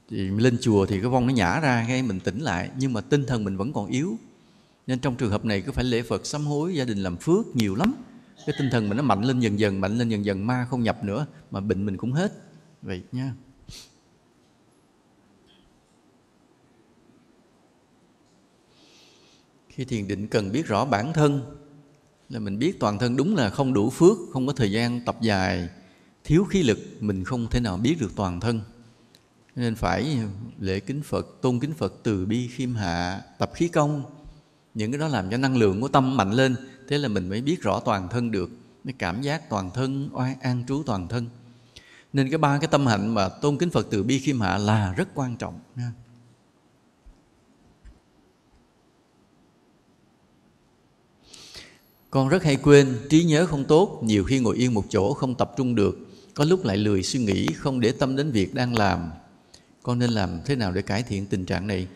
Thì 0.09 0.18
lên 0.18 0.57
chùa 0.61 0.86
thì 0.86 0.99
cái 0.99 1.09
vong 1.09 1.28
nó 1.28 1.34
nhả 1.34 1.59
ra 1.59 1.88
ngay 1.88 2.03
mình 2.03 2.20
tỉnh 2.20 2.39
lại. 2.39 2.70
Nhưng 2.80 2.93
mà 2.93 3.01
tinh 3.01 3.26
thần 3.26 3.43
mình 3.43 3.57
vẫn 3.57 3.74
còn 3.74 3.88
yếu. 3.88 4.18
Nên 4.88 4.99
trong 4.99 5.15
trường 5.15 5.32
hợp 5.32 5.45
này 5.45 5.61
cứ 5.61 5.72
phải 5.72 5.84
lễ 5.84 6.01
phật 6.01 6.26
sám 6.26 6.45
hối 6.45 6.76
gia 6.76 6.86
đình 6.86 6.97
làm 6.97 7.18
phước 7.18 7.55
nhiều 7.55 7.76
lắm 7.76 7.93
cái 8.48 8.56
tinh 8.60 8.70
thần 8.70 8.89
mình 8.89 8.98
nó 8.98 9.04
mạnh 9.04 9.22
lên 9.24 9.39
dần 9.39 9.60
dần, 9.60 9.82
mạnh 9.82 9.98
lên 9.98 10.10
dần 10.10 10.26
dần, 10.26 10.48
ma 10.48 10.68
không 10.70 10.84
nhập 10.84 11.04
nữa, 11.04 11.26
mà 11.52 11.60
bệnh 11.60 11.86
mình 11.86 11.98
cũng 11.98 12.14
hết. 12.14 12.32
Vậy 12.82 13.04
nha. 13.12 13.34
Khi 19.70 19.86
thiền 19.86 20.08
định 20.08 20.28
cần 20.28 20.52
biết 20.52 20.68
rõ 20.68 20.86
bản 20.86 21.14
thân, 21.14 21.58
là 22.30 22.39
mình 22.39 22.60
biết 22.60 22.80
toàn 22.80 23.00
thân 23.00 23.16
đúng 23.16 23.36
là 23.36 23.50
không 23.50 23.74
đủ 23.74 23.89
phước, 23.89 24.18
không 24.32 24.48
có 24.48 24.54
thời 24.54 24.72
gian 24.72 25.02
tập 25.06 25.18
dài, 25.22 25.70
thiếu 26.24 26.43
khí 26.43 26.64
lực, 26.64 26.80
mình 27.00 27.24
không 27.24 27.48
thể 27.52 27.60
nào 27.60 27.78
biết 27.78 27.95
được 28.00 28.12
toàn 28.16 28.39
thân. 28.39 28.62
Nên 29.56 29.76
phải 29.76 30.18
lễ 30.60 30.80
kính 30.80 31.02
phật, 31.02 31.41
tôn 31.41 31.60
kính 31.60 31.74
phật 31.74 31.93
từ 32.04 32.26
bi, 32.26 32.48
khiêm 32.48 32.76
hạ, 32.76 33.22
tập 33.39 33.52
khí 33.56 33.68
công. 33.68 34.04
Những 34.74 34.91
cái 34.91 35.00
đó 35.00 35.08
làm 35.08 35.30
cho 35.30 35.38
năng 35.38 35.58
lượng 35.58 35.82
của 35.82 35.88
tâm 35.88 36.18
mạnh 36.18 36.32
lên 36.32 36.56
thế 36.88 36.98
là 36.98 37.08
mình 37.08 37.30
mới 37.30 37.42
biết 37.42 37.62
rõ 37.62 37.80
toàn 37.80 38.10
thân 38.10 38.32
được, 38.32 38.50
mới 38.84 38.94
cảm 38.98 39.22
giác 39.22 39.50
toàn 39.50 39.72
thân, 39.74 40.10
oai, 40.14 40.36
an 40.42 40.64
trú 40.68 40.84
toàn 40.86 41.08
thân. 41.08 41.30
Nên 42.14 42.30
cái 42.30 42.38
ba 42.38 42.58
cái 42.58 42.68
tâm 42.68 42.86
hạnh 42.86 43.14
mà 43.14 43.30
tôn 43.30 43.58
kính 43.58 43.70
phật 43.70 43.88
từ 43.90 44.04
bi 44.04 44.20
khiêm 44.20 44.42
hạ 44.42 44.58
là 44.58 44.94
rất 44.94 45.08
quan 45.16 45.38
trọng, 45.38 45.60
nha. 45.76 45.92
con 52.10 52.30
rất 52.30 52.44
hay 52.44 52.56
quên 52.56 52.98
trí 53.10 53.24
nhớ 53.24 53.46
không 53.46 53.66
tốt, 53.66 54.02
nhiều 54.04 54.24
khi 54.24 54.40
ngồi 54.40 54.58
yên 54.58 54.74
một 54.74 54.86
chỗ 54.90 55.14
không 55.14 55.36
tập 55.36 55.54
trung 55.58 55.76
được, 55.76 55.98
có 56.34 56.44
lúc 56.44 56.66
lại 56.66 56.78
lười 56.78 57.04
suy 57.04 57.20
nghĩ, 57.20 57.48
không 57.56 57.80
để 57.80 57.92
tâm 57.92 58.16
đến 58.16 58.32
việc 58.32 58.54
đang 58.54 58.78
làm. 58.78 59.12
Con 59.84 60.00
nên 60.00 60.10
làm 60.10 60.40
thế 60.46 60.56
nào 60.56 60.72
để 60.72 60.82
cải 60.82 61.04
thiện 61.04 61.26
tình 61.26 61.46
trạng 61.46 61.68
này? 61.68 61.88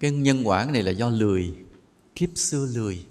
Cái 0.00 0.10
nhân 0.10 0.42
quả 0.44 0.64
này 0.72 0.82
là 0.82 0.90
do 0.90 1.08
lười, 1.08 1.54
kiếp 2.14 2.28
xưa 2.34 2.66
lười 2.74 3.04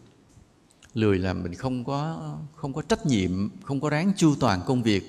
lười 1.00 1.20
làm 1.20 1.44
mình 1.44 1.56
không 1.56 1.84
có 1.84 2.30
không 2.56 2.74
có 2.74 2.82
trách 2.82 3.06
nhiệm, 3.06 3.50
không 3.64 3.82
có 3.82 3.90
ráng 3.90 4.14
chu 4.18 4.36
toàn 4.40 4.62
công 4.66 4.84
việc. 4.84 5.04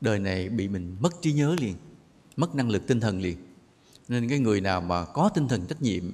Đời 0.00 0.18
này 0.18 0.48
bị 0.48 0.68
mình 0.68 0.96
mất 1.00 1.22
trí 1.22 1.32
nhớ 1.32 1.56
liền, 1.60 1.74
mất 2.36 2.54
năng 2.54 2.70
lực 2.70 2.86
tinh 2.86 3.00
thần 3.00 3.20
liền. 3.20 3.36
Nên 4.08 4.28
cái 4.28 4.38
người 4.38 4.60
nào 4.60 4.80
mà 4.80 5.04
có 5.04 5.28
tinh 5.34 5.48
thần 5.48 5.66
trách 5.66 5.82
nhiệm, 5.82 6.04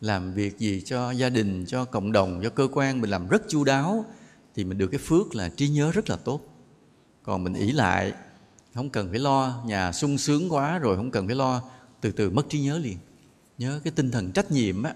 làm 0.00 0.32
việc 0.32 0.58
gì 0.58 0.82
cho 0.84 1.10
gia 1.10 1.28
đình, 1.28 1.64
cho 1.66 1.84
cộng 1.84 2.12
đồng, 2.12 2.40
cho 2.42 2.50
cơ 2.50 2.68
quan 2.72 3.00
mình 3.00 3.10
làm 3.10 3.28
rất 3.28 3.42
chu 3.48 3.64
đáo, 3.64 4.04
thì 4.54 4.64
mình 4.64 4.78
được 4.78 4.86
cái 4.86 5.00
phước 5.04 5.34
là 5.34 5.48
trí 5.48 5.68
nhớ 5.68 5.92
rất 5.92 6.10
là 6.10 6.16
tốt. 6.16 6.40
Còn 7.22 7.44
mình 7.44 7.54
ỷ 7.54 7.72
lại, 7.72 8.12
không 8.74 8.90
cần 8.90 9.10
phải 9.10 9.18
lo, 9.18 9.62
nhà 9.66 9.92
sung 9.92 10.18
sướng 10.18 10.52
quá 10.52 10.78
rồi 10.78 10.96
không 10.96 11.10
cần 11.10 11.26
phải 11.26 11.36
lo, 11.36 11.62
từ 12.00 12.12
từ 12.12 12.30
mất 12.30 12.48
trí 12.48 12.60
nhớ 12.60 12.78
liền. 12.78 12.98
Nhớ 13.58 13.80
cái 13.84 13.90
tinh 13.96 14.10
thần 14.10 14.32
trách 14.32 14.50
nhiệm 14.50 14.82
á, 14.82 14.94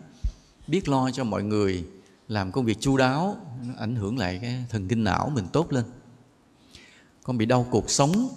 biết 0.66 0.88
lo 0.88 1.10
cho 1.10 1.24
mọi 1.24 1.42
người 1.42 1.84
làm 2.32 2.52
công 2.52 2.64
việc 2.64 2.80
chu 2.80 2.96
đáo 2.96 3.36
nó 3.66 3.74
ảnh 3.78 3.96
hưởng 3.96 4.18
lại 4.18 4.38
cái 4.42 4.64
thần 4.68 4.88
kinh 4.88 5.04
não 5.04 5.30
mình 5.34 5.46
tốt 5.52 5.72
lên. 5.72 5.84
Con 7.22 7.38
bị 7.38 7.46
đau 7.46 7.66
cuộc 7.70 7.90
sống. 7.90 8.28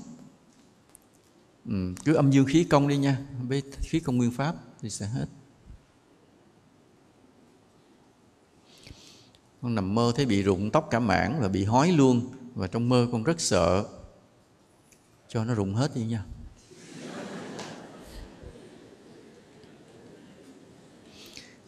Ừ, 1.65 1.93
cứ 2.05 2.13
âm 2.13 2.31
dương 2.31 2.45
khí 2.45 2.63
công 2.63 2.87
đi 2.87 2.97
nha 2.97 3.17
với 3.47 3.63
khí 3.79 3.99
công 3.99 4.17
nguyên 4.17 4.31
pháp 4.31 4.55
thì 4.81 4.89
sẽ 4.89 5.05
hết. 5.05 5.25
Con 9.61 9.75
nằm 9.75 9.95
mơ 9.95 10.11
thấy 10.15 10.25
bị 10.25 10.43
rụng 10.43 10.71
tóc 10.71 10.87
cả 10.91 10.99
mảng 10.99 11.39
và 11.41 11.47
bị 11.47 11.63
hói 11.63 11.91
luôn 11.91 12.21
và 12.55 12.67
trong 12.67 12.89
mơ 12.89 13.07
con 13.11 13.23
rất 13.23 13.41
sợ. 13.41 13.85
Cho 15.27 15.45
nó 15.45 15.53
rụng 15.53 15.75
hết 15.75 15.95
đi 15.95 16.05
nha. 16.05 16.25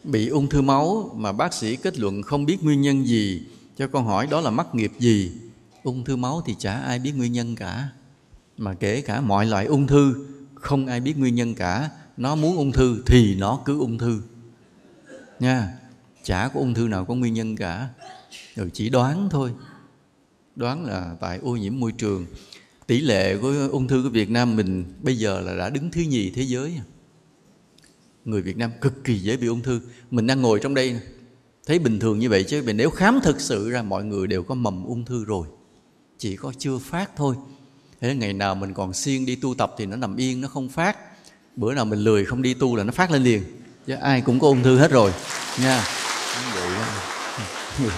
Bị 0.04 0.28
ung 0.28 0.48
thư 0.48 0.62
máu 0.62 1.14
mà 1.16 1.32
bác 1.32 1.54
sĩ 1.54 1.76
kết 1.76 1.98
luận 1.98 2.22
không 2.22 2.46
biết 2.46 2.64
nguyên 2.64 2.80
nhân 2.80 3.06
gì, 3.06 3.42
cho 3.76 3.86
con 3.86 4.04
hỏi 4.04 4.26
đó 4.26 4.40
là 4.40 4.50
mắc 4.50 4.74
nghiệp 4.74 4.92
gì. 4.98 5.32
Ung 5.82 6.04
thư 6.04 6.16
máu 6.16 6.42
thì 6.46 6.54
chả 6.58 6.72
ai 6.72 6.98
biết 6.98 7.12
nguyên 7.16 7.32
nhân 7.32 7.56
cả, 7.56 7.88
mà 8.56 8.74
kể 8.74 9.00
cả 9.00 9.20
mọi 9.20 9.46
loại 9.46 9.66
ung 9.66 9.86
thư, 9.86 10.26
không 10.54 10.86
ai 10.86 11.00
biết 11.00 11.18
nguyên 11.18 11.34
nhân 11.34 11.54
cả. 11.54 11.90
Nó 12.16 12.34
muốn 12.34 12.56
ung 12.56 12.72
thư 12.72 13.02
thì 13.06 13.34
nó 13.34 13.60
cứ 13.64 13.80
ung 13.80 13.98
thư, 13.98 14.22
nha. 15.40 15.74
Chả 16.24 16.48
có 16.48 16.60
ung 16.60 16.74
thư 16.74 16.88
nào 16.88 17.04
có 17.04 17.14
nguyên 17.14 17.34
nhân 17.34 17.56
cả. 17.56 17.88
Rồi 18.56 18.70
chỉ 18.72 18.88
đoán 18.90 19.28
thôi. 19.30 19.52
Đoán 20.56 20.84
là 20.84 21.16
tại 21.20 21.38
ô 21.42 21.56
nhiễm 21.56 21.80
môi 21.80 21.92
trường. 21.92 22.26
Tỷ 22.86 23.00
lệ 23.00 23.36
của 23.36 23.68
ung 23.70 23.88
thư 23.88 24.02
của 24.02 24.08
Việt 24.08 24.30
Nam 24.30 24.56
mình 24.56 24.84
bây 25.02 25.16
giờ 25.16 25.40
là 25.40 25.56
đã 25.56 25.70
đứng 25.70 25.90
thứ 25.90 26.00
nhì 26.00 26.30
thế 26.30 26.42
giới 26.42 26.74
à 26.78 26.84
người 28.28 28.42
Việt 28.42 28.56
Nam 28.56 28.70
cực 28.80 29.04
kỳ 29.04 29.18
dễ 29.18 29.36
bị 29.36 29.46
ung 29.46 29.62
thư. 29.62 29.80
Mình 30.10 30.26
đang 30.26 30.42
ngồi 30.42 30.60
trong 30.62 30.74
đây 30.74 31.00
thấy 31.66 31.78
bình 31.78 32.00
thường 32.00 32.18
như 32.18 32.28
vậy 32.28 32.44
chứ 32.44 32.62
nếu 32.74 32.90
khám 32.90 33.20
thực 33.22 33.40
sự 33.40 33.70
ra, 33.70 33.82
mọi 33.82 34.04
người 34.04 34.26
đều 34.26 34.42
có 34.42 34.54
mầm 34.54 34.84
ung 34.84 35.04
thư 35.04 35.24
rồi. 35.24 35.46
Chỉ 36.18 36.36
có 36.36 36.52
chưa 36.58 36.78
phát 36.78 37.10
thôi. 37.16 37.36
Thế 38.00 38.14
ngày 38.14 38.32
nào 38.32 38.54
mình 38.54 38.74
còn 38.74 38.92
siêng 38.92 39.26
đi 39.26 39.36
tu 39.36 39.54
tập 39.54 39.74
thì 39.78 39.86
nó 39.86 39.96
nằm 39.96 40.16
yên, 40.16 40.40
nó 40.40 40.48
không 40.48 40.68
phát. 40.68 40.96
Bữa 41.56 41.74
nào 41.74 41.84
mình 41.84 41.98
lười 41.98 42.24
không 42.24 42.42
đi 42.42 42.54
tu 42.54 42.76
là 42.76 42.84
nó 42.84 42.92
phát 42.92 43.10
lên 43.10 43.22
liền. 43.22 43.42
Chứ 43.86 43.94
ai 43.94 44.20
cũng 44.20 44.40
có 44.40 44.48
ung 44.48 44.62
thư 44.62 44.78
hết 44.78 44.90
rồi, 44.90 45.12
nha. 45.62 45.84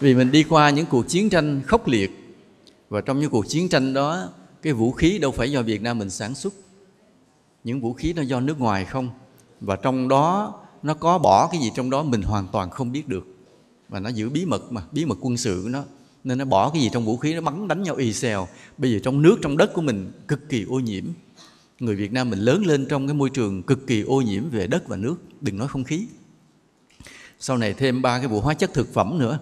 Vì 0.00 0.14
mình 0.14 0.30
đi 0.32 0.42
qua 0.42 0.70
những 0.70 0.86
cuộc 0.86 1.08
chiến 1.08 1.30
tranh 1.30 1.62
khốc 1.66 1.88
liệt. 1.88 2.10
Và 2.88 3.00
trong 3.00 3.20
những 3.20 3.30
cuộc 3.30 3.48
chiến 3.48 3.68
tranh 3.68 3.92
đó, 3.92 4.28
cái 4.62 4.72
vũ 4.72 4.92
khí 4.92 5.18
đâu 5.18 5.32
phải 5.32 5.52
do 5.52 5.62
Việt 5.62 5.82
Nam 5.82 5.98
mình 5.98 6.10
sản 6.10 6.34
xuất 6.34 6.54
những 7.64 7.80
vũ 7.80 7.92
khí 7.92 8.12
nó 8.12 8.22
do 8.22 8.40
nước 8.40 8.60
ngoài 8.60 8.84
không? 8.84 9.10
Và 9.60 9.76
trong 9.76 10.08
đó, 10.08 10.54
nó 10.82 10.94
có 10.94 11.18
bỏ 11.18 11.48
cái 11.52 11.60
gì 11.60 11.70
trong 11.74 11.90
đó 11.90 12.02
mình 12.02 12.22
hoàn 12.22 12.48
toàn 12.52 12.70
không 12.70 12.92
biết 12.92 13.08
được. 13.08 13.26
Và 13.88 14.00
nó 14.00 14.08
giữ 14.08 14.30
bí 14.30 14.44
mật 14.44 14.72
mà, 14.72 14.82
bí 14.92 15.04
mật 15.04 15.18
quân 15.20 15.36
sự 15.36 15.60
của 15.62 15.68
nó. 15.68 15.84
Nên 16.24 16.38
nó 16.38 16.44
bỏ 16.44 16.70
cái 16.70 16.82
gì 16.82 16.90
trong 16.92 17.04
vũ 17.04 17.16
khí, 17.16 17.34
nó 17.34 17.40
bắn 17.40 17.68
đánh 17.68 17.82
nhau 17.82 17.94
y 17.94 18.12
xèo. 18.12 18.48
Bây 18.78 18.92
giờ 18.92 18.98
trong 19.02 19.22
nước, 19.22 19.38
trong 19.42 19.56
đất 19.56 19.72
của 19.74 19.82
mình, 19.82 20.12
cực 20.28 20.48
kỳ 20.48 20.64
ô 20.68 20.80
nhiễm. 20.80 21.04
Người 21.80 21.96
Việt 21.96 22.12
Nam 22.12 22.30
mình 22.30 22.38
lớn 22.38 22.66
lên 22.66 22.86
trong 22.88 23.06
cái 23.06 23.14
môi 23.14 23.30
trường 23.30 23.62
cực 23.62 23.86
kỳ 23.86 24.02
ô 24.02 24.20
nhiễm 24.20 24.50
về 24.50 24.66
đất 24.66 24.88
và 24.88 24.96
nước, 24.96 25.16
đừng 25.40 25.58
nói 25.58 25.68
không 25.68 25.84
khí. 25.84 26.06
Sau 27.38 27.56
này 27.56 27.74
thêm 27.74 28.02
ba 28.02 28.18
cái 28.18 28.28
vụ 28.28 28.40
hóa 28.40 28.54
chất 28.54 28.74
thực 28.74 28.92
phẩm 28.92 29.18
nữa. 29.18 29.38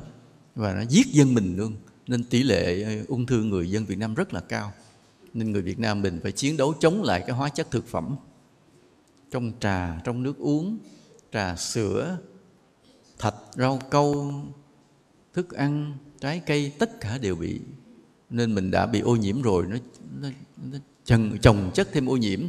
Và 0.55 0.75
nó 0.75 0.83
giết 0.89 1.07
dân 1.07 1.35
mình 1.35 1.57
luôn. 1.57 1.77
Nên 2.07 2.25
tỷ 2.25 2.43
lệ 2.43 2.83
ờ, 2.83 3.05
ung 3.09 3.27
thư 3.27 3.43
người 3.43 3.71
dân 3.71 3.85
Việt 3.85 3.99
Nam 3.99 4.14
rất 4.14 4.35
là 4.35 4.41
cao 4.41 4.73
nên 5.35 5.53
người 5.53 5.62
Việt 5.62 5.78
Nam 5.78 6.03
mình 6.03 6.20
phải 6.22 6.33
chiến 6.33 6.57
đấu 6.57 6.74
chống 6.81 7.03
lại 7.03 7.22
cái 7.26 7.37
hóa 7.37 7.49
chất 7.49 7.70
thực 7.70 7.87
phẩm 7.89 8.16
trong 9.31 9.53
trà 9.61 10.01
trong 10.05 10.22
nước 10.22 10.39
uống 10.39 10.78
trà 11.33 11.57
sữa 11.57 12.18
thạch 13.18 13.35
rau 13.57 13.81
câu 13.91 14.33
thức 15.35 15.53
ăn 15.53 15.97
trái 16.20 16.43
cây 16.47 16.72
tất 16.78 17.01
cả 17.01 17.18
đều 17.18 17.37
bị. 17.37 17.61
Nên 18.31 18.55
mình 18.55 18.70
đã 18.70 18.87
bị 18.87 19.01
ô 19.01 19.16
nhiễm 19.16 19.43
rồi 19.43 19.66
nó, 19.68 19.76
nó, 20.20 20.28
nó 20.72 20.78
chồng, 21.05 21.37
chồng 21.43 21.70
chất 21.74 21.89
thêm 21.93 22.07
ô 22.07 22.16
nhiễm. 22.16 22.41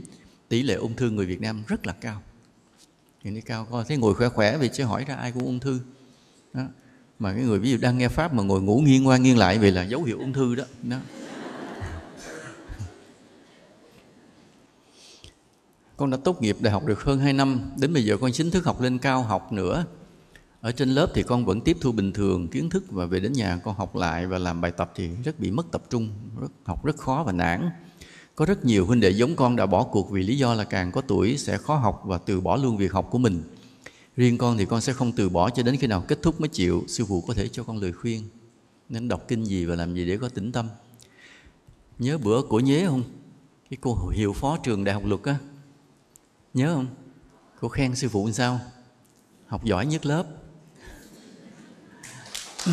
Tỷ 0.50 0.64
lệ 0.64 0.74
ung 0.74 0.96
thư 0.96 1.10
người 1.10 1.26
Việt 1.26 1.42
Nam 1.42 1.64
rất 1.68 1.88
là 1.88 1.94
cao. 1.94 2.22
Hiện 3.24 3.34
nay 3.34 3.44
cao 3.46 3.68
coi 3.72 3.86
thấy 3.88 3.98
ngồi 3.98 4.16
khỏe 4.16 4.30
khỏe 4.30 4.58
vì 4.58 4.70
chứ 4.74 4.84
hỏi 4.84 5.06
ra 5.08 5.16
ai 5.16 5.32
cũng 5.32 5.46
ung 5.46 5.60
thư. 5.60 5.80
Đó. 6.54 6.64
mà 7.20 7.34
cái 7.34 7.44
người 7.44 7.60
ví 7.60 7.72
dụ 7.72 7.78
đang 7.82 7.98
nghe 7.98 8.08
pháp 8.08 8.34
mà 8.34 8.44
ngồi 8.44 8.62
ngủ 8.62 8.80
nghiêng 8.80 9.08
qua 9.08 9.18
nghiêng 9.18 9.38
lại 9.38 9.58
vậy 9.58 9.72
là 9.72 9.84
dấu 9.84 10.04
hiệu 10.04 10.20
ung 10.20 10.34
thư 10.34 10.56
đó, 10.56 10.64
đó. 10.84 10.98
Con 16.02 16.10
đã 16.10 16.18
tốt 16.18 16.42
nghiệp 16.42 16.58
đại 16.60 16.74
học 16.74 16.86
được 16.86 17.04
hơn 17.04 17.20
2 17.20 17.34
năm 17.34 17.62
đến 17.78 17.94
bây 17.94 18.06
giờ 18.06 18.18
con 18.22 18.32
chính 18.32 18.52
thức 18.52 18.66
học 18.66 18.82
lên 18.82 18.98
cao 18.98 19.24
học 19.24 19.52
nữa. 19.52 19.86
Ở 20.62 20.72
trên 20.72 20.90
lớp 20.90 21.12
thì 21.14 21.24
con 21.24 21.46
vẫn 21.46 21.62
tiếp 21.62 21.78
thu 21.82 21.92
bình 21.92 22.14
thường 22.14 22.48
kiến 22.48 22.70
thức 22.70 22.84
và 22.90 23.06
về 23.06 23.20
đến 23.20 23.34
nhà 23.34 23.60
con 23.64 23.76
học 23.76 23.96
lại 23.96 24.28
và 24.28 24.38
làm 24.38 24.62
bài 24.62 24.72
tập 24.72 24.92
thì 24.96 25.10
rất 25.24 25.40
bị 25.40 25.52
mất 25.52 25.72
tập 25.72 25.84
trung 25.90 26.10
rất, 26.42 26.52
học 26.64 26.86
rất 26.86 26.98
khó 26.98 27.24
và 27.26 27.32
nản. 27.32 27.70
Có 28.36 28.46
rất 28.46 28.66
nhiều 28.66 28.86
huynh 28.86 29.00
đệ 29.00 29.10
giống 29.10 29.36
con 29.36 29.56
đã 29.56 29.66
bỏ 29.66 29.84
cuộc 29.84 30.12
vì 30.12 30.24
lý 30.24 30.38
do 30.38 30.54
là 30.54 30.64
càng 30.64 30.92
có 30.92 31.02
tuổi 31.02 31.38
sẽ 31.38 31.58
khó 31.58 31.76
học 31.76 32.02
và 32.06 32.18
từ 32.18 32.42
bỏ 32.42 32.56
luôn 32.56 32.78
việc 32.78 32.92
học 32.92 33.08
của 33.12 33.18
mình. 33.18 33.44
Riêng 34.16 34.38
con 34.38 34.58
thì 34.58 34.66
con 34.66 34.82
sẽ 34.82 34.94
không 34.94 35.12
từ 35.12 35.30
bỏ 35.30 35.50
cho 35.50 35.64
đến 35.64 35.78
khi 35.78 35.88
nào 35.88 36.04
kết 36.08 36.22
thúc 36.22 36.42
mới 36.42 36.48
chịu 36.48 36.84
sư 36.88 37.06
phụ 37.06 37.24
có 37.28 37.34
thể 37.34 37.48
cho 37.48 37.64
con 37.64 37.78
lời 37.78 37.92
khuyên. 37.92 38.24
Nên 38.90 39.08
đọc 39.08 39.28
kinh 39.28 39.44
gì 39.44 39.66
và 39.66 39.76
làm 39.76 39.94
gì 39.94 40.06
để 40.06 40.18
có 40.18 40.30
tĩnh 40.30 40.52
tâm. 40.52 40.68
Nhớ 42.00 42.18
bữa 42.18 42.42
của 42.42 42.60
nhế 42.60 42.86
không? 42.86 43.04
Cái 43.70 43.78
cô 43.82 44.10
hiệu 44.10 44.34
phó 44.34 44.58
trường 44.58 44.84
đại 44.84 44.94
học 44.94 45.06
luật 45.06 45.24
á 45.24 45.36
nhớ 46.54 46.74
không? 46.76 46.88
Cô 47.60 47.68
khen 47.68 47.96
sư 47.96 48.10
phụ 48.10 48.26
làm 48.26 48.34
sao? 48.34 48.60
Học 49.48 49.64
giỏi 49.64 49.86
nhất 49.86 50.06
lớp. 50.06 50.26
Ừ. 52.66 52.72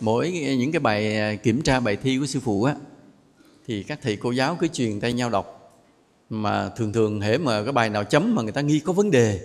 Mỗi 0.00 0.30
những 0.30 0.72
cái 0.72 0.80
bài 0.80 1.16
à, 1.16 1.34
kiểm 1.34 1.62
tra 1.62 1.80
bài 1.80 1.96
thi 1.96 2.18
của 2.18 2.26
sư 2.26 2.40
phụ 2.40 2.64
á, 2.64 2.74
thì 3.66 3.82
các 3.82 3.98
thầy 4.02 4.16
cô 4.16 4.30
giáo 4.30 4.56
cứ 4.60 4.68
truyền 4.68 5.00
tay 5.00 5.12
nhau 5.12 5.30
đọc. 5.30 5.56
Mà 6.30 6.68
thường 6.68 6.92
thường 6.92 7.20
hễ 7.20 7.38
mà 7.38 7.62
cái 7.62 7.72
bài 7.72 7.90
nào 7.90 8.04
chấm 8.04 8.34
mà 8.34 8.42
người 8.42 8.52
ta 8.52 8.60
nghi 8.60 8.80
có 8.80 8.92
vấn 8.92 9.10
đề, 9.10 9.40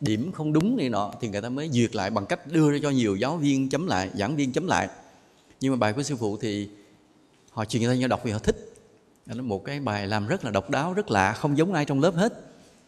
điểm 0.00 0.32
không 0.32 0.52
đúng 0.52 0.76
này 0.76 0.88
nọ, 0.88 1.12
thì 1.20 1.28
người 1.28 1.40
ta 1.40 1.48
mới 1.48 1.68
duyệt 1.72 1.96
lại 1.96 2.10
bằng 2.10 2.26
cách 2.26 2.46
đưa 2.46 2.70
ra 2.70 2.78
cho 2.82 2.90
nhiều 2.90 3.16
giáo 3.16 3.36
viên 3.36 3.68
chấm 3.68 3.86
lại, 3.86 4.10
giảng 4.14 4.36
viên 4.36 4.52
chấm 4.52 4.66
lại. 4.66 4.88
Nhưng 5.60 5.72
mà 5.72 5.76
bài 5.76 5.92
của 5.92 6.02
sư 6.02 6.16
phụ 6.16 6.36
thì 6.36 6.68
họ 7.50 7.64
truyền 7.64 7.86
tay 7.86 7.98
nhau 7.98 8.08
đọc 8.08 8.20
vì 8.24 8.30
họ 8.30 8.38
thích 8.38 8.74
nó 9.26 9.42
một 9.42 9.64
cái 9.64 9.80
bài 9.80 10.06
làm 10.06 10.26
rất 10.26 10.44
là 10.44 10.50
độc 10.50 10.70
đáo 10.70 10.94
rất 10.94 11.10
lạ 11.10 11.32
không 11.32 11.58
giống 11.58 11.72
ai 11.72 11.84
trong 11.84 12.00
lớp 12.00 12.14
hết. 12.14 12.32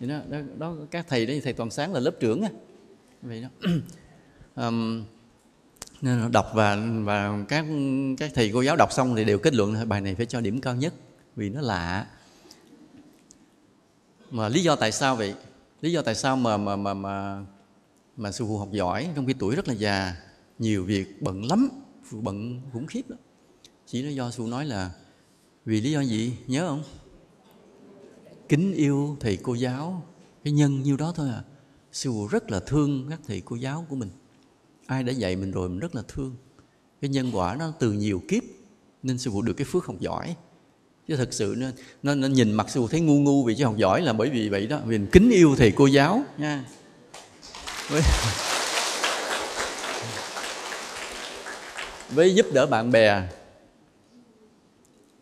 Thì 0.00 0.08
đó, 0.08 0.18
đó, 0.28 0.38
đó 0.58 0.74
các 0.90 1.06
thầy 1.08 1.26
đấy 1.26 1.40
thầy 1.44 1.52
toàn 1.52 1.70
sáng 1.70 1.92
là 1.92 2.00
lớp 2.00 2.14
trưởng 2.20 2.42
á. 2.42 2.48
Vậy 3.22 3.42
đó. 3.42 3.70
Um, 4.56 5.04
nên 6.00 6.32
đọc 6.32 6.50
và 6.54 6.76
và 7.04 7.44
các 7.48 7.66
các 8.18 8.30
thầy 8.34 8.50
cô 8.54 8.62
giáo 8.62 8.76
đọc 8.76 8.92
xong 8.92 9.16
thì 9.16 9.24
đều 9.24 9.38
kết 9.38 9.54
luận 9.54 9.74
là 9.74 9.84
bài 9.84 10.00
này 10.00 10.14
phải 10.14 10.26
cho 10.26 10.40
điểm 10.40 10.60
cao 10.60 10.76
nhất 10.76 10.94
vì 11.36 11.50
nó 11.50 11.60
lạ. 11.60 12.06
Mà 14.30 14.48
lý 14.48 14.62
do 14.62 14.76
tại 14.76 14.92
sao 14.92 15.16
vậy? 15.16 15.34
Lý 15.80 15.92
do 15.92 16.02
tại 16.02 16.14
sao 16.14 16.36
mà 16.36 16.56
mà 16.56 16.76
mà 16.76 16.94
mà 16.94 17.44
mà 18.16 18.32
sư 18.32 18.44
phụ 18.48 18.58
học 18.58 18.68
giỏi 18.72 19.08
trong 19.16 19.26
khi 19.26 19.32
tuổi 19.38 19.56
rất 19.56 19.68
là 19.68 19.74
già 19.74 20.16
nhiều 20.58 20.84
việc 20.84 21.22
bận 21.22 21.44
lắm 21.44 21.68
bận 22.10 22.60
khủng 22.72 22.86
khiếp 22.86 23.08
đó 23.08 23.16
chỉ 23.86 24.02
là 24.02 24.10
do 24.10 24.30
sư 24.30 24.36
phụ 24.38 24.46
nói 24.46 24.64
là 24.66 24.90
vì 25.64 25.80
lý 25.80 25.90
do 25.90 26.00
gì? 26.00 26.32
Nhớ 26.46 26.68
không? 26.68 26.82
Kính 28.48 28.74
yêu 28.74 29.16
thầy 29.20 29.38
cô 29.42 29.54
giáo. 29.54 30.02
Cái 30.44 30.52
nhân 30.52 30.82
nhiêu 30.82 30.96
đó 30.96 31.12
thôi 31.16 31.28
à. 31.28 31.42
Sư 31.92 32.10
phụ 32.10 32.26
rất 32.26 32.50
là 32.50 32.60
thương 32.60 33.06
các 33.10 33.20
thầy 33.26 33.42
cô 33.44 33.56
giáo 33.56 33.86
của 33.88 33.96
mình. 33.96 34.10
Ai 34.86 35.02
đã 35.02 35.12
dạy 35.12 35.36
mình 35.36 35.50
rồi 35.50 35.68
mình 35.68 35.78
rất 35.78 35.94
là 35.94 36.02
thương. 36.08 36.36
Cái 37.00 37.08
nhân 37.08 37.30
quả 37.32 37.56
nó 37.58 37.72
từ 37.78 37.92
nhiều 37.92 38.22
kiếp 38.28 38.42
nên 39.02 39.18
sư 39.18 39.30
phụ 39.30 39.42
được 39.42 39.52
cái 39.52 39.64
phước 39.64 39.86
học 39.86 39.96
giỏi. 40.00 40.36
Chứ 41.08 41.16
thật 41.16 41.32
sự 41.32 41.54
nó, 41.58 41.66
nó, 42.02 42.14
nó 42.14 42.28
nhìn 42.28 42.52
mặt 42.52 42.70
sư 42.70 42.80
phụ 42.80 42.88
thấy 42.88 43.00
ngu 43.00 43.18
ngu 43.18 43.44
vì 43.44 43.54
chứ 43.54 43.64
học 43.64 43.76
giỏi 43.76 44.02
là 44.02 44.12
bởi 44.12 44.30
vì 44.30 44.48
vậy 44.48 44.66
đó. 44.66 44.80
Vì 44.86 44.98
mình 44.98 45.08
kính 45.12 45.30
yêu 45.30 45.54
thầy 45.58 45.72
cô 45.72 45.86
giáo 45.86 46.22
nha. 46.38 46.64
Với, 47.88 48.02
với 52.10 52.34
giúp 52.34 52.46
đỡ 52.52 52.66
bạn 52.66 52.90
bè 52.90 53.28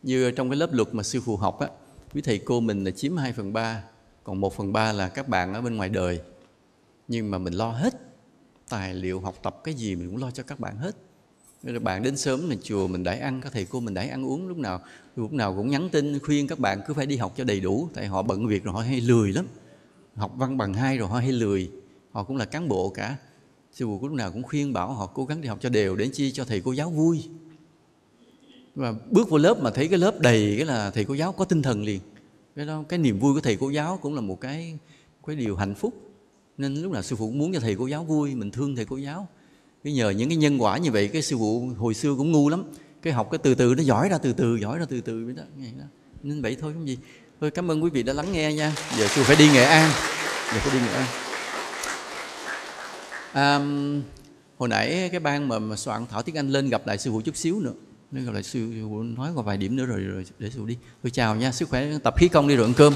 như 0.02 0.30
trong 0.30 0.50
cái 0.50 0.56
lớp 0.56 0.72
luật 0.72 0.94
mà 0.94 1.02
sư 1.02 1.20
phụ 1.20 1.36
học 1.36 1.60
á, 1.60 1.68
quý 2.14 2.20
thầy 2.20 2.38
cô 2.38 2.60
mình 2.60 2.84
là 2.84 2.90
chiếm 2.90 3.16
2 3.16 3.32
phần 3.32 3.52
3 3.52 3.82
còn 4.24 4.40
1 4.40 4.54
phần 4.54 4.72
3 4.72 4.92
là 4.92 5.08
các 5.08 5.28
bạn 5.28 5.54
ở 5.54 5.60
bên 5.60 5.76
ngoài 5.76 5.88
đời. 5.88 6.20
Nhưng 7.08 7.30
mà 7.30 7.38
mình 7.38 7.54
lo 7.54 7.70
hết 7.70 7.94
tài 8.68 8.94
liệu 8.94 9.20
học 9.20 9.34
tập 9.42 9.60
cái 9.64 9.74
gì 9.74 9.96
mình 9.96 10.10
cũng 10.10 10.20
lo 10.20 10.30
cho 10.30 10.42
các 10.42 10.60
bạn 10.60 10.76
hết. 10.76 10.96
Rồi 11.62 11.78
bạn 11.78 12.02
đến 12.02 12.16
sớm 12.16 12.50
là 12.50 12.56
chùa 12.62 12.86
mình 12.86 13.04
đãi 13.04 13.18
ăn, 13.18 13.40
các 13.40 13.52
thầy 13.52 13.64
cô 13.64 13.80
mình 13.80 13.94
đãi 13.94 14.08
ăn 14.08 14.26
uống 14.26 14.48
lúc 14.48 14.58
nào 14.58 14.80
lúc 15.16 15.32
nào 15.32 15.54
cũng 15.54 15.70
nhắn 15.70 15.88
tin, 15.92 16.18
khuyên 16.18 16.46
các 16.46 16.58
bạn 16.58 16.80
cứ 16.86 16.94
phải 16.94 17.06
đi 17.06 17.16
học 17.16 17.32
cho 17.36 17.44
đầy 17.44 17.60
đủ. 17.60 17.88
Tại 17.94 18.06
họ 18.06 18.22
bận 18.22 18.46
việc 18.46 18.64
rồi 18.64 18.74
họ 18.74 18.80
hay 18.80 19.00
lười 19.00 19.32
lắm. 19.32 19.46
Học 20.14 20.32
văn 20.36 20.56
bằng 20.56 20.74
hai 20.74 20.98
rồi 20.98 21.08
họ 21.08 21.18
hay 21.18 21.32
lười. 21.32 21.70
Họ 22.10 22.24
cũng 22.24 22.36
là 22.36 22.44
cán 22.44 22.68
bộ 22.68 22.88
cả. 22.88 23.16
Sư 23.72 23.86
phụ 23.86 23.98
lúc 24.02 24.12
nào 24.12 24.32
cũng 24.32 24.42
khuyên 24.42 24.72
bảo 24.72 24.92
họ 24.92 25.06
cố 25.06 25.24
gắng 25.24 25.40
đi 25.40 25.48
học 25.48 25.58
cho 25.60 25.68
đều 25.68 25.96
để 25.96 26.08
chi 26.12 26.32
cho 26.32 26.44
thầy 26.44 26.60
cô 26.60 26.72
giáo 26.72 26.90
vui 26.90 27.24
và 28.74 28.94
bước 29.10 29.30
vào 29.30 29.38
lớp 29.38 29.62
mà 29.62 29.70
thấy 29.70 29.88
cái 29.88 29.98
lớp 29.98 30.20
đầy 30.20 30.54
cái 30.56 30.66
là 30.66 30.90
thầy 30.90 31.04
cô 31.04 31.14
giáo 31.14 31.32
có 31.32 31.44
tinh 31.44 31.62
thần 31.62 31.82
liền. 31.82 32.00
Cái 32.56 32.66
đó 32.66 32.84
cái 32.88 32.98
niềm 32.98 33.18
vui 33.18 33.34
của 33.34 33.40
thầy 33.40 33.56
cô 33.56 33.70
giáo 33.70 33.98
cũng 34.02 34.14
là 34.14 34.20
một 34.20 34.40
cái 34.40 34.78
cái 35.26 35.36
điều 35.36 35.56
hạnh 35.56 35.74
phúc. 35.74 35.94
Nên 36.58 36.74
lúc 36.74 36.92
nào 36.92 37.02
sư 37.02 37.16
phụ 37.16 37.26
cũng 37.26 37.38
muốn 37.38 37.52
cho 37.52 37.60
thầy 37.60 37.74
cô 37.74 37.86
giáo 37.86 38.04
vui 38.04 38.34
mình 38.34 38.50
thương 38.50 38.76
thầy 38.76 38.84
cô 38.84 38.96
giáo. 38.96 39.28
Cái 39.84 39.92
nhờ 39.92 40.10
những 40.10 40.28
cái 40.28 40.36
nhân 40.36 40.62
quả 40.62 40.78
như 40.78 40.90
vậy 40.90 41.08
cái 41.08 41.22
sư 41.22 41.36
phụ 41.38 41.70
hồi 41.78 41.94
xưa 41.94 42.14
cũng 42.18 42.32
ngu 42.32 42.48
lắm. 42.48 42.64
Cái 43.02 43.12
học 43.12 43.28
cái 43.30 43.38
từ 43.38 43.54
từ 43.54 43.74
nó 43.74 43.82
giỏi 43.82 44.08
ra 44.08 44.18
từ 44.18 44.32
từ 44.32 44.56
giỏi 44.56 44.78
ra 44.78 44.84
từ 44.88 45.00
từ 45.00 45.24
vậy 45.24 45.34
đó, 45.36 45.42
vậy 45.56 45.72
đó. 45.78 45.84
nên 46.22 46.42
vậy 46.42 46.56
thôi 46.60 46.72
không 46.72 46.88
gì. 46.88 46.98
Thôi 47.40 47.50
cảm 47.50 47.70
ơn 47.70 47.84
quý 47.84 47.90
vị 47.90 48.02
đã 48.02 48.12
lắng 48.12 48.32
nghe 48.32 48.52
nha. 48.52 48.74
Giờ 48.98 49.06
sư 49.08 49.22
phải 49.22 49.36
đi 49.36 49.48
nghệ 49.48 49.64
an. 49.64 49.90
Giờ 50.52 50.58
phải 50.58 50.78
đi 50.78 50.86
nghệ 50.86 50.92
an. 50.92 51.06
À, 53.32 53.58
hồi 54.58 54.68
nãy 54.68 55.08
cái 55.12 55.20
ban 55.20 55.48
mà, 55.48 55.58
mà 55.58 55.76
soạn 55.76 56.06
thảo 56.10 56.22
tiếng 56.22 56.36
anh 56.36 56.48
lên 56.48 56.68
gặp 56.68 56.86
lại 56.86 56.98
sư 56.98 57.10
phụ 57.10 57.20
chút 57.20 57.36
xíu 57.36 57.60
nữa 57.60 57.72
nên 58.12 58.24
gặp 58.24 58.32
lại 58.32 58.42
sư 58.42 58.72
nói 59.16 59.30
qua 59.34 59.42
vài 59.42 59.56
điểm 59.56 59.76
nữa 59.76 59.84
rồi 59.84 60.00
rồi 60.00 60.24
để 60.38 60.50
sư 60.50 60.64
đi. 60.66 60.76
Tôi 61.02 61.10
chào 61.10 61.36
nha, 61.36 61.52
sức 61.52 61.68
khỏe, 61.68 61.98
tập 62.04 62.14
khí 62.16 62.28
công 62.28 62.48
đi, 62.48 62.56
rồi 62.56 62.66
ăn 62.66 62.74
cơm. 62.74 62.94